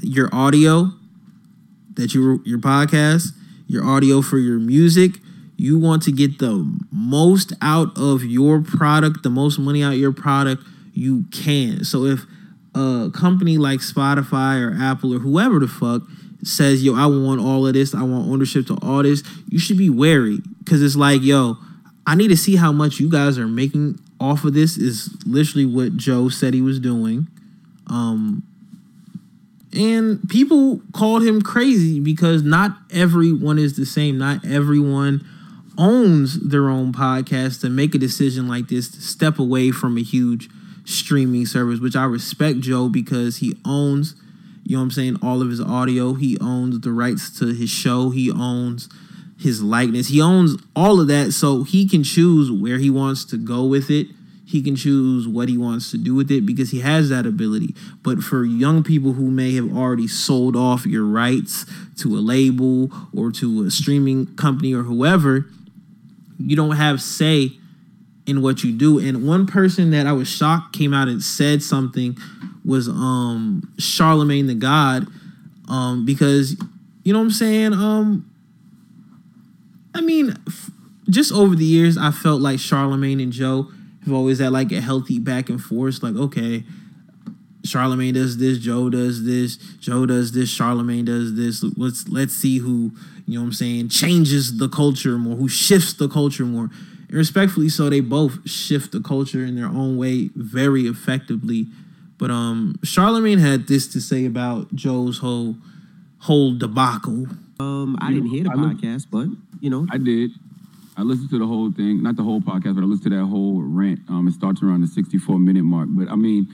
Your 0.03 0.29
audio, 0.33 0.93
that 1.95 2.15
your 2.15 2.41
your 2.45 2.59
podcast, 2.59 3.29
your 3.67 3.85
audio 3.85 4.23
for 4.23 4.39
your 4.39 4.59
music, 4.59 5.13
you 5.57 5.79
want 5.79 6.03
to 6.03 6.13
get 6.13 6.39
the 6.39 6.79
most 6.93 7.53
out 7.63 7.97
of 7.97 8.23
your 8.25 8.61
product, 8.61 9.23
the 9.23 9.31
most 9.31 9.59
money 9.59 9.83
out 9.83 9.93
your 9.93 10.13
product 10.13 10.63
you 10.93 11.25
can. 11.33 11.85
So 11.85 12.05
if 12.05 12.27
a 12.75 13.11
company 13.13 13.59
like 13.59 13.81
Spotify 13.81 14.61
or 14.61 14.77
Apple 14.81 15.15
or 15.15 15.19
whoever 15.19 15.61
the 15.61 15.69
fuck 15.69 16.03
says, 16.43 16.83
"Yo, 16.83 16.95
I 16.95 17.07
want 17.07 17.41
all 17.41 17.67
of 17.67 17.75
this. 17.75 17.95
I 17.95 18.03
want 18.03 18.29
ownership 18.29 18.67
to 18.67 18.75
all 18.83 19.03
this," 19.03 19.23
you 19.49 19.59
should 19.59 19.79
be 19.79 19.91
wary 19.91 20.41
because 20.59 20.83
it's 20.83 20.97
like, 20.97 21.23
"Yo, 21.23 21.57
I 22.07 22.15
need 22.15 22.29
to 22.29 22.37
see 22.37 22.57
how 22.57 22.73
much 22.73 23.01
you 23.01 23.09
guys 23.09 23.39
are 23.39 23.49
making 23.49 23.99
off 24.21 24.45
of 24.45 24.55
this." 24.55 24.77
Is 24.77 25.11
literally 25.25 25.67
what 25.67 25.97
Joe 25.97 26.29
said 26.29 26.55
he 26.55 26.63
was 26.63 26.81
doing. 26.81 27.29
Um, 27.87 28.43
and 29.75 30.29
people 30.29 30.81
called 30.93 31.25
him 31.25 31.43
crazy 31.43 31.99
because 31.99 32.43
not 32.43 32.77
everyone 32.93 33.59
is 33.59 33.77
the 33.77 33.87
same. 33.87 34.19
Not 34.19 34.45
everyone 34.45 35.27
owns 35.77 36.39
their 36.49 36.69
own 36.69 36.93
podcast 36.93 37.61
to 37.61 37.69
make 37.69 37.95
a 37.95 37.99
decision 37.99 38.47
like 38.47 38.69
this 38.69 38.89
to 38.89 39.01
step 39.01 39.39
away 39.39 39.71
from 39.73 39.99
a 39.99 40.03
huge 40.03 40.49
streaming 40.85 41.47
service, 41.47 41.81
which 41.81 41.97
I 41.97 42.05
respect 42.05 42.61
Joe 42.61 42.89
because 42.89 43.39
he 43.39 43.57
owns 43.65 44.15
You 44.65 44.77
know 44.77 44.81
what 44.81 44.85
I'm 44.85 44.91
saying? 44.93 45.19
All 45.23 45.43
of 45.43 45.51
his 45.51 45.61
audio. 45.61 46.15
He 46.15 46.39
owns 46.41 46.81
the 46.81 46.93
rights 46.93 47.39
to 47.39 47.53
his 47.53 47.71
show. 47.71 48.11
He 48.11 48.31
owns 48.31 48.89
his 49.39 49.63
likeness. 49.63 50.09
He 50.09 50.23
owns 50.23 50.57
all 50.75 51.01
of 51.01 51.07
that. 51.09 51.33
So 51.33 51.65
he 51.65 51.87
can 51.87 52.03
choose 52.03 52.51
where 52.51 52.79
he 52.79 52.89
wants 52.89 53.25
to 53.27 53.37
go 53.37 53.65
with 53.65 53.91
it. 53.91 54.09
He 54.47 54.63
can 54.63 54.77
choose 54.77 55.27
what 55.27 55.49
he 55.49 55.59
wants 55.59 55.91
to 55.91 55.99
do 55.99 56.15
with 56.15 56.31
it 56.31 56.47
because 56.47 56.71
he 56.71 56.81
has 56.81 57.09
that 57.09 57.27
ability. 57.27 57.75
But 58.03 58.23
for 58.23 58.45
young 58.45 58.83
people 58.83 59.15
who 59.15 59.31
may 59.31 59.55
have 59.55 59.75
already 59.77 60.07
sold 60.07 60.55
off 60.55 60.87
your 60.87 61.05
rights 61.05 61.67
to 61.99 62.17
a 62.17 62.21
label 62.21 62.91
or 63.15 63.33
to 63.33 63.65
a 63.65 63.71
streaming 63.71 64.35
company 64.37 64.73
or 64.75 64.83
whoever, 64.83 65.47
you 66.39 66.57
don't 66.57 66.77
have 66.77 67.01
say 67.03 67.53
in 68.27 68.43
what 68.43 68.65
you 68.65 68.73
do. 68.73 68.99
And 68.99 69.27
one 69.27 69.47
person 69.47 69.91
that 69.91 70.07
I 70.07 70.13
was 70.13 70.29
shocked 70.29 70.75
came 70.75 70.95
out 70.95 71.09
and 71.09 71.23
said 71.23 71.63
something 71.63 72.17
was 72.65 72.89
um 72.89 73.73
Charlamagne 73.77 74.47
Tha 74.47 74.55
God. 74.55 75.07
Um, 75.69 76.05
because 76.05 76.57
you 77.05 77.13
know 77.13 77.19
what 77.19 77.27
I'm 77.27 77.31
saying? 77.31 77.73
Um 77.73 78.31
I 79.95 80.01
mean, 80.01 80.37
f- 80.47 80.71
just 81.09 81.33
over 81.33 81.55
the 81.55 81.65
years, 81.65 81.97
I 81.97 82.11
felt 82.11 82.41
like 82.41 82.59
Charlamagne 82.59 83.23
and 83.23 83.33
Joe 83.33 83.71
have 84.05 84.13
always 84.13 84.41
had 84.41 84.53
like 84.53 84.73
a 84.73 84.81
healthy 84.81 85.19
back 85.19 85.49
and 85.49 85.61
forth. 85.61 86.03
Like, 86.03 86.17
okay, 86.17 86.65
Charlamagne 87.63 88.15
does 88.15 88.39
this, 88.39 88.59
Joe 88.59 88.91
does 88.91 89.25
this, 89.25 89.57
Joe 89.81 90.05
does 90.07 90.33
this, 90.33 90.57
Charlamagne 90.57 91.05
does 91.05 91.35
this. 91.35 91.63
Let's 91.77 92.09
let's 92.09 92.35
see 92.35 92.59
who, 92.59 92.93
you 93.27 93.39
know 93.39 93.41
what 93.41 93.47
I'm 93.47 93.53
saying, 93.53 93.89
changes 93.89 94.59
the 94.59 94.69
culture 94.69 95.17
more, 95.17 95.37
who 95.37 95.49
shifts 95.49 95.95
the 95.95 96.09
culture 96.09 96.45
more. 96.45 96.71
And 97.15 97.19
respectfully 97.21 97.69
so, 97.69 97.89
they 97.89 98.01
both 98.01 98.51
shift 98.51 98.91
the 98.91 98.99
culture 98.99 99.45
in 99.45 99.55
their 99.55 99.69
own 99.69 99.97
way 99.97 100.31
very 100.35 100.89
effectively. 100.89 101.69
But 102.19 102.33
um 102.33 102.75
Charlamagne 102.83 103.39
had 103.39 103.69
this 103.69 103.87
to 103.93 104.01
say 104.01 104.25
about 104.25 104.75
Joe's 104.75 105.19
whole 105.19 105.55
whole 106.19 106.59
debacle. 106.59 107.29
Um, 107.61 107.97
I 108.01 108.11
didn't 108.11 108.31
hear 108.31 108.43
the 108.43 108.51
I 108.51 108.55
look- 108.55 108.79
podcast, 108.79 109.07
but 109.13 109.29
you 109.61 109.71
know, 109.71 109.87
I 109.93 109.99
did. 109.99 110.33
I 110.97 111.03
listened 111.03 111.31
to 111.31 111.39
the 111.39 111.47
whole 111.47 111.71
thing, 111.71 112.03
not 112.03 112.17
the 112.17 112.25
whole 112.25 112.41
podcast, 112.41 112.75
but 112.75 112.83
I 112.83 112.87
listened 112.87 113.13
to 113.13 113.17
that 113.19 113.27
whole 113.27 113.63
rant. 113.63 114.01
Um, 114.09 114.27
it 114.27 114.35
starts 114.35 114.61
around 114.61 114.81
the 114.81 114.89
64 114.89 115.39
minute 115.39 115.63
mark. 115.63 115.87
But 115.93 116.09
I 116.11 116.17
mean, 116.17 116.49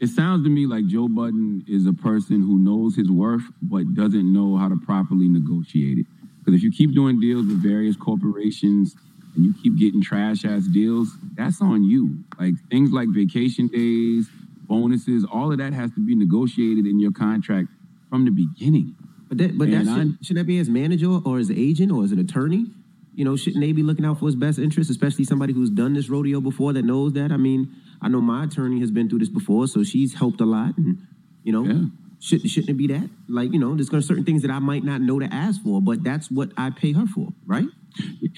it 0.00 0.08
sounds 0.08 0.42
to 0.42 0.50
me 0.50 0.66
like 0.66 0.88
Joe 0.88 1.06
Budden 1.06 1.64
is 1.68 1.86
a 1.86 1.92
person 1.92 2.42
who 2.42 2.58
knows 2.58 2.96
his 2.96 3.08
worth, 3.12 3.44
but 3.62 3.94
doesn't 3.94 4.32
know 4.32 4.56
how 4.56 4.68
to 4.68 4.76
properly 4.76 5.28
negotiate 5.28 5.98
it. 5.98 6.06
Because 6.40 6.54
if 6.54 6.64
you 6.64 6.72
keep 6.72 6.94
doing 6.94 7.20
deals 7.20 7.46
with 7.46 7.62
various 7.62 7.94
corporations 7.94 8.96
and 9.34 9.44
you 9.44 9.54
keep 9.62 9.78
getting 9.78 10.02
trash 10.02 10.44
ass 10.44 10.64
deals, 10.66 11.16
that's 11.34 11.60
on 11.60 11.84
you. 11.84 12.24
Like 12.38 12.54
things 12.70 12.90
like 12.92 13.08
vacation 13.10 13.68
days, 13.68 14.28
bonuses, 14.66 15.24
all 15.24 15.52
of 15.52 15.58
that 15.58 15.72
has 15.72 15.90
to 15.92 16.00
be 16.04 16.14
negotiated 16.14 16.86
in 16.86 17.00
your 17.00 17.12
contract 17.12 17.68
from 18.08 18.24
the 18.24 18.30
beginning. 18.30 18.94
but 19.28 19.38
that, 19.38 19.56
but 19.58 19.70
that 19.70 19.84
should, 19.86 20.18
shouldn't 20.24 20.38
that 20.40 20.46
be 20.46 20.58
as 20.58 20.68
manager 20.68 21.18
or 21.24 21.38
as 21.38 21.50
agent 21.50 21.92
or 21.92 22.02
as 22.04 22.12
an 22.12 22.18
attorney? 22.18 22.66
You 23.14 23.24
know, 23.24 23.36
shouldn't 23.36 23.60
they 23.62 23.72
be 23.72 23.82
looking 23.82 24.04
out 24.04 24.18
for 24.18 24.26
his 24.26 24.36
best 24.36 24.58
interest, 24.58 24.88
especially 24.90 25.24
somebody 25.24 25.52
who's 25.52 25.70
done 25.70 25.94
this 25.94 26.08
rodeo 26.08 26.40
before 26.40 26.72
that 26.72 26.84
knows 26.84 27.12
that? 27.14 27.32
I 27.32 27.36
mean, 27.36 27.74
I 28.00 28.08
know 28.08 28.20
my 28.20 28.44
attorney 28.44 28.80
has 28.80 28.90
been 28.90 29.08
through 29.08 29.18
this 29.18 29.28
before, 29.28 29.66
so 29.66 29.82
she's 29.82 30.14
helped 30.14 30.40
a 30.40 30.46
lot, 30.46 30.76
and 30.78 30.98
you 31.42 31.52
know, 31.52 31.64
Yeah. 31.64 31.82
should, 32.20 32.48
shouldn't 32.48 32.70
it 32.70 32.76
be 32.76 32.86
that? 32.88 33.10
Like, 33.28 33.52
you 33.52 33.58
know, 33.58 33.74
there's 33.74 33.90
certain 34.06 34.24
things 34.24 34.42
that 34.42 34.50
I 34.50 34.58
might 34.60 34.84
not 34.84 35.00
know 35.00 35.18
to 35.18 35.26
ask 35.32 35.60
for, 35.62 35.82
but 35.82 36.02
that's 36.02 36.30
what 36.30 36.52
I 36.56 36.70
pay 36.70 36.92
her 36.92 37.06
for, 37.06 37.28
right? 37.46 37.66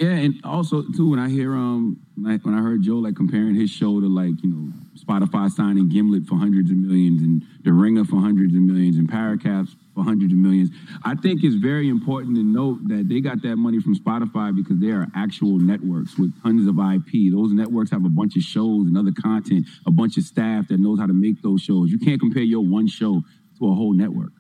Yeah, 0.01 0.09
and 0.11 0.35
also 0.45 0.83
too 0.97 1.11
when 1.11 1.19
I 1.19 1.29
hear 1.29 1.55
um 1.55 1.99
like 2.17 2.45
when 2.45 2.55
I 2.55 2.61
heard 2.63 2.83
Joe 2.83 2.97
like 2.97 3.17
comparing 3.17 3.55
his 3.55 3.71
show 3.71 4.01
to 4.01 4.07
like 4.09 4.43
you 4.43 4.51
know 4.51 4.73
Spotify 4.99 5.51
signing 5.51 5.89
Gimlet 5.89 6.27
for 6.27 6.37
hundreds 6.37 6.71
of 6.71 6.77
millions 6.77 7.23
and 7.23 7.43
The 7.65 7.73
Ringer 7.73 8.05
for 8.05 8.17
hundreds 8.21 8.55
of 8.55 8.61
millions 8.61 8.97
and 8.97 9.11
Parcast 9.11 9.75
for 9.95 10.05
hundreds 10.05 10.33
of 10.33 10.39
millions, 10.39 10.71
I 11.05 11.15
think 11.17 11.45
it's 11.45 11.55
very 11.57 11.89
important 11.91 12.37
to 12.37 12.43
note 12.43 12.79
that 12.89 13.09
they 13.11 13.21
got 13.21 13.43
that 13.43 13.57
money 13.57 13.79
from 13.81 13.95
Spotify 13.95 14.55
because 14.57 14.79
they 14.79 14.91
are 14.91 15.07
actual 15.15 15.59
networks 15.59 16.17
with 16.19 16.33
tons 16.43 16.67
of 16.67 16.79
IP. 16.79 17.31
Those 17.31 17.53
networks 17.53 17.91
have 17.91 18.05
a 18.07 18.09
bunch 18.09 18.35
of 18.37 18.43
shows 18.43 18.87
and 18.87 18.97
other 18.97 19.13
content, 19.13 19.67
a 19.87 19.91
bunch 19.91 20.17
of 20.17 20.25
staff 20.25 20.69
that 20.69 20.81
knows 20.81 20.99
how 20.99 21.07
to 21.07 21.13
make 21.13 21.43
those 21.43 21.61
shows. 21.61 21.91
You 21.91 21.99
can't 21.99 22.19
compare 22.21 22.43
your 22.43 22.65
one 22.65 22.87
show 22.89 23.23
to 23.59 23.71
a 23.71 23.75
whole 23.75 23.93
network. 23.93 24.33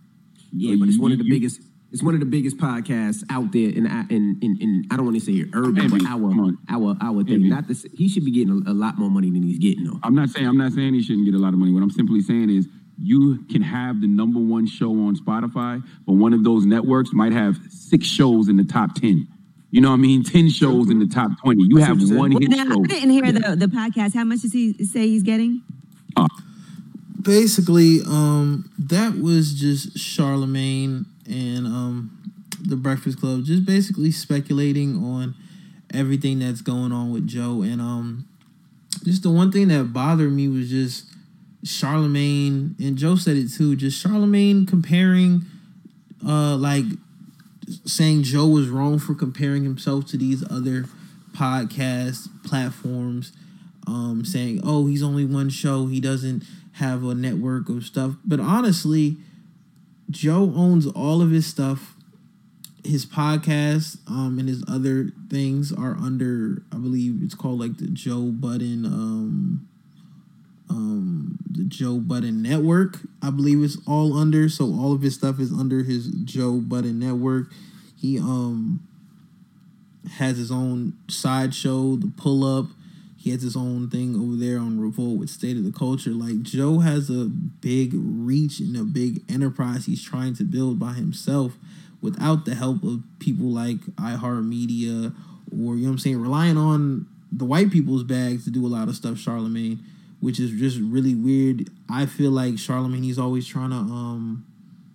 Yeah, 0.54 0.76
but 0.78 0.88
it's 0.88 0.98
one 0.98 1.12
of 1.12 1.18
the 1.18 1.24
You- 1.24 1.30
biggest. 1.32 1.60
It's 1.93 2.03
one 2.03 2.14
of 2.14 2.20
the 2.20 2.26
biggest 2.26 2.57
podcasts 2.57 3.22
out 3.28 3.53
there 3.53 3.68
in 3.68 3.86
in 4.09 4.38
in, 4.40 4.57
in 4.61 4.84
I 4.90 4.97
don't 4.97 5.05
want 5.05 5.18
to 5.18 5.24
say 5.24 5.45
urban, 5.53 5.84
Envy, 5.84 5.99
but 5.99 6.09
our 6.09 6.30
come 6.30 6.40
on. 6.40 6.59
our 6.70 6.97
our 7.03 7.22
thing. 7.22 7.34
Envy. 7.34 7.49
Not 7.51 7.68
this. 7.68 7.86
He 7.95 8.09
should 8.09 8.24
be 8.24 8.30
getting 8.32 8.64
a, 8.66 8.70
a 8.70 8.72
lot 8.72 8.97
more 8.97 9.11
money 9.11 9.30
than 9.30 9.43
he's 9.43 9.59
getting 9.59 9.84
though. 9.84 9.99
I'm 10.03 10.14
not 10.14 10.30
saying 10.30 10.47
I'm 10.47 10.57
not 10.57 10.72
saying 10.72 10.95
he 10.95 11.03
shouldn't 11.03 11.26
get 11.26 11.34
a 11.34 11.38
lot 11.38 11.53
of 11.53 11.59
money. 11.59 11.72
What 11.72 11.82
I'm 11.82 11.90
simply 11.90 12.22
saying 12.22 12.49
is 12.49 12.66
you 12.99 13.45
can 13.51 13.61
have 13.61 14.01
the 14.01 14.07
number 14.07 14.40
one 14.40 14.66
show 14.66 14.90
on 14.90 15.16
Spotify, 15.16 15.82
but 16.07 16.14
one 16.14 16.32
of 16.32 16.45
those 16.45 16.64
networks 16.64 17.12
might 17.12 17.32
have 17.32 17.59
six 17.68 18.07
shows 18.07 18.49
in 18.49 18.57
the 18.57 18.64
top 18.64 18.95
ten. 18.95 19.28
You 19.70 19.82
know 19.82 19.90
what 19.90 19.97
I 19.97 19.99
mean? 19.99 20.22
Ten 20.22 20.49
shows 20.49 20.88
in 20.88 20.99
the 20.99 21.07
top 21.07 21.30
twenty. 21.43 21.64
You 21.66 21.76
have 21.76 21.99
one 22.01 22.32
saying. 22.32 22.40
hit 22.40 22.51
Now, 22.51 22.64
show. 22.64 22.84
I 22.84 22.86
didn't 22.86 23.11
hear 23.11 23.32
the, 23.32 23.57
the 23.57 23.66
podcast. 23.66 24.14
How 24.14 24.24
much 24.24 24.40
does 24.40 24.53
he 24.53 24.72
say 24.84 25.09
he's 25.09 25.22
getting? 25.22 25.62
basically 27.22 28.01
um 28.07 28.70
that 28.78 29.14
was 29.18 29.55
just 29.55 29.97
charlamagne 29.97 31.07
and 31.27 31.66
um 31.66 32.18
the 32.61 32.77
breakfast 32.77 33.20
club 33.20 33.45
just 33.45 33.64
basically 33.64 34.11
speculating 34.11 34.97
on 34.97 35.35
everything 35.93 36.39
that's 36.39 36.61
going 36.61 36.93
on 36.93 37.12
with 37.12 37.27
joe 37.27 37.62
and 37.62 37.81
um 37.81 38.27
just 39.05 39.23
the 39.23 39.31
one 39.31 39.51
thing 39.51 39.68
that 39.68 39.93
bothered 39.93 40.33
me 40.33 40.49
was 40.49 40.70
just 40.70 41.07
charlamagne 41.64 42.79
and 42.79 42.97
joe 42.97 43.16
said 43.16 43.37
it 43.37 43.53
too 43.53 43.77
just 43.77 44.05
charlamagne 44.05 44.66
comparing 44.66 45.43
uh 46.27 46.57
like 46.57 46.85
saying 47.85 48.23
joe 48.23 48.47
was 48.47 48.68
wrong 48.68 48.99
for 48.99 49.14
comparing 49.14 49.64
himself 49.64 50.07
to 50.07 50.16
these 50.16 50.45
other 50.51 50.85
podcast 51.33 52.29
platforms 52.45 53.33
um, 53.87 54.25
saying, 54.25 54.61
"Oh, 54.62 54.87
he's 54.87 55.03
only 55.03 55.25
one 55.25 55.49
show. 55.49 55.87
He 55.87 56.01
doesn't 56.01 56.45
have 56.73 57.05
a 57.05 57.14
network 57.14 57.68
of 57.68 57.85
stuff." 57.85 58.14
But 58.25 58.41
honestly, 58.41 59.16
Joe 60.11 60.53
owns 60.55 60.86
all 60.86 61.22
of 61.22 61.30
his 61.30 61.46
stuff. 61.46 61.94
His 62.84 63.07
podcast 63.07 63.98
um, 64.09 64.38
and 64.40 64.48
his 64.48 64.64
other 64.68 65.12
things 65.30 65.72
are 65.72 65.96
under, 65.96 66.62
I 66.72 66.76
believe 66.78 67.22
it's 67.22 67.34
called 67.34 67.61
like 67.61 67.78
the 67.78 67.86
Joe 67.86 68.32
Budden, 68.32 68.84
um, 68.84 69.68
um, 70.68 71.38
the 71.48 71.62
Joe 71.64 71.98
Budden 71.98 72.42
Network. 72.42 72.98
I 73.22 73.30
believe 73.30 73.62
it's 73.62 73.78
all 73.86 74.16
under. 74.16 74.48
So 74.48 74.64
all 74.64 74.92
of 74.92 75.03
his 75.03 75.14
stuff 75.14 75.38
is 75.38 75.53
under 75.53 75.84
his 75.84 76.09
Joe 76.09 76.59
Budden 76.59 76.98
Network. 76.98 77.53
He 77.96 78.18
um 78.18 78.80
has 80.14 80.36
his 80.36 80.50
own 80.50 80.94
sideshow, 81.09 81.96
the 81.96 82.12
pull 82.16 82.44
up. 82.44 82.66
He 83.23 83.31
has 83.31 83.43
his 83.43 83.55
own 83.55 83.89
thing 83.89 84.16
over 84.16 84.35
there 84.35 84.59
on 84.59 84.81
Revolt 84.81 85.20
with 85.20 85.31
State 85.31 85.57
of 85.57 85.62
the 85.62 85.70
Culture. 85.70 86.11
Like 86.11 86.43
Joe 86.43 86.81
has 86.81 87.09
a 87.09 87.27
big 87.27 87.93
reach 87.95 88.59
and 88.59 88.77
a 88.77 88.83
big 88.83 89.23
enterprise 89.31 89.87
he's 89.87 90.03
trying 90.03 90.35
to 90.35 90.43
build 90.43 90.81
by 90.81 90.95
himself 90.95 91.53
without 92.01 92.47
the 92.47 92.57
help 92.57 92.83
of 92.83 93.05
people 93.20 93.47
like 93.47 93.77
iHeartMedia 93.95 95.14
or 95.53 95.77
you 95.77 95.83
know 95.83 95.89
what 95.89 95.93
I'm 95.93 95.99
saying, 96.01 96.20
relying 96.20 96.57
on 96.57 97.07
the 97.31 97.45
white 97.45 97.70
people's 97.70 98.03
bags 98.03 98.43
to 98.47 98.51
do 98.51 98.66
a 98.66 98.68
lot 98.68 98.89
of 98.89 98.97
stuff, 98.97 99.18
Charlamagne, 99.18 99.79
which 100.18 100.41
is 100.41 100.51
just 100.51 100.81
really 100.81 101.14
weird. 101.14 101.70
I 101.89 102.07
feel 102.07 102.33
like 102.33 102.55
Charlamagne 102.55 103.05
he's 103.05 103.20
always 103.20 103.47
trying 103.47 103.70
to 103.70 103.77
um 103.77 104.45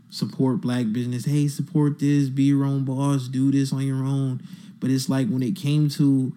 support 0.09 0.59
black 0.59 0.91
business. 0.91 1.23
Hey, 1.23 1.47
support 1.47 1.99
this, 1.99 2.27
be 2.27 2.43
your 2.43 2.65
own 2.65 2.83
boss, 2.83 3.29
do 3.29 3.53
this 3.53 3.71
on 3.71 3.83
your 3.83 4.03
own. 4.03 4.41
But 4.81 4.89
it's 4.89 5.07
like 5.07 5.29
when 5.29 5.43
it 5.43 5.55
came 5.55 5.87
to 5.91 6.33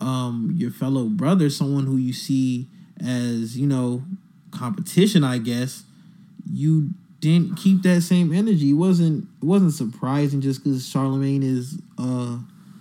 um 0.00 0.52
your 0.54 0.70
fellow 0.70 1.04
brother, 1.04 1.50
someone 1.50 1.86
who 1.86 1.96
you 1.96 2.12
see 2.12 2.68
as, 3.04 3.56
you 3.58 3.66
know, 3.66 4.02
competition, 4.50 5.24
I 5.24 5.38
guess, 5.38 5.84
you 6.50 6.90
didn't 7.20 7.56
keep 7.56 7.82
that 7.82 8.02
same 8.02 8.32
energy. 8.32 8.70
It 8.70 8.74
wasn't 8.74 9.28
it 9.42 9.44
wasn't 9.44 9.72
surprising 9.72 10.40
just 10.40 10.62
because 10.62 10.84
Charlamagne 10.84 11.42
is 11.42 11.80
uh 11.98 12.38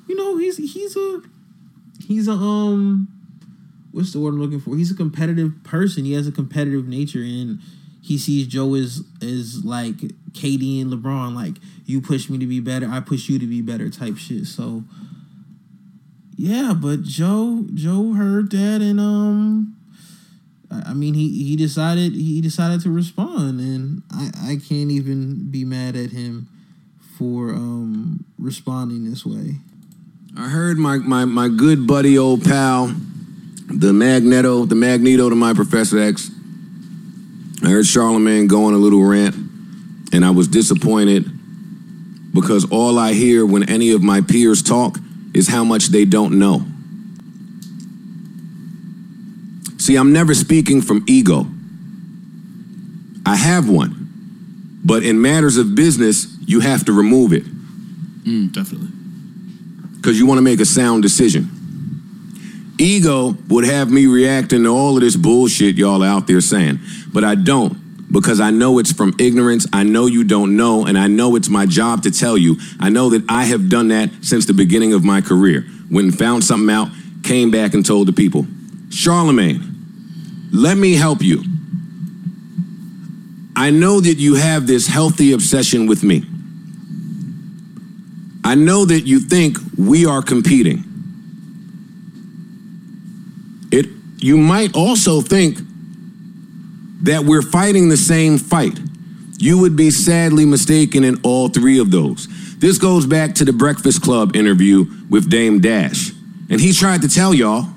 you 0.07 0.16
know, 0.16 0.38
he's 0.38 0.57
he's 0.57 0.95
a 0.95 1.22
he's 2.05 2.28
a 2.28 2.34
um 2.34 3.07
what's 3.91 4.11
the 4.11 4.20
word 4.20 4.34
I'm 4.34 4.41
looking 4.41 4.59
for? 4.59 4.76
He's 4.76 4.91
a 4.91 4.95
competitive 4.95 5.63
person. 5.63 6.03
He 6.03 6.13
has 6.13 6.28
a 6.28 6.32
competitive 6.32 6.88
nature 6.88 7.22
and 7.22 7.59
he 8.01 8.18
sees 8.18 8.45
Joe 8.45 8.76
as 8.76 9.03
as 9.22 9.63
like 9.66 9.95
KD 10.34 10.82
and 10.82 10.91
LeBron, 10.91 11.34
like 11.34 11.55
you 11.86 12.01
push 12.01 12.30
me 12.30 12.38
to 12.38 12.45
be 12.45 12.59
better, 12.59 12.88
I 12.89 12.99
push 12.99 13.30
you 13.30 13.39
to 13.39 13.47
be 13.47 13.61
better 13.61 13.89
type 13.89 14.18
shit. 14.18 14.45
So 14.45 14.84
yeah, 16.38 16.73
but 16.75 17.03
Joe 17.03 17.65
Joe 17.73 18.13
heard 18.13 18.51
that 18.51 18.81
and 18.81 18.99
um 18.99 19.75
I 20.71 20.93
mean 20.93 21.13
he 21.13 21.43
he 21.43 21.55
decided 21.55 22.13
he 22.13 22.41
decided 22.41 22.81
to 22.81 22.89
respond 22.89 23.59
and 23.59 24.03
I 24.11 24.31
I 24.41 24.55
can't 24.55 24.91
even 24.91 25.49
be 25.49 25.63
mad 25.65 25.95
at 25.95 26.11
him 26.11 26.47
for 27.17 27.49
um 27.49 28.25
responding 28.38 29.09
this 29.09 29.25
way. 29.25 29.55
I 30.38 30.49
heard 30.49 30.77
my, 30.77 30.97
my, 30.97 31.23
my 31.23 31.47
good 31.47 31.88
buddy, 31.88 32.17
old 32.17 32.43
pal, 32.43 32.93
the 33.67 33.93
Magneto, 33.93 34.65
the 34.65 34.75
Magneto 34.75 35.29
to 35.29 35.36
my 35.36 35.53
Professor 35.53 35.97
X. 35.97 36.29
I 37.63 37.69
heard 37.69 37.86
Charlamagne 37.86 38.49
go 38.49 38.65
on 38.65 38.73
a 38.73 38.77
little 38.77 39.03
rant 39.03 39.33
And 40.11 40.25
I 40.25 40.31
was 40.31 40.49
disappointed 40.49 41.23
because 42.33 42.69
all 42.69 42.99
I 42.99 43.13
hear 43.13 43.45
when 43.45 43.67
any 43.69 43.91
of 43.91 44.03
my 44.03 44.19
peers 44.19 44.61
talk 44.61 44.97
is 45.36 45.47
how 45.49 45.63
much 45.63 45.88
they 45.88 46.05
don't 46.05 46.39
know. 46.39 46.65
See, 49.77 49.95
I'm 49.97 50.11
never 50.13 50.33
speaking 50.33 50.81
from 50.81 51.03
ego. 51.07 51.45
I 53.25 53.36
have 53.36 53.69
one. 53.69 54.01
But 54.83 55.03
in 55.03 55.21
matters 55.21 55.57
of 55.57 55.75
business, 55.75 56.27
you 56.45 56.59
have 56.61 56.86
to 56.86 56.93
remove 56.93 57.33
it 57.33 57.43
Mm, 58.25 58.51
definitely. 58.51 58.88
because 59.97 60.17
you 60.17 60.25
want 60.25 60.38
to 60.39 60.41
make 60.41 60.59
a 60.59 60.65
sound 60.65 61.03
decision. 61.03 61.49
Ego 62.79 63.36
would 63.49 63.65
have 63.65 63.91
me 63.91 64.05
reacting 64.07 64.63
to 64.63 64.69
all 64.69 64.95
of 64.95 65.01
this 65.01 65.15
bullshit 65.15 65.75
y'all 65.75 66.01
out 66.03 66.27
there 66.27 66.41
saying, 66.41 66.79
but 67.13 67.23
I 67.23 67.36
don't 67.36 67.77
because 68.12 68.39
I 68.39 68.51
know 68.51 68.80
it's 68.80 68.91
from 68.91 69.14
ignorance. 69.20 69.66
I 69.74 69.84
know 69.84 70.06
you 70.06 70.24
don't 70.24 70.56
know, 70.56 70.86
and 70.86 70.97
I 70.97 71.08
know 71.08 71.36
it's 71.36 71.49
my 71.49 71.66
job 71.66 72.03
to 72.03 72.12
tell 72.12 72.38
you. 72.38 72.58
I 72.80 72.89
know 72.89 73.10
that 73.10 73.24
I 73.28 73.45
have 73.45 73.70
done 73.70 73.89
that 73.89 74.10
since 74.22 74.45
the 74.45 74.53
beginning 74.53 74.93
of 74.93 75.03
my 75.03 75.22
career. 75.22 75.66
When 75.89 76.12
found 76.12 76.43
something 76.43 76.74
out, 76.74 76.89
came 77.24 77.51
back 77.51 77.74
and 77.74 77.86
told 77.86 78.08
the 78.08 78.14
people. 78.14 78.43
Charlamagne, 78.89 79.62
let 80.51 80.78
me 80.78 80.93
help 80.93 81.22
you. 81.22 81.43
I 83.56 83.70
know 83.70 83.99
that 83.99 84.18
you 84.18 84.36
have 84.36 84.68
this 84.68 84.88
healthy 84.88 85.32
obsession 85.32 85.88
with 85.88 86.03
me. 86.03 86.24
I 88.43 88.53
know 88.56 88.86
that 88.86 89.01
you 89.01 89.20
think 89.20 89.58
we 89.78 90.06
are 90.06 90.22
competing. 90.22 90.84
It 93.72 93.88
you 94.18 94.38
might 94.38 94.76
also 94.76 95.22
think 95.22 95.60
that 97.04 97.24
we're 97.24 97.41
fighting 97.41 97.89
the 97.89 97.98
same 97.98 98.38
fight. 98.38 98.80
You 99.38 99.60
would 99.60 99.76
be 99.76 99.91
sadly 99.91 100.46
mistaken 100.46 101.04
in 101.04 101.20
all 101.24 101.50
three 101.50 101.80
of 101.80 101.91
those. 101.91 102.28
This 102.58 102.78
goes 102.78 103.06
back 103.06 103.36
to 103.36 103.46
the 103.46 103.54
Breakfast 103.54 104.02
Club 104.02 104.36
interview 104.36 104.86
with 105.10 105.30
Dame 105.30 105.60
Dash. 105.60 106.12
And 106.50 106.62
he 106.62 106.74
tried 106.74 107.02
to 107.02 107.10
tell 107.10 107.34
y'all, 107.34 107.68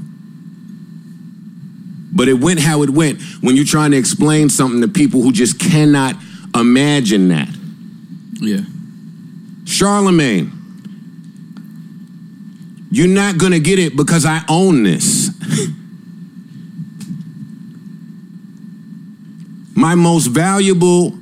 but 2.13 2.29
it 2.29 2.35
went 2.35 2.61
how 2.61 2.83
it 2.83 2.91
went 2.91 3.21
when 3.41 3.57
you're 3.57 3.65
trying 3.65 3.91
to 3.91 3.97
explain 3.97 4.49
something 4.49 4.81
to 4.81 4.89
people 4.89 5.23
who 5.23 5.33
just 5.33 5.59
cannot 5.59 6.15
imagine 6.55 7.29
that. 7.29 7.49
Yeah. 8.41 8.61
Charlamagne, 9.65 10.51
you're 12.91 13.09
not 13.09 13.39
going 13.39 13.53
to 13.53 13.61
get 13.61 13.79
it 13.79 13.97
because 13.97 14.25
I 14.25 14.43
own 14.49 14.83
this. 14.83 15.31
my 19.79 19.95
most 19.95 20.27
valuable, 20.27 21.13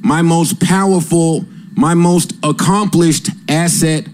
my 0.00 0.22
most 0.22 0.58
powerful, 0.58 1.44
my 1.74 1.92
most 1.92 2.32
accomplished 2.42 3.28
asset, 3.46 4.06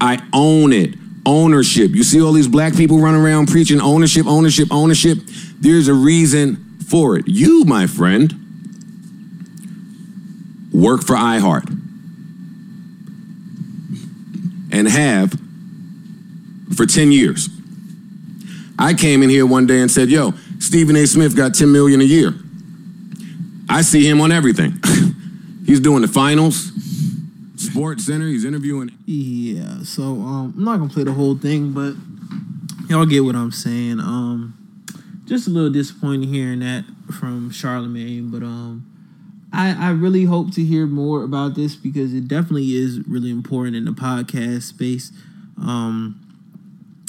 I 0.00 0.26
own 0.32 0.72
it. 0.72 0.94
Ownership. 1.26 1.90
You 1.90 2.04
see 2.04 2.22
all 2.22 2.32
these 2.32 2.48
black 2.48 2.74
people 2.74 2.98
running 3.00 3.20
around 3.20 3.48
preaching 3.48 3.82
ownership, 3.82 4.26
ownership, 4.26 4.68
ownership. 4.72 5.18
There's 5.60 5.88
a 5.88 5.94
reason 5.94 6.78
for 6.88 7.16
it. 7.18 7.28
You, 7.28 7.64
my 7.66 7.86
friend, 7.86 8.32
work 10.72 11.04
for 11.04 11.14
iHeart 11.14 11.68
and 14.72 14.88
have 14.88 15.38
for 16.74 16.86
10 16.86 17.12
years. 17.12 17.50
I 18.78 18.94
came 18.94 19.22
in 19.22 19.28
here 19.28 19.44
one 19.44 19.66
day 19.66 19.80
and 19.80 19.90
said, 19.90 20.08
yo, 20.08 20.32
Stephen 20.58 20.96
A. 20.96 21.06
Smith 21.06 21.36
got 21.36 21.54
10 21.54 21.70
million 21.70 22.00
a 22.00 22.04
year. 22.04 22.34
I 23.72 23.80
see 23.80 24.06
him 24.06 24.20
on 24.20 24.30
everything. 24.30 24.78
He's 25.66 25.80
doing 25.80 26.02
the 26.02 26.08
finals, 26.08 26.72
SportsCenter, 27.56 28.30
he's 28.30 28.44
interviewing. 28.44 28.90
Yeah, 29.06 29.82
so 29.82 30.02
um, 30.02 30.52
I'm 30.54 30.64
not 30.64 30.78
gonna 30.78 30.92
play 30.92 31.04
the 31.04 31.12
whole 31.12 31.38
thing, 31.38 31.72
but 31.72 31.94
y'all 32.90 33.06
get 33.06 33.24
what 33.24 33.34
I'm 33.34 33.50
saying. 33.50 33.98
Um, 34.00 34.52
just 35.24 35.46
a 35.46 35.50
little 35.50 35.70
disappointed 35.70 36.28
hearing 36.28 36.58
that 36.60 36.84
from 37.18 37.50
Charlamagne, 37.50 38.30
but 38.30 38.42
um, 38.42 38.84
I 39.52 39.88
I 39.88 39.90
really 39.92 40.24
hope 40.24 40.52
to 40.54 40.64
hear 40.64 40.86
more 40.86 41.22
about 41.22 41.54
this 41.54 41.74
because 41.74 42.12
it 42.12 42.28
definitely 42.28 42.74
is 42.74 43.00
really 43.08 43.30
important 43.30 43.76
in 43.76 43.86
the 43.86 43.92
podcast 43.92 44.64
space. 44.64 45.12
Um, 45.56 46.31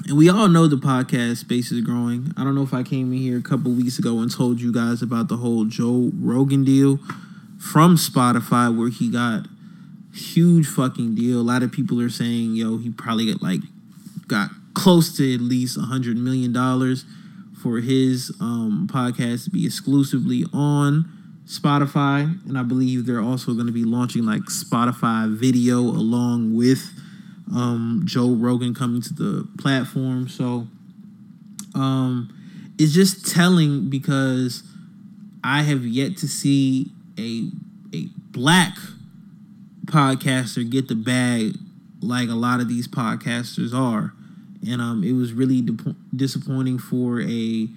and 0.06 0.18
we 0.18 0.30
all 0.30 0.50
know 0.50 0.68
the 0.68 0.76
podcast 0.76 1.38
space 1.38 1.72
is 1.72 1.82
growing. 1.82 2.34
I 2.36 2.44
don't 2.44 2.56
know 2.56 2.64
if 2.64 2.74
I 2.74 2.84
came 2.84 3.14
in 3.14 3.20
here 3.20 3.38
a 3.38 3.42
couple 3.42 3.72
weeks 3.72 3.98
ago 3.98 4.20
and 4.20 4.30
told 4.30 4.60
you 4.60 4.74
guys 4.74 5.02
about 5.02 5.30
the 5.30 5.38
whole 5.38 5.66
Joe 5.66 6.12
Rogan 6.20 6.66
deal 6.66 7.00
from 7.58 7.96
Spotify 7.96 8.76
where 8.76 8.90
he 8.90 9.10
got 9.10 9.48
huge 10.14 10.68
fucking 10.68 11.16
deal. 11.16 11.40
A 11.40 11.42
lot 11.42 11.64
of 11.64 11.72
people 11.72 12.02
are 12.02 12.10
saying, 12.10 12.56
yo, 12.56 12.78
he 12.78 12.90
probably 12.90 13.32
got 13.32 13.42
like 13.42 13.62
got 14.28 14.50
close 14.74 15.16
to 15.18 15.34
at 15.34 15.40
least 15.40 15.78
a 15.78 15.82
hundred 15.82 16.18
million 16.18 16.52
dollars 16.52 17.06
for 17.62 17.80
his 17.80 18.36
um, 18.42 18.90
podcast 18.92 19.46
to 19.46 19.52
be 19.52 19.66
exclusively 19.66 20.44
on 20.52 21.06
Spotify, 21.46 22.24
and 22.48 22.58
I 22.58 22.64
believe 22.64 23.06
they're 23.06 23.22
also 23.22 23.54
going 23.54 23.68
to 23.68 23.74
be 23.74 23.86
launching 23.86 24.26
like 24.26 24.44
Spotify 24.44 25.34
video 25.34 25.80
along 25.80 26.56
with 26.56 26.90
um, 27.52 28.04
Joe 28.06 28.34
Rogan 28.34 28.74
coming 28.74 29.02
to 29.02 29.14
the 29.14 29.48
platform. 29.58 30.28
So 30.28 30.68
um, 31.76 32.34
it's 32.78 32.94
just 32.94 33.32
telling 33.32 33.90
because 33.90 34.64
I 35.44 35.64
have 35.64 35.86
yet 35.86 36.18
to 36.18 36.28
see 36.28 36.92
a 37.18 37.50
a 37.96 38.08
black 38.32 38.76
podcaster 39.86 40.68
get 40.68 40.88
the 40.88 40.96
bag 40.96 41.56
like 42.02 42.30
a 42.30 42.34
lot 42.34 42.60
of 42.60 42.68
these 42.68 42.88
podcasters 42.88 43.74
are, 43.74 44.14
and 44.68 44.82
um, 44.82 45.04
it 45.04 45.14
was 45.14 45.34
really 45.34 45.62
di- 45.62 45.96
disappointing 46.16 46.80
for 46.80 47.22
a 47.22 47.68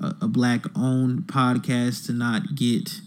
a, 0.00 0.14
a 0.22 0.28
black 0.28 0.64
owned 0.76 1.22
podcast 1.26 2.06
to 2.06 2.12
not 2.12 2.54
get 2.54 3.00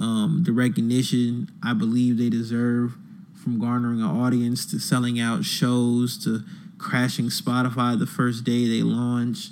um, 0.00 0.42
the 0.44 0.52
recognition 0.52 1.50
I 1.62 1.74
believe 1.74 2.18
they 2.18 2.30
deserve 2.30 2.96
from 3.42 3.58
garnering 3.58 4.00
an 4.00 4.06
audience 4.06 4.64
to 4.66 4.78
selling 4.78 5.18
out 5.18 5.44
shows 5.44 6.22
to 6.24 6.44
crashing 6.78 7.26
Spotify 7.26 7.98
the 7.98 8.06
first 8.06 8.44
day 8.44 8.68
they 8.68 8.82
launch 8.82 9.48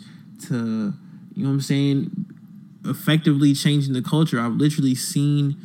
to 0.47 0.95
you 1.35 1.45
know 1.45 1.49
what 1.49 1.55
I'm 1.55 1.61
saying 1.61 2.27
effectively 2.85 3.55
changing 3.55 3.93
the 3.93 4.03
culture. 4.03 4.41
I've 4.41 4.55
literally 4.55 4.95
seen 4.95 5.57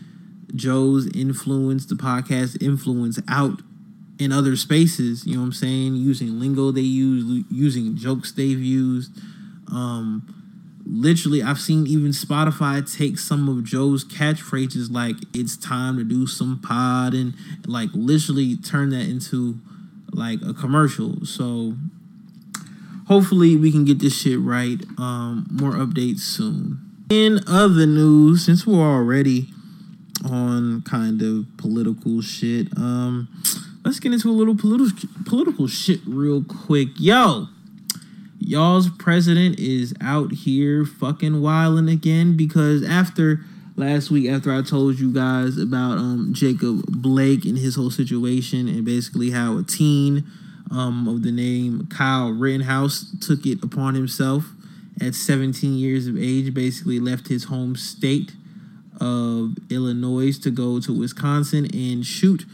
Joe's 0.53 1.07
influence, 1.15 1.86
the 1.86 1.95
podcast 1.95 2.61
influence 2.61 3.19
out 3.28 3.61
in 4.19 4.32
other 4.32 4.55
spaces, 4.55 5.26
you 5.26 5.36
know 5.36 5.41
what 5.41 5.45
I'm 5.47 5.53
saying, 5.53 5.95
using 5.95 6.39
lingo 6.39 6.71
they 6.71 6.82
use, 6.82 7.43
using 7.49 7.95
jokes 7.95 8.32
they've 8.32 8.59
used. 8.59 9.11
Um 9.71 10.45
literally 10.86 11.42
I've 11.42 11.60
seen 11.60 11.88
even 11.88 12.12
Spotify 12.12 12.82
take 12.98 13.18
some 13.18 13.50
of 13.50 13.64
Joe's 13.64 14.06
catchphrases 14.06 14.92
like 14.92 15.16
it's 15.34 15.58
time 15.58 15.98
to 15.98 16.04
do 16.04 16.28
some 16.28 16.60
pod 16.62 17.14
and 17.14 17.34
like 17.66 17.90
literally 17.94 18.56
turn 18.58 18.92
that 18.92 19.08
into 19.08 19.60
like 20.12 20.40
a 20.48 20.54
commercial. 20.54 21.26
So 21.26 21.74
hopefully 23.08 23.56
we 23.56 23.72
can 23.72 23.86
get 23.86 24.00
this 24.00 24.20
shit 24.20 24.40
right. 24.40 24.80
Um 24.98 25.48
more 25.50 25.74
updates 25.74 26.20
soon. 26.20 26.80
In 27.10 27.40
other 27.48 27.86
news, 27.86 28.46
since 28.46 28.66
we're 28.66 28.80
already 28.80 29.50
on 30.24 30.82
kind 30.84 31.22
of 31.22 31.46
political 31.58 32.22
shit, 32.22 32.68
um 32.78 33.28
let's 33.84 34.00
get 34.00 34.14
into 34.14 34.30
a 34.30 34.32
little 34.32 34.56
political 34.56 35.10
political 35.26 35.68
shit 35.68 36.00
real 36.06 36.44
quick. 36.44 36.90
Yo, 36.98 37.48
y'all's 38.46 38.89
president 38.89 39.60
is 39.60 39.91
out 40.02 40.32
here 40.32 40.86
fucking 40.86 41.41
wilding 41.41 41.89
again 41.89 42.38
because 42.38 42.88
after 42.88 43.41
last 43.76 44.12
week 44.12 44.30
after 44.30 44.54
I 44.54 44.62
told 44.62 45.00
you 45.00 45.12
guys 45.12 45.58
about 45.58 45.98
um 45.98 46.30
Jacob 46.32 46.86
Blake 46.88 47.43
and 47.46 47.58
his 47.58 47.76
whole 47.76 47.89
situation 47.89 48.68
and 48.68 48.86
basically 48.86 49.32
how 49.32 49.58
a 49.58 49.64
teen 49.64 50.26
um 50.70 51.08
of 51.08 51.24
the 51.24 51.32
name 51.32 51.88
Kyle 51.88 52.30
Rittenhouse 52.30 53.16
took 53.20 53.48
it 53.48 53.64
upon 53.64 53.96
himself 53.96 54.52
at 55.02 55.16
17 55.16 55.74
years 55.74 56.06
of 56.06 56.16
age 56.16 56.54
basically 56.54 57.00
left 57.00 57.30
his 57.30 57.46
home 57.46 57.76
state 57.76 58.34
of 59.02 59.56
Illinois 59.72 60.38
to 60.38 60.52
go 60.52 60.80
to 60.80 60.98
Wisconsin 60.98 61.66
and 61.74 62.06
shoot 62.06 62.46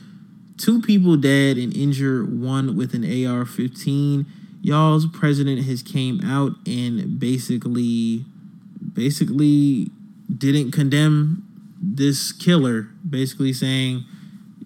two 0.57 0.81
people 0.81 1.17
dead 1.17 1.57
and 1.57 1.75
injure 1.75 2.23
one 2.23 2.77
with 2.77 2.93
an 2.93 3.03
AR-15 3.03 4.25
y'all's 4.61 5.05
president 5.07 5.63
has 5.65 5.81
came 5.81 6.21
out 6.23 6.51
and 6.65 7.19
basically 7.19 8.25
basically 8.93 9.89
didn't 10.35 10.71
condemn 10.71 11.43
this 11.81 12.31
killer 12.31 12.87
basically 13.07 13.53
saying 13.53 14.03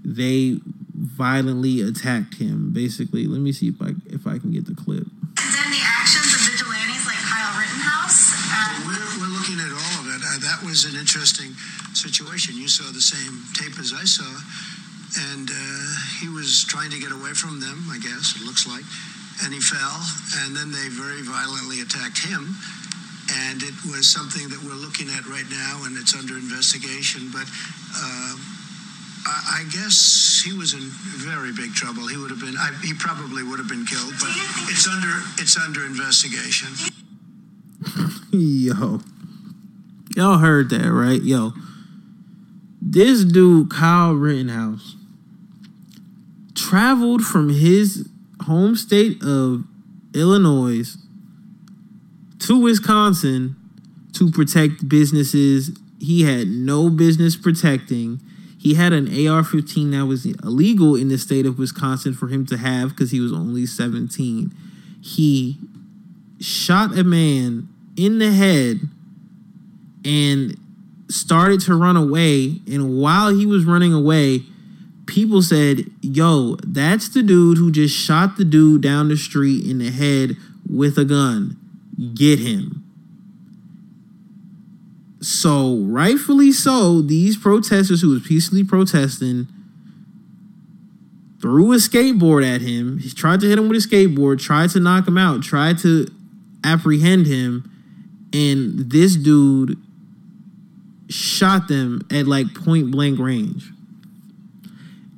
they 0.03 0.59
violently 0.93 1.81
attacked 1.81 2.35
him 2.35 2.71
basically 2.71 3.25
let 3.25 3.39
me 3.41 3.51
see 3.51 3.67
if 3.67 3.81
i 3.81 3.91
if 4.07 4.27
i 4.27 4.37
can 4.37 4.51
get 4.51 4.65
the 4.65 4.75
clip 4.75 5.07
condemn 5.35 5.71
the 5.71 5.83
actions 5.83 6.33
of 6.33 6.41
vigilantes 6.51 7.05
like 7.05 7.21
Kyle 7.21 7.53
Rittenhouse. 7.59 8.33
And 8.51 8.87
We're, 8.87 9.09
we're 9.19 9.33
looking 9.33 9.59
at 9.59 9.71
all 9.71 9.95
of 10.03 10.07
it. 10.11 10.21
Uh, 10.23 10.39
that 10.39 10.55
that 10.55 10.59
was 10.65 10.85
an 10.85 10.95
interesting 10.99 11.53
situation. 11.93 12.55
You 12.55 12.67
saw 12.67 12.85
the 12.91 13.01
same 13.01 13.43
tape 13.53 13.77
as 13.79 13.93
I 13.93 14.03
saw, 14.03 14.27
and 15.31 15.49
uh, 15.49 15.89
he 16.19 16.29
was 16.29 16.63
trying 16.65 16.91
to 16.91 16.99
get 16.99 17.11
away 17.11 17.33
from 17.33 17.59
them. 17.59 17.87
I 17.89 17.97
guess 17.99 18.35
it 18.35 18.43
looks 18.45 18.67
like, 18.67 18.83
and 19.43 19.53
he 19.53 19.59
fell, 19.59 19.99
and 20.43 20.55
then 20.55 20.71
they 20.71 20.88
very 20.89 21.21
violently 21.21 21.81
attacked 21.81 22.19
him. 22.19 22.55
And 23.49 23.63
it 23.63 23.73
was 23.89 24.05
something 24.07 24.49
that 24.49 24.61
we're 24.63 24.77
looking 24.77 25.09
at 25.09 25.25
right 25.25 25.49
now, 25.49 25.81
and 25.86 25.97
it's 25.97 26.15
under 26.15 26.36
investigation. 26.38 27.29
But 27.33 27.49
uh, 27.97 28.33
I, 29.25 29.61
I 29.61 29.69
guess 29.73 30.41
he 30.45 30.53
was 30.53 30.73
in 30.73 30.81
very 31.25 31.51
big 31.51 31.73
trouble. 31.73 32.07
He 32.07 32.17
would 32.17 32.29
have 32.29 32.39
been. 32.39 32.55
I, 32.57 32.71
he 32.83 32.93
probably 32.93 33.41
would 33.41 33.57
have 33.57 33.67
been 33.67 33.86
killed. 33.86 34.13
But 34.19 34.29
it's 34.69 34.88
under. 34.88 35.25
It's 35.41 35.57
under 35.57 35.86
investigation. 35.86 36.69
Yo. 38.31 39.01
Y'all 40.15 40.38
heard 40.38 40.69
that, 40.69 40.91
right? 40.91 41.21
Yo. 41.21 41.53
This 42.79 43.23
dude, 43.25 43.71
Kyle 43.71 44.13
Rittenhouse, 44.13 44.95
traveled 46.53 47.23
from 47.25 47.49
his 47.49 48.07
home 48.45 48.75
state 48.75 49.21
of 49.23 49.63
Illinois 50.13 50.95
to 52.39 52.59
Wisconsin 52.59 53.55
to 54.13 54.31
protect 54.31 54.87
businesses 54.87 55.71
he 55.99 56.23
had 56.23 56.47
no 56.47 56.89
business 56.89 57.35
protecting. 57.35 58.21
He 58.57 58.75
had 58.75 58.93
an 58.93 59.07
AR 59.27 59.43
15 59.43 59.91
that 59.91 60.05
was 60.05 60.25
illegal 60.25 60.95
in 60.95 61.07
the 61.07 61.17
state 61.17 61.45
of 61.45 61.57
Wisconsin 61.57 62.13
for 62.13 62.27
him 62.27 62.45
to 62.47 62.57
have 62.57 62.89
because 62.89 63.11
he 63.11 63.19
was 63.19 63.31
only 63.31 63.65
17. 63.65 64.53
He 65.01 65.57
shot 66.39 66.97
a 66.97 67.03
man 67.03 67.67
in 67.95 68.19
the 68.19 68.31
head 68.31 68.81
and 70.03 70.57
started 71.09 71.61
to 71.61 71.75
run 71.75 71.95
away. 71.95 72.59
And 72.67 72.99
while 72.99 73.35
he 73.35 73.45
was 73.45 73.65
running 73.65 73.93
away, 73.93 74.43
people 75.05 75.41
said, 75.41 75.85
Yo, 76.01 76.57
that's 76.65 77.09
the 77.09 77.23
dude 77.23 77.57
who 77.57 77.71
just 77.71 77.95
shot 77.95 78.37
the 78.37 78.45
dude 78.45 78.81
down 78.81 79.09
the 79.09 79.17
street 79.17 79.65
in 79.65 79.79
the 79.79 79.91
head 79.91 80.37
with 80.69 80.97
a 80.97 81.05
gun. 81.05 81.57
Get 82.13 82.39
him. 82.39 82.83
So, 85.21 85.77
rightfully 85.77 86.51
so, 86.51 87.01
these 87.01 87.35
protesters 87.35 88.01
who 88.01 88.09
was 88.09 88.21
peacefully 88.21 88.63
protesting 88.63 89.47
threw 91.41 91.73
a 91.73 91.77
skateboard 91.77 92.45
at 92.45 92.61
him. 92.61 92.99
He 92.99 93.09
tried 93.09 93.39
to 93.41 93.47
hit 93.47 93.57
him 93.57 93.67
with 93.67 93.83
a 93.83 93.87
skateboard, 93.87 94.39
tried 94.39 94.69
to 94.71 94.79
knock 94.79 95.07
him 95.07 95.17
out, 95.17 95.41
tried 95.41 95.79
to 95.79 96.07
apprehend 96.63 97.25
him, 97.25 97.71
and 98.33 98.91
this 98.91 99.15
dude 99.15 99.77
shot 101.09 101.67
them 101.67 102.01
at 102.11 102.27
like 102.27 102.53
point 102.53 102.91
blank 102.91 103.19
range. 103.19 103.71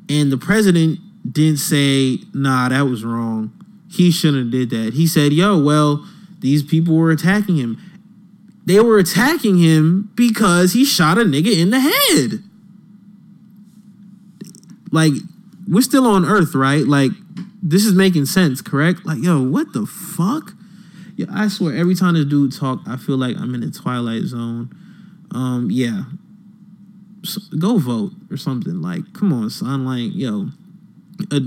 And 0.10 0.32
the 0.32 0.38
president 0.38 1.00
didn't 1.30 1.58
say, 1.58 2.20
nah, 2.34 2.70
that 2.70 2.84
was 2.84 3.04
wrong. 3.04 3.52
He 3.90 4.12
shouldn't 4.12 4.44
have 4.44 4.52
did 4.52 4.70
that. 4.70 4.94
He 4.94 5.08
said, 5.08 5.34
yo, 5.34 5.60
well, 5.60 6.06
these 6.40 6.64
people 6.64 6.96
were 6.96 7.12
attacking 7.12 7.58
him. 7.58 7.78
They 8.66 8.80
were 8.80 8.98
attacking 8.98 9.58
him 9.58 10.12
because 10.16 10.74
he 10.74 10.84
shot 10.84 11.18
a 11.18 11.22
nigga 11.22 11.58
in 11.58 11.70
the 11.70 11.80
head. 11.80 12.44
Like, 14.92 15.14
we're 15.68 15.82
still 15.82 16.06
on 16.06 16.26
Earth, 16.26 16.54
right? 16.54 16.86
Like, 16.86 17.12
this 17.62 17.86
is 17.86 17.94
making 17.94 18.26
sense, 18.26 18.62
correct? 18.62 19.06
Like, 19.06 19.22
yo, 19.22 19.42
what 19.42 19.74
the 19.74 19.86
fuck? 19.86 20.54
Yeah, 21.16 21.28
I 21.32 21.48
swear, 21.48 21.76
every 21.76 21.96
time 21.96 22.14
this 22.14 22.26
dude 22.26 22.56
talk, 22.56 22.82
I 22.86 22.98
feel 22.98 23.18
like 23.18 23.38
I'm 23.38 23.56
in 23.56 23.62
the 23.62 23.72
twilight 23.72 24.24
zone. 24.24 24.70
Um, 25.32 25.70
yeah. 25.72 26.04
Go 27.58 27.78
vote 27.78 28.12
or 28.32 28.38
something. 28.38 28.82
Like, 28.82 29.14
come 29.14 29.34
on, 29.34 29.50
son. 29.50 29.86
Like, 29.86 30.14
yo, 30.14 30.50
a 31.32 31.42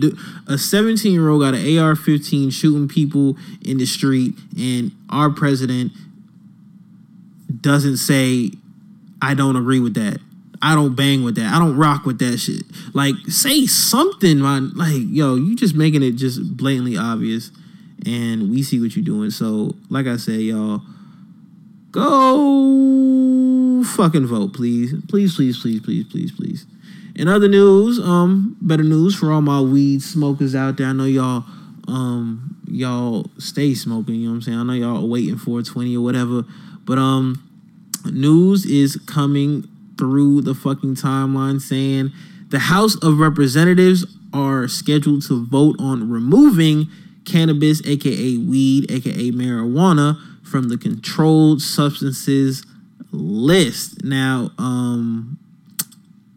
a 0.46 0.58
17 0.58 1.12
year 1.12 1.28
old 1.28 1.42
got 1.42 1.54
an 1.54 1.78
AR 1.78 1.94
15 1.94 2.50
shooting 2.50 2.88
people 2.88 3.36
in 3.64 3.78
the 3.78 3.86
street, 3.86 4.34
and 4.58 4.92
our 5.08 5.30
president 5.30 5.92
doesn't 7.60 7.98
say, 7.98 8.50
I 9.22 9.34
don't 9.34 9.56
agree 9.56 9.80
with 9.80 9.94
that. 9.94 10.18
I 10.62 10.74
don't 10.74 10.94
bang 10.94 11.24
with 11.24 11.36
that. 11.36 11.52
I 11.54 11.58
don't 11.58 11.76
rock 11.76 12.04
with 12.04 12.18
that 12.18 12.38
shit. 12.38 12.64
Like, 12.94 13.14
say 13.28 13.66
something, 13.66 14.40
man. 14.40 14.72
Like, 14.74 15.02
yo, 15.06 15.36
you 15.36 15.56
just 15.56 15.74
making 15.74 16.02
it 16.02 16.12
just 16.12 16.56
blatantly 16.56 16.96
obvious. 16.96 17.50
And 18.06 18.50
we 18.50 18.62
see 18.62 18.80
what 18.80 18.94
you're 18.94 19.04
doing. 19.04 19.30
So, 19.30 19.74
like 19.88 20.06
I 20.06 20.16
said, 20.16 20.40
y'all, 20.40 20.82
go 21.92 23.29
fucking 23.84 24.26
vote, 24.26 24.52
please. 24.52 24.94
Please, 25.08 25.34
please, 25.36 25.60
please, 25.60 25.80
please, 25.80 26.06
please, 26.06 26.32
please. 26.32 26.66
In 27.14 27.28
other 27.28 27.48
news, 27.48 27.98
um, 27.98 28.56
better 28.60 28.82
news 28.82 29.14
for 29.14 29.32
all 29.32 29.42
my 29.42 29.60
weed 29.60 30.02
smokers 30.02 30.54
out 30.54 30.76
there. 30.76 30.86
I 30.86 30.92
know 30.92 31.04
y'all 31.04 31.44
um 31.88 32.56
y'all 32.70 33.26
stay 33.38 33.74
smoking, 33.74 34.16
you 34.16 34.26
know 34.26 34.30
what 34.30 34.36
I'm 34.36 34.42
saying? 34.42 34.58
I 34.58 34.62
know 34.62 34.72
y'all 34.72 35.08
waiting 35.08 35.36
for 35.36 35.60
20 35.60 35.96
or 35.96 36.04
whatever. 36.04 36.44
But 36.84 36.98
um 36.98 37.42
news 38.04 38.64
is 38.64 38.96
coming 39.06 39.68
through 39.98 40.42
the 40.42 40.54
fucking 40.54 40.94
timeline 40.94 41.60
saying 41.60 42.12
the 42.48 42.58
House 42.58 42.96
of 43.02 43.18
Representatives 43.18 44.06
are 44.32 44.68
scheduled 44.68 45.26
to 45.26 45.44
vote 45.44 45.76
on 45.78 46.08
removing 46.08 46.86
cannabis, 47.24 47.84
aka 47.86 48.36
weed, 48.36 48.90
aka 48.90 49.30
marijuana, 49.30 50.18
from 50.42 50.68
the 50.68 50.78
controlled 50.78 51.60
substances 51.60 52.64
list. 53.12 54.04
Now, 54.04 54.50
um, 54.58 55.38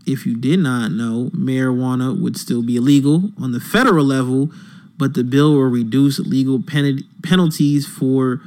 if 0.06 0.26
you 0.26 0.36
did 0.36 0.60
not 0.60 0.92
know, 0.92 1.30
marijuana 1.34 2.20
would 2.20 2.38
still 2.38 2.62
be 2.62 2.76
illegal 2.76 3.32
on 3.42 3.52
the 3.52 3.60
federal 3.60 4.06
level, 4.06 4.50
but 4.98 5.14
the 5.14 5.24
bill 5.24 5.54
will 5.54 5.64
reduce 5.64 6.20
legal 6.20 6.62
pen- 6.62 7.04
penalties 7.24 7.88
for 7.88 8.42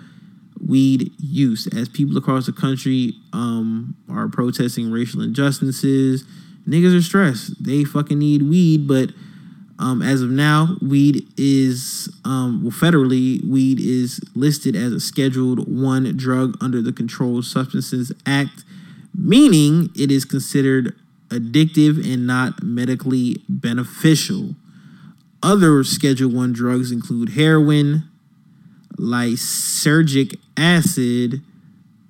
weed 0.65 1.13
use 1.19 1.67
as 1.69 1.89
people 1.89 2.17
across 2.17 2.47
the 2.47 2.53
country 2.53 3.15
um, 3.33 3.97
are 4.11 4.29
protesting 4.29 4.91
racial 4.91 5.21
injustices. 5.21 6.25
Niggas 6.69 6.97
are 6.97 7.03
stressed. 7.03 7.63
They 7.63 7.85
fucking 7.85 8.19
need 8.19 8.43
weed, 8.43 8.89
but 8.89 9.11
um, 9.79 10.01
as 10.01 10.23
of 10.23 10.31
now, 10.31 10.77
weed 10.81 11.27
is 11.37 12.09
um, 12.25 12.63
well 12.63 12.73
federally 12.73 13.47
weed 13.47 13.79
is 13.79 14.21
listed 14.35 14.75
as 14.75 14.93
a 14.93 15.01
Scheduled 15.01 15.69
One 15.69 16.17
drug 16.17 16.57
under 16.63 16.81
the 16.81 16.93
Controlled 16.93 17.45
Substances 17.45 18.11
Act, 18.25 18.65
meaning 19.15 19.91
it 19.95 20.11
is 20.11 20.25
considered 20.25 20.97
addictive 21.29 22.03
and 22.11 22.27
not 22.27 22.63
medically 22.63 23.43
beneficial. 23.49 24.55
Other 25.43 25.85
Schedule 25.85 26.31
One 26.31 26.55
drugs 26.55 26.91
include 26.91 27.31
heroin, 27.31 28.09
lysergic 28.97 30.39
acid, 30.57 31.43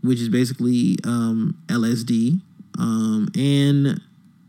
which 0.02 0.20
is 0.20 0.28
basically 0.28 0.98
um, 1.02 1.60
LSD, 1.66 2.40
um, 2.78 3.28
and 3.36 4.00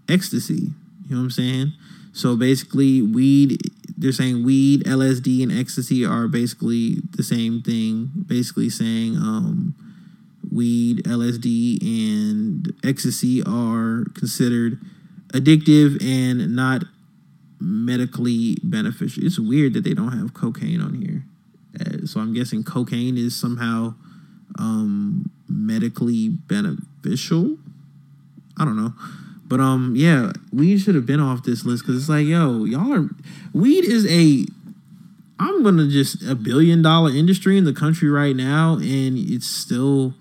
ecstasy. 0.08 0.72
You 1.10 1.16
know 1.16 1.18
what 1.18 1.24
I'm 1.24 1.32
saying? 1.32 1.74
So 2.18 2.36
basically, 2.36 3.04
weed. 3.04 3.62
They're 3.96 4.12
saying 4.12 4.44
weed, 4.44 4.86
LSD, 4.86 5.44
and 5.44 5.52
ecstasy 5.52 6.04
are 6.04 6.28
basically 6.28 6.98
the 7.12 7.22
same 7.22 7.62
thing. 7.62 8.10
Basically 8.26 8.72
saying 8.72 9.18
um, 9.18 9.76
weed, 10.52 11.04
LSD, 11.04 11.78
and 11.84 12.74
ecstasy 12.84 13.44
are 13.44 14.06
considered 14.16 14.80
addictive 15.32 16.04
and 16.04 16.56
not 16.56 16.86
medically 17.60 18.58
beneficial. 18.64 19.24
It's 19.24 19.38
weird 19.38 19.74
that 19.74 19.84
they 19.84 19.94
don't 19.94 20.18
have 20.18 20.34
cocaine 20.34 20.82
on 20.82 20.96
here. 20.96 21.24
Uh, 21.80 22.08
so 22.08 22.20
I'm 22.20 22.34
guessing 22.34 22.64
cocaine 22.64 23.16
is 23.16 23.40
somehow 23.40 23.94
um, 24.58 25.30
medically 25.48 26.30
beneficial. 26.30 27.60
I 28.58 28.66
don't 28.66 28.76
know. 28.76 28.94
But 29.48 29.62
um, 29.62 29.94
yeah, 29.96 30.34
weed 30.52 30.80
should 30.80 30.96
have 30.96 31.06
been 31.06 31.22
off 31.22 31.44
this 31.44 31.64
list 31.64 31.84
because 31.84 32.02
it's 32.02 32.10
like, 32.10 32.26
yo, 32.26 32.66
y'all 32.66 32.94
are 32.94 33.10
weed 33.54 33.86
is 33.86 34.06
a 34.10 34.46
I'm 35.40 35.64
gonna 35.64 35.88
just 35.88 36.24
a 36.24 36.36
billion 36.36 36.82
dollar 36.82 37.12
industry 37.12 37.58
in 37.58 37.64
the 37.64 37.74
country 37.74 38.10
right 38.10 38.36
now, 38.36 38.74
and 38.74 39.18
it's 39.18 39.48
still 39.48 40.16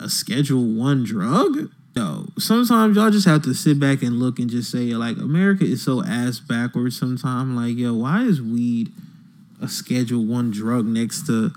a 0.00 0.08
Schedule 0.08 0.64
One 0.64 1.04
drug. 1.04 1.70
No, 1.94 2.28
sometimes 2.38 2.96
y'all 2.96 3.10
just 3.10 3.26
have 3.26 3.42
to 3.42 3.52
sit 3.52 3.78
back 3.78 4.02
and 4.02 4.18
look 4.18 4.38
and 4.38 4.48
just 4.48 4.70
say 4.70 4.94
like 4.94 5.18
America 5.18 5.64
is 5.64 5.82
so 5.82 6.02
ass 6.04 6.40
backwards. 6.40 6.98
Sometimes 6.98 7.54
like 7.54 7.76
yo, 7.76 7.94
why 7.94 8.22
is 8.22 8.40
weed 8.40 8.92
a 9.60 9.68
Schedule 9.68 10.24
One 10.24 10.50
drug 10.50 10.86
next 10.86 11.26
to 11.26 11.52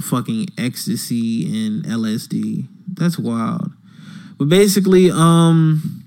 fucking 0.00 0.48
ecstasy 0.58 1.66
and 1.66 1.84
LSD? 1.84 2.66
That's 2.86 3.18
wild. 3.18 3.72
But 4.38 4.48
basically, 4.48 5.10
um, 5.10 6.04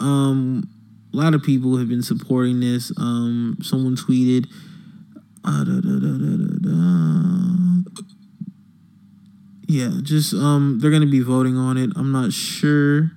um, 0.00 0.68
a 1.12 1.16
lot 1.16 1.34
of 1.34 1.42
people 1.42 1.76
have 1.78 1.88
been 1.88 2.02
supporting 2.02 2.60
this. 2.60 2.92
Um, 2.98 3.56
someone 3.62 3.96
tweeted, 3.96 4.46
uh, 5.44 5.64
da, 5.64 5.80
da, 5.80 5.98
da. 5.98 6.48
Yeah, 9.70 9.90
just 10.02 10.32
um, 10.32 10.78
they're 10.80 10.90
gonna 10.90 11.06
be 11.06 11.20
voting 11.20 11.56
on 11.56 11.76
it. 11.76 11.90
I'm 11.94 12.10
not 12.10 12.32
sure, 12.32 13.12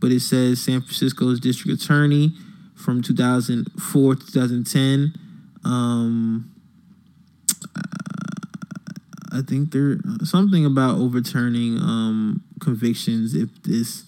but 0.00 0.12
it 0.12 0.20
says 0.20 0.60
San 0.60 0.82
Francisco's 0.82 1.40
district 1.40 1.82
attorney 1.82 2.34
from 2.74 3.02
2004 3.02 4.14
to 4.14 4.26
2010. 4.26 5.14
Um, 5.64 6.50
I 9.32 9.40
think 9.42 9.72
there 9.72 9.96
something 10.24 10.66
about 10.66 10.98
overturning 10.98 11.78
um 11.78 12.42
convictions 12.60 13.34
if 13.34 13.50
this 13.62 14.04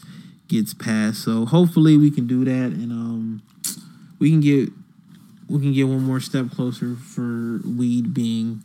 gets 0.48 0.74
passed. 0.74 1.22
So 1.22 1.46
hopefully 1.46 1.96
we 1.96 2.10
can 2.10 2.26
do 2.26 2.44
that 2.44 2.72
and 2.72 2.92
um 2.92 3.42
we 4.18 4.30
can 4.30 4.40
get 4.40 4.68
we 5.48 5.60
can 5.60 5.72
get 5.72 5.88
one 5.88 6.02
more 6.02 6.20
step 6.20 6.50
closer 6.50 6.94
for 6.94 7.60
weed 7.64 8.14
being 8.14 8.62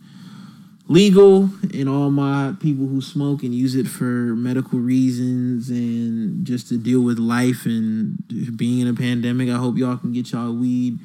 legal 0.88 1.50
and 1.74 1.90
all 1.90 2.12
my 2.12 2.54
people 2.60 2.86
who 2.86 3.02
smoke 3.02 3.42
and 3.42 3.56
use 3.56 3.76
it 3.76 3.88
for 3.88 4.04
medical 4.36 4.78
reasons 4.78 5.70
and 5.70 6.46
just 6.46 6.70
to 6.70 6.78
deal 6.78 7.02
with 7.02 7.18
life 7.18 7.66
and 7.66 8.24
being 8.56 8.80
in 8.80 8.88
a 8.88 8.94
pandemic. 8.94 9.50
I 9.50 9.58
hope 9.58 9.78
y'all 9.78 9.98
can 9.98 10.14
get 10.14 10.32
y'all 10.32 10.54
weed. 10.54 11.00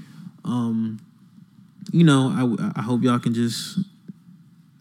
Um, 0.44 1.00
you 1.92 2.04
know, 2.04 2.28
I, 2.28 2.78
I 2.78 2.82
hope 2.82 3.02
y'all 3.02 3.18
can 3.18 3.32
just 3.32 3.78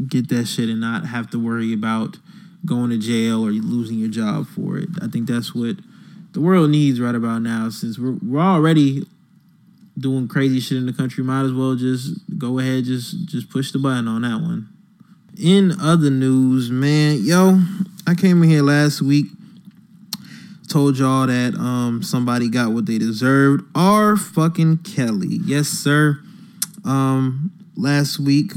get 0.05 0.27
that 0.29 0.45
shit 0.45 0.69
and 0.69 0.81
not 0.81 1.05
have 1.05 1.29
to 1.31 1.39
worry 1.39 1.73
about 1.73 2.17
going 2.65 2.89
to 2.89 2.97
jail 2.97 3.45
or 3.45 3.51
losing 3.51 3.99
your 3.99 4.09
job 4.09 4.47
for 4.47 4.77
it. 4.77 4.89
I 5.01 5.07
think 5.07 5.27
that's 5.27 5.55
what 5.55 5.77
the 6.33 6.41
world 6.41 6.69
needs 6.69 6.99
right 6.99 7.15
about 7.15 7.41
now. 7.41 7.69
Since 7.69 7.97
we're, 7.97 8.17
we're 8.21 8.39
already 8.39 9.03
doing 9.99 10.27
crazy 10.27 10.59
shit 10.59 10.77
in 10.77 10.85
the 10.85 10.93
country 10.93 11.23
might 11.23 11.43
as 11.43 11.53
well 11.53 11.75
just 11.75 12.15
go 12.37 12.59
ahead 12.59 12.85
just 12.85 13.27
just 13.27 13.49
push 13.49 13.71
the 13.71 13.79
button 13.79 14.07
on 14.07 14.21
that 14.21 14.41
one. 14.41 14.69
In 15.37 15.73
other 15.79 16.09
news 16.09 16.69
man 16.69 17.17
yo 17.21 17.61
i 18.07 18.13
came 18.15 18.41
in 18.43 18.49
here 18.49 18.63
last 18.63 19.01
week 19.01 19.27
told 20.67 20.97
y'all 20.97 21.27
that 21.27 21.55
um 21.55 22.01
somebody 22.03 22.49
got 22.49 22.71
what 22.71 22.85
they 22.85 22.97
deserved. 22.97 23.63
R 23.75 24.15
fucking 24.15 24.77
kelly. 24.79 25.39
Yes 25.43 25.67
sir. 25.67 26.19
Um 26.85 27.51
last 27.75 28.19
week 28.19 28.53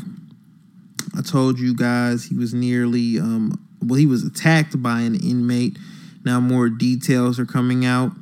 i 1.16 1.22
told 1.22 1.58
you 1.58 1.74
guys 1.74 2.24
he 2.24 2.36
was 2.36 2.54
nearly 2.54 3.18
um 3.18 3.58
well 3.82 3.98
he 3.98 4.06
was 4.06 4.24
attacked 4.24 4.80
by 4.82 5.00
an 5.00 5.14
inmate 5.14 5.78
now 6.24 6.40
more 6.40 6.68
details 6.68 7.38
are 7.38 7.46
coming 7.46 7.84
out 7.84 8.12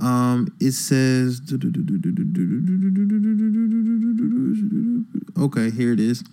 um, 0.00 0.54
it 0.60 0.72
says 0.72 1.42
okay, 5.38 5.70
here 5.70 5.92
it 5.92 6.00
is. 6.00 6.24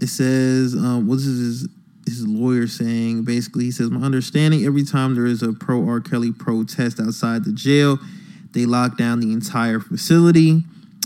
It 0.00 0.08
says, 0.08 0.74
um, 0.74 1.06
what 1.06 1.16
is 1.16 1.24
his 1.24 1.68
his 2.06 2.26
lawyer 2.26 2.66
saying? 2.66 3.24
Basically, 3.24 3.64
he 3.64 3.70
says, 3.70 3.90
my 3.90 4.04
understanding: 4.04 4.64
every 4.64 4.84
time 4.84 5.14
there 5.14 5.26
is 5.26 5.42
a 5.42 5.52
pro 5.52 5.86
R. 5.86 6.00
Kelly 6.00 6.32
protest 6.32 7.00
outside 7.00 7.44
the 7.44 7.52
jail, 7.52 7.98
they 8.52 8.64
lock 8.64 8.96
down 8.96 9.20
the 9.20 9.32
entire 9.32 9.78
facility. 9.78 10.62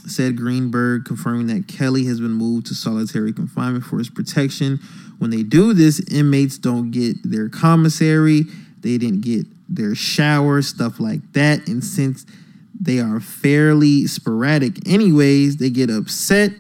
Said 0.06 0.36
Greenberg, 0.36 1.04
confirming 1.04 1.48
that 1.48 1.66
Kelly 1.66 2.04
has 2.04 2.20
been 2.20 2.32
moved 2.32 2.68
to 2.68 2.74
solitary 2.74 3.32
confinement 3.32 3.84
for 3.84 3.98
his 3.98 4.08
protection. 4.08 4.78
When 5.18 5.30
they 5.30 5.42
do 5.42 5.72
this, 5.72 6.00
inmates 6.10 6.58
don't 6.58 6.90
get 6.90 7.16
their 7.22 7.48
commissary. 7.48 8.42
They 8.80 8.98
didn't 8.98 9.22
get 9.22 9.46
their 9.68 9.94
shower, 9.94 10.62
stuff 10.62 11.00
like 11.00 11.32
that. 11.32 11.66
And 11.68 11.82
since 11.82 12.26
they 12.78 13.00
are 13.00 13.20
fairly 13.20 14.06
sporadic, 14.06 14.88
anyways, 14.88 15.56
they 15.56 15.70
get 15.70 15.90
upset. 15.90 16.52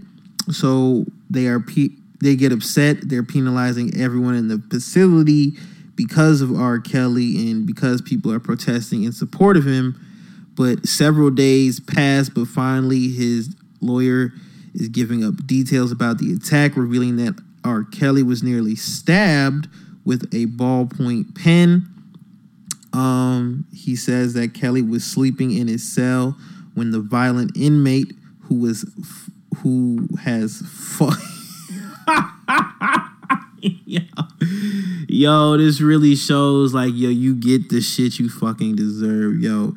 So 0.50 1.04
they 1.28 1.46
are 1.46 1.60
pe- 1.60 1.90
they 2.22 2.36
get 2.36 2.52
upset. 2.52 3.08
They're 3.08 3.22
penalizing 3.22 4.00
everyone 4.00 4.34
in 4.34 4.48
the 4.48 4.58
facility 4.70 5.52
because 5.94 6.40
of 6.40 6.54
R. 6.58 6.78
Kelly 6.78 7.50
and 7.50 7.66
because 7.66 8.00
people 8.00 8.32
are 8.32 8.40
protesting 8.40 9.04
in 9.04 9.12
support 9.12 9.56
of 9.56 9.66
him. 9.66 10.00
But 10.54 10.86
several 10.86 11.30
days 11.30 11.80
pass, 11.80 12.28
but 12.28 12.46
finally 12.46 13.08
his 13.08 13.54
lawyer 13.80 14.32
is 14.74 14.88
giving 14.88 15.24
up 15.24 15.46
details 15.46 15.92
about 15.92 16.18
the 16.18 16.32
attack, 16.32 16.76
revealing 16.76 17.16
that 17.16 17.38
R. 17.66 17.84
Kelly 17.84 18.22
was 18.22 18.42
nearly 18.42 18.76
stabbed 18.76 19.68
with 20.04 20.22
a 20.32 20.46
ballpoint 20.46 21.34
pen. 21.34 21.88
Um, 22.92 23.66
he 23.74 23.96
says 23.96 24.34
that 24.34 24.54
Kelly 24.54 24.80
was 24.80 25.04
sleeping 25.04 25.52
in 25.52 25.68
his 25.68 25.86
cell 25.86 26.38
when 26.74 26.92
the 26.92 27.00
violent 27.00 27.56
inmate 27.56 28.12
who 28.42 28.60
was 28.60 28.86
who 29.58 30.08
has 30.22 30.62
fought. 30.66 31.18
yo, 33.60 34.00
yo, 35.08 35.56
this 35.56 35.80
really 35.80 36.14
shows 36.14 36.72
like 36.72 36.92
yo, 36.94 37.08
you 37.08 37.34
get 37.34 37.68
the 37.68 37.80
shit 37.80 38.18
you 38.18 38.28
fucking 38.28 38.76
deserve, 38.76 39.40
yo. 39.40 39.74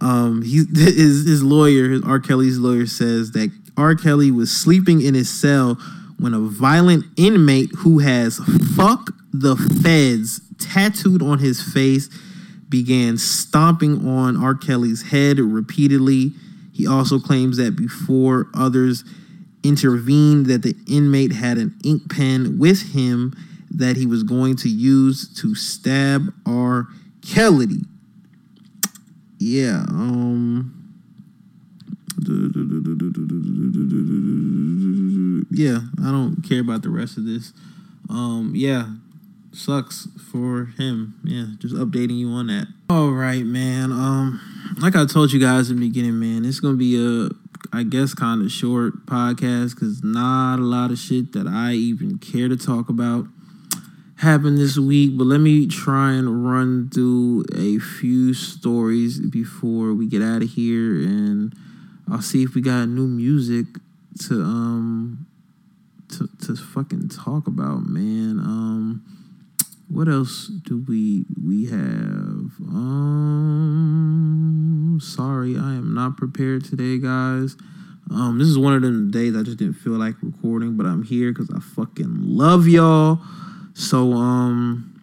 Um, 0.00 0.42
he 0.42 0.64
his 0.74 1.26
his 1.26 1.42
lawyer, 1.42 1.88
his 1.90 2.02
R. 2.02 2.20
Kelly's 2.20 2.58
lawyer, 2.58 2.86
says 2.86 3.32
that 3.32 3.50
R. 3.76 3.94
Kelly 3.94 4.30
was 4.30 4.50
sleeping 4.50 5.00
in 5.00 5.14
his 5.14 5.30
cell 5.30 5.78
when 6.22 6.34
a 6.34 6.40
violent 6.40 7.04
inmate 7.16 7.70
who 7.78 7.98
has 7.98 8.38
"fuck 8.76 9.10
the 9.32 9.56
feds" 9.56 10.40
tattooed 10.58 11.20
on 11.20 11.40
his 11.40 11.60
face 11.60 12.08
began 12.68 13.18
stomping 13.18 14.06
on 14.08 14.36
R. 14.36 14.54
Kelly's 14.54 15.10
head 15.10 15.38
repeatedly. 15.38 16.32
He 16.72 16.86
also 16.86 17.18
claims 17.18 17.56
that 17.58 17.76
before 17.76 18.48
others 18.54 19.04
intervened, 19.62 20.46
that 20.46 20.62
the 20.62 20.76
inmate 20.88 21.32
had 21.32 21.58
an 21.58 21.78
ink 21.84 22.10
pen 22.10 22.58
with 22.58 22.92
him 22.94 23.34
that 23.70 23.96
he 23.96 24.06
was 24.06 24.22
going 24.22 24.56
to 24.56 24.68
use 24.68 25.28
to 25.40 25.54
stab 25.54 26.32
R. 26.46 26.86
Kelly. 27.20 27.80
Yeah, 29.38 29.84
um 29.88 30.81
yeah, 35.50 35.80
I 36.00 36.10
don't 36.10 36.42
care 36.48 36.60
about 36.60 36.82
the 36.82 36.90
rest 36.90 37.16
of 37.18 37.24
this. 37.24 37.52
Um 38.08 38.52
yeah, 38.54 38.86
sucks 39.52 40.08
for 40.30 40.66
him. 40.78 41.14
Yeah, 41.24 41.46
just 41.58 41.74
updating 41.74 42.18
you 42.18 42.30
on 42.30 42.48
that. 42.48 42.68
All 42.90 43.10
right, 43.10 43.44
man. 43.44 43.92
Um, 43.92 44.40
like 44.80 44.96
I 44.96 45.04
told 45.06 45.32
you 45.32 45.40
guys 45.40 45.70
in 45.70 45.78
the 45.78 45.88
beginning, 45.88 46.18
man, 46.18 46.44
it's 46.44 46.60
gonna 46.60 46.76
be 46.76 46.96
a, 46.96 47.30
I 47.72 47.82
guess, 47.82 48.14
kind 48.14 48.42
of 48.42 48.50
short 48.50 49.06
podcast 49.06 49.74
because 49.74 50.02
not 50.02 50.58
a 50.58 50.62
lot 50.62 50.90
of 50.90 50.98
shit 50.98 51.32
that 51.32 51.46
I 51.46 51.72
even 51.72 52.18
care 52.18 52.48
to 52.48 52.56
talk 52.56 52.88
about 52.88 53.26
happened 54.16 54.58
this 54.58 54.78
week. 54.78 55.16
But 55.16 55.26
let 55.26 55.40
me 55.40 55.66
try 55.66 56.12
and 56.12 56.46
run 56.46 56.88
through 56.90 57.44
a 57.54 57.78
few 57.78 58.34
stories 58.34 59.20
before 59.20 59.94
we 59.94 60.06
get 60.06 60.22
out 60.22 60.42
of 60.42 60.50
here, 60.50 60.96
and 60.96 61.54
I'll 62.12 62.20
see 62.20 62.42
if 62.42 62.54
we 62.54 62.60
got 62.60 62.88
new 62.88 63.06
music 63.06 63.64
to 64.26 64.42
um 64.42 65.26
to 66.10 66.28
to 66.44 66.54
fucking 66.56 67.08
talk 67.08 67.46
about, 67.46 67.86
man. 67.86 68.38
Um 68.38 69.02
what 69.88 70.08
else 70.08 70.48
do 70.48 70.84
we 70.86 71.24
we 71.42 71.64
have? 71.70 72.50
Um 72.68 73.38
sorry 75.02 75.56
i 75.56 75.72
am 75.72 75.94
not 75.94 76.18
prepared 76.18 76.66
today 76.66 76.98
guys. 76.98 77.56
Um 78.10 78.38
this 78.38 78.48
is 78.48 78.58
one 78.58 78.74
of 78.74 78.82
them 78.82 79.10
days 79.10 79.34
i 79.34 79.42
just 79.42 79.56
didn't 79.56 79.76
feel 79.76 79.94
like 79.94 80.16
recording 80.22 80.76
but 80.76 80.84
i'm 80.84 81.04
here 81.04 81.32
because 81.32 81.48
i 81.50 81.60
fucking 81.60 82.14
love 82.28 82.68
y'all. 82.68 83.20
So 83.72 84.12
um 84.12 85.00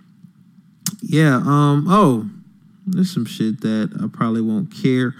yeah 1.02 1.38
um 1.38 1.88
oh 1.90 2.30
there's 2.86 3.11
some 3.11 3.26
shit 3.26 3.61
that 3.61 3.98
i 3.99 4.06
probably 4.15 4.41
won't 4.41 4.72
care 4.72 5.15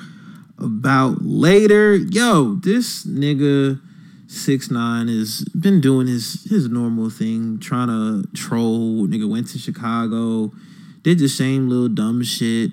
about 0.60 1.22
later 1.22 1.96
yo 1.96 2.56
this 2.56 3.06
nigga 3.06 3.80
six 4.30 4.70
nine 4.70 5.08
has 5.08 5.44
been 5.60 5.82
doing 5.82 6.08
his 6.08 6.44
his 6.50 6.70
normal 6.70 7.10
thing, 7.10 7.60
trying 7.60 7.88
to 7.88 8.28
troll. 8.34 9.08
Nigga 9.08 9.30
went 9.30 9.50
to 9.50 9.58
Chicago, 9.58 10.52
did 11.02 11.20
the 11.20 11.28
same 11.28 11.68
little 11.68 11.90
dumb 11.90 12.24
shit, 12.24 12.72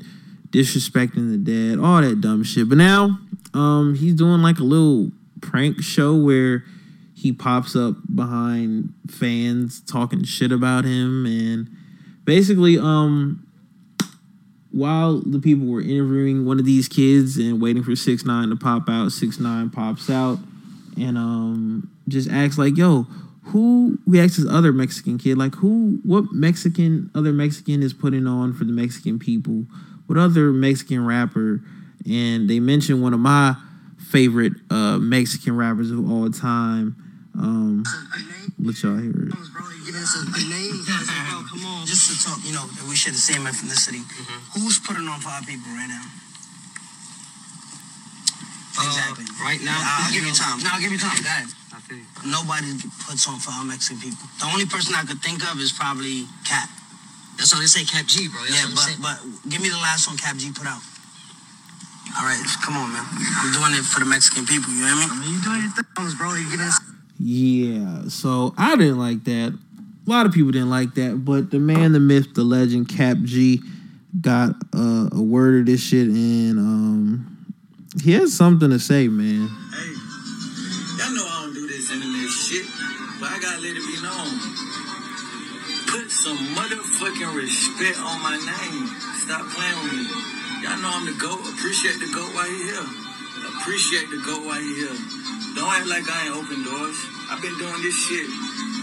disrespecting 0.51 1.31
the 1.31 1.39
dead, 1.39 1.79
all 1.79 2.03
that 2.03 2.21
dumb 2.21 2.45
shit. 2.45 2.69
But 2.69 2.79
now, 2.79 3.19
um, 3.55 3.95
he's 3.95 4.15
doing 4.15 4.43
like 4.43 4.59
a 4.59 4.65
little 4.65 5.11
prank 5.41 5.81
show 5.81 6.15
where 6.15 6.65
he 7.15 7.33
pops 7.33 7.75
up 7.75 7.97
behind 8.15 8.93
fans 9.09 9.81
talking 9.81 10.23
shit 10.25 10.53
about 10.53 10.85
him 10.85 11.25
and 11.25 11.69
basically 12.25 12.79
um 12.79 13.45
while 14.77 15.23
the 15.24 15.39
people 15.39 15.66
were 15.66 15.81
interviewing 15.81 16.44
one 16.44 16.59
of 16.59 16.66
these 16.66 16.86
kids 16.86 17.39
and 17.39 17.62
waiting 17.62 17.82
for 17.82 17.97
six 17.97 18.27
nine 18.27 18.51
to 18.51 18.57
pop 18.57 18.89
out, 18.90 19.11
six 19.11 19.40
nine 19.40 19.70
pops 19.70 20.11
out 20.11 20.39
and 20.98 21.16
um 21.16 21.90
just 22.09 22.28
asks 22.31 22.59
like, 22.59 22.77
"Yo, 22.77 23.07
who?" 23.44 23.98
We 24.07 24.20
asked 24.20 24.36
this 24.36 24.47
other 24.47 24.73
Mexican 24.74 25.16
kid 25.16 25.39
like, 25.39 25.55
"Who? 25.57 26.01
What 26.03 26.27
Mexican? 26.32 27.11
Other 27.15 27.32
Mexican 27.32 27.82
is 27.82 27.94
putting 27.94 28.27
on 28.27 28.53
for 28.53 28.65
the 28.65 28.73
Mexican 28.73 29.19
people? 29.19 29.65
What 30.07 30.19
other 30.19 30.53
Mexican 30.53 31.07
rapper?" 31.07 31.62
And 32.07 32.48
they 32.48 32.61
mentioned 32.61 33.03
one 33.03 33.15
of 33.15 33.20
my 33.20 33.57
favorite 33.98 34.53
uh, 34.70 34.98
Mexican 34.98 35.57
rappers 35.57 35.90
of 35.90 36.11
all 36.11 36.31
time, 36.31 36.97
Um, 37.37 37.85
let 38.59 38.81
y'all 38.83 38.97
hear 38.97 39.13
it. 39.13 39.33
Us 39.97 40.13
a 40.13 40.25
name. 40.47 40.77
Come 41.51 41.67
on. 41.67 41.83
Just 41.87 42.07
to 42.13 42.15
talk, 42.23 42.39
you 42.45 42.53
know, 42.53 42.63
that 42.63 42.85
we 42.87 42.95
share 42.95 43.11
the 43.11 43.19
same 43.19 43.43
ethnicity. 43.43 44.05
Who's 44.55 44.79
putting 44.79 45.09
on 45.09 45.19
for 45.19 45.35
our 45.35 45.43
people 45.43 45.67
right 45.73 45.89
now? 45.89 46.05
Exactly. 48.77 49.25
right 49.41 49.61
now, 49.65 49.77
I'll 49.81 50.13
give 50.13 50.23
you 50.23 50.37
time. 50.37 50.61
No, 50.61 50.69
I'll 50.69 50.85
give 50.85 50.93
you 50.93 51.01
time. 51.01 51.17
guys. 51.25 51.49
ahead. 51.49 51.49
I 51.73 51.81
feel 51.81 51.97
you. 51.97 52.07
Nobody 52.29 52.77
puts 53.09 53.25
on 53.25 53.41
for 53.41 53.51
our 53.57 53.65
Mexican 53.65 53.99
people. 54.05 54.29
The 54.37 54.47
only 54.53 54.69
person 54.69 54.93
I 54.93 55.09
could 55.09 55.25
think 55.25 55.41
of 55.49 55.57
is 55.59 55.73
probably 55.73 56.29
Cap. 56.45 56.69
That's 57.41 57.53
why 57.57 57.65
they 57.65 57.71
say 57.73 57.89
Kap 57.89 58.05
G, 58.05 58.29
bro. 58.29 58.41
That's 58.45 58.53
yeah, 58.53 58.69
but 58.69 58.85
saying. 58.85 59.01
but 59.01 59.17
give 59.49 59.65
me 59.65 59.73
the 59.73 59.81
last 59.81 60.07
one 60.09 60.21
Kap 60.21 60.37
G 60.37 60.53
put 60.53 60.69
out. 60.69 60.85
All 62.21 62.25
right, 62.25 62.41
come 62.65 62.77
on, 62.77 62.93
man. 62.93 63.05
I'm 63.05 63.53
doing 63.53 63.73
it 63.77 63.85
for 63.85 64.01
the 64.01 64.09
Mexican 64.09 64.45
people. 64.45 64.73
You 64.73 64.85
know 64.89 64.93
what 64.93 65.09
I 65.09 65.09
mean? 65.09 65.11
I 65.11 65.21
mean, 65.25 65.33
you 65.35 65.41
doing 65.41 65.63
your 65.65 65.73
things, 65.97 66.15
bro. 66.15 66.37
You 66.37 66.49
getting 66.53 66.95
Yeah, 67.18 68.09
so 68.09 68.55
I 68.59 68.76
didn't 68.76 68.98
like 68.98 69.24
that. 69.24 69.59
A 70.06 70.10
lot 70.10 70.26
of 70.26 70.32
people 70.32 70.52
didn't 70.52 70.70
like 70.70 70.94
that, 70.94 71.24
but 71.24 71.51
the 71.51 71.59
man, 71.59 71.93
the 71.93 72.01
myth, 72.01 72.34
the 72.34 72.44
legend, 72.44 72.88
Kap 72.88 73.16
G, 73.22 73.60
got 74.20 74.55
uh, 74.74 75.09
a 75.12 75.22
word 75.22 75.60
of 75.60 75.66
this 75.66 75.80
shit, 75.80 76.09
and 76.09 76.59
um, 76.59 77.47
he 78.02 78.12
has 78.12 78.32
something 78.32 78.70
to 78.70 78.78
say, 78.78 79.09
man. 79.09 79.48
Hey, 79.48 79.93
Y'all 81.01 81.14
know 81.16 81.26
I 81.26 81.43
don't 81.44 81.55
do 81.55 81.66
this 81.66 81.90
internet 81.90 82.28
shit, 82.30 82.66
but 83.18 83.32
I 83.32 83.38
gotta 83.40 83.60
let 83.60 83.74
it 83.74 83.82
be 83.82 83.98
known. 84.05 84.30
Put 85.88 86.10
some 86.10 86.38
motherfucking 86.55 87.34
respect 87.34 87.98
on 87.98 88.20
my 88.22 88.36
name. 88.36 88.86
Stop 89.24 89.43
playing 89.56 89.78
with 89.82 89.93
me. 89.93 90.05
Y'all 90.62 90.78
know 90.82 90.90
I'm 90.93 91.06
the 91.06 91.16
GOAT. 91.18 91.40
Appreciate 91.56 91.98
the 91.98 92.12
GOAT 92.12 92.30
while 92.34 92.48
you 92.48 92.62
here. 92.62 92.86
Appreciate 93.59 94.10
the 94.10 94.22
GOAT 94.24 94.44
while 94.47 94.60
you 94.60 94.86
here. 94.86 95.26
Don't 95.57 95.73
act 95.73 95.89
like 95.89 96.05
I 96.05 96.28
ain't 96.28 96.37
open 96.37 96.61
doors. 96.69 96.99
I've 97.33 97.41
been 97.41 97.57
doing 97.57 97.81
this 97.81 97.97
shit 97.97 98.28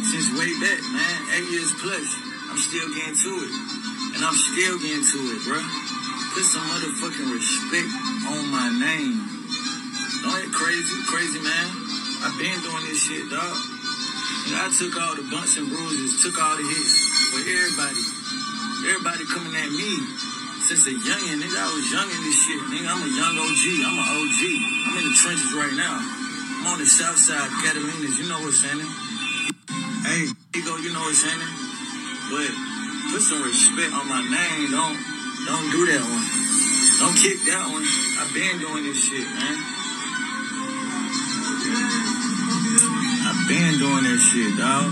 since 0.10 0.34
way 0.34 0.50
back, 0.58 0.82
man. 0.90 1.18
Eight 1.38 1.46
years 1.54 1.70
plus. 1.78 2.02
I'm 2.50 2.58
still 2.58 2.90
getting 2.98 3.14
to 3.14 3.32
it. 3.46 3.54
And 4.18 4.22
I'm 4.26 4.34
still 4.34 4.82
getting 4.82 5.06
to 5.06 5.20
it, 5.38 5.40
bruh. 5.46 5.62
Put 6.34 6.46
some 6.50 6.66
motherfucking 6.66 7.30
respect 7.30 7.90
on 8.26 8.50
my 8.50 8.74
name. 8.74 9.22
Don't 10.26 10.34
act 10.34 10.50
crazy, 10.50 10.98
crazy 11.06 11.46
man. 11.46 11.68
I've 12.26 12.34
been 12.42 12.58
doing 12.66 12.90
this 12.90 13.06
shit, 13.06 13.22
dog. 13.30 13.54
And 14.50 14.58
I 14.58 14.74
took 14.74 14.98
all 14.98 15.14
the 15.14 15.30
bumps 15.30 15.54
and 15.62 15.70
bruises, 15.70 16.26
took 16.26 16.42
all 16.42 16.58
the 16.58 16.66
hits 16.66 16.94
for 17.30 17.42
everybody. 17.54 18.02
Everybody 18.90 19.24
coming 19.30 19.54
at 19.62 19.70
me 19.70 19.94
since 20.66 20.90
a 20.90 20.94
youngin', 20.98 21.38
nigga. 21.38 21.54
I 21.54 21.70
was 21.70 21.86
young 21.94 22.10
in 22.10 22.22
this 22.26 22.38
shit, 22.42 22.62
nigga. 22.66 22.90
I'm 22.90 23.04
a 23.06 23.12
young 23.14 23.36
OG. 23.38 23.64
I'm 23.78 23.94
an 23.94 24.08
OG. 24.10 24.42
I'm 24.90 24.94
in 24.98 25.06
the 25.06 25.16
trenches 25.22 25.54
right 25.54 25.78
now. 25.78 26.23
I'm 26.64 26.72
on 26.72 26.80
the 26.80 26.88
south 26.88 27.20
side, 27.20 27.52
Catalinas. 27.60 28.24
You 28.24 28.32
know 28.32 28.40
what's 28.40 28.64
happening. 28.64 28.88
Hey, 30.08 30.32
Ego, 30.56 30.80
you 30.80 30.96
know 30.96 31.04
what's 31.04 31.20
happening. 31.20 31.52
But 32.32 32.48
put 33.12 33.20
some 33.20 33.44
respect 33.44 33.92
on 33.92 34.08
my 34.08 34.24
name. 34.24 34.72
Don't 34.72 34.96
don't 35.44 35.68
do 35.76 35.84
that 35.92 36.00
one. 36.00 36.24
Don't 37.04 37.20
kick 37.20 37.36
that 37.52 37.68
one. 37.68 37.84
I've 37.84 38.32
been 38.32 38.64
doing 38.64 38.88
this 38.88 38.96
shit, 38.96 39.28
man. 39.28 39.56
I've 43.28 43.44
been 43.44 43.76
doing 43.84 44.08
that 44.08 44.20
shit, 44.24 44.56
dog. 44.56 44.88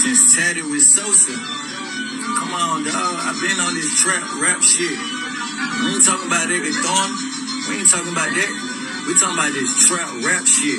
Since 0.00 0.32
Tatted 0.32 0.72
with 0.72 0.88
Sosa. 0.88 1.36
Come 1.36 2.52
on, 2.56 2.88
dog. 2.88 3.20
I've 3.20 3.36
been 3.44 3.60
on 3.60 3.76
this 3.76 3.92
trap 4.00 4.24
rap 4.40 4.64
shit. 4.64 4.96
We 5.84 6.00
ain't 6.00 6.00
talking 6.00 6.32
about 6.32 6.48
Eric 6.48 6.72
Thorn. 6.80 7.12
We 7.68 7.84
ain't 7.84 7.92
talking 7.92 8.16
about 8.16 8.32
that. 8.32 8.71
We 9.02 9.18
talking 9.18 9.34
about 9.34 9.50
this 9.50 9.70
trap 9.90 10.06
rap 10.22 10.46
shit. 10.46 10.78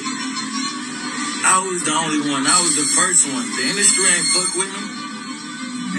I 1.43 1.59
was 1.59 1.83
the 1.83 1.91
only 1.91 2.23
one. 2.23 2.47
I 2.47 2.55
was 2.63 2.71
the 2.79 2.87
first 2.95 3.27
one. 3.27 3.43
The 3.43 3.63
industry 3.67 4.07
ain't 4.07 4.27
fuck 4.31 4.51
with 4.55 4.71
me. 4.71 4.83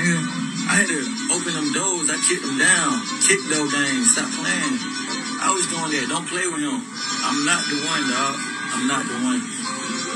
Yeah. 0.00 0.20
I 0.64 0.80
had 0.80 0.88
to 0.88 1.00
open 1.36 1.52
them 1.52 1.68
doors. 1.76 2.08
I 2.08 2.16
kicked 2.24 2.40
them 2.40 2.56
down. 2.56 3.04
Kick 3.28 3.44
those 3.52 3.68
games. 3.68 4.16
Stop 4.16 4.32
playing. 4.40 4.76
I 5.44 5.52
was 5.52 5.68
doing 5.68 5.92
that. 5.92 6.08
Don't 6.08 6.24
play 6.24 6.48
with 6.48 6.64
him. 6.64 6.80
I'm 6.80 7.44
not 7.44 7.60
the 7.68 7.76
one, 7.84 8.04
dog. 8.08 8.34
I'm 8.72 8.88
not 8.88 9.04
the 9.04 9.20
one. 9.20 9.44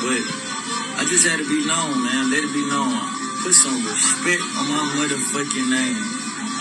But 0.01 0.25
I 0.97 1.05
just 1.05 1.29
had 1.29 1.37
to 1.37 1.47
be 1.47 1.61
known, 1.69 1.93
man. 2.09 2.33
Let 2.33 2.41
it 2.41 2.53
be 2.57 2.65
known. 2.65 2.97
Put 3.45 3.53
some 3.53 3.85
respect 3.85 4.41
on 4.57 4.65
my 4.65 4.85
motherfucking 4.97 5.69
name. 5.69 6.01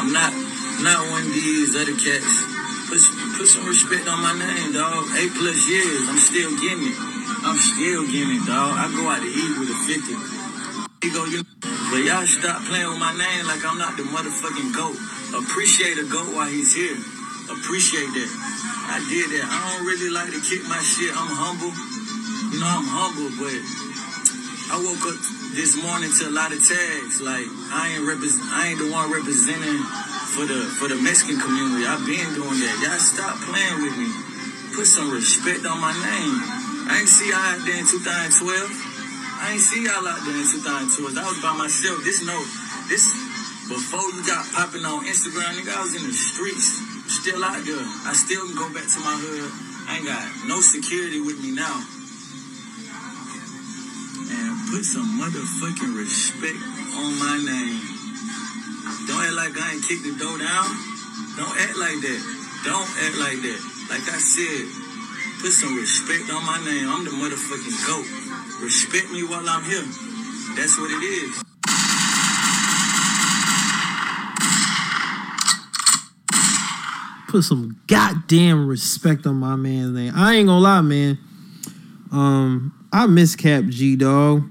I'm 0.04 0.12
not 0.12 0.36
not 0.84 1.08
one 1.08 1.24
of 1.24 1.32
these 1.32 1.72
other 1.72 1.96
cats. 1.96 2.57
Put, 2.88 3.04
put 3.36 3.48
some 3.52 3.68
respect 3.68 4.08
on 4.08 4.24
my 4.24 4.32
name, 4.32 4.72
dog. 4.72 5.04
Eight 5.20 5.36
plus 5.36 5.60
years. 5.68 6.08
I'm 6.08 6.16
still 6.24 6.56
getting 6.56 6.88
it. 6.88 6.98
I'm 7.44 7.60
still 7.60 8.08
getting 8.08 8.40
it, 8.40 8.48
dog. 8.48 8.80
I 8.80 8.88
go 8.96 9.12
out 9.12 9.20
to 9.20 9.28
eat 9.28 9.54
with 9.60 9.76
a 9.76 9.80
50. 9.84 10.16
You 11.04 11.12
go, 11.12 11.28
you, 11.28 11.44
but 11.92 12.00
y'all 12.08 12.24
stop 12.24 12.64
playing 12.72 12.88
with 12.88 13.00
my 13.04 13.12
name 13.12 13.44
like 13.44 13.60
I'm 13.68 13.76
not 13.76 14.00
the 14.00 14.08
motherfucking 14.08 14.72
GOAT. 14.72 14.96
Appreciate 15.36 16.00
a 16.00 16.08
GOAT 16.08 16.32
while 16.32 16.48
he's 16.48 16.72
here. 16.72 16.96
Appreciate 17.52 18.08
that. 18.08 18.32
I 18.88 19.04
did 19.12 19.36
that. 19.36 19.46
I 19.52 19.58
don't 19.68 19.84
really 19.84 20.08
like 20.10 20.32
to 20.32 20.40
kick 20.40 20.64
my 20.72 20.80
shit. 20.80 21.12
I'm 21.12 21.28
humble. 21.28 21.76
You 22.56 22.60
know, 22.64 22.72
I'm 22.72 22.88
humble, 22.88 23.32
but 23.36 23.60
I 24.72 24.80
woke 24.80 25.04
up 25.12 25.20
this 25.60 25.76
morning 25.76 26.12
to 26.24 26.28
a 26.28 26.34
lot 26.34 26.56
of 26.56 26.60
tags. 26.64 27.20
Like 27.20 27.48
I 27.72 28.00
ain't 28.00 28.08
repres- 28.08 28.40
I 28.48 28.72
ain't 28.72 28.80
the 28.80 28.92
one 28.92 29.12
representing 29.12 29.84
for 30.38 30.46
the 30.46 30.62
for 30.78 30.86
the 30.86 31.02
Mexican 31.02 31.42
community. 31.42 31.82
I've 31.90 32.06
been 32.06 32.30
doing 32.38 32.62
that. 32.62 32.76
Y'all 32.86 33.02
stop 33.02 33.42
playing 33.42 33.82
with 33.82 33.98
me. 33.98 34.06
Put 34.78 34.86
some 34.86 35.10
respect 35.10 35.66
on 35.66 35.82
my 35.82 35.90
name. 35.90 36.38
I 36.94 37.02
ain't 37.02 37.10
see 37.10 37.34
y'all 37.34 37.42
out 37.42 37.66
there 37.66 37.74
in 37.74 37.90
2012. 37.90 38.46
I 39.42 39.58
ain't 39.58 39.66
see 39.66 39.82
y'all 39.90 40.06
out 40.06 40.22
there 40.22 40.38
in 40.38 40.46
2012. 40.46 41.18
I 41.18 41.26
was 41.26 41.42
by 41.42 41.58
myself. 41.58 42.06
This 42.06 42.22
no, 42.22 42.38
this 42.86 43.10
before 43.66 44.06
you 44.14 44.22
got 44.30 44.46
popping 44.54 44.86
on 44.86 45.10
Instagram, 45.10 45.58
nigga. 45.58 45.74
I 45.74 45.82
was 45.82 45.98
in 45.98 46.06
the 46.06 46.14
streets, 46.14 46.86
still 47.10 47.42
out 47.42 47.58
there. 47.66 47.86
I 48.06 48.14
still 48.14 48.46
can 48.46 48.54
go 48.62 48.70
back 48.78 48.86
to 48.86 49.00
my 49.02 49.18
hood. 49.18 49.50
I 49.90 49.98
ain't 49.98 50.06
got 50.06 50.22
no 50.46 50.62
security 50.62 51.18
with 51.18 51.42
me 51.42 51.58
now. 51.58 51.82
And 54.38 54.54
put 54.70 54.86
some 54.86 55.18
motherfucking 55.18 55.98
respect 55.98 56.62
on 56.94 57.10
my 57.18 57.42
name. 57.42 57.87
Don't 59.08 59.24
act 59.24 59.34
like 59.34 59.56
I 59.56 59.74
ain't 59.74 59.84
kicked 59.88 60.04
the 60.04 60.16
door 60.20 60.38
down. 60.38 60.68
Don't 61.40 61.56
act 61.64 61.78
like 61.80 61.96
that. 62.04 62.22
Don't 62.66 62.92
act 63.08 63.16
like 63.16 63.40
that. 63.40 63.60
Like 63.90 64.04
I 64.04 64.20
said, 64.20 64.68
put 65.40 65.52
some 65.52 65.78
respect 65.78 66.30
on 66.30 66.44
my 66.44 66.60
name. 66.68 66.90
I'm 66.90 67.06
the 67.06 67.12
motherfucking 67.12 67.88
GOAT. 67.88 68.04
Respect 68.62 69.12
me 69.12 69.24
while 69.24 69.48
I'm 69.48 69.64
here. 69.64 69.88
That's 70.60 70.78
what 70.78 70.92
it 70.92 71.04
is. 71.04 71.44
Put 77.30 77.44
some 77.44 77.80
goddamn 77.88 78.68
respect 78.68 79.26
on 79.26 79.36
my 79.36 79.56
man's 79.56 79.92
name. 79.92 80.12
I 80.16 80.36
ain't 80.36 80.48
gonna 80.48 80.60
lie, 80.60 80.82
man. 80.82 81.18
Um, 82.12 82.88
I 82.92 83.06
miss 83.06 83.38
Kap 83.38 83.66
G, 83.66 83.96
dog. 83.96 84.50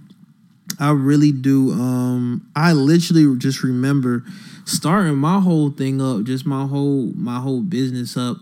I 0.78 0.90
really 0.90 1.32
do. 1.32 1.72
Um, 1.72 2.50
I 2.54 2.72
literally 2.72 3.36
just 3.38 3.62
remember 3.62 4.24
starting 4.64 5.16
my 5.16 5.40
whole 5.40 5.70
thing 5.70 6.00
up, 6.02 6.24
just 6.24 6.44
my 6.46 6.66
whole 6.66 7.12
my 7.14 7.40
whole 7.40 7.62
business 7.62 8.16
up, 8.16 8.38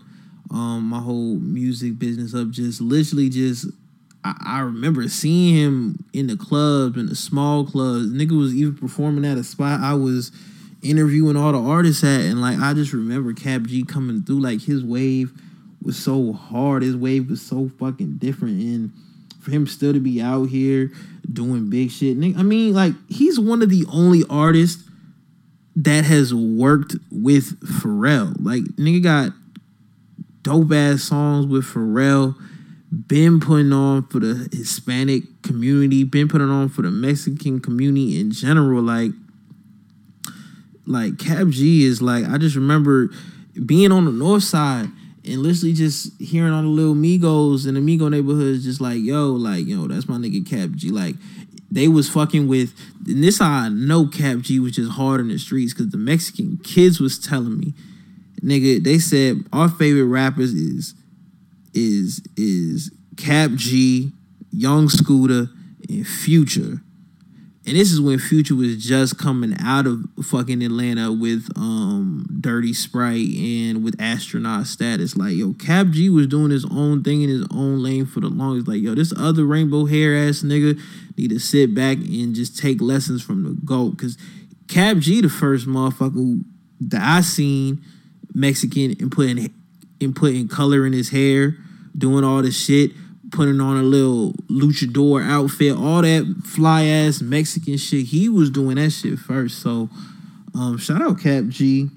um, 0.51 0.83
my 0.83 0.99
whole 0.99 1.35
music 1.35 1.97
business 1.97 2.33
up. 2.33 2.49
Just 2.49 2.81
literally, 2.81 3.29
just 3.29 3.67
I, 4.23 4.35
I 4.45 4.59
remember 4.59 5.07
seeing 5.07 5.55
him 5.55 6.05
in 6.13 6.27
the 6.27 6.35
clubs, 6.35 6.97
in 6.97 7.05
the 7.05 7.15
small 7.15 7.65
clubs. 7.65 8.11
Nigga 8.11 8.37
was 8.37 8.53
even 8.53 8.75
performing 8.75 9.25
at 9.25 9.37
a 9.37 9.43
spot 9.43 9.79
I 9.81 9.93
was 9.93 10.31
interviewing 10.81 11.37
all 11.37 11.51
the 11.51 11.61
artists 11.61 12.03
at, 12.03 12.21
and 12.21 12.41
like 12.41 12.59
I 12.59 12.73
just 12.73 12.91
remember 12.91 13.33
Kap 13.33 13.63
G 13.63 13.83
coming 13.83 14.23
through. 14.23 14.41
Like 14.41 14.61
his 14.61 14.83
wave 14.83 15.31
was 15.81 15.97
so 15.97 16.33
hard. 16.33 16.83
His 16.83 16.95
wave 16.95 17.29
was 17.29 17.41
so 17.41 17.69
fucking 17.79 18.17
different, 18.17 18.59
and 18.59 18.91
for 19.39 19.51
him 19.51 19.67
still 19.67 19.93
to 19.93 19.99
be 19.99 20.21
out 20.21 20.45
here 20.45 20.91
doing 21.33 21.69
big 21.69 21.91
shit. 21.91 22.17
I 22.17 22.43
mean, 22.43 22.73
like 22.73 22.93
he's 23.09 23.39
one 23.39 23.61
of 23.61 23.69
the 23.69 23.85
only 23.91 24.23
artists 24.29 24.83
that 25.75 26.05
has 26.05 26.33
worked 26.33 26.95
with 27.11 27.59
Pharrell. 27.61 28.35
Like 28.39 28.63
nigga 28.77 29.03
got 29.03 29.31
dope 30.41 30.71
ass 30.71 31.03
songs 31.03 31.47
with 31.47 31.65
Pharrell. 31.65 32.35
Been 33.07 33.39
putting 33.39 33.73
on 33.73 34.03
for 34.03 34.19
the 34.19 34.47
Hispanic 34.53 35.23
community. 35.41 36.03
Been 36.03 36.27
putting 36.27 36.49
on 36.49 36.69
for 36.69 36.81
the 36.81 36.91
Mexican 36.91 37.59
community 37.59 38.19
in 38.19 38.31
general. 38.31 38.81
Like, 38.81 39.11
like 40.85 41.17
Kap 41.17 41.47
G 41.47 41.83
is 41.83 42.01
like 42.01 42.25
I 42.25 42.37
just 42.37 42.55
remember 42.55 43.09
being 43.65 43.91
on 43.91 44.05
the 44.05 44.11
north 44.11 44.43
side 44.43 44.87
and 45.25 45.41
literally 45.41 45.73
just 45.73 46.19
hearing 46.21 46.53
all 46.53 46.61
the 46.61 46.67
little 46.67 46.95
Migos 46.95 47.67
in 47.67 47.73
the 47.73 47.79
Migo 47.79 48.09
neighborhoods, 48.09 48.63
just 48.63 48.79
like, 48.79 49.01
yo, 49.01 49.31
like, 49.31 49.65
yo, 49.65 49.87
that's 49.87 50.07
my 50.07 50.17
nigga 50.17 50.47
Kap 50.47 50.71
G. 50.71 50.89
Like, 50.89 51.15
they 51.71 51.87
was 51.87 52.09
fucking 52.09 52.47
with, 52.47 52.73
and 53.07 53.23
this 53.23 53.41
I 53.41 53.69
know 53.69 54.07
Kap 54.07 54.39
G 54.39 54.59
was 54.59 54.73
just 54.73 54.91
hard 54.91 55.19
in 55.21 55.29
the 55.29 55.39
streets, 55.39 55.73
because 55.73 55.91
the 55.91 55.97
Mexican 55.97 56.57
kids 56.63 56.99
was 56.99 57.17
telling 57.17 57.57
me, 57.57 57.73
nigga, 58.41 58.83
they 58.83 58.99
said 58.99 59.43
our 59.51 59.69
favorite 59.69 60.05
rappers 60.05 60.53
is, 60.53 60.93
is, 61.73 62.21
is 62.37 62.91
Kap 63.17 63.51
G, 63.51 64.11
Young 64.51 64.89
Scooter, 64.89 65.49
and 65.89 66.07
Future. 66.07 66.81
And 67.67 67.75
this 67.75 67.91
is 67.91 67.99
when 67.99 68.19
Future 68.19 68.53
was 68.53 68.83
just 68.83 69.17
coming 69.17 69.55
out 69.59 69.87
of 69.87 70.03
fucking 70.23 70.61
Atlanta 70.61 71.11
with 71.11 71.49
um 71.55 72.27
Dirty 72.39 72.73
Sprite 72.73 73.35
and 73.35 73.83
with 73.83 73.99
astronaut 73.99 74.67
status. 74.67 75.17
Like, 75.17 75.33
yo, 75.33 75.53
Kap 75.53 75.87
G 75.87 76.09
was 76.09 76.27
doing 76.27 76.51
his 76.51 76.65
own 76.65 77.03
thing 77.03 77.23
in 77.23 77.29
his 77.29 77.47
own 77.49 77.81
lane 77.81 78.05
for 78.05 78.19
the 78.19 78.27
longest. 78.29 78.67
Like, 78.67 78.81
yo, 78.81 78.93
this 78.93 79.13
other 79.17 79.45
rainbow 79.45 79.85
hair 79.85 80.15
ass 80.15 80.43
nigga 80.43 80.79
need 81.17 81.31
to 81.31 81.39
sit 81.39 81.73
back 81.73 81.97
and 81.97 82.35
just 82.35 82.57
take 82.57 82.81
lessons 82.81 83.23
from 83.23 83.43
the 83.43 83.57
GOAT. 83.65 83.97
Cause 83.97 84.17
Kap 84.67 84.97
G, 84.97 85.21
the 85.21 85.29
first 85.29 85.65
motherfucker 85.65 86.43
that 86.81 87.01
I 87.01 87.21
seen 87.21 87.83
Mexican 88.33 88.95
and 88.99 89.11
putting 89.11 89.51
and 89.99 90.15
putting 90.15 90.47
color 90.47 90.85
in 90.85 90.93
his 90.93 91.09
hair, 91.09 91.57
doing 91.97 92.23
all 92.23 92.43
this 92.43 92.63
shit, 92.63 92.91
putting 93.35 93.59
on 93.59 93.77
a 93.77 93.83
little 93.83 94.33
luchador 94.49 95.23
outfit, 95.23 95.75
all 95.77 96.01
that 96.01 96.41
fly 96.43 96.85
ass 96.85 97.21
Mexican 97.21 97.77
shit. 97.77 98.07
He 98.07 98.29
was 98.29 98.49
doing 98.49 98.75
that 98.75 98.91
shit 98.91 99.19
first. 99.19 99.61
So 99.61 99.89
um 100.53 100.77
shout 100.77 101.01
out 101.01 101.19
Kap 101.19 101.45
G. 101.45 101.89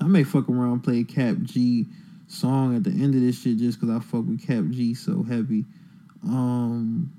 I 0.00 0.04
may 0.04 0.24
fuck 0.24 0.48
around 0.48 0.80
play 0.82 1.04
Kap 1.04 1.36
G 1.42 1.86
song 2.28 2.76
at 2.76 2.84
the 2.84 2.90
end 2.90 3.14
of 3.14 3.20
this 3.20 3.42
shit 3.42 3.58
just 3.58 3.80
cause 3.80 3.90
I 3.90 3.98
fuck 3.98 4.24
with 4.26 4.46
Kap 4.46 4.64
G 4.70 4.94
so 4.94 5.22
heavy. 5.22 5.64
Um 6.24 7.12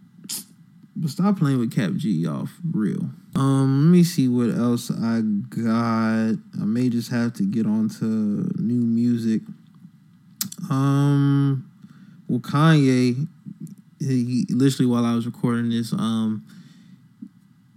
but 0.95 1.09
stop 1.09 1.39
playing 1.39 1.59
with 1.59 1.73
Kap 1.73 1.93
G, 1.93 2.11
y'all, 2.11 2.45
for 2.45 2.61
real. 2.71 3.09
Um, 3.35 3.85
let 3.85 3.91
me 3.97 4.03
see 4.03 4.27
what 4.27 4.49
else 4.49 4.91
I 4.91 5.21
got. 5.21 6.35
I 6.61 6.65
may 6.65 6.89
just 6.89 7.09
have 7.11 7.33
to 7.35 7.43
get 7.43 7.65
on 7.65 7.87
to 7.99 8.05
new 8.05 8.81
music. 8.81 9.41
Um, 10.69 11.70
well, 12.31 12.39
Kanye, 12.39 13.27
he, 13.99 14.45
he 14.47 14.53
literally 14.53 14.89
while 14.89 15.03
I 15.05 15.13
was 15.15 15.25
recording 15.25 15.69
this, 15.69 15.91
um, 15.91 16.45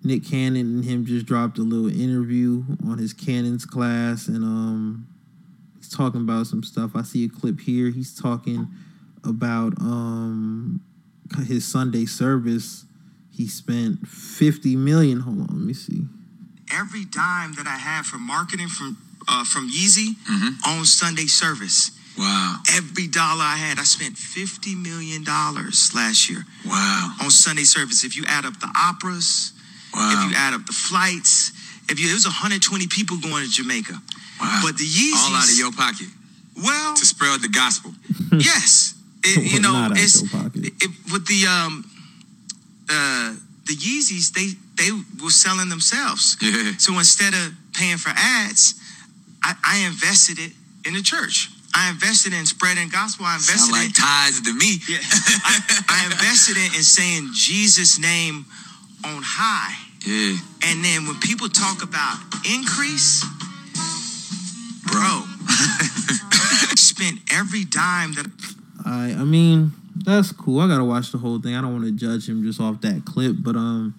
Nick 0.05 0.25
Cannon 0.25 0.67
and 0.67 0.85
him 0.85 1.05
just 1.05 1.27
dropped 1.27 1.59
a 1.59 1.63
little 1.63 1.91
interview 1.91 2.63
on 2.87 2.99
his 2.99 3.13
Cannon's 3.13 3.65
class, 3.65 4.29
and 4.29 4.45
um, 4.45 5.09
he's 5.77 5.89
talking 5.89 6.21
about 6.21 6.47
some 6.47 6.63
stuff. 6.63 6.93
I 6.95 7.03
see 7.03 7.25
a 7.25 7.29
clip 7.29 7.59
here. 7.61 7.91
He's 7.91 8.15
talking 8.15 8.69
about 9.25 9.73
um 9.81 10.81
his 11.47 11.65
Sunday 11.67 12.07
service. 12.07 12.85
He 13.33 13.49
spent 13.49 14.07
fifty 14.07 14.77
million. 14.77 15.21
Hold 15.21 15.41
on, 15.41 15.47
let 15.49 15.67
me 15.67 15.75
see. 15.75 16.05
every 16.73 17.05
dime 17.07 17.55
that 17.55 17.67
I 17.67 17.77
had 17.77 18.05
for 18.07 18.19
marketing 18.19 18.69
from 18.69 18.99
uh, 19.27 19.43
from 19.45 19.69
Yeezy 19.71 20.15
on 20.67 20.85
Sunday 20.85 21.27
service. 21.27 21.91
Wow. 22.19 22.57
Every 22.77 23.09
dollar 23.09 23.43
I 23.43 23.57
had, 23.57 23.79
I 23.79 23.85
spent 23.85 24.17
fifty 24.17 24.75
million 24.75 25.25
dollars 25.25 25.93
last 25.95 26.31
year. 26.31 26.45
Wow. 26.67 27.17
On 27.23 27.31
Sunday 27.31 27.65
service. 27.65 28.05
If 28.05 28.17
you 28.17 28.25
add 28.29 28.45
up 28.45 28.59
the 28.61 28.71
operas, 28.77 29.53
Wow. 29.93 30.25
if 30.25 30.31
you 30.31 30.37
add 30.37 30.55
up 30.55 30.67
the 30.67 30.73
flights, 30.73 31.53
if 31.89 31.99
you 32.01 32.11
it 32.11 32.15
was 32.15 32.25
120 32.27 32.87
people 32.89 33.17
going 33.19 33.45
to 33.45 33.51
Jamaica. 33.51 33.95
Wow. 34.41 34.61
But 34.65 34.77
the 34.77 34.85
Yeezys 34.85 35.29
All 35.31 35.35
out 35.37 35.49
of 35.51 35.57
your 35.59 35.73
pocket. 35.73 36.09
Well, 36.57 36.95
to 36.97 37.05
spread 37.05 37.41
the 37.43 37.49
gospel. 37.49 37.93
yes. 38.39 38.95
It, 39.25 39.53
you 39.53 39.61
know, 39.65 39.73
Not 39.73 39.93
it's 39.99 40.21
your 40.33 40.47
it, 40.55 40.91
with 41.13 41.27
the 41.27 41.47
um 41.47 41.85
uh 42.89 43.35
the 43.67 43.75
Yeezys, 43.75 44.33
they 44.33 44.51
they 44.77 44.91
were 45.23 45.31
selling 45.31 45.69
themselves. 45.69 46.37
Yeah. 46.41 46.73
So 46.79 46.93
instead 46.99 47.35
of 47.35 47.55
paying 47.73 47.97
for 47.99 48.11
ads, 48.15 48.75
I, 49.43 49.55
I 49.65 49.79
invested 49.87 50.39
it 50.39 50.53
in 50.87 50.95
the 50.95 51.03
church. 51.03 51.51
I 51.75 51.91
invested 51.91 52.33
in 52.33 52.47
spreading 52.47 52.89
gospel. 52.89 53.27
I 53.27 53.35
invested 53.35 53.59
Sound 53.59 53.73
like 53.73 53.87
in 53.87 53.93
ties 53.93 54.41
to 54.43 54.55
me. 54.55 54.79
yeah, 54.89 54.99
I, 55.03 55.59
I 55.89 56.05
invested 56.07 56.57
in, 56.57 56.75
in 56.75 56.83
saying 56.83 57.31
Jesus' 57.35 57.99
name 57.99 58.47
on 59.05 59.23
high. 59.25 59.75
Yeah. 60.07 60.37
And 60.71 60.85
then 60.85 61.07
when 61.07 61.19
people 61.21 61.49
talk 61.49 61.83
about 61.83 62.17
increase, 62.47 63.25
bro, 64.87 65.25
spent 66.77 67.19
every 67.33 67.65
dime 67.65 68.15
that 68.15 68.31
I 68.85 69.17
I 69.19 69.25
mean, 69.25 69.73
that's 69.97 70.31
cool. 70.31 70.61
I 70.61 70.69
gotta 70.69 70.85
watch 70.85 71.11
the 71.11 71.19
whole 71.19 71.41
thing. 71.41 71.55
I 71.57 71.61
don't 71.61 71.73
want 71.73 71.85
to 71.85 71.93
judge 71.93 72.29
him 72.29 72.43
just 72.45 72.61
off 72.61 72.81
that 72.83 73.05
clip, 73.05 73.37
but 73.41 73.57
um, 73.57 73.95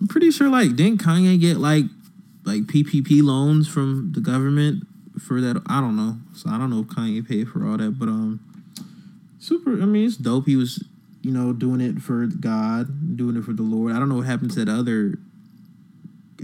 I'm 0.00 0.06
pretty 0.06 0.30
sure 0.30 0.48
like 0.48 0.76
didn't 0.76 1.02
Kanye 1.02 1.38
get 1.38 1.58
like 1.58 1.84
like 2.44 2.62
PPP 2.62 3.22
loans 3.22 3.68
from 3.68 4.12
the 4.12 4.20
government 4.20 4.86
for 5.18 5.40
that? 5.40 5.62
I 5.66 5.80
don't 5.80 5.96
know. 5.96 6.16
So 6.34 6.50
I 6.50 6.58
don't 6.58 6.70
know 6.70 6.80
if 6.80 6.86
Kanye 6.86 7.26
paid 7.26 7.48
for 7.48 7.66
all 7.66 7.76
that, 7.76 7.98
but 7.98 8.08
um, 8.08 8.40
super. 9.38 9.72
I 9.72 9.86
mean, 9.86 10.06
it's 10.06 10.16
dope. 10.16 10.46
He 10.46 10.56
was 10.56 10.84
you 11.22 11.30
know 11.32 11.52
doing 11.52 11.80
it 11.80 12.00
for 12.00 12.26
God, 12.26 13.16
doing 13.16 13.36
it 13.36 13.44
for 13.44 13.52
the 13.52 13.62
Lord. 13.62 13.92
I 13.92 13.98
don't 13.98 14.08
know 14.08 14.16
what 14.16 14.26
happened 14.26 14.50
to 14.52 14.64
that 14.64 14.72
other 14.72 15.18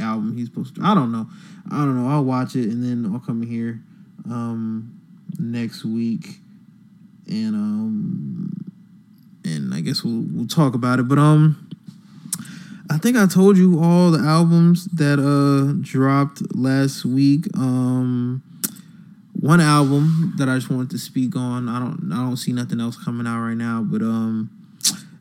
album 0.01 0.37
he's 0.37 0.47
supposed 0.47 0.77
to. 0.77 0.83
I 0.83 0.95
don't 0.95 1.13
know. 1.13 1.27
I 1.71 1.79
don't 1.79 2.03
know. 2.03 2.11
I'll 2.11 2.25
watch 2.25 2.57
it 2.57 2.69
and 2.71 2.83
then 2.83 3.13
I'll 3.13 3.21
come 3.21 3.43
here 3.43 3.83
um 4.29 5.01
next 5.39 5.85
week 5.85 6.39
and 7.27 7.55
um 7.55 8.53
and 9.45 9.75
I 9.75 9.81
guess 9.81 10.03
we'll 10.05 10.25
we'll 10.31 10.47
talk 10.47 10.75
about 10.75 10.99
it. 10.99 11.09
But 11.09 11.19
um 11.19 11.69
I 12.91 12.99
think 12.99 13.17
I 13.17 13.27
told 13.27 13.57
you 13.57 13.81
all 13.83 14.11
the 14.11 14.27
albums 14.27 14.87
that 14.87 15.19
uh 15.19 15.79
dropped 15.81 16.55
last 16.57 17.05
week. 17.05 17.47
Um 17.57 18.43
one 19.41 19.61
album 19.61 20.35
that 20.37 20.49
I 20.49 20.57
just 20.57 20.71
wanted 20.71 20.91
to 20.91 20.99
speak 20.99 21.35
on. 21.35 21.69
I 21.69 21.79
don't 21.79 22.11
I 22.13 22.17
don't 22.17 22.37
see 22.37 22.53
nothing 22.53 22.81
else 22.81 23.03
coming 23.03 23.27
out 23.27 23.41
right 23.41 23.57
now, 23.57 23.83
but 23.83 24.03
um 24.03 24.51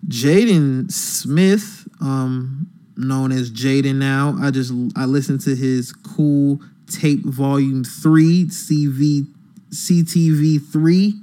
Jaden 0.07 0.91
Smith, 0.91 1.87
um 2.01 2.67
known 2.97 3.31
as 3.31 3.49
Jaden 3.49 3.95
now. 3.95 4.35
I 4.41 4.51
just 4.51 4.73
I 4.95 5.05
listened 5.05 5.41
to 5.41 5.55
his 5.55 5.93
cool 5.93 6.59
tape 6.87 7.23
volume 7.23 7.83
3 7.83 8.45
CV 8.45 9.27
CTV 9.69 10.59
3 10.71 11.13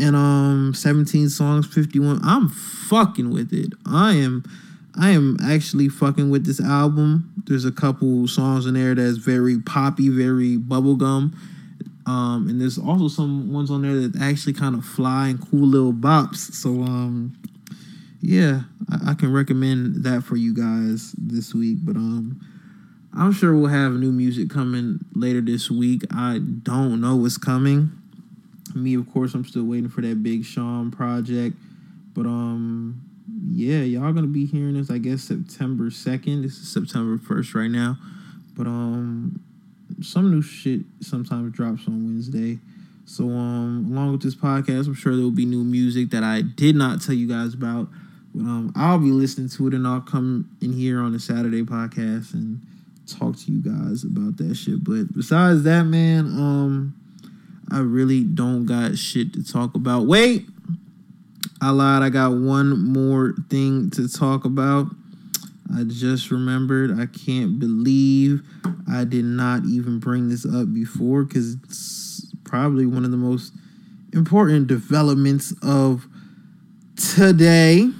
and 0.00 0.16
um 0.16 0.72
17 0.74 1.28
songs 1.28 1.66
51 1.66 2.20
i'm 2.24 2.48
fucking 2.48 3.30
with 3.30 3.52
it 3.52 3.72
i 3.86 4.14
am 4.14 4.42
i 4.98 5.10
am 5.10 5.36
actually 5.44 5.88
fucking 5.88 6.30
with 6.30 6.46
this 6.46 6.60
album 6.60 7.30
there's 7.46 7.66
a 7.66 7.70
couple 7.70 8.26
songs 8.26 8.64
in 8.64 8.74
there 8.74 8.94
that's 8.94 9.18
very 9.18 9.60
poppy 9.60 10.08
very 10.08 10.56
bubblegum 10.56 11.34
um 12.06 12.48
and 12.48 12.60
there's 12.60 12.78
also 12.78 13.08
some 13.08 13.52
ones 13.52 13.70
on 13.70 13.82
there 13.82 13.94
that 13.94 14.20
actually 14.20 14.52
kind 14.52 14.74
of 14.74 14.84
fly 14.84 15.28
and 15.28 15.50
cool 15.50 15.66
little 15.66 15.92
bops. 15.92 16.52
So 16.52 16.82
um 16.82 17.36
yeah 18.20 18.62
I, 18.90 19.10
I 19.10 19.14
can 19.14 19.32
recommend 19.32 20.04
that 20.04 20.22
for 20.22 20.36
you 20.36 20.54
guys 20.54 21.12
this 21.18 21.54
week. 21.54 21.78
But 21.82 21.96
um 21.96 22.40
i'm 23.12 23.32
sure 23.32 23.54
we'll 23.56 23.66
have 23.66 23.92
new 23.92 24.12
music 24.12 24.50
coming 24.50 25.00
later 25.14 25.40
this 25.40 25.70
week. 25.70 26.02
I 26.14 26.38
don't 26.38 27.00
know 27.00 27.16
what's 27.16 27.38
coming. 27.38 27.90
Me 28.74 28.94
of 28.94 29.10
course 29.12 29.34
i'm 29.34 29.44
still 29.44 29.64
waiting 29.64 29.90
for 29.90 30.00
that 30.00 30.22
big 30.22 30.44
sean 30.44 30.90
project. 30.90 31.56
But 32.14 32.26
um 32.26 33.02
yeah 33.52 33.80
y'all 33.80 34.12
gonna 34.12 34.26
be 34.26 34.44
hearing 34.44 34.74
this 34.74 34.90
i 34.90 34.98
guess 34.98 35.22
september 35.22 35.84
2nd 35.84 36.42
this 36.42 36.58
is 36.58 36.72
september 36.72 37.16
1st 37.18 37.54
right 37.54 37.70
now. 37.70 37.96
But 38.56 38.66
um 38.66 39.40
some 40.02 40.30
new 40.30 40.42
shit 40.42 40.80
sometimes 41.00 41.52
drops 41.52 41.86
on 41.86 42.04
wednesday 42.04 42.58
so 43.04 43.24
um 43.24 43.86
along 43.90 44.12
with 44.12 44.22
this 44.22 44.34
podcast 44.34 44.86
i'm 44.86 44.94
sure 44.94 45.14
there 45.14 45.24
will 45.24 45.30
be 45.30 45.46
new 45.46 45.64
music 45.64 46.10
that 46.10 46.22
i 46.22 46.42
did 46.42 46.74
not 46.74 47.00
tell 47.02 47.14
you 47.14 47.26
guys 47.28 47.54
about 47.54 47.88
but 48.34 48.42
um 48.42 48.72
i'll 48.76 48.98
be 48.98 49.10
listening 49.10 49.48
to 49.48 49.66
it 49.66 49.74
and 49.74 49.86
i'll 49.86 50.00
come 50.00 50.48
in 50.60 50.72
here 50.72 51.00
on 51.00 51.12
the 51.12 51.20
saturday 51.20 51.62
podcast 51.62 52.34
and 52.34 52.60
talk 53.06 53.36
to 53.36 53.50
you 53.50 53.60
guys 53.60 54.04
about 54.04 54.36
that 54.36 54.54
shit 54.54 54.82
but 54.84 55.12
besides 55.14 55.64
that 55.64 55.82
man 55.82 56.26
um 56.26 56.94
I 57.70 57.78
really 57.78 58.24
don't 58.24 58.66
got 58.66 58.98
shit 58.98 59.32
to 59.34 59.44
talk 59.44 59.74
about. 59.76 60.06
Wait, 60.06 60.46
I 61.62 61.70
lied. 61.70 62.02
I 62.02 62.08
got 62.08 62.32
one 62.32 62.92
more 62.92 63.34
thing 63.48 63.90
to 63.90 64.08
talk 64.08 64.44
about. 64.44 64.86
I 65.74 65.84
just 65.84 66.30
remembered. 66.30 66.98
I 66.98 67.06
can't 67.06 67.58
believe 67.58 68.42
I 68.90 69.04
did 69.04 69.24
not 69.24 69.64
even 69.64 69.98
bring 69.98 70.28
this 70.28 70.44
up 70.44 70.72
before 70.72 71.24
because 71.24 71.54
it's 71.64 72.32
probably 72.44 72.86
one 72.86 73.04
of 73.04 73.10
the 73.10 73.16
most 73.16 73.52
important 74.12 74.66
developments 74.66 75.54
of 75.62 76.06
today. 76.96 77.90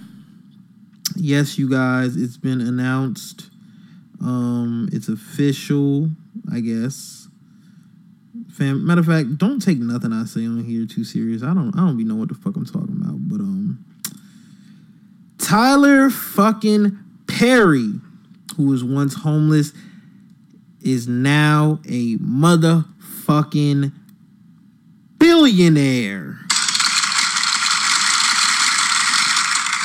Yes, 1.17 1.59
you 1.59 1.69
guys, 1.69 2.17
it's 2.17 2.37
been 2.37 2.61
announced. 2.61 3.51
Um, 4.21 4.89
it's 4.93 5.09
official, 5.09 6.11
I 6.53 6.61
guess 6.61 7.21
fam. 8.61 8.87
Matter 8.87 9.01
of 9.01 9.07
fact, 9.07 9.39
don't 9.39 9.61
take 9.61 9.79
nothing 9.79 10.13
I 10.13 10.25
say 10.27 10.45
on 10.45 10.65
here 10.65 10.87
too 10.87 11.03
serious. 11.03 11.43
I 11.43 11.55
don't 11.55 11.75
I 11.75 11.79
don't 11.79 11.97
be 11.97 12.05
know 12.05 12.15
what 12.15 12.29
the 12.29 12.35
fuck 12.35 12.57
I'm 12.57 12.67
talking 12.67 13.01
about. 13.01 13.17
But 13.29 13.41
um 13.41 13.85
Tyler 15.39 16.11
fucking 16.11 16.99
Perry, 17.39 17.93
who 18.57 18.67
was 18.67 18.83
once 18.83 19.15
homeless, 19.15 19.73
is 20.83 21.07
now 21.07 21.81
a 21.87 22.17
motherfucking 22.17 23.93
billionaire. 25.19 26.39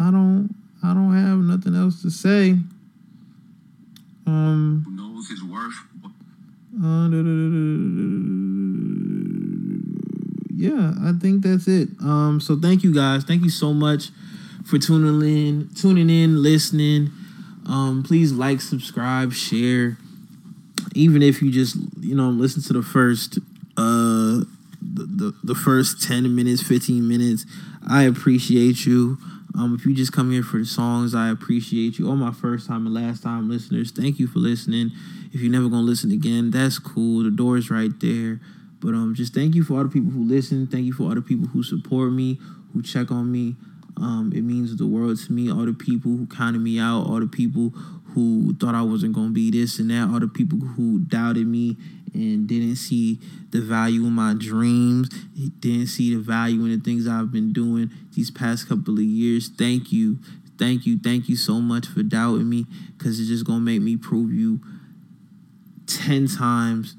i 0.00 0.10
don't 0.10 0.54
i 0.82 0.92
don't 0.94 1.14
have 1.14 1.38
nothing 1.38 1.74
else 1.74 2.02
to 2.02 2.10
say 2.10 2.56
um 4.26 4.82
Who 4.86 4.92
knows 4.92 5.28
his 5.28 5.42
worth. 5.42 5.74
uh, 6.82 7.08
yeah 10.62 10.94
i 11.02 11.12
think 11.12 11.42
that's 11.42 11.66
it. 11.66 11.88
Um 12.00 12.40
so 12.40 12.56
thank 12.56 12.84
you 12.84 12.94
guys. 12.94 13.24
Thank 13.24 13.42
you 13.42 13.50
so 13.50 13.72
much 13.74 14.10
for 14.64 14.78
tuning 14.78 15.20
in 15.22 15.68
tuning 15.74 16.08
in 16.08 16.40
listening. 16.40 17.10
Um 17.66 18.04
please 18.06 18.32
like 18.32 18.60
subscribe 18.60 19.32
share. 19.32 19.98
Even 20.94 21.20
if 21.22 21.42
you 21.42 21.50
just 21.50 21.76
you 22.00 22.14
know 22.14 22.28
listen 22.28 22.62
to 22.62 22.72
the 22.72 22.82
first 22.82 23.38
uh 23.76 24.46
the, 24.94 25.04
the, 25.20 25.34
the 25.42 25.54
first 25.54 26.02
10 26.02 26.34
minutes 26.34 26.60
15 26.62 27.06
minutes 27.06 27.46
i 27.88 28.02
appreciate 28.04 28.86
you. 28.86 29.18
Um 29.58 29.74
if 29.74 29.84
you 29.84 29.94
just 29.94 30.12
come 30.12 30.30
here 30.30 30.44
for 30.44 30.58
the 30.58 30.64
songs 30.64 31.12
i 31.12 31.28
appreciate 31.28 31.98
you. 31.98 32.08
All 32.08 32.14
my 32.14 32.32
first 32.32 32.68
time 32.68 32.86
and 32.86 32.94
last 32.94 33.24
time 33.24 33.50
listeners 33.50 33.90
thank 33.90 34.20
you 34.20 34.28
for 34.28 34.38
listening. 34.38 34.92
If 35.32 35.40
you're 35.40 35.50
never 35.50 35.68
gonna 35.68 35.82
listen 35.82 36.12
again 36.12 36.52
that's 36.52 36.78
cool. 36.78 37.24
The 37.24 37.32
door 37.32 37.56
is 37.56 37.68
right 37.68 37.98
there 37.98 38.38
but 38.82 38.94
um 38.94 39.14
just 39.14 39.32
thank 39.32 39.54
you 39.54 39.62
for 39.62 39.74
all 39.78 39.84
the 39.84 39.88
people 39.88 40.10
who 40.10 40.24
listen. 40.24 40.66
Thank 40.66 40.84
you 40.84 40.92
for 40.92 41.04
all 41.04 41.14
the 41.14 41.22
people 41.22 41.46
who 41.46 41.62
support 41.62 42.12
me 42.12 42.38
who 42.72 42.82
check 42.82 43.10
on 43.10 43.30
me. 43.30 43.56
Um, 43.96 44.32
it 44.34 44.42
means 44.42 44.74
the 44.76 44.86
world 44.86 45.18
to 45.18 45.32
me. 45.32 45.50
All 45.50 45.66
the 45.66 45.72
people 45.74 46.12
who 46.12 46.26
counted 46.26 46.60
me 46.60 46.78
out, 46.78 47.06
all 47.06 47.20
the 47.20 47.26
people 47.26 47.70
who 48.14 48.54
thought 48.54 48.74
I 48.74 48.82
wasn't 48.82 49.14
gonna 49.14 49.30
be 49.30 49.50
this 49.50 49.78
and 49.78 49.90
that, 49.90 50.08
all 50.08 50.20
the 50.20 50.28
people 50.28 50.58
who 50.58 50.98
doubted 51.00 51.46
me 51.46 51.76
and 52.14 52.46
didn't 52.46 52.76
see 52.76 53.18
the 53.50 53.60
value 53.60 54.04
in 54.06 54.12
my 54.12 54.34
dreams, 54.34 55.08
didn't 55.60 55.86
see 55.86 56.14
the 56.14 56.20
value 56.20 56.64
in 56.64 56.70
the 56.70 56.82
things 56.82 57.06
I've 57.06 57.32
been 57.32 57.52
doing 57.52 57.90
these 58.14 58.30
past 58.30 58.68
couple 58.68 58.94
of 58.94 59.04
years. 59.04 59.48
Thank 59.48 59.92
you, 59.92 60.18
thank 60.58 60.86
you, 60.86 60.98
thank 60.98 61.28
you 61.28 61.36
so 61.36 61.60
much 61.60 61.86
for 61.86 62.02
doubting 62.02 62.48
me, 62.48 62.66
cause 62.98 63.18
it's 63.20 63.28
just 63.28 63.46
gonna 63.46 63.60
make 63.60 63.82
me 63.82 63.96
prove 63.96 64.32
you 64.32 64.60
ten 65.86 66.26
times, 66.26 66.96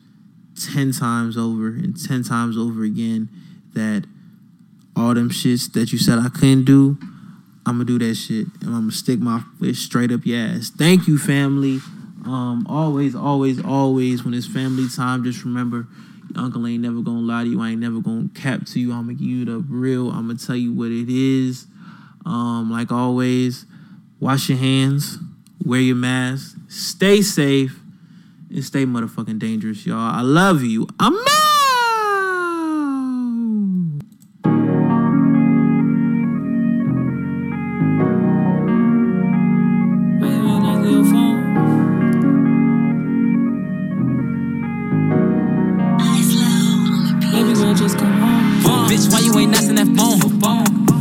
ten 0.59 0.91
times 0.91 1.37
over, 1.37 1.67
and 1.67 1.95
ten 2.01 2.23
times 2.23 2.57
over 2.57 2.83
again 2.83 3.29
that 3.73 4.05
all 4.95 5.13
them 5.13 5.29
shits 5.29 5.71
that 5.73 5.91
you 5.91 5.97
said 5.97 6.19
I 6.19 6.29
couldn't 6.29 6.65
do, 6.65 6.97
I'm 7.65 7.75
gonna 7.75 7.85
do 7.85 7.99
that 7.99 8.15
shit, 8.15 8.47
and 8.61 8.75
I'm 8.75 8.81
gonna 8.81 8.91
stick 8.91 9.19
my 9.19 9.41
foot 9.59 9.75
straight 9.75 10.11
up 10.11 10.25
your 10.25 10.39
ass. 10.39 10.71
Thank 10.75 11.07
you, 11.07 11.17
family. 11.17 11.79
Um, 12.25 12.65
always, 12.69 13.15
always, 13.15 13.63
always, 13.63 14.23
when 14.23 14.33
it's 14.33 14.47
family 14.47 14.87
time, 14.95 15.23
just 15.23 15.43
remember, 15.43 15.87
your 16.33 16.43
uncle 16.45 16.65
ain't 16.67 16.81
never 16.81 17.01
gonna 17.01 17.19
lie 17.19 17.43
to 17.43 17.49
you. 17.49 17.61
I 17.61 17.71
ain't 17.71 17.81
never 17.81 17.99
gonna 17.99 18.29
cap 18.33 18.65
to 18.67 18.79
you. 18.79 18.91
I'm 18.91 19.03
gonna 19.03 19.13
give 19.13 19.27
you 19.27 19.45
the 19.45 19.57
real. 19.57 20.09
I'm 20.09 20.27
gonna 20.27 20.39
tell 20.39 20.55
you 20.55 20.73
what 20.73 20.91
it 20.91 21.09
is. 21.09 21.67
Um, 22.25 22.71
like 22.71 22.91
always, 22.91 23.65
wash 24.19 24.49
your 24.49 24.57
hands, 24.57 25.17
wear 25.63 25.81
your 25.81 25.95
mask, 25.95 26.57
stay 26.69 27.21
safe, 27.21 27.77
and 28.53 28.63
stay 28.63 28.85
motherfucking 28.85 29.39
dangerous, 29.39 29.85
y'all. 29.85 29.97
I 29.97 30.21
love 30.21 30.63
you. 30.63 30.87
I'm 30.99 31.13
out. 31.13 31.19
Baby 47.31 47.53
girl, 47.55 47.73
just 47.73 47.97
come 47.97 48.13
home. 48.21 48.87
Bitch, 48.87 49.11
why 49.11 49.19
you 49.19 49.37
ain't 49.39 49.55
answering 49.55 49.77
that 49.77 49.87
phone? 49.97 50.19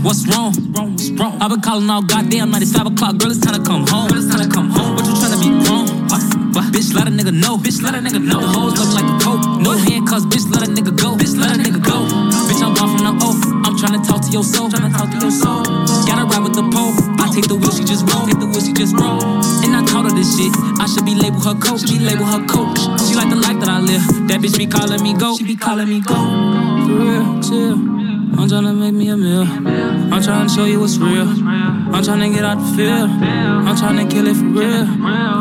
What's 0.03 0.27
wrong? 0.27 0.55
I've 1.41 1.51
been 1.51 1.61
calling 1.61 1.89
all 1.91 2.03
goddamn 2.03 2.51
night. 2.51 2.63
It's 2.63 2.73
five 2.73 2.87
o'clock, 2.87 3.19
girl. 3.19 3.31
It's 3.31 3.41
time 3.41 3.55
to 3.55 3.69
come 3.69 3.87
home. 3.87 4.09
Girl, 4.09 4.19
it's 4.19 4.35
time 4.35 4.49
to 4.49 4.53
come 4.53 4.71
home. 4.71 4.97
But 4.97 5.07
you 5.07 5.15
Bitch, 6.73 6.95
let 6.95 7.07
a 7.07 7.11
nigga 7.11 7.33
know. 7.33 7.59
Bitch, 7.59 7.83
let 7.83 7.95
a 7.95 7.99
nigga 7.99 8.17
know. 8.25 8.41
The 8.41 8.49
hoes 8.49 8.73
look 8.81 8.97
like 8.97 9.05
a 9.05 9.17
coat. 9.21 9.61
No 9.61 9.77
handcuffs. 9.77 10.25
Bitch, 10.25 10.49
let 10.49 10.67
a 10.67 10.71
nigga 10.73 10.97
go. 10.97 11.15
Bitch, 11.15 11.37
let 11.37 11.53
a 11.53 11.61
nigga 11.61 11.85
go. 11.85 12.09
Bitch, 12.49 12.65
I'm 12.65 12.73
gone 12.73 12.97
from 12.97 13.05
the 13.05 13.13
O. 13.21 13.37
I'm 13.69 13.77
tryna 13.77 14.01
talk 14.07 14.25
to 14.25 14.31
your 14.33 14.43
soul. 14.43 14.71
Tryna 14.71 14.91
talk 14.91 15.11
to 15.13 15.19
your 15.21 15.31
soul. 15.31 15.63
Gotta 16.09 16.25
ride 16.25 16.43
with 16.43 16.55
the 16.55 16.65
pole. 16.73 16.97
I 17.21 17.29
take 17.29 17.47
the 17.47 17.57
wheel, 17.57 17.71
she 17.71 17.85
just 17.85 18.09
roll. 18.09 18.25
Take 18.25 18.41
the 18.41 18.47
wheel, 18.47 18.65
she 18.65 18.73
just 18.73 18.97
roll. 18.97 19.21
And 19.63 19.77
I 19.77 19.85
taught 19.85 20.09
her 20.09 20.17
this 20.17 20.33
shit. 20.33 20.53
I 20.81 20.87
should 20.89 21.05
be 21.05 21.15
labeled 21.15 21.45
her 21.45 21.55
coach. 21.61 21.85
She 21.85 22.01
labeled 22.01 22.33
her 22.33 22.41
coach. 22.49 22.81
She 23.05 23.15
like 23.15 23.29
the 23.29 23.37
life 23.37 23.61
that 23.61 23.69
I 23.69 23.79
live. 23.79 24.03
That 24.33 24.41
bitch 24.41 24.57
be 24.57 24.67
calling 24.67 25.03
me 25.03 25.13
go. 25.13 25.37
She 25.37 25.45
be 25.45 25.57
calling 25.57 25.89
me 25.89 26.01
go. 26.01 26.17
For 26.89 26.97
real, 26.97 27.43
chill. 27.45 28.02
I'm 28.39 28.49
tryna 28.49 28.77
make 28.79 28.95
me 28.95 29.09
a 29.09 29.17
meal. 29.17 29.43
I'm 29.43 30.21
tryna 30.23 30.49
show 30.55 30.65
you 30.65 30.81
what's 30.81 30.99
real. 30.99 31.29
I'm 31.29 32.03
tryna 32.03 32.33
get 32.35 32.45
out 32.45 32.59
the 32.59 32.77
field. 32.77 33.11
I'm 33.67 33.77
tryna 33.77 34.11
kill 34.11 34.27
it 34.27 34.37
for 34.37 34.45
real. 34.45 34.87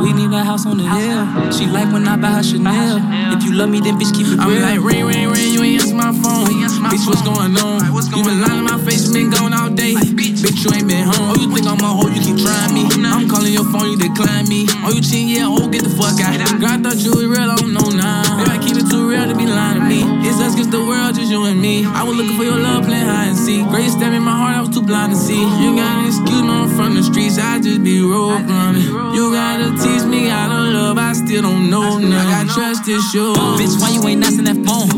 We 0.03 0.13
need 0.13 0.31
a 0.35 0.43
house 0.43 0.65
on 0.65 0.77
the 0.77 0.83
hill. 0.83 1.51
She 1.51 1.65
like 1.67 1.91
when 1.93 2.07
I 2.07 2.17
buy 2.17 2.31
her 2.31 2.43
Chanel. 2.43 2.99
If 3.37 3.43
you 3.43 3.53
love 3.53 3.69
me, 3.69 3.79
then 3.79 3.97
bitch 3.97 4.13
keep 4.15 4.27
it 4.27 4.31
real. 4.31 4.41
I'm 4.41 4.61
like, 4.61 4.79
ring, 4.83 5.05
ring, 5.05 5.29
ring, 5.29 5.53
you 5.53 5.63
ain't 5.63 5.81
answer 5.81 5.95
my 5.95 6.11
phone. 6.11 6.47
Bitch, 6.91 7.07
what's 7.07 7.21
going 7.23 7.55
on? 7.57 7.79
You 8.17 8.23
been 8.23 8.41
lying 8.41 8.59
in 8.59 8.65
my 8.65 8.77
face, 8.83 9.07
you 9.07 9.13
been 9.13 9.29
gone 9.29 9.53
all 9.53 9.69
day. 9.69 9.93
Bitch, 10.41 10.65
you 10.65 10.73
ain't 10.73 10.87
been 10.89 11.05
home. 11.05 11.29
Oh, 11.29 11.37
you 11.37 11.53
think 11.53 11.69
I'm 11.69 11.77
a 11.77 11.85
hoe, 11.85 12.09
you 12.09 12.17
keep 12.17 12.41
trying 12.41 12.73
me. 12.73 12.89
I'm 13.05 13.29
calling 13.29 13.53
your 13.53 13.65
phone, 13.69 13.93
you 13.93 13.97
decline 13.97 14.49
me. 14.49 14.65
Oh, 14.81 14.89
you 14.89 15.01
cheating, 15.01 15.29
yeah, 15.29 15.45
oh, 15.45 15.69
get 15.69 15.85
the 15.85 15.93
fuck 15.93 16.17
out. 16.17 16.33
Girl, 16.57 16.65
I 16.65 16.81
thought 16.81 16.97
you 16.97 17.13
was 17.13 17.29
real, 17.29 17.45
I 17.45 17.55
don't 17.61 17.77
know 17.77 17.85
now. 17.93 18.25
Maybe 18.41 18.49
I 18.49 18.57
keep 18.57 18.73
it 18.73 18.89
too 18.89 19.05
real 19.05 19.29
to 19.29 19.37
be 19.37 19.45
lying 19.45 19.77
to 19.77 19.85
me. 19.85 20.01
It's 20.25 20.41
us 20.41 20.57
against 20.57 20.73
the 20.73 20.81
world, 20.81 21.13
just 21.13 21.29
you 21.29 21.45
and 21.45 21.61
me. 21.61 21.85
I 21.85 22.01
was 22.01 22.17
looking 22.17 22.33
for 22.33 22.43
your 22.43 22.57
love, 22.57 22.89
playing 22.89 23.05
hide 23.05 23.29
and 23.29 23.37
seek. 23.37 23.61
Girl, 23.69 23.85
you 23.85 23.93
stabbed 23.93 24.17
in 24.17 24.25
my 24.25 24.33
heart, 24.33 24.57
I 24.57 24.61
was 24.65 24.73
too 24.73 24.81
blind 24.81 25.13
to 25.13 25.17
see. 25.17 25.37
You 25.37 25.77
got 25.77 26.01
an 26.01 26.09
excuse, 26.09 26.41
no, 26.41 26.65
I'm 26.65 26.73
from 26.73 26.97
the 26.97 27.03
streets, 27.05 27.37
I 27.37 27.61
just 27.61 27.85
be 27.85 28.01
road 28.01 28.41
running. 28.49 28.81
You 29.13 29.29
gotta 29.29 29.77
teach 29.77 30.09
me 30.09 30.25
how 30.25 30.49
to 30.49 30.57
love, 30.73 30.97
I 30.97 31.13
still 31.13 31.45
don't 31.45 31.69
know 31.69 32.01
now. 32.01 32.17
I 32.17 32.45
got 32.45 32.49
trust 32.49 32.89
issues. 32.89 33.37
Bitch, 33.61 33.77
why 33.77 33.93
you 33.93 34.01
ain't 34.09 34.25
answering 34.25 34.49
that 34.49 34.57
phone? 34.65 34.89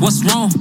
What's 0.00 0.20
wrong? 0.28 0.52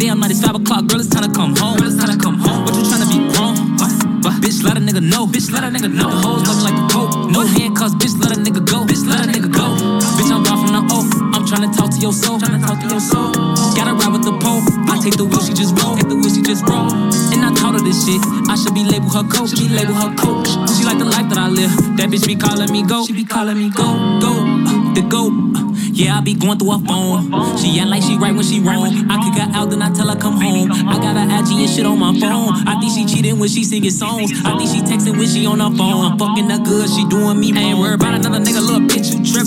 I've 0.00 0.16
been 0.16 0.16
calling 0.16 0.16
all 0.16 0.16
goddamn 0.16 0.20
night. 0.20 0.30
It's 0.30 0.40
five 0.40 0.56
o'clock, 0.56 0.86
girl. 0.86 1.00
It's 1.00 1.08
time 1.08 1.24
to 1.24 1.32
come 1.32 1.56
home. 1.56 1.76
Girl, 1.76 1.88
it's 1.88 1.98
time 2.00 2.08
to 2.08 2.16
come 2.16 2.38
home. 2.38 2.64
But 2.64 2.74
you 2.76 2.84
tryna 2.88 3.08
be 3.10 3.20
grown? 3.36 3.76
What? 3.76 3.92
What? 4.24 4.34
Bitch, 4.40 4.64
let 4.64 4.76
a 4.76 4.80
nigga 4.80 5.02
know. 5.02 5.26
Bitch, 5.26 5.52
let 5.52 5.64
a 5.64 5.68
nigga 5.68 5.92
know. 5.92 6.08
The 6.08 6.16
hoes 6.24 6.42
looking 6.48 6.64
like 6.64 6.78
a 6.78 6.86
coat. 6.88 7.10
No 7.28 7.40
handcuffs. 7.44 7.94
Bitch, 8.00 8.16
let 8.16 8.32
a 8.32 8.40
nigga 8.40 8.64
go. 8.64 8.84
Bitch, 8.88 9.04
let 9.04 9.20
a 9.20 9.28
nigga 9.28 9.52
go. 9.52 9.76
Bitch, 10.16 10.30
I'm 10.32 10.42
gone 10.42 10.58
from 10.64 10.72
the 10.72 10.82
O. 10.88 11.04
I'm 11.36 11.44
tryna 11.44 11.74
talk 11.76 11.90
to 11.92 12.00
your 12.00 12.12
soul. 12.12 12.38
Tryna 12.38 12.64
talk 12.64 12.80
to 12.80 12.88
your 12.88 13.00
soul. 13.00 13.32
Gotta 13.76 13.92
ride 13.92 14.12
with 14.12 14.24
the 14.24 14.32
pole. 14.40 14.64
I 14.88 14.96
take 15.02 15.16
the 15.16 15.24
wheel, 15.24 15.40
she 15.40 15.52
just 15.52 15.76
roll. 15.76 15.96
Take 15.96 16.08
the 16.08 16.16
wheel, 16.16 16.32
she 16.32 16.42
just 16.42 16.64
roll. 16.64 16.88
And 17.32 17.44
I 17.44 17.52
taught 17.52 17.76
her 17.76 17.84
this 17.84 18.00
shit. 18.04 18.20
I 18.48 18.56
should 18.56 18.74
be 18.74 18.84
labeled 18.84 19.12
her 19.12 19.24
coach. 19.28 19.52
Should 19.52 19.60
be 19.60 19.68
labeled 19.68 20.00
her 20.00 20.12
coach. 20.16 20.48
She 20.76 20.84
like 20.84 20.98
the 20.98 21.08
life 21.08 21.28
that 21.28 21.38
I 21.38 21.48
live. 21.48 21.72
That 22.00 22.08
bitch 22.08 22.26
be 22.26 22.36
calling 22.36 22.72
me 22.72 22.82
go. 22.84 23.04
She 23.04 23.12
be 23.12 23.24
calling 23.24 23.58
me 23.58 23.68
go, 23.68 23.84
go, 24.20 24.32
uh, 24.32 24.94
the 24.96 25.04
go. 25.04 25.69
Yeah, 26.00 26.16
I 26.16 26.22
be 26.22 26.32
going 26.32 26.58
through 26.58 26.72
her 26.72 26.84
phone. 26.88 27.28
She 27.60 27.76
act 27.76 27.92
like 27.92 28.00
she 28.00 28.16
right 28.16 28.32
when 28.32 28.42
she 28.42 28.58
wrong. 28.58 28.88
I 29.12 29.20
kick 29.20 29.36
her 29.36 29.52
out, 29.52 29.68
then 29.68 29.82
I 29.82 29.92
tell 29.92 30.08
her 30.08 30.16
come 30.16 30.40
home. 30.40 30.72
I 30.72 30.96
got 30.96 31.12
her 31.12 31.28
IG 31.28 31.60
and 31.60 31.68
shit 31.68 31.84
on 31.84 32.00
my 32.00 32.16
phone. 32.16 32.56
I 32.64 32.80
think 32.80 32.96
she 32.96 33.04
cheating 33.04 33.38
when 33.38 33.50
she 33.50 33.64
singing 33.64 33.90
songs. 33.90 34.32
I 34.42 34.56
think 34.56 34.72
she 34.72 34.80
texting 34.80 35.20
when 35.20 35.28
she 35.28 35.44
on 35.44 35.60
her 35.60 35.68
phone. 35.68 36.12
I'm 36.12 36.16
fucking 36.16 36.48
her 36.48 36.64
good, 36.64 36.88
she 36.88 37.04
doing 37.12 37.38
me 37.38 37.52
wrong. 37.52 37.60
Ain't 37.60 37.78
worried 37.78 38.00
about 38.00 38.14
another 38.14 38.40
nigga, 38.40 38.64
little 38.64 38.80
bitch, 38.80 39.12
you 39.12 39.20
trip. 39.20 39.44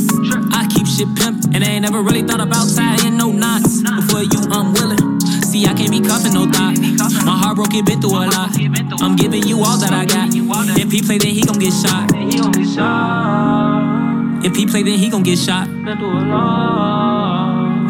I 0.53 0.69
keep 0.69 0.85
shit 0.85 1.09
pimp, 1.17 1.41
and 1.57 1.63
I 1.63 1.73
ain't 1.73 1.89
never 1.89 2.03
really 2.03 2.21
thought 2.21 2.39
about 2.39 2.69
tying 2.69 3.17
no 3.17 3.31
knots. 3.31 3.81
Before 3.81 4.21
you, 4.21 4.45
I'm 4.53 4.77
willing. 4.77 5.01
See, 5.49 5.65
I 5.65 5.73
can't 5.73 5.89
be 5.89 6.05
cuffing 6.05 6.37
no 6.37 6.45
thought. 6.45 6.77
My 7.25 7.33
heart 7.33 7.55
broke, 7.55 7.73
it 7.73 7.83
been 7.83 7.99
through 7.99 8.13
a 8.13 8.29
lot. 8.29 8.53
I'm 9.01 9.15
giving 9.15 9.41
you 9.41 9.57
all 9.65 9.81
that 9.81 9.89
I 9.89 10.05
got. 10.05 10.29
If 10.77 10.91
he 10.91 11.01
play, 11.01 11.17
then 11.17 11.33
he 11.33 11.41
gon' 11.41 11.57
get 11.57 11.73
shot. 11.73 13.72
If 14.43 14.55
he 14.55 14.65
play, 14.65 14.83
then 14.83 14.97
he 14.99 15.09
gon' 15.09 15.23
get 15.23 15.37
shot. 15.39 15.69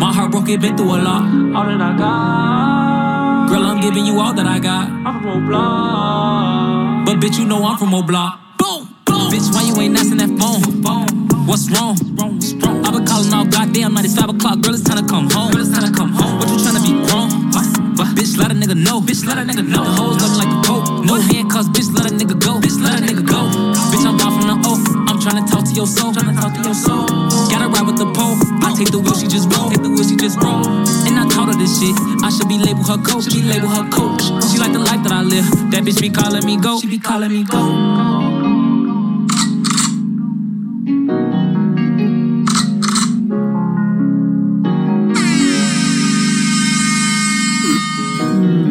My 0.04 0.12
heart 0.14 0.32
broke, 0.32 0.50
it 0.50 0.62
been 0.62 0.78
through 0.78 0.96
a 0.96 1.02
lot. 1.02 1.24
All 1.56 1.66
that 1.66 1.82
I 1.82 1.98
got. 1.98 3.50
Girl, 3.50 3.64
I'm 3.64 3.82
giving 3.82 4.06
you 4.06 4.20
all 4.20 4.34
that 4.34 4.46
I 4.46 4.60
got. 4.60 4.88
I'm 4.90 5.22
from 5.22 5.46
O'Block. 5.46 7.06
But 7.06 7.20
bitch, 7.20 7.38
you 7.40 7.46
know 7.46 7.64
I'm 7.64 7.78
from 7.78 7.94
O'Block. 7.94 8.40
Boom, 8.58 8.88
boom. 9.06 9.32
Bitch, 9.32 9.52
why 9.54 9.64
you 9.64 9.76
ain't 9.82 9.98
answering 9.98 10.20
that 10.20 10.30
phone? 10.40 10.62
What's 11.46 11.70
wrong? 11.70 11.98
I 12.18 12.92
been 12.92 13.06
calling 13.06 13.34
all 13.34 13.46
goddamn 13.46 13.94
night. 13.94 14.06
It's 14.06 14.16
five 14.16 14.30
o'clock. 14.30 14.62
Girl, 14.62 14.74
it's 14.74 14.84
time 14.84 14.98
to 14.98 15.06
come 15.06 15.30
home. 15.30 15.52
Girl, 15.52 15.62
it's 15.62 15.72
time 15.72 15.84
to 15.84 15.92
come 15.92 16.12
home. 16.14 16.40
What 16.40 16.50
you 16.50 16.56
tryna 16.58 16.82
be 16.82 16.94
wrong? 17.12 17.30
Bitch, 18.16 18.38
let 18.38 18.50
a 18.52 18.56
nigga 18.56 18.76
know. 18.76 19.02
Bitch, 19.02 19.26
let 19.26 19.38
a 19.38 19.42
nigga 19.42 19.62
know. 19.68 19.84
The 19.84 19.92
hoes 19.92 20.18
looking 20.22 20.38
like 20.40 20.43
your 25.84 25.88
soul. 25.88 26.14
Tryna 26.14 26.40
talk 26.40 26.54
to 26.56 26.62
your 26.64 26.74
soul. 26.74 27.06
Gotta 27.52 27.68
ride 27.68 27.86
with 27.86 27.98
the 27.98 28.08
pole. 28.16 28.38
I 28.64 28.74
take 28.76 28.92
the 28.92 29.00
wheel, 29.00 29.16
she 29.16 29.28
just 29.28 29.52
roll. 29.52 29.70
Take 29.70 29.84
the 29.84 29.90
wheel, 29.90 30.08
she 30.08 30.16
just 30.16 30.40
roll. 30.40 30.64
And 31.08 31.20
I 31.20 31.28
taught 31.28 31.52
her 31.52 31.58
this 31.60 31.80
shit. 31.80 31.96
I 32.24 32.30
should 32.30 32.48
be 32.48 32.58
labeled 32.58 32.88
her 32.88 33.02
coach. 33.04 33.28
Be 33.28 33.44
labeled 33.44 33.76
her 33.76 33.88
coach. 33.92 34.24
She 34.48 34.60
like 34.60 34.72
the 34.72 34.80
life 34.80 35.04
that 35.04 35.12
I 35.12 35.24
live. 35.24 35.46
That 35.72 35.84
bitch 35.84 36.00
be 36.00 36.10
calling 36.10 36.46
me 36.46 36.56
go. 36.58 36.80
She 36.80 36.88
be 36.88 37.00
calling 37.00 37.32
me 37.32 37.44
go. 37.44 37.60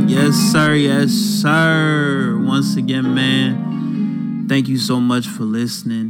Yes, 0.09 0.35
sir. 0.53 0.75
Yes, 0.75 1.11
sir. 1.11 2.41
Once 2.43 2.77
again, 2.77 3.15
man, 3.15 4.47
thank 4.49 4.67
you 4.69 4.79
so 4.79 4.99
much 4.99 5.27
for 5.27 5.45
listening. 5.45 6.02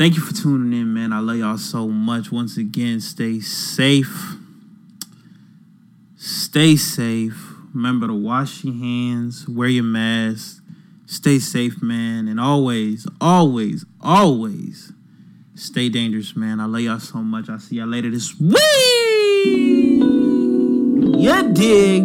Thank 0.00 0.16
you 0.16 0.22
for 0.22 0.32
tuning 0.32 0.72
in, 0.80 0.94
man. 0.94 1.12
I 1.12 1.18
love 1.18 1.36
y'all 1.36 1.58
so 1.58 1.86
much. 1.86 2.32
Once 2.32 2.56
again, 2.56 3.02
stay 3.02 3.38
safe. 3.38 4.34
Stay 6.16 6.76
safe. 6.76 7.52
Remember 7.74 8.06
to 8.06 8.14
wash 8.14 8.64
your 8.64 8.72
hands, 8.72 9.46
wear 9.46 9.68
your 9.68 9.84
mask. 9.84 10.62
Stay 11.04 11.38
safe, 11.38 11.82
man. 11.82 12.28
And 12.28 12.40
always, 12.40 13.06
always, 13.20 13.84
always 14.00 14.90
stay 15.54 15.90
dangerous, 15.90 16.34
man. 16.34 16.60
I 16.60 16.64
love 16.64 16.80
y'all 16.80 16.98
so 16.98 17.18
much. 17.18 17.50
I'll 17.50 17.58
see 17.58 17.76
y'all 17.76 17.86
later 17.86 18.08
this 18.08 18.40
week. 18.40 18.56
You 21.18 21.52
dig? 21.52 22.04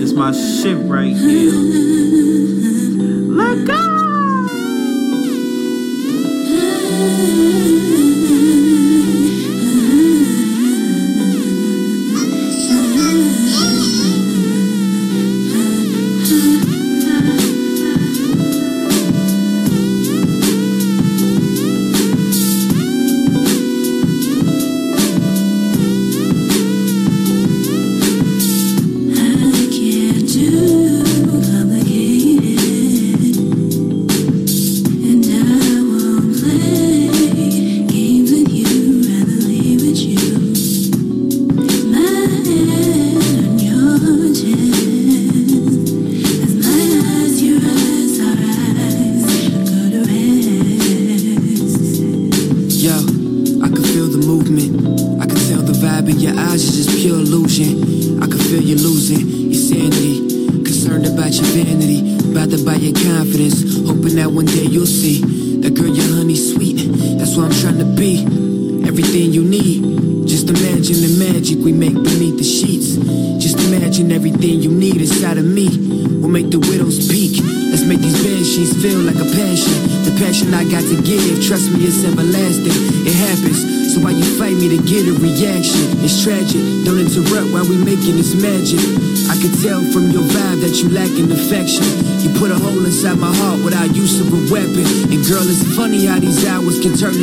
It's 0.00 0.12
my 0.14 0.32
shit 0.32 0.78
right 0.78 1.14
here. 1.14 1.96
Let 3.36 3.66
go. 3.66 3.85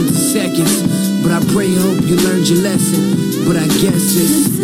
Seconds. 0.01 0.81
But 1.21 1.31
I 1.31 1.39
pray 1.53 1.67
and 1.67 1.77
hope 1.77 2.05
you 2.05 2.15
learned 2.17 2.49
your 2.49 2.59
lesson. 2.59 3.45
But 3.45 3.57
I 3.57 3.67
guess 3.67 4.15
it's 4.15 4.62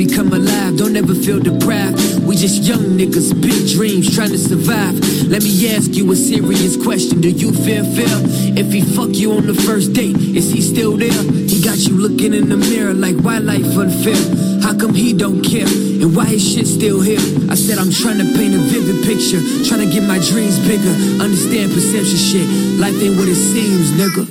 me 0.00 0.16
come 0.16 0.32
alive, 0.32 0.78
don't 0.78 0.96
ever 0.96 1.14
feel 1.14 1.38
deprived. 1.38 2.24
We 2.24 2.34
just 2.34 2.62
young 2.62 2.96
niggas, 2.96 3.36
big 3.36 3.68
dreams, 3.68 4.14
trying 4.14 4.30
to 4.30 4.38
survive. 4.38 4.96
Let 5.28 5.42
me 5.42 5.76
ask 5.76 5.92
you 5.92 6.10
a 6.10 6.16
serious 6.16 6.74
question. 6.82 7.20
Do 7.20 7.28
you 7.28 7.52
feel 7.52 7.84
fear? 7.84 8.16
If 8.56 8.72
he 8.72 8.80
fuck 8.80 9.10
you 9.12 9.32
on 9.32 9.46
the 9.46 9.52
first 9.52 9.92
date, 9.92 10.16
is 10.16 10.50
he 10.50 10.62
still 10.62 10.96
there? 10.96 11.22
He 11.44 11.60
got 11.60 11.76
you 11.76 11.98
looking 11.98 12.32
in 12.32 12.48
the 12.48 12.56
mirror 12.56 12.94
like 12.94 13.16
why 13.16 13.38
life 13.38 13.76
unfair? 13.76 14.16
How 14.62 14.72
come 14.72 14.94
he 14.94 15.12
don't 15.12 15.42
care? 15.42 15.68
And 15.68 16.16
why 16.16 16.24
his 16.24 16.40
shit 16.40 16.66
still 16.66 17.02
here? 17.02 17.20
I 17.50 17.54
said 17.54 17.76
I'm 17.76 17.92
trying 17.92 18.24
to 18.24 18.28
paint 18.38 18.54
a 18.54 18.62
vivid 18.72 19.04
picture, 19.04 19.42
trying 19.68 19.84
to 19.84 19.90
get 19.92 20.08
my 20.08 20.18
dreams 20.18 20.58
bigger. 20.64 20.96
Understand 21.20 21.72
perception 21.72 22.16
shit. 22.16 22.48
Life 22.80 22.96
ain't 23.02 23.18
what 23.18 23.28
it 23.28 23.36
seems, 23.36 23.92
nigga. 24.00 24.29